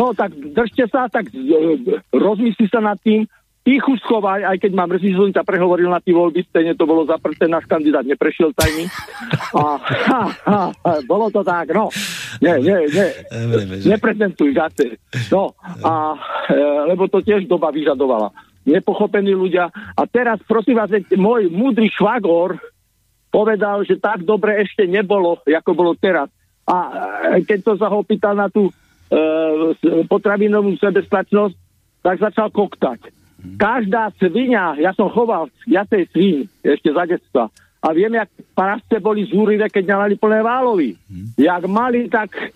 No 0.00 0.16
tak 0.16 0.32
držte 0.32 0.88
sa, 0.88 1.12
tak 1.12 1.28
e, 1.28 2.00
rozmysli 2.16 2.66
sa 2.72 2.80
nad 2.80 2.96
tým, 3.04 3.28
tichu 3.62 3.94
schovaj, 4.02 4.42
aj 4.42 4.58
keď 4.58 4.72
mám 4.74 4.90
mrzí, 4.90 5.14
že 5.14 5.38
ťa 5.38 5.46
prehovoril 5.46 5.86
na 5.86 6.02
tí 6.02 6.10
voľby, 6.10 6.42
stejne 6.50 6.74
to 6.74 6.82
bolo 6.82 7.06
zaprté, 7.06 7.46
náš 7.46 7.70
kandidát 7.70 8.02
neprešiel 8.02 8.50
tajný. 8.58 8.90
A, 9.54 9.78
ha, 9.78 10.22
ha, 10.26 10.62
ha, 10.74 10.92
bolo 11.06 11.30
to 11.30 11.46
tak, 11.46 11.70
no. 11.70 11.86
Nie, 12.42 12.58
nie, 12.58 12.90
nie. 12.90 13.08
Neprezentuj, 13.86 14.50
gate. 14.50 14.98
No, 15.30 15.54
a, 15.62 16.18
e, 16.50 16.58
lebo 16.90 17.06
to 17.06 17.22
tiež 17.22 17.46
doba 17.46 17.70
vyžadovala. 17.70 18.34
Nepochopení 18.66 19.30
ľudia. 19.30 19.70
A 19.94 20.02
teraz, 20.10 20.42
prosím 20.42 20.82
vás, 20.82 20.90
môj 21.14 21.46
múdry 21.46 21.86
švagor 21.86 22.58
povedal, 23.30 23.86
že 23.86 23.98
tak 23.98 24.26
dobre 24.26 24.58
ešte 24.66 24.90
nebolo, 24.90 25.38
ako 25.46 25.70
bolo 25.70 25.92
teraz. 25.94 26.26
A 26.66 26.76
e, 27.38 27.46
keď 27.46 27.58
to 27.62 27.72
sa 27.78 27.86
ho 27.86 28.02
pýtal 28.02 28.34
na 28.34 28.50
tú 28.50 28.66
e, 28.66 28.72
potravinovú 30.10 30.74
sebestačnosť, 30.82 31.54
tak 32.02 32.18
začal 32.18 32.50
koktať 32.50 33.21
Každá 33.58 34.14
svinia, 34.22 34.78
ja 34.78 34.94
som 34.94 35.10
choval 35.10 35.50
viacej 35.66 36.02
svin 36.14 36.38
ešte 36.62 36.94
za 36.94 37.04
detstva 37.10 37.44
a 37.82 37.88
viem, 37.90 38.14
jak 38.14 38.30
prasce 38.54 38.96
boli 39.02 39.26
zúrivé, 39.26 39.66
keď 39.66 39.98
nalali 39.98 40.14
plné 40.14 40.38
válovy. 40.46 40.94
Hmm. 41.10 41.34
Jak 41.34 41.66
mali, 41.66 42.06
tak 42.06 42.54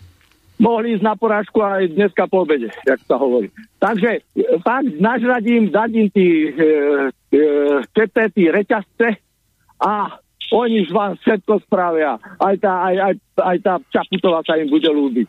mohli 0.63 0.95
ísť 0.95 1.03
na 1.03 1.19
porážku 1.19 1.59
aj 1.59 1.91
dneska 1.99 2.31
po 2.31 2.47
obede, 2.47 2.71
jak 2.87 3.03
sa 3.11 3.19
hovorí. 3.19 3.51
Takže 3.83 4.23
fakt 4.63 4.95
nažradím, 5.03 5.75
dadím 5.75 6.07
tí 6.15 6.55
e, 6.55 7.11
e, 7.35 8.27
tí 8.31 8.43
reťazce 8.47 9.19
a 9.83 10.15
oni 10.55 10.87
z 10.87 10.95
vás 10.95 11.19
všetko 11.19 11.59
spravia. 11.67 12.23
Aj 12.39 12.55
tá, 12.63 12.87
aj, 12.87 12.97
aj, 13.03 13.15
aj 13.43 13.57
tá 13.67 13.73
Čaputová 13.91 14.47
sa 14.47 14.55
im 14.55 14.71
bude 14.71 14.87
ľúbiť. 14.87 15.27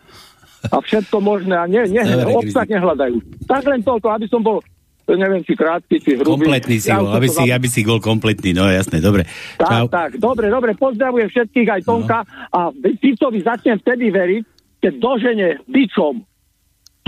A 0.69 0.77
všetko 0.77 1.17
možné. 1.25 1.57
A 1.57 1.65
nie, 1.65 1.81
nie, 1.89 2.05
obsah 2.37 2.69
nehľadajú. 2.69 3.17
Tak 3.49 3.65
len 3.65 3.81
toľko, 3.81 4.07
aby 4.13 4.29
som 4.29 4.45
bol 4.45 4.61
neviem, 5.15 5.39
či 5.45 5.55
krátky, 5.55 5.95
či 6.03 6.19
hrubý. 6.19 6.43
Kompletný 6.43 6.83
si 6.83 6.91
ja 6.91 6.99
ho, 6.99 7.07
aby 7.15 7.31
si, 7.31 7.47
aby 7.47 7.67
si 7.71 7.87
bol 7.87 8.03
kompletný, 8.03 8.51
no 8.51 8.67
jasné, 8.67 8.99
dobre. 8.99 9.23
Tak, 9.55 9.69
Čau. 9.71 9.85
tak, 9.87 10.11
dobre, 10.19 10.51
dobre, 10.51 10.75
pozdravujem 10.75 11.31
všetkých, 11.31 11.69
aj 11.79 11.81
Tonka, 11.87 12.19
no. 12.27 12.27
a 12.51 12.59
Ficovi 12.99 13.39
začnem 13.39 13.79
vtedy 13.79 14.11
veriť, 14.11 14.43
keď 14.83 14.93
dožene 14.99 15.49
bičom 15.63 16.27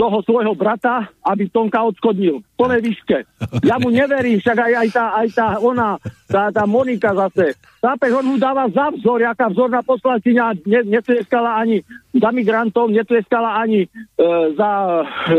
toho 0.00 0.24
svojho 0.24 0.56
brata, 0.56 1.12
aby 1.28 1.52
Tonka 1.52 1.84
odskodnil. 1.84 2.40
V 2.40 2.54
plnej 2.56 2.80
výške. 2.80 3.18
Ja 3.60 3.76
mu 3.76 3.92
neverím, 3.92 4.40
však 4.40 4.56
aj, 4.56 4.72
aj, 4.80 4.88
tá, 4.96 5.04
aj 5.12 5.28
tá 5.36 5.46
ona, 5.60 6.00
tá, 6.24 6.48
tá 6.48 6.64
Monika 6.64 7.12
zase. 7.12 7.52
Chápeš, 7.84 8.16
on 8.16 8.32
mu 8.32 8.36
dáva 8.40 8.64
za 8.72 8.88
vzor, 8.96 9.20
jaká 9.20 9.52
vzorná 9.52 9.84
poslankyňa 9.84 10.64
ne, 10.64 10.80
netleskala 10.88 11.60
ani 11.60 11.84
za 12.16 12.32
migrantov, 12.32 12.88
netleskala 12.88 13.60
ani 13.60 13.84
e, 13.84 13.88
za 14.56 14.70
e, 14.88 15.36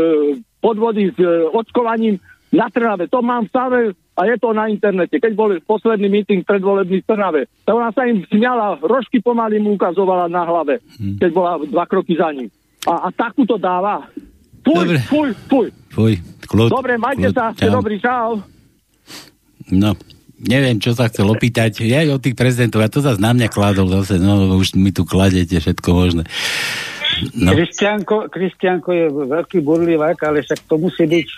podvody 0.62 1.10
s 1.10 1.18
e, 1.18 1.26
očkovaním 1.50 2.22
na 2.52 2.68
Trnave. 2.68 3.08
To 3.08 3.24
mám 3.24 3.48
v 3.48 3.50
stave 3.50 3.80
a 4.12 4.20
je 4.28 4.36
to 4.36 4.52
na 4.52 4.68
internete. 4.68 5.16
Keď 5.16 5.32
bol 5.32 5.56
posledný 5.64 6.12
meeting 6.12 6.44
predvolebný 6.44 7.00
v 7.00 7.08
Trnave, 7.08 7.40
tak 7.64 7.72
ona 7.72 7.88
sa 7.96 8.04
im 8.04 8.22
smiala, 8.28 8.76
rožky 8.84 9.24
pomaly 9.24 9.56
mu 9.56 9.80
ukazovala 9.80 10.28
na 10.28 10.44
hlave, 10.44 10.84
hmm. 11.00 11.16
keď 11.16 11.30
bola 11.32 11.52
dva 11.64 11.84
kroky 11.88 12.12
za 12.14 12.28
ním. 12.30 12.52
A, 12.84 13.08
a 13.08 13.14
takú 13.14 13.48
to 13.48 13.56
dáva. 13.56 14.04
Fuj, 14.62 14.84
Dobre. 14.84 14.98
fuj, 15.08 15.28
fuj. 15.48 15.68
Fuj, 15.90 16.14
kľud, 16.46 16.70
Dobre, 16.70 16.94
majte 17.00 17.32
kľud, 17.32 17.34
sa, 17.34 17.50
ste 17.56 17.66
dobrý, 17.72 17.98
čau. 17.98 18.38
No, 19.72 19.96
neviem, 20.38 20.78
čo 20.78 20.94
sa 20.94 21.10
chcel 21.10 21.26
opýtať. 21.26 21.82
Ja 21.82 22.04
od 22.12 22.22
tých 22.22 22.38
prezidentov, 22.38 22.84
a 22.84 22.92
to 22.92 23.02
zase 23.02 23.18
na 23.18 23.34
mňa 23.34 23.48
kladol 23.50 23.90
zase, 23.90 24.22
no 24.22 24.54
už 24.60 24.78
mi 24.78 24.94
tu 24.94 25.02
kladete 25.02 25.58
všetko 25.58 25.88
možné. 25.90 26.22
No. 27.36 27.52
Kristianko, 27.52 28.32
Kristianko 28.32 28.90
je 28.90 29.06
veľký 29.10 29.58
burlivák, 29.60 30.16
ale 30.26 30.42
však 30.42 30.64
to 30.64 30.80
musí 30.80 31.04
byť 31.06 31.28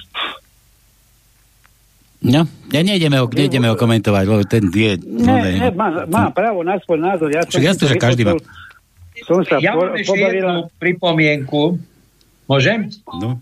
No, 2.24 2.48
ja 2.72 2.80
nejdeme 2.80 3.20
ho, 3.20 3.28
nejdeme 3.28 3.68
ho 3.68 3.76
komentovať, 3.76 4.24
lebo 4.24 4.42
ten 4.48 4.64
je... 4.72 4.96
Ne, 5.04 5.60
ne, 5.60 5.68
má, 5.76 6.08
má 6.08 6.32
právo 6.32 6.64
na 6.64 6.80
svoj 6.80 6.96
názor. 6.96 7.28
Ja 7.28 7.44
som 7.44 7.60
jasne, 7.60 7.84
že 7.84 8.00
každý 8.00 8.24
má. 8.24 8.40
Som 9.28 9.44
sa 9.44 9.60
ja 9.60 9.76
po, 9.76 9.84
mám 9.84 9.92
ešte 10.00 10.16
jednu 10.16 10.72
pripomienku. 10.80 11.76
Môžem? 12.48 12.88
No. 13.20 13.36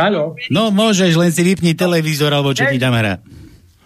Halo? 0.00 0.40
No, 0.48 0.72
môžeš, 0.72 1.12
len 1.20 1.28
si 1.28 1.44
vypni 1.44 1.76
televízor, 1.76 2.32
alebo 2.32 2.56
čo 2.56 2.64
ti 2.68 2.80
dám 2.80 2.96
hra. 2.96 3.20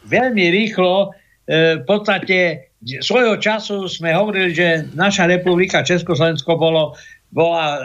Veľmi 0.06 0.46
rýchlo, 0.54 1.10
e, 1.50 1.82
v 1.82 1.84
podstate 1.86 2.70
svojho 3.02 3.42
času 3.42 3.90
sme 3.90 4.14
hovorili, 4.14 4.54
že 4.54 4.86
naša 4.94 5.26
republika 5.26 5.82
Československo 5.82 6.54
bolo, 6.54 6.94
bola 7.34 7.66
e, 7.66 7.78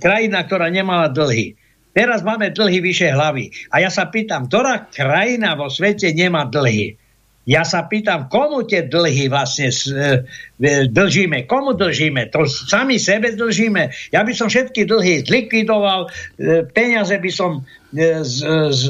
krajina, 0.00 0.40
ktorá 0.44 0.72
nemala 0.72 1.12
dlhy. 1.12 1.52
Teraz 1.96 2.20
máme 2.20 2.52
dlhy 2.52 2.84
vyše 2.84 3.08
hlavy. 3.08 3.48
A 3.72 3.80
ja 3.80 3.88
sa 3.88 4.12
pýtam, 4.12 4.52
ktorá 4.52 4.92
krajina 4.92 5.56
vo 5.56 5.72
svete 5.72 6.12
nemá 6.12 6.44
dlhy? 6.44 7.00
Ja 7.46 7.62
sa 7.62 7.86
pýtam, 7.86 8.26
komu 8.26 8.66
tie 8.66 8.90
dlhy 8.90 9.30
vlastne 9.30 9.70
e, 9.70 10.26
e, 10.58 10.90
držíme? 10.90 11.46
Komu 11.46 11.78
držíme? 11.78 12.34
To 12.34 12.42
sami 12.44 12.98
sebe 12.98 13.32
držíme. 13.38 13.94
Ja 14.10 14.26
by 14.26 14.34
som 14.34 14.50
všetky 14.50 14.82
dlhy 14.82 15.22
zlikvidoval, 15.24 16.10
e, 16.10 16.66
peniaze 16.74 17.14
by 17.16 17.30
som 17.30 17.62
z, 17.96 18.44
z, 18.74 18.82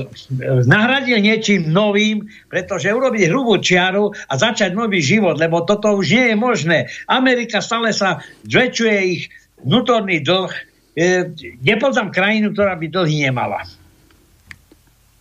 nahradil 0.67 1.21
niečím 1.21 1.69
novým, 1.69 2.27
pretože 2.49 2.91
urobiť 2.91 3.29
hrubú 3.29 3.61
čiaru 3.61 4.11
a 4.11 4.35
začať 4.35 4.73
nový 4.73 4.99
život, 5.05 5.37
lebo 5.37 5.63
toto 5.63 5.95
už 5.95 6.17
nie 6.17 6.27
je 6.33 6.37
možné. 6.41 6.79
Amerika 7.07 7.61
stále 7.63 7.93
sa 7.93 8.25
zväčšuje 8.49 8.99
ich 9.05 9.29
vnútorný 9.63 10.25
dlh, 10.25 10.51
e, 10.97 11.29
nepoznám 11.61 12.09
krajinu, 12.09 12.57
ktorá 12.57 12.73
by 12.75 12.87
dlhy 12.89 13.29
nemala. 13.29 13.61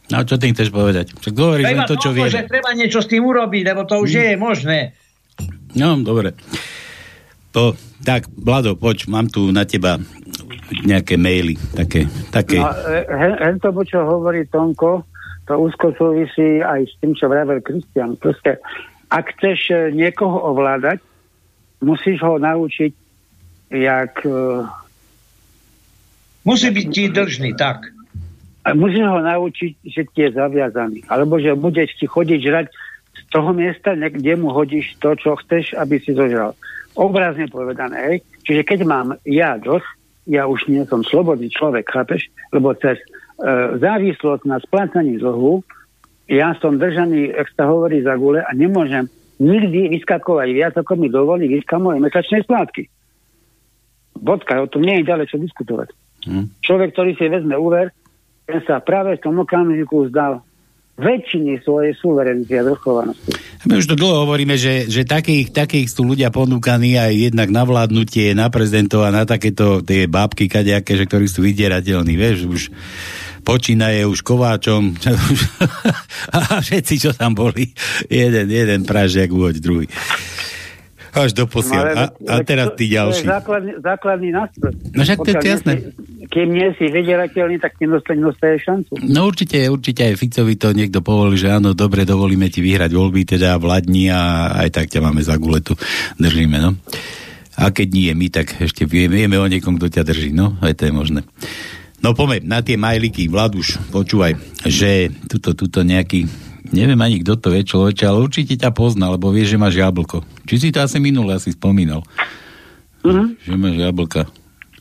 No 0.07 0.22
čo 0.23 0.39
tým 0.39 0.53
chceš 0.53 0.69
povedať? 0.69 1.18
Však 1.18 1.35
hovoríš 1.35 1.65
len 1.65 1.84
to, 1.89 1.97
čo 1.97 2.14
vieš. 2.14 2.38
že 2.38 2.47
treba 2.47 2.72
niečo 2.77 3.02
s 3.02 3.10
tým 3.10 3.26
urobiť, 3.26 3.64
lebo 3.68 3.84
to 3.84 3.99
už 3.99 4.10
hmm. 4.15 4.22
je 4.23 4.35
možné. 4.38 4.80
No, 5.76 5.99
dobre. 5.99 6.38
To, 7.52 7.76
tak, 8.06 8.30
Vlado, 8.31 8.77
poď, 8.77 9.10
mám 9.11 9.27
tu 9.27 9.49
na 9.52 9.65
teba 9.68 9.99
nejaké 10.85 11.18
maily, 11.19 11.57
také... 11.73 12.07
také. 12.30 12.61
No, 12.61 12.72
hen 13.11 13.57
to, 13.60 13.72
čo 13.84 14.06
hovorí 14.06 14.45
Tonko, 14.47 15.03
to 15.45 15.53
úzko 15.57 15.93
súvisí 15.97 16.61
aj 16.61 16.85
s 16.85 16.93
tým, 17.02 17.14
čo 17.18 17.30
vravel 17.30 17.61
Kristian. 17.61 18.18
Proste, 18.18 18.61
ak 19.10 19.38
chceš 19.38 19.60
e, 19.72 19.76
niekoho 19.93 20.41
ovládať, 20.53 21.02
musíš 21.85 22.22
ho 22.26 22.41
naučiť, 22.41 22.93
jak 23.73 24.14
Musí 26.45 26.69
byť 26.69 26.88
ti 26.93 27.03
držný, 27.09 27.57
tak. 27.57 27.89
A 28.65 28.73
musíš 28.73 29.05
ho 29.05 29.22
naučiť, 29.22 29.72
že 29.85 30.01
ti 30.09 30.26
je 30.26 30.30
zaviazaný. 30.34 31.05
Alebo 31.09 31.41
že 31.41 31.57
budeš 31.57 31.97
ti 31.97 32.05
chodiť 32.05 32.39
žrať 32.41 32.65
z 33.13 33.22
toho 33.34 33.53
miesta, 33.53 33.93
kde 33.93 34.34
mu 34.38 34.53
hodíš 34.53 34.97
to, 35.01 35.17
čo 35.17 35.38
chceš, 35.41 35.73
aby 35.77 35.97
si 36.01 36.13
zožral. 36.13 36.53
Obrazne 36.97 37.49
povedané, 37.49 37.97
hej. 38.09 38.17
Čiže 38.45 38.61
keď 38.61 38.80
mám 38.85 39.07
ja 39.26 39.57
dlh, 39.57 39.84
ja 40.26 40.49
už 40.49 40.69
nie 40.69 40.81
som 40.89 41.05
slobodný 41.05 41.49
človek, 41.53 41.85
chápeš? 41.89 42.30
Lebo 42.49 42.73
cez 42.77 42.97
e, 42.97 43.05
závislosť 43.77 44.49
na 44.49 44.57
splácaní 44.57 45.22
dlhu 45.22 45.61
ja 46.26 46.57
som 46.57 46.81
držaný, 46.81 47.38
ak 47.38 47.53
sa 47.53 47.69
hovorí, 47.69 48.01
za 48.01 48.17
gule 48.17 48.41
a 48.41 48.49
nemôžem 48.57 49.05
nikdy 49.38 49.93
vyskakovať 49.93 50.49
viac, 50.57 50.73
ako 50.73 50.97
mi 50.97 51.07
dovolí 51.13 51.45
výška 51.45 51.77
moje 51.77 52.01
mesačnej 52.01 52.41
splátky. 52.41 52.89
Bodka, 54.17 54.57
o 54.57 54.72
tom 54.72 54.81
nie 54.81 55.03
je 55.03 55.09
ďalej 55.11 55.30
čo 55.30 55.38
diskutovať. 55.38 55.93
Hmm. 56.26 56.49
Človek, 56.61 56.91
ktorý 56.93 57.11
si 57.15 57.26
vezme 57.30 57.56
úver, 57.56 57.93
ten 58.45 58.61
sa 58.65 58.81
práve 58.81 59.18
v 59.18 59.23
tom 59.26 59.41
okamžiku 59.41 60.10
zdal 60.10 60.41
väčšiny 60.95 61.60
svojej 61.60 61.91
suverenity 61.99 62.56
a 62.56 62.64
zrchovanosti. 62.72 63.35
My 63.68 63.84
už 63.84 63.91
to 63.91 63.99
dlho 63.99 64.23
hovoríme, 64.23 64.56
že, 64.56 64.88
že 64.88 65.03
takých, 65.03 65.52
takých 65.52 65.91
sú 65.91 66.07
ľudia 66.07 66.31
ponúkaní 66.31 66.95
aj 66.95 67.11
jednak 67.11 67.52
na 67.52 67.68
vládnutie, 67.68 68.31
na 68.31 68.47
prezidentov 68.47 69.03
a 69.03 69.11
na 69.11 69.27
takéto 69.27 69.84
tie 69.84 70.07
bábky 70.07 70.47
kadejaké, 70.47 70.95
že 70.95 71.03
ktorí 71.03 71.27
sú 71.27 71.43
vydierateľní, 71.43 72.15
vieš, 72.15 72.47
už 72.47 72.61
počínaje 73.43 74.07
už 74.07 74.23
Kováčom 74.23 74.95
a 76.35 76.64
všetci, 76.64 76.95
čo 76.95 77.11
tam 77.11 77.35
boli, 77.35 77.76
jeden, 78.07 78.47
jeden 78.47 78.88
pražiak 78.88 79.27
uhoď 79.35 79.56
druhý. 79.60 79.88
Až 81.15 81.31
do 81.31 81.47
posiel. 81.47 81.79
No, 81.79 81.95
a, 81.95 82.03
a 82.11 82.35
teraz 82.43 82.75
tí 82.75 82.91
ďalší. 82.91 83.23
To 83.23 83.31
je 83.31 83.35
základný, 83.39 83.71
základný 83.79 84.29
nástroj. 84.35 84.71
No 84.91 85.01
však 85.07 85.17
to 85.23 85.29
je 85.31 85.35
jasné. 85.47 85.73
Kým 86.27 86.51
nie 86.51 86.67
si 86.75 86.91
vyderateľný, 86.91 87.55
tak 87.63 87.79
dostane 87.79 88.59
šancu. 88.59 88.99
No 88.99 89.31
určite, 89.31 89.63
určite 89.71 90.11
aj 90.11 90.19
Ficovi 90.19 90.59
to 90.59 90.75
niekto 90.75 90.99
povolí, 90.99 91.39
že 91.39 91.55
áno, 91.55 91.71
dobre, 91.71 92.03
dovolíme 92.03 92.51
ti 92.51 92.59
vyhrať 92.59 92.91
voľby, 92.91 93.23
teda 93.23 93.55
vládni 93.55 94.11
a 94.11 94.51
aj 94.59 94.69
tak 94.75 94.91
ťa 94.91 94.99
máme 94.99 95.23
za 95.23 95.39
guletu. 95.39 95.79
Držíme, 96.19 96.59
no. 96.59 96.75
A 97.55 97.71
keď 97.71 97.87
nie 97.87 98.11
my, 98.11 98.27
tak 98.27 98.59
ešte 98.59 98.83
vieme, 98.83 99.15
vieme 99.15 99.39
o 99.39 99.47
niekom, 99.47 99.79
kto 99.79 99.87
ťa 99.87 100.03
drží. 100.03 100.35
No, 100.35 100.59
aj 100.59 100.75
to 100.75 100.91
je 100.91 100.93
možné. 100.93 101.23
No 102.03 102.11
poďme 102.11 102.43
na 102.43 102.59
tie 102.59 102.75
majliky, 102.75 103.31
Vladuš, 103.31 103.79
počúvaj, 103.89 104.35
že 104.67 105.09
tuto, 105.31 105.55
tuto 105.55 105.81
nejaký, 105.81 106.27
neviem 106.71 106.99
ani 107.01 107.21
kto 107.21 107.37
to 107.37 107.49
je 107.53 107.61
človeče, 107.65 108.03
ale 108.07 108.23
určite 108.25 108.55
ťa 108.57 108.71
pozná, 108.73 109.11
lebo 109.13 109.29
vie, 109.29 109.45
že 109.45 109.59
máš 109.59 109.77
jablko. 109.77 110.25
Či 110.49 110.55
si 110.57 110.67
to 110.73 110.81
asi 110.81 110.97
minule 110.97 111.35
asi 111.35 111.53
spomínal? 111.53 112.01
Mm-hmm. 113.05 113.27
Že 113.45 113.53
máš 113.57 113.75
jablka. 113.77 114.21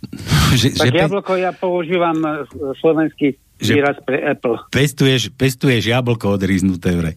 že, 0.60 0.68
tak 0.76 0.92
že 0.92 1.00
jablko 1.00 1.32
pe... 1.36 1.42
ja 1.44 1.50
používam 1.52 2.18
e, 2.20 2.30
slovenský 2.80 3.36
že 3.54 3.78
výraz 3.78 3.96
pre 4.02 4.18
Apple. 4.18 4.58
Pestuješ, 4.68 5.30
pestuješ 5.30 5.86
jablko 5.86 6.34
odriznuté 6.34 6.90
vraj. 6.98 7.14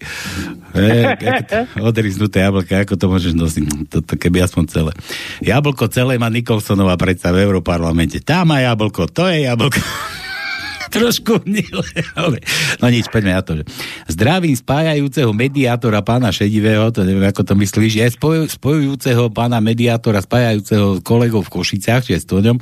E, 0.77 1.17
odriznuté 1.89 2.45
jablko, 2.45 2.71
ako 2.77 2.93
to 2.93 3.05
môžeš 3.09 3.33
nosiť? 3.33 3.63
Toto 3.89 4.13
keby 4.15 4.45
aspoň 4.45 4.63
celé. 4.69 4.91
Jablko 5.41 5.89
celé 5.89 6.21
má 6.21 6.29
Nikolsonová 6.29 6.93
predsa 6.95 7.33
v 7.33 7.41
Európarlamente. 7.41 8.21
Tá 8.21 8.45
má 8.45 8.61
jablko, 8.61 9.09
to 9.09 9.25
je 9.27 9.49
jablko. 9.49 9.81
Trošku 10.93 11.43
nile. 11.45 11.83
No 12.79 12.87
nič, 12.87 13.11
poďme 13.11 13.31
na 13.35 13.43
to. 13.43 13.59
Že 13.59 13.63
zdravím 14.11 14.55
spájajúceho 14.55 15.31
mediátora 15.35 16.01
pána 16.01 16.31
Šedivého, 16.31 16.89
to 16.91 17.03
neviem, 17.03 17.27
ako 17.27 17.43
to 17.43 17.53
myslíš, 17.55 17.93
je 17.99 18.07
spoj, 18.13 18.47
spojujúceho 18.47 19.29
pána 19.31 19.59
mediátora, 19.59 20.23
spájajúceho 20.23 21.03
kolegov 21.03 21.47
v 21.47 21.53
Košiciach, 21.59 22.03
čiže 22.07 22.23
s 22.23 22.27
ňom 22.27 22.59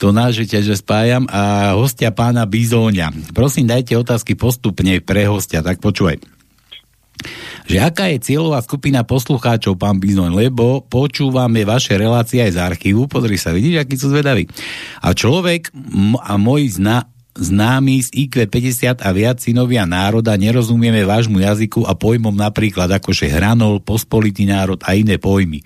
to 0.00 0.16
náš, 0.16 0.48
že 0.48 0.80
spájam 0.80 1.28
a 1.28 1.76
hostia 1.76 2.08
pána 2.08 2.48
Bizóňa. 2.48 3.36
Prosím, 3.36 3.68
dajte 3.68 4.00
otázky 4.00 4.32
postupne 4.32 4.96
pre 5.04 5.28
hostia, 5.28 5.60
tak 5.60 5.84
počúvaj 5.84 6.40
že 7.70 7.78
aká 7.78 8.10
je 8.10 8.18
cieľová 8.18 8.64
skupina 8.64 9.06
poslucháčov, 9.06 9.78
pán 9.78 10.02
Bizon, 10.02 10.34
lebo 10.34 10.82
počúvame 10.82 11.62
vaše 11.62 11.94
relácie 11.94 12.42
aj 12.42 12.56
z 12.56 12.58
archívu, 12.58 13.06
pozri 13.06 13.38
sa, 13.38 13.54
vidíš, 13.54 13.84
aký 13.84 13.94
sú 13.94 14.10
zvedaví. 14.10 14.50
A 15.04 15.14
človek 15.14 15.70
m- 15.76 16.18
a 16.18 16.34
môj 16.34 16.80
zna, 16.80 17.06
známy 17.36 18.02
z 18.02 18.08
IQ 18.26 18.46
50 18.46 19.00
a 19.00 19.08
viac 19.14 19.38
synovia 19.38 19.86
národa 19.86 20.34
nerozumieme 20.34 21.06
vášmu 21.06 21.38
jazyku 21.38 21.86
a 21.86 21.94
pojmom 21.94 22.34
napríklad 22.34 22.90
akože 22.90 23.30
hranol, 23.30 23.78
pospolitý 23.78 24.46
národ 24.46 24.80
a 24.82 24.98
iné 24.98 25.16
pojmy. 25.16 25.62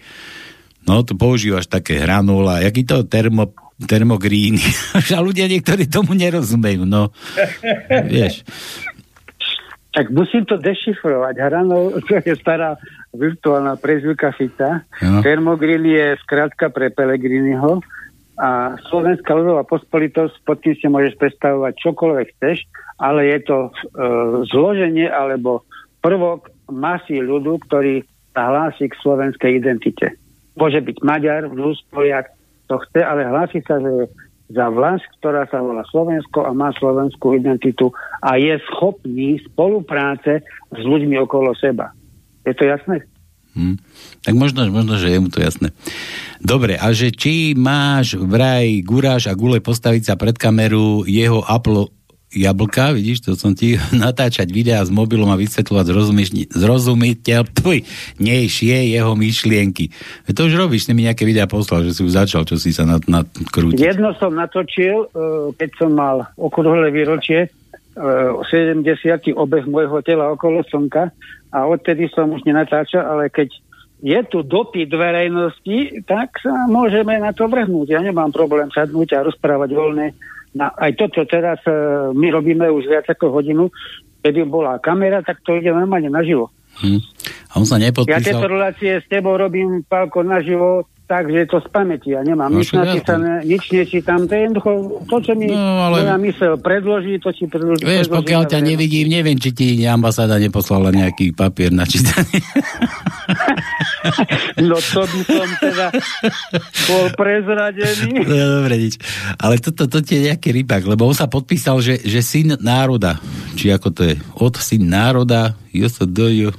No, 0.85 1.01
tu 1.01 1.17
používaš 1.17 1.65
také 1.65 1.97
hranola, 1.97 2.61
jaký 2.61 2.85
to 2.85 3.09
termo, 3.09 3.57
termogríny. 3.81 4.61
a 5.17 5.19
ľudia 5.25 5.49
niektorí 5.49 5.89
tomu 5.89 6.13
nerozumejú, 6.13 6.85
no. 6.85 7.09
Vieš. 7.89 8.45
Tak 9.95 10.11
musím 10.11 10.43
to 10.45 10.59
dešifrovať. 10.61 11.35
Hrano, 11.41 11.95
to 12.07 12.21
je 12.21 12.35
stará 12.37 12.77
virtuálna 13.15 13.81
prezvika 13.81 14.35
Fica. 14.37 14.85
No. 15.01 15.25
Termogrín 15.25 15.87
je 15.87 16.19
skrátka 16.21 16.69
pre 16.69 16.93
Pelegriniho 16.93 17.81
a 18.35 18.75
Slovenská 18.91 19.31
ľudová 19.31 19.63
pospolitosť, 19.63 20.43
pod 20.43 20.59
tým 20.59 20.75
si 20.75 20.87
môžeš 20.91 21.15
predstavovať 21.23 21.73
čokoľvek 21.79 22.27
chceš, 22.35 22.67
ale 22.99 23.31
je 23.31 23.39
to 23.47 23.59
e, 23.67 23.71
zloženie 24.51 25.07
alebo 25.07 25.63
prvok 26.03 26.51
masy 26.67 27.23
ľudu, 27.23 27.63
ktorý 27.71 28.03
sa 28.35 28.51
hlási 28.51 28.91
k 28.91 28.99
slovenskej 28.99 29.63
identite. 29.63 30.19
Môže 30.59 30.83
byť 30.83 30.97
Maďar, 31.07 31.47
Rus, 31.47 31.79
Poliak, 31.95 32.35
to 32.67 32.83
chce, 32.91 33.07
ale 33.07 33.23
hlási 33.23 33.63
sa, 33.63 33.79
že 33.79 34.11
za 34.51 34.67
vlast, 34.69 35.07
ktorá 35.23 35.49
sa 35.49 35.63
volá 35.63 35.87
Slovensko 35.89 36.45
a 36.45 36.53
má 36.53 36.75
slovenskú 36.77 37.39
identitu 37.39 37.95
a 38.21 38.37
je 38.37 38.59
schopný 38.69 39.41
spolupráce 39.47 40.45
s 40.75 40.81
ľuďmi 40.83 41.17
okolo 41.23 41.57
seba. 41.57 41.95
Je 42.45 42.53
to 42.53 42.69
jasné? 42.69 43.07
Hmm. 43.55 43.79
Tak 44.27 44.35
možno, 44.35 44.67
možno, 44.67 44.99
že 44.99 45.15
je 45.15 45.19
mu 45.23 45.31
to 45.31 45.39
jasné. 45.39 45.71
Dobre, 46.43 46.75
a 46.75 46.91
že 46.91 47.15
či 47.15 47.55
máš 47.55 48.19
vraj 48.19 48.83
guráš 48.83 49.31
a 49.31 49.39
gule 49.39 49.63
postaviť 49.63 50.03
sa 50.11 50.15
pred 50.19 50.35
kameru 50.35 51.07
jeho 51.07 51.41
Apple 51.47 51.95
jablka, 52.35 52.91
vidíš, 52.91 53.23
to 53.25 53.39
som 53.39 53.55
ti 53.55 53.79
natáčať 54.05 54.51
videá 54.51 54.83
s 54.83 54.91
mobilom 54.91 55.31
a 55.31 55.39
vysvetľovať 55.39 55.87
zrozumiteľ, 56.51 57.41
nejšie 58.19 58.91
jeho 58.91 59.15
myšlienky. 59.15 59.95
To 60.35 60.51
už 60.51 60.55
robíš, 60.59 60.91
mi 60.91 61.07
nejaké 61.07 61.23
videá 61.23 61.47
poslal, 61.47 61.87
že 61.87 61.95
si 61.95 62.03
už 62.03 62.27
začal, 62.27 62.43
čo 62.43 62.59
si 62.59 62.75
sa 62.75 62.85
nakrútiť. 62.87 63.79
Jedno 63.79 64.15
som 64.19 64.35
natočil, 64.35 65.07
e, 65.11 65.55
keď 65.55 65.71
som 65.79 65.91
mal 65.95 66.27
okrúhle 66.35 66.91
výročie, 66.91 67.51
70. 67.95 68.83
E, 68.83 69.31
obeh 69.35 69.65
môjho 69.67 70.03
tela 70.03 70.35
okolo 70.35 70.67
slnka 70.67 71.15
a 71.55 71.59
odtedy 71.71 72.11
som 72.11 72.31
už 72.35 72.43
nenatáčal, 72.43 73.07
ale 73.07 73.31
keď 73.31 73.55
je 74.05 74.21
tu 74.29 74.45
dopyt 74.45 74.91
verejnosti, 74.91 76.05
tak 76.05 76.37
sa 76.43 76.69
môžeme 76.69 77.17
na 77.17 77.33
to 77.33 77.49
vrhnúť. 77.49 77.95
Ja 77.97 78.05
nemám 78.05 78.35
problém 78.35 78.69
sadnúť 78.69 79.17
a 79.17 79.25
rozprávať 79.25 79.71
voľne 79.73 80.13
na, 80.55 80.71
aj 80.71 80.93
to, 80.95 81.11
čo 81.11 81.23
teraz 81.27 81.59
uh, 81.67 82.15
my 82.15 82.31
robíme 82.31 82.69
už 82.71 82.87
viac 82.87 83.07
ako 83.11 83.43
hodinu, 83.43 83.73
keby 84.23 84.47
bola 84.47 84.79
kamera, 84.79 85.21
tak 85.21 85.43
to 85.43 85.59
ide 85.59 85.75
normálne 85.75 86.09
naživo. 86.09 86.55
Hm. 86.79 87.03
A 87.51 87.53
on 87.59 87.67
sa 87.67 87.79
nepodpísal... 87.79 88.19
Ja 88.19 88.23
tieto 88.23 88.47
relácie 88.51 88.93
s 89.03 89.07
tebou 89.11 89.35
robím, 89.39 89.83
Pálko, 89.87 90.23
naživo, 90.23 90.87
takže 91.05 91.45
to 91.47 91.61
z 91.61 91.69
pamäti. 91.69 92.17
Ja 92.17 92.25
nemám 92.25 92.49
no, 92.49 92.61
nič 92.61 92.73
napísané, 92.73 93.45
nič 93.45 93.69
nečítam. 93.69 94.25
To 94.25 94.33
je 94.33 94.41
jednoducho 94.49 94.71
to, 95.05 95.17
čo 95.21 95.33
mi 95.37 95.53
no, 95.53 95.61
ale... 95.61 96.05
moja 96.05 96.17
mysel 96.25 96.53
predloží, 96.57 97.21
to 97.21 97.29
ti 97.31 97.45
predloží. 97.45 97.85
Vieš, 97.85 98.09
predloží 98.09 98.19
pokiaľ 98.25 98.43
ťa 98.49 98.61
nevidím, 98.65 99.07
neviem, 99.13 99.37
či 99.37 99.51
ti 99.53 99.69
ambasáda 99.85 100.41
neposlala 100.41 100.89
nejaký 100.91 101.37
papier 101.37 101.71
na 101.77 101.85
čítanie. 101.85 102.41
no 104.69 104.77
to 104.81 105.01
by 105.05 105.21
som 105.29 105.49
teda 105.61 105.87
bol 106.89 107.05
prezradený. 107.17 108.13
No, 108.35 108.61
dobre, 108.65 108.75
nič. 108.89 108.99
Ale 109.39 109.61
toto 109.61 109.87
to, 109.87 110.01
to 110.01 110.11
je 110.11 110.33
nejaký 110.33 110.51
rybák, 110.51 110.89
lebo 110.89 111.07
on 111.07 111.15
sa 111.15 111.29
podpísal, 111.29 111.79
že, 111.85 112.01
že 112.03 112.25
syn 112.25 112.57
národa, 112.59 113.21
či 113.55 113.71
ako 113.71 113.89
to 113.93 114.03
je, 114.11 114.15
od 114.41 114.55
syn 114.59 114.89
národa, 114.91 115.55
JSDJ, 115.71 116.51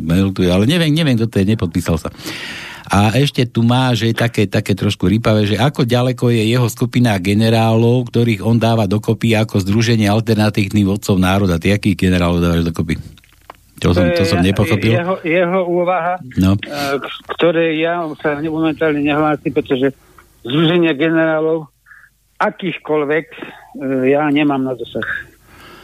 mail 0.00 0.32
tu 0.32 0.42
je, 0.42 0.50
ale 0.50 0.64
neviem, 0.64 0.90
neviem, 0.90 1.14
kto 1.20 1.28
to 1.28 1.36
je, 1.42 1.44
nepodpísal 1.52 2.00
sa. 2.00 2.08
A 2.86 3.10
ešte 3.18 3.42
tu 3.50 3.66
má, 3.66 3.90
že 3.98 4.14
je 4.14 4.16
také, 4.16 4.46
také 4.46 4.78
trošku 4.78 5.10
rýpavé, 5.10 5.42
že 5.42 5.58
ako 5.58 5.82
ďaleko 5.82 6.30
je 6.30 6.42
jeho 6.46 6.68
skupina 6.70 7.18
generálov, 7.18 8.06
ktorých 8.10 8.46
on 8.46 8.62
dáva 8.62 8.86
dokopy 8.86 9.34
ako 9.34 9.58
Združenie 9.58 10.06
alternatívnych 10.06 10.86
vodcov 10.86 11.18
národa. 11.18 11.58
Ty 11.58 11.74
akých 11.76 11.98
generálov 11.98 12.38
dávaš 12.38 12.62
dokopy? 12.70 12.94
To, 13.82 13.92
som, 13.92 14.08
to 14.14 14.24
som 14.24 14.40
nepochopil. 14.40 14.88
Jeho, 14.88 15.20
jeho 15.20 15.60
úvaha, 15.68 16.16
no. 16.40 16.56
Eh, 16.56 16.96
ktoré 17.36 17.76
ja 17.76 18.06
sa 18.22 18.40
momentálne 18.40 19.04
nehlásim, 19.04 19.52
pretože 19.52 19.92
Združenie 20.46 20.94
generálov 20.96 21.68
akýchkoľvek 22.40 23.26
eh, 23.28 24.16
ja 24.16 24.24
nemám 24.32 24.62
na 24.64 24.72
dosah. 24.72 25.04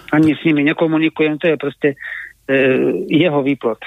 Ani 0.08 0.32
s 0.32 0.40
nimi 0.44 0.64
nekomunikujem, 0.72 1.40
to 1.40 1.50
je 1.52 1.56
proste 1.56 1.88
jeho 3.08 3.40
výplot 3.40 3.80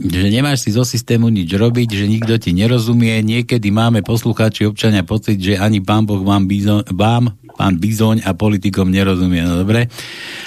že 0.00 0.28
nemáš 0.32 0.64
si 0.64 0.70
zo 0.72 0.88
systému 0.88 1.28
nič 1.28 1.52
robiť, 1.52 1.88
že 1.92 2.06
nikto 2.08 2.34
ti 2.40 2.56
nerozumie. 2.56 3.20
Niekedy 3.20 3.68
máme 3.68 4.00
poslucháči 4.00 4.64
občania 4.64 5.04
pocit, 5.04 5.36
že 5.36 5.60
ani 5.60 5.84
pán 5.84 6.08
Boh 6.08 6.24
vám, 6.24 6.48
bizo, 6.48 6.80
vám 6.90 7.36
pán 7.52 7.76
Bizoň 7.76 8.24
a 8.24 8.32
politikom 8.32 8.88
nerozumie. 8.88 9.44
No 9.44 9.62
dobre. 9.62 9.92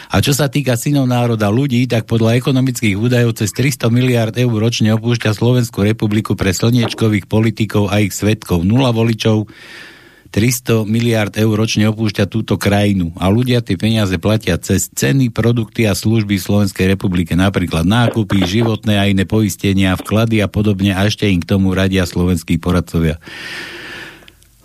A 0.10 0.20
čo 0.20 0.34
sa 0.34 0.50
týka 0.50 0.74
synov 0.76 1.06
národa 1.06 1.48
ľudí, 1.54 1.86
tak 1.86 2.10
podľa 2.10 2.36
ekonomických 2.42 2.98
údajov 2.98 3.38
cez 3.38 3.54
300 3.54 3.94
miliard 3.94 4.34
eur 4.34 4.52
ročne 4.52 4.92
opúšťa 4.98 5.38
Slovenskú 5.38 5.86
republiku 5.86 6.34
pre 6.34 6.52
slniečkových 6.52 7.30
politikov 7.30 7.94
a 7.94 8.02
ich 8.02 8.12
svetkov. 8.12 8.66
Nula 8.66 8.90
voličov, 8.92 9.46
300 10.34 10.84
miliard 10.90 11.32
eur 11.38 11.54
ročne 11.54 11.86
opúšťa 11.90 12.26
túto 12.26 12.58
krajinu 12.58 13.14
a 13.22 13.30
ľudia 13.30 13.62
tie 13.62 13.78
peniaze 13.78 14.18
platia 14.18 14.58
cez 14.58 14.90
ceny, 14.90 15.30
produkty 15.30 15.86
a 15.86 15.94
služby 15.94 16.42
Slovenskej 16.42 16.92
republike, 16.92 17.38
napríklad 17.38 17.86
nákupy, 17.86 18.44
životné 18.44 18.98
a 18.98 19.08
iné 19.08 19.24
poistenia, 19.24 19.96
vklady 19.96 20.42
a 20.42 20.48
podobne 20.50 20.92
a 20.92 21.06
ešte 21.06 21.30
im 21.30 21.40
k 21.40 21.50
tomu 21.50 21.72
radia 21.72 22.04
slovenskí 22.04 22.58
poradcovia. 22.58 23.22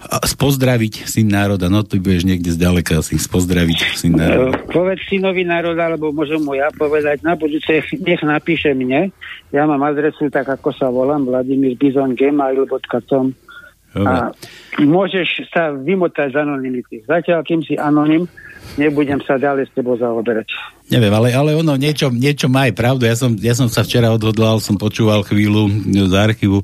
A 0.01 0.25
spozdraviť 0.25 1.05
syn 1.05 1.29
národa, 1.29 1.69
no 1.69 1.85
ty 1.85 2.01
budeš 2.01 2.25
niekde 2.25 2.57
zďaleka 2.57 3.05
asi 3.05 3.21
spozdraviť 3.21 4.01
syn 4.01 4.17
národa. 4.17 4.57
E, 4.57 4.73
povedz 4.73 5.05
synovi 5.13 5.45
národa, 5.45 5.93
alebo 5.93 6.09
môžem 6.09 6.41
mu 6.41 6.57
ja 6.57 6.73
povedať, 6.73 7.21
na 7.21 7.37
budúce 7.37 7.85
nech 8.01 8.23
napíše 8.25 8.73
mne. 8.73 9.13
Ja 9.53 9.69
mám 9.69 9.85
adresu 9.85 10.33
tak, 10.33 10.49
ako 10.49 10.73
sa 10.73 10.89
volám, 10.89 11.29
Vladimír 11.29 11.77
Bizon, 11.77 12.17
gmail.com 12.17 13.50
a 13.99 14.31
môžeš 14.79 15.51
sa 15.51 15.75
vymotať 15.75 16.31
z 16.31 16.37
anonimity. 16.39 17.03
Zatiaľ, 17.11 17.43
kým 17.43 17.61
si 17.67 17.75
anonym, 17.75 18.31
nebudem 18.79 19.19
sa 19.27 19.35
ďalej 19.35 19.67
s 19.67 19.73
tebou 19.75 19.99
zaoberať. 19.99 20.47
Neviem, 20.95 21.11
ale, 21.11 21.35
ale 21.35 21.59
ono 21.59 21.75
niečo, 21.75 22.11
niečo 22.11 22.47
má 22.47 22.71
aj 22.71 22.75
pravdu. 22.79 23.07
Ja 23.07 23.19
som, 23.19 23.35
ja 23.35 23.55
som 23.59 23.67
sa 23.67 23.83
včera 23.83 24.15
odhodlal, 24.15 24.63
som 24.63 24.79
počúval 24.79 25.27
chvíľu 25.27 25.67
z 25.91 26.15
archívu. 26.15 26.63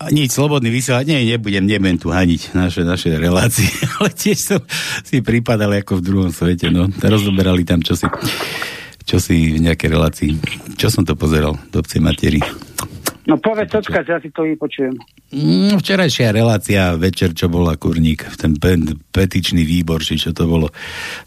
A 0.00 0.08
nič, 0.08 0.32
slobodný 0.32 0.72
vysielať, 0.72 1.04
nie, 1.12 1.28
nebudem, 1.28 1.68
nebudem 1.68 2.00
tu 2.00 2.08
haniť 2.08 2.56
naše, 2.56 2.82
naše 2.88 3.20
relácie, 3.20 3.68
ale 4.00 4.08
tiež 4.08 4.38
som 4.40 4.60
si 5.04 5.20
pripadal 5.20 5.76
ako 5.76 6.00
v 6.00 6.06
druhom 6.08 6.30
svete, 6.32 6.72
no. 6.72 6.88
Rozoberali 7.04 7.68
tam 7.68 7.84
čo 7.84 7.92
si, 7.92 8.08
čo 9.04 9.20
si 9.20 9.60
v 9.60 9.68
nejakej 9.68 9.88
relácii. 9.92 10.30
Čo 10.80 10.88
som 10.88 11.04
to 11.04 11.12
pozeral? 11.14 11.60
Do 11.68 11.84
materi. 12.00 12.40
No 13.30 13.38
povedz, 13.38 13.70
odkiaľ, 13.70 14.02
ja 14.10 14.18
si 14.18 14.34
to 14.34 14.42
vypočujem. 14.42 14.98
Mm, 15.30 15.78
včerajšia 15.78 16.34
relácia 16.34 16.98
večer, 16.98 17.30
čo 17.30 17.46
bola 17.46 17.78
kurník, 17.78 18.26
ten 18.34 18.58
pe- 18.58 18.98
petičný 19.14 19.62
výbor, 19.62 20.02
či 20.02 20.18
čo 20.18 20.34
to 20.34 20.50
bolo. 20.50 20.74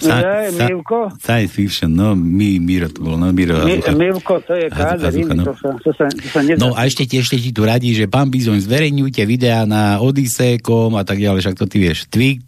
Sa, 0.04 0.20
ja, 0.20 0.52
sa, 0.52 0.68
Milko? 0.68 1.16
Science 1.16 1.56
fiction, 1.56 1.96
no, 1.96 2.12
my, 2.12 2.60
Miro 2.60 2.92
to 2.92 3.00
bolo, 3.00 3.16
no, 3.16 3.32
Miro. 3.32 3.64
Mi, 3.64 3.80
Milko, 3.80 4.44
to 4.44 4.52
je 4.52 4.68
káder, 4.68 5.16
no. 5.32 5.48
To 5.48 5.56
sa, 5.56 5.70
to 5.80 5.92
sa, 5.96 6.06
to 6.12 6.28
sa 6.28 6.40
nedá. 6.44 6.60
No 6.60 6.76
a 6.76 6.84
ešte 6.84 7.08
ti, 7.08 7.24
ešte 7.24 7.40
ti 7.40 7.56
tu 7.56 7.64
radí, 7.64 7.96
že 7.96 8.12
pán 8.12 8.28
Bizoň, 8.28 8.60
zverejňujte 8.60 9.24
videá 9.24 9.64
na 9.64 10.04
Odisee.com 10.04 11.00
a 11.00 11.08
tak 11.08 11.24
ďalej, 11.24 11.40
však 11.40 11.56
to 11.56 11.72
ty 11.72 11.80
vieš. 11.80 12.12
Twitch 12.12 12.44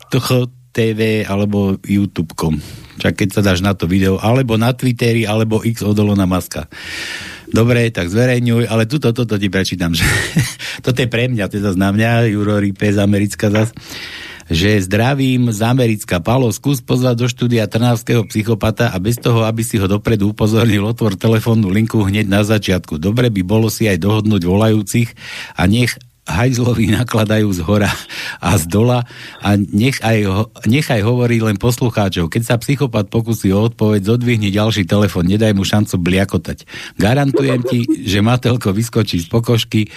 TV 0.76 1.24
alebo 1.24 1.80
YouTube.com. 1.80 2.60
Čak 3.00 3.24
keď 3.24 3.30
sa 3.32 3.42
dáš 3.44 3.64
na 3.64 3.72
to 3.72 3.88
video, 3.88 4.20
alebo 4.20 4.60
na 4.60 4.76
Twitteri, 4.76 5.24
alebo 5.24 5.64
X 5.64 5.80
od 5.88 5.96
Elona 5.96 6.28
Muska. 6.28 6.68
Dobre, 7.56 7.88
tak 7.88 8.12
zverejňuj, 8.12 8.68
ale 8.68 8.84
tuto, 8.84 9.16
toto 9.16 9.40
ti 9.40 9.48
prečítam, 9.48 9.96
že 9.96 10.04
toto 10.86 11.00
je 11.00 11.08
pre 11.08 11.32
mňa, 11.32 11.48
teda 11.48 11.72
na 11.80 11.96
mňa, 11.96 12.28
Juro 12.28 12.60
Ripe 12.60 12.92
z 12.92 13.00
Americka 13.00 13.48
zas, 13.48 13.72
že 14.52 14.84
zdravím 14.84 15.56
z 15.56 15.64
Americka. 15.64 16.20
Palo, 16.20 16.52
skús 16.52 16.84
pozvať 16.84 17.16
do 17.16 17.28
štúdia 17.32 17.66
trnavského 17.66 18.28
psychopata 18.28 18.92
a 18.92 19.00
bez 19.00 19.18
toho, 19.18 19.48
aby 19.48 19.64
si 19.64 19.80
ho 19.80 19.88
dopredu 19.88 20.36
upozornil, 20.36 20.84
otvor 20.84 21.16
telefónnu 21.16 21.72
linku 21.72 22.04
hneď 22.04 22.28
na 22.28 22.44
začiatku. 22.44 23.00
Dobre 23.00 23.32
by 23.32 23.42
bolo 23.48 23.72
si 23.72 23.88
aj 23.88 24.04
dohodnúť 24.04 24.44
volajúcich 24.44 25.16
a 25.56 25.64
nech 25.66 25.96
hajzlovi 26.26 26.90
nakladajú 26.90 27.54
z 27.54 27.62
hora 27.62 27.94
a 28.42 28.58
z 28.58 28.66
dola 28.66 29.06
a 29.46 29.50
nech 29.58 30.02
aj, 30.02 30.50
nechaj 30.66 31.06
hovorí 31.06 31.38
len 31.38 31.56
poslucháčov. 31.62 32.34
Keď 32.34 32.44
sa 32.44 32.56
psychopat 32.58 33.14
pokusí 33.14 33.54
o 33.54 33.70
odpoveď, 33.70 34.10
zodvihni 34.10 34.50
ďalší 34.50 34.90
telefon, 34.90 35.30
nedaj 35.30 35.54
mu 35.54 35.62
šancu 35.62 36.02
bliakotať. 36.02 36.66
Garantujem 36.98 37.62
ti, 37.62 37.86
že 37.86 38.26
Matelko 38.26 38.74
vyskočí 38.74 39.22
z 39.22 39.30
pokožky 39.30 39.88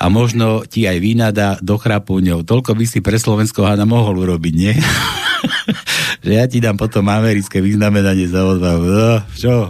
a 0.00 0.08
možno 0.08 0.64
ti 0.64 0.88
aj 0.88 0.98
vynadá 1.04 1.48
do 1.60 1.76
chrapu 1.76 2.18
ňou. 2.24 2.48
Toľko 2.48 2.72
by 2.72 2.84
si 2.88 3.04
pre 3.04 3.20
Slovensko 3.20 3.68
hada 3.68 3.84
mohol 3.84 4.24
urobiť, 4.24 4.54
nie? 4.56 4.72
že 6.24 6.32
ja 6.32 6.44
ti 6.48 6.64
dám 6.64 6.80
potom 6.80 7.04
americké 7.06 7.60
vyznamenanie 7.60 8.24
za 8.24 8.42
odvahu. 8.42 8.84
No, 8.88 9.12
čo? 9.36 9.68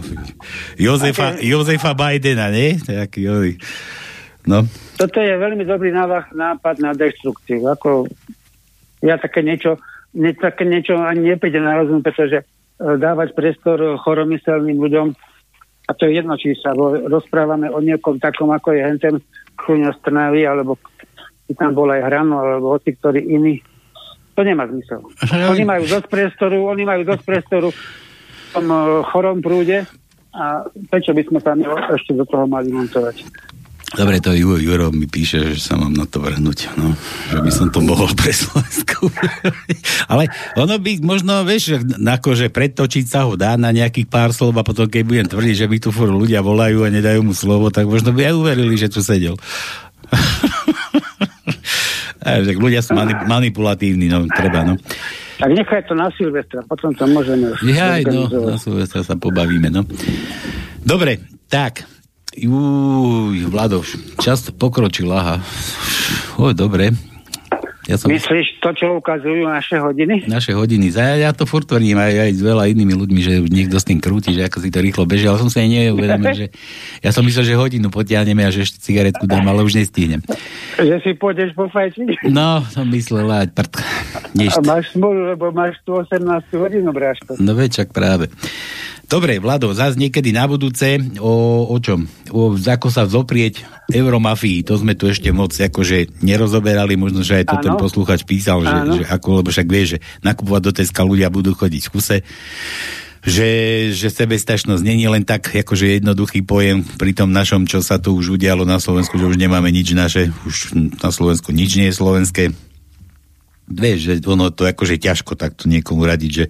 Jozefa, 0.79 1.43
Jozefa 1.43 1.91
Bidena, 1.91 2.47
nie? 2.49 2.79
Tak, 2.79 3.19
no 4.49 4.65
toto 4.99 5.23
je 5.23 5.31
veľmi 5.31 5.63
dobrý 5.63 5.95
nápad, 5.95 6.35
nápad 6.35 6.75
na 6.83 6.91
deštrukciu. 6.91 7.63
Ako 7.71 8.11
ja 8.99 9.15
také 9.15 9.39
niečo, 9.39 9.79
ne, 10.11 10.35
také 10.35 10.67
niečo 10.67 10.99
ani 10.99 11.31
nepríde 11.31 11.63
na 11.63 11.79
rozum, 11.79 12.03
pretože 12.03 12.43
e, 12.43 12.45
dávať 12.99 13.31
priestor 13.31 13.79
choromyselným 14.03 14.75
ľuďom 14.75 15.07
a 15.87 15.91
to 15.95 16.05
je 16.05 16.19
jedno, 16.19 16.35
či 16.35 16.53
sa 16.59 16.75
rozprávame 17.07 17.71
o 17.71 17.79
niekom 17.79 18.19
takom, 18.19 18.51
ako 18.51 18.75
je 18.75 18.85
Hentem 18.85 19.15
Chruňa 19.57 19.95
Strnavy, 19.97 20.45
alebo 20.45 20.77
či 21.47 21.55
tam 21.55 21.73
bol 21.73 21.89
aj 21.89 22.05
Hrano, 22.05 22.43
alebo 22.43 22.77
hoci 22.77 22.93
ktorý 22.93 23.23
iný. 23.25 23.63
To 24.37 24.45
nemá 24.45 24.69
zmysel. 24.69 25.01
Oni 25.49 25.65
majú 25.65 25.89
dosť 25.89 26.05
priestoru, 26.11 26.67
oni 26.67 26.83
majú 26.85 27.01
dosť 27.07 27.23
priestoru 27.23 27.71
v 27.71 27.79
tom 28.51 28.67
e, 28.67 28.77
chorom 29.07 29.39
prúde 29.39 29.87
a 30.35 30.67
prečo 30.91 31.15
by 31.15 31.23
sme 31.23 31.39
sa 31.39 31.55
ešte 31.95 32.13
do 32.13 32.27
toho 32.27 32.45
mali 32.45 32.69
montovať? 32.69 33.25
Dobre, 33.89 34.21
to 34.21 34.37
Juro, 34.37 34.61
Juro 34.61 34.87
mi 34.93 35.09
píše, 35.09 35.57
že 35.57 35.61
sa 35.61 35.73
mám 35.73 35.89
na 35.89 36.05
to 36.05 36.21
vrhnúť, 36.21 36.77
no, 36.77 36.93
že 37.33 37.41
by 37.41 37.49
som 37.49 37.67
to 37.73 37.81
mohol 37.81 38.05
pre 38.19 38.29
Slovensku. 38.29 39.09
Ale 40.05 40.29
ono 40.53 40.77
by 40.77 41.01
možno, 41.01 41.41
vieš, 41.41 41.81
akože 41.97 42.53
predtočiť 42.53 43.05
sa 43.09 43.25
ho 43.25 43.33
dá 43.33 43.57
na 43.57 43.73
nejakých 43.73 44.05
pár 44.05 44.29
slov 44.29 44.53
a 44.61 44.67
potom, 44.67 44.85
keď 44.85 45.01
budem 45.01 45.27
tvrdiť, 45.27 45.55
že 45.65 45.69
by 45.69 45.77
tu 45.81 45.89
furt 45.89 46.13
ľudia 46.13 46.45
volajú 46.45 46.85
a 46.85 46.93
nedajú 46.93 47.25
mu 47.25 47.33
slovo, 47.33 47.73
tak 47.73 47.89
možno 47.89 48.13
by 48.13 48.29
aj 48.29 48.35
uverili, 48.37 48.77
že 48.77 48.93
tu 48.93 49.01
sedel. 49.01 49.33
Tak 52.19 52.59
ľudia 52.59 52.83
sú 52.83 52.93
mani- 52.93 53.15
manipulatívni, 53.15 54.11
no, 54.11 54.27
treba, 54.27 54.67
no. 54.67 54.75
Tak 55.39 55.49
nechaj 55.55 55.87
to 55.87 55.95
na 55.95 56.11
Silvestra, 56.11 56.59
potom 56.67 56.91
to 56.91 57.07
môžeme... 57.07 57.55
Ja, 57.63 57.95
no, 58.03 58.27
na 58.27 58.59
Silvestra 58.59 59.07
sa 59.07 59.15
pobavíme, 59.15 59.71
no. 59.71 59.87
Dobre, 60.83 61.23
tak, 61.47 61.87
Uj, 62.37 63.49
Vlado, 63.49 63.81
čas 64.21 64.53
pokročil, 64.53 65.09
aha. 65.09 65.41
Oj, 66.37 66.53
dobre. 66.53 66.93
Ja 67.89 67.97
som... 67.97 68.13
Myslíš 68.13 68.61
to, 68.61 68.69
čo 68.77 69.01
ukazujú 69.01 69.49
naše 69.49 69.81
hodiny? 69.81 70.29
Naše 70.29 70.53
hodiny. 70.53 70.93
Ja, 70.93 71.17
ja 71.17 71.31
to 71.33 71.49
furt 71.49 71.65
tvrdím 71.65 71.97
aj, 71.97 72.29
aj 72.29 72.31
s 72.37 72.41
veľa 72.45 72.69
inými 72.69 72.93
ľuďmi, 72.93 73.21
že 73.25 73.33
niekto 73.49 73.81
s 73.81 73.89
tým 73.89 73.97
krúti, 73.97 74.29
že 74.37 74.45
ako 74.45 74.61
si 74.61 74.69
to 74.69 74.77
rýchlo 74.77 75.09
beží, 75.09 75.25
ale 75.25 75.41
som 75.41 75.49
si 75.49 75.57
aj 75.57 75.69
neuvedomil, 75.73 76.37
že 76.37 76.47
ja 77.01 77.09
som 77.09 77.25
myslel, 77.25 77.49
že 77.49 77.57
hodinu 77.57 77.89
potiahneme 77.89 78.45
a 78.45 78.53
že 78.53 78.69
ešte 78.69 78.77
cigaretku 78.85 79.25
dám, 79.25 79.41
ale 79.49 79.65
už 79.65 79.81
nestihnem. 79.81 80.21
Že 80.77 81.01
si 81.01 81.11
pôjdeš 81.17 81.57
po 81.57 81.65
fajčiť? 81.65 82.29
No, 82.29 82.61
som 82.69 82.85
myslel 82.93 83.25
aj 83.25 83.57
prd. 83.57 83.73
A 84.37 84.61
máš 84.61 84.93
smolu, 84.93 85.33
lebo 85.33 85.49
máš 85.49 85.81
tu 85.81 85.97
18 85.97 86.21
hodinu, 86.61 86.93
bráško. 86.93 87.41
No 87.41 87.57
veď, 87.57 87.81
čak 87.81 87.89
práve. 87.89 88.29
Dobre, 89.09 89.41
Vlado, 89.41 89.73
zás 89.73 89.97
niekedy 89.97 90.29
na 90.29 90.45
budúce. 90.45 91.01
O, 91.17 91.65
o 91.65 91.77
čom? 91.81 92.05
O, 92.29 92.53
ako 92.53 92.93
sa 92.93 93.09
zoprieť 93.09 93.65
euromafii, 93.89 94.61
to 94.61 94.77
sme 94.77 94.93
tu 94.93 95.09
ešte 95.09 95.33
moc 95.33 95.49
akože 95.49 96.21
nerozoberali, 96.21 96.93
možno, 96.93 97.25
že 97.25 97.41
aj 97.41 97.45
to 97.49 97.55
ten 97.57 97.73
poslúchač 97.73 98.21
písal, 98.21 98.61
že, 98.61 99.01
že 99.01 99.03
ako, 99.09 99.41
lebo 99.41 99.49
však 99.49 99.65
vie, 99.65 99.97
že 99.97 100.01
nakupovať 100.21 100.61
do 100.61 100.71
Teska 100.77 101.01
ľudia 101.01 101.33
budú 101.33 101.57
chodiť 101.57 101.89
v 101.89 101.91
kuse. 101.91 102.17
Že, 103.19 103.49
že 103.97 104.07
sebestačnosť 104.13 104.85
není 104.85 105.09
len 105.09 105.25
tak 105.25 105.49
akože 105.51 105.99
jednoduchý 105.99 106.45
pojem 106.45 106.85
pri 106.85 107.11
tom 107.17 107.33
našom, 107.33 107.65
čo 107.65 107.81
sa 107.81 107.97
tu 107.97 108.13
už 108.13 108.37
udialo 108.37 108.61
na 108.61 108.77
Slovensku, 108.77 109.17
že 109.17 109.25
už 109.25 109.41
nemáme 109.41 109.73
nič 109.73 109.91
naše, 109.91 110.29
už 110.45 110.77
na 111.01 111.09
Slovensku 111.09 111.49
nič 111.49 111.81
nie 111.81 111.89
je 111.89 111.97
slovenské, 111.97 112.43
vieš, 113.69 113.99
že 114.09 114.13
ono 114.25 114.49
to 114.49 114.65
akože 114.65 114.97
ťažko 114.97 115.37
takto 115.37 115.69
niekomu 115.69 116.03
radiť, 116.03 116.31
že, 116.33 116.45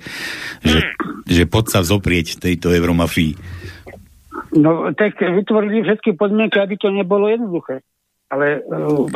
že, 0.64 0.80
že 1.28 1.44
poď 1.46 1.66
sa 1.68 1.80
zoprieť 1.84 2.40
tejto 2.40 2.72
euromafii. 2.72 3.36
No 4.56 4.90
tak 4.98 5.20
vytvorili 5.20 5.86
všetky 5.86 6.18
podmienky, 6.18 6.58
aby 6.58 6.80
to 6.80 6.90
nebolo 6.90 7.30
jednoduché. 7.30 7.86
Ale 8.30 8.62
uh, 8.62 9.10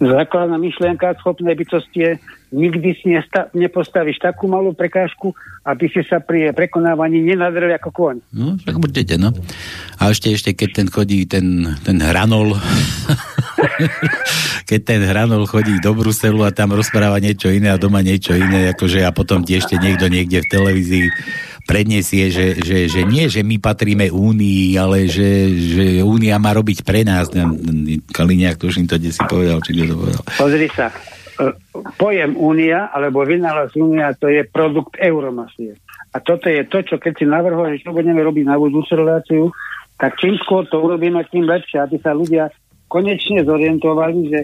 základná 0.00 0.56
myšlienka 0.56 1.12
schopnej 1.20 1.52
bytosti 1.52 1.98
je, 2.00 2.12
nikdy 2.56 2.96
si 2.96 3.12
nesta- 3.12 3.52
nepostavíš 3.52 4.16
takú 4.16 4.48
malú 4.48 4.72
prekážku, 4.72 5.36
aby 5.60 5.92
si 5.92 6.00
sa 6.08 6.24
pri 6.24 6.56
prekonávaní 6.56 7.20
nenadrel 7.20 7.76
ako 7.76 7.90
kôň. 7.92 8.16
No, 8.32 8.56
tak 8.56 8.80
určite, 8.80 9.20
no. 9.20 9.36
A 10.00 10.08
ešte, 10.08 10.32
ešte 10.32 10.56
keď 10.56 10.70
ten 10.72 10.88
chodí, 10.88 11.28
ten, 11.28 11.76
ten 11.84 12.00
hranol, 12.00 12.56
keď 14.70 14.80
ten 14.88 15.00
hranol 15.04 15.44
chodí 15.44 15.76
do 15.84 15.92
Bruselu 15.92 16.40
a 16.48 16.54
tam 16.54 16.72
rozpráva 16.72 17.20
niečo 17.20 17.52
iné 17.52 17.68
a 17.68 17.76
doma 17.76 18.00
niečo 18.00 18.32
iné, 18.32 18.72
akože 18.72 19.04
a 19.04 19.12
potom 19.12 19.44
ti 19.44 19.60
ešte 19.60 19.76
niekto 19.76 20.08
niekde 20.08 20.40
v 20.40 20.48
televízii 20.48 21.06
predniesie, 21.66 22.30
že, 22.30 22.62
že, 22.62 22.86
že 22.86 23.02
nie, 23.02 23.26
že 23.26 23.42
my 23.42 23.58
patríme 23.58 24.08
Únii, 24.08 24.78
ale 24.78 25.10
že, 25.10 25.52
že 25.52 25.84
Únia 26.00 26.38
má 26.38 26.54
robiť 26.54 26.86
pre 26.86 27.02
nás. 27.02 27.28
Kaliniak, 28.14 28.62
im 28.62 28.86
to 28.86 28.96
si 29.02 29.22
povedal, 29.26 29.58
či 29.60 29.74
to 29.74 29.98
povedal. 29.98 30.22
Pozri 30.38 30.70
sa, 30.70 30.88
e, 30.88 31.52
pojem 31.98 32.38
Únia, 32.38 32.94
alebo 32.94 33.26
vynález 33.26 33.74
Únia, 33.74 34.14
to 34.14 34.30
je 34.30 34.46
produkt 34.46 34.94
euromasie. 35.02 35.74
A 36.14 36.22
toto 36.22 36.48
je 36.48 36.64
to, 36.64 36.80
čo 36.80 36.96
keď 36.96 37.12
si 37.18 37.26
navrhol, 37.28 37.76
že 37.76 37.84
čo 37.84 37.92
budeme 37.92 38.22
robiť 38.22 38.44
na 38.46 38.56
budúcu 38.56 38.96
reláciu, 38.96 39.44
tak 40.00 40.16
čím 40.16 40.38
skôr 40.40 40.64
to 40.70 40.80
urobíme, 40.80 41.20
tým 41.28 41.44
lepšie, 41.44 41.82
aby 41.82 42.00
sa 42.00 42.16
ľudia 42.16 42.48
konečne 42.88 43.42
zorientovali, 43.42 44.32
že 44.32 44.40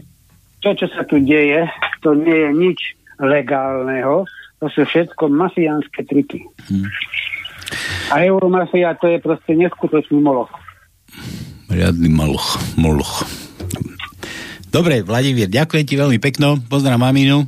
to, 0.61 0.75
čo 0.75 0.87
sa 0.91 1.07
tu 1.07 1.23
deje, 1.23 1.65
to 2.03 2.13
nie 2.13 2.35
je 2.35 2.51
nič 2.53 2.79
legálneho, 3.23 4.27
to 4.63 4.71
sú 4.71 4.87
všetko 4.87 5.27
mafiánske 5.27 6.07
triky. 6.07 6.47
Hmm. 6.71 6.87
A 8.15 8.23
euromafia 8.23 8.95
to 8.95 9.11
je 9.11 9.19
proste 9.19 9.59
neskutočný 9.59 10.23
moloch. 10.23 10.55
Riadny 11.67 12.07
moloch. 12.07 12.63
moloch. 12.79 13.27
Dobre, 14.71 15.03
Vladimír, 15.03 15.51
ďakujem 15.51 15.83
ti 15.83 15.99
veľmi 15.99 16.23
pekno. 16.23 16.63
Pozdrav 16.71 16.95
maminu. 16.95 17.43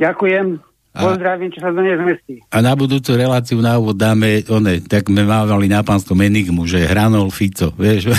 Ďakujem. 0.00 0.64
A, 0.96 1.04
Pozdravím, 1.04 1.52
čo 1.52 1.60
sa 1.62 1.70
do 1.70 1.84
nej 1.84 1.94
zmestí. 2.00 2.42
A 2.48 2.58
na 2.64 2.72
budúcu 2.74 3.14
reláciu 3.14 3.60
na 3.62 3.78
úvod 3.78 3.94
dáme, 3.94 4.42
one, 4.48 4.82
tak 4.82 5.06
sme 5.06 5.22
mávali 5.22 5.70
na 5.70 5.84
pánskom 5.84 6.16
enigmu, 6.18 6.64
že 6.66 6.82
hranol 6.82 7.30
Fico, 7.30 7.70
vieš. 7.76 8.10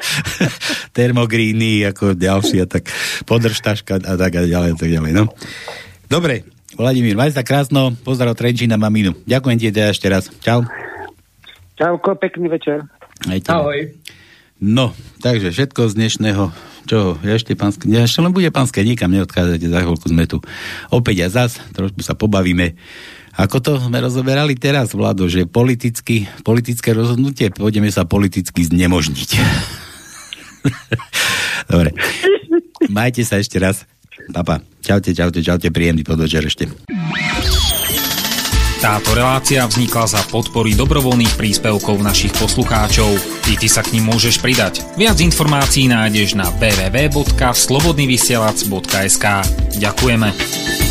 Termogríny, 0.98 1.86
ako 1.86 2.18
ďalší 2.18 2.64
a 2.64 2.66
tak 2.66 2.90
podržtaška 3.28 4.02
a 4.02 4.14
tak 4.18 4.32
a 4.34 4.42
ďalej 4.48 4.70
a 4.74 4.76
tak 4.80 4.90
ďalej, 4.90 5.12
no. 5.14 5.30
Dobre, 6.10 6.42
Vladimír, 6.74 7.14
maj 7.14 7.30
sa 7.30 7.46
krásno, 7.46 7.94
pozdrav 8.02 8.34
Trenčína 8.34 8.74
maminu. 8.74 9.14
Ďakujem 9.30 9.56
ti 9.62 9.70
teda 9.70 9.94
ešte 9.94 10.10
raz. 10.10 10.26
Čau. 10.42 10.66
Čauko, 11.78 12.18
pekný 12.18 12.50
večer. 12.50 12.82
Ajte. 13.30 13.54
Ahoj. 13.54 13.94
No, 14.58 14.90
takže 15.22 15.54
všetko 15.54 15.86
z 15.86 15.94
dnešného, 15.94 16.50
čo, 16.90 17.14
ešte 17.22 17.54
pánske, 17.54 17.86
ešte 17.86 18.26
len 18.26 18.34
bude 18.34 18.50
pánske, 18.50 18.82
nikam 18.82 19.14
neodchádzate, 19.14 19.70
za 19.70 19.78
chvíľku 19.86 20.06
sme 20.10 20.26
tu. 20.26 20.42
Opäť 20.90 21.16
a 21.24 21.28
zas, 21.30 21.62
trošku 21.78 22.02
sa 22.02 22.18
pobavíme. 22.18 22.74
Ako 23.38 23.62
to 23.62 23.78
sme 23.78 24.02
rozoberali 24.02 24.58
teraz, 24.58 24.90
Vlado, 24.98 25.30
že 25.30 25.46
politicky, 25.46 26.26
politické 26.42 26.90
rozhodnutie, 26.90 27.54
pôjdeme 27.54 27.86
sa 27.86 28.02
politicky 28.02 28.66
znemožniť. 28.66 29.30
Dobre. 31.70 31.94
Majte 32.90 33.22
sa 33.22 33.38
ešte 33.38 33.62
raz. 33.62 33.86
Papa. 34.28 34.60
Čaute, 34.80 35.12
čaute, 35.16 35.40
čaute, 35.40 35.72
príjemný 35.72 36.04
podvečer 36.04 36.44
ešte. 36.44 36.68
Táto 38.80 39.12
relácia 39.12 39.68
vznikla 39.68 40.08
za 40.08 40.24
podpory 40.32 40.72
dobrovoľných 40.72 41.36
príspevkov 41.36 42.00
našich 42.00 42.32
poslucháčov. 42.32 43.12
I 43.52 43.60
ty 43.60 43.68
sa 43.68 43.84
k 43.84 43.92
ním 43.92 44.08
môžeš 44.08 44.40
pridať. 44.40 44.80
Viac 44.96 45.20
informácií 45.20 45.84
nájdeš 45.84 46.32
na 46.32 46.48
www.slobodnyvysielac.sk 46.56 49.24
Ďakujeme. 49.76 50.89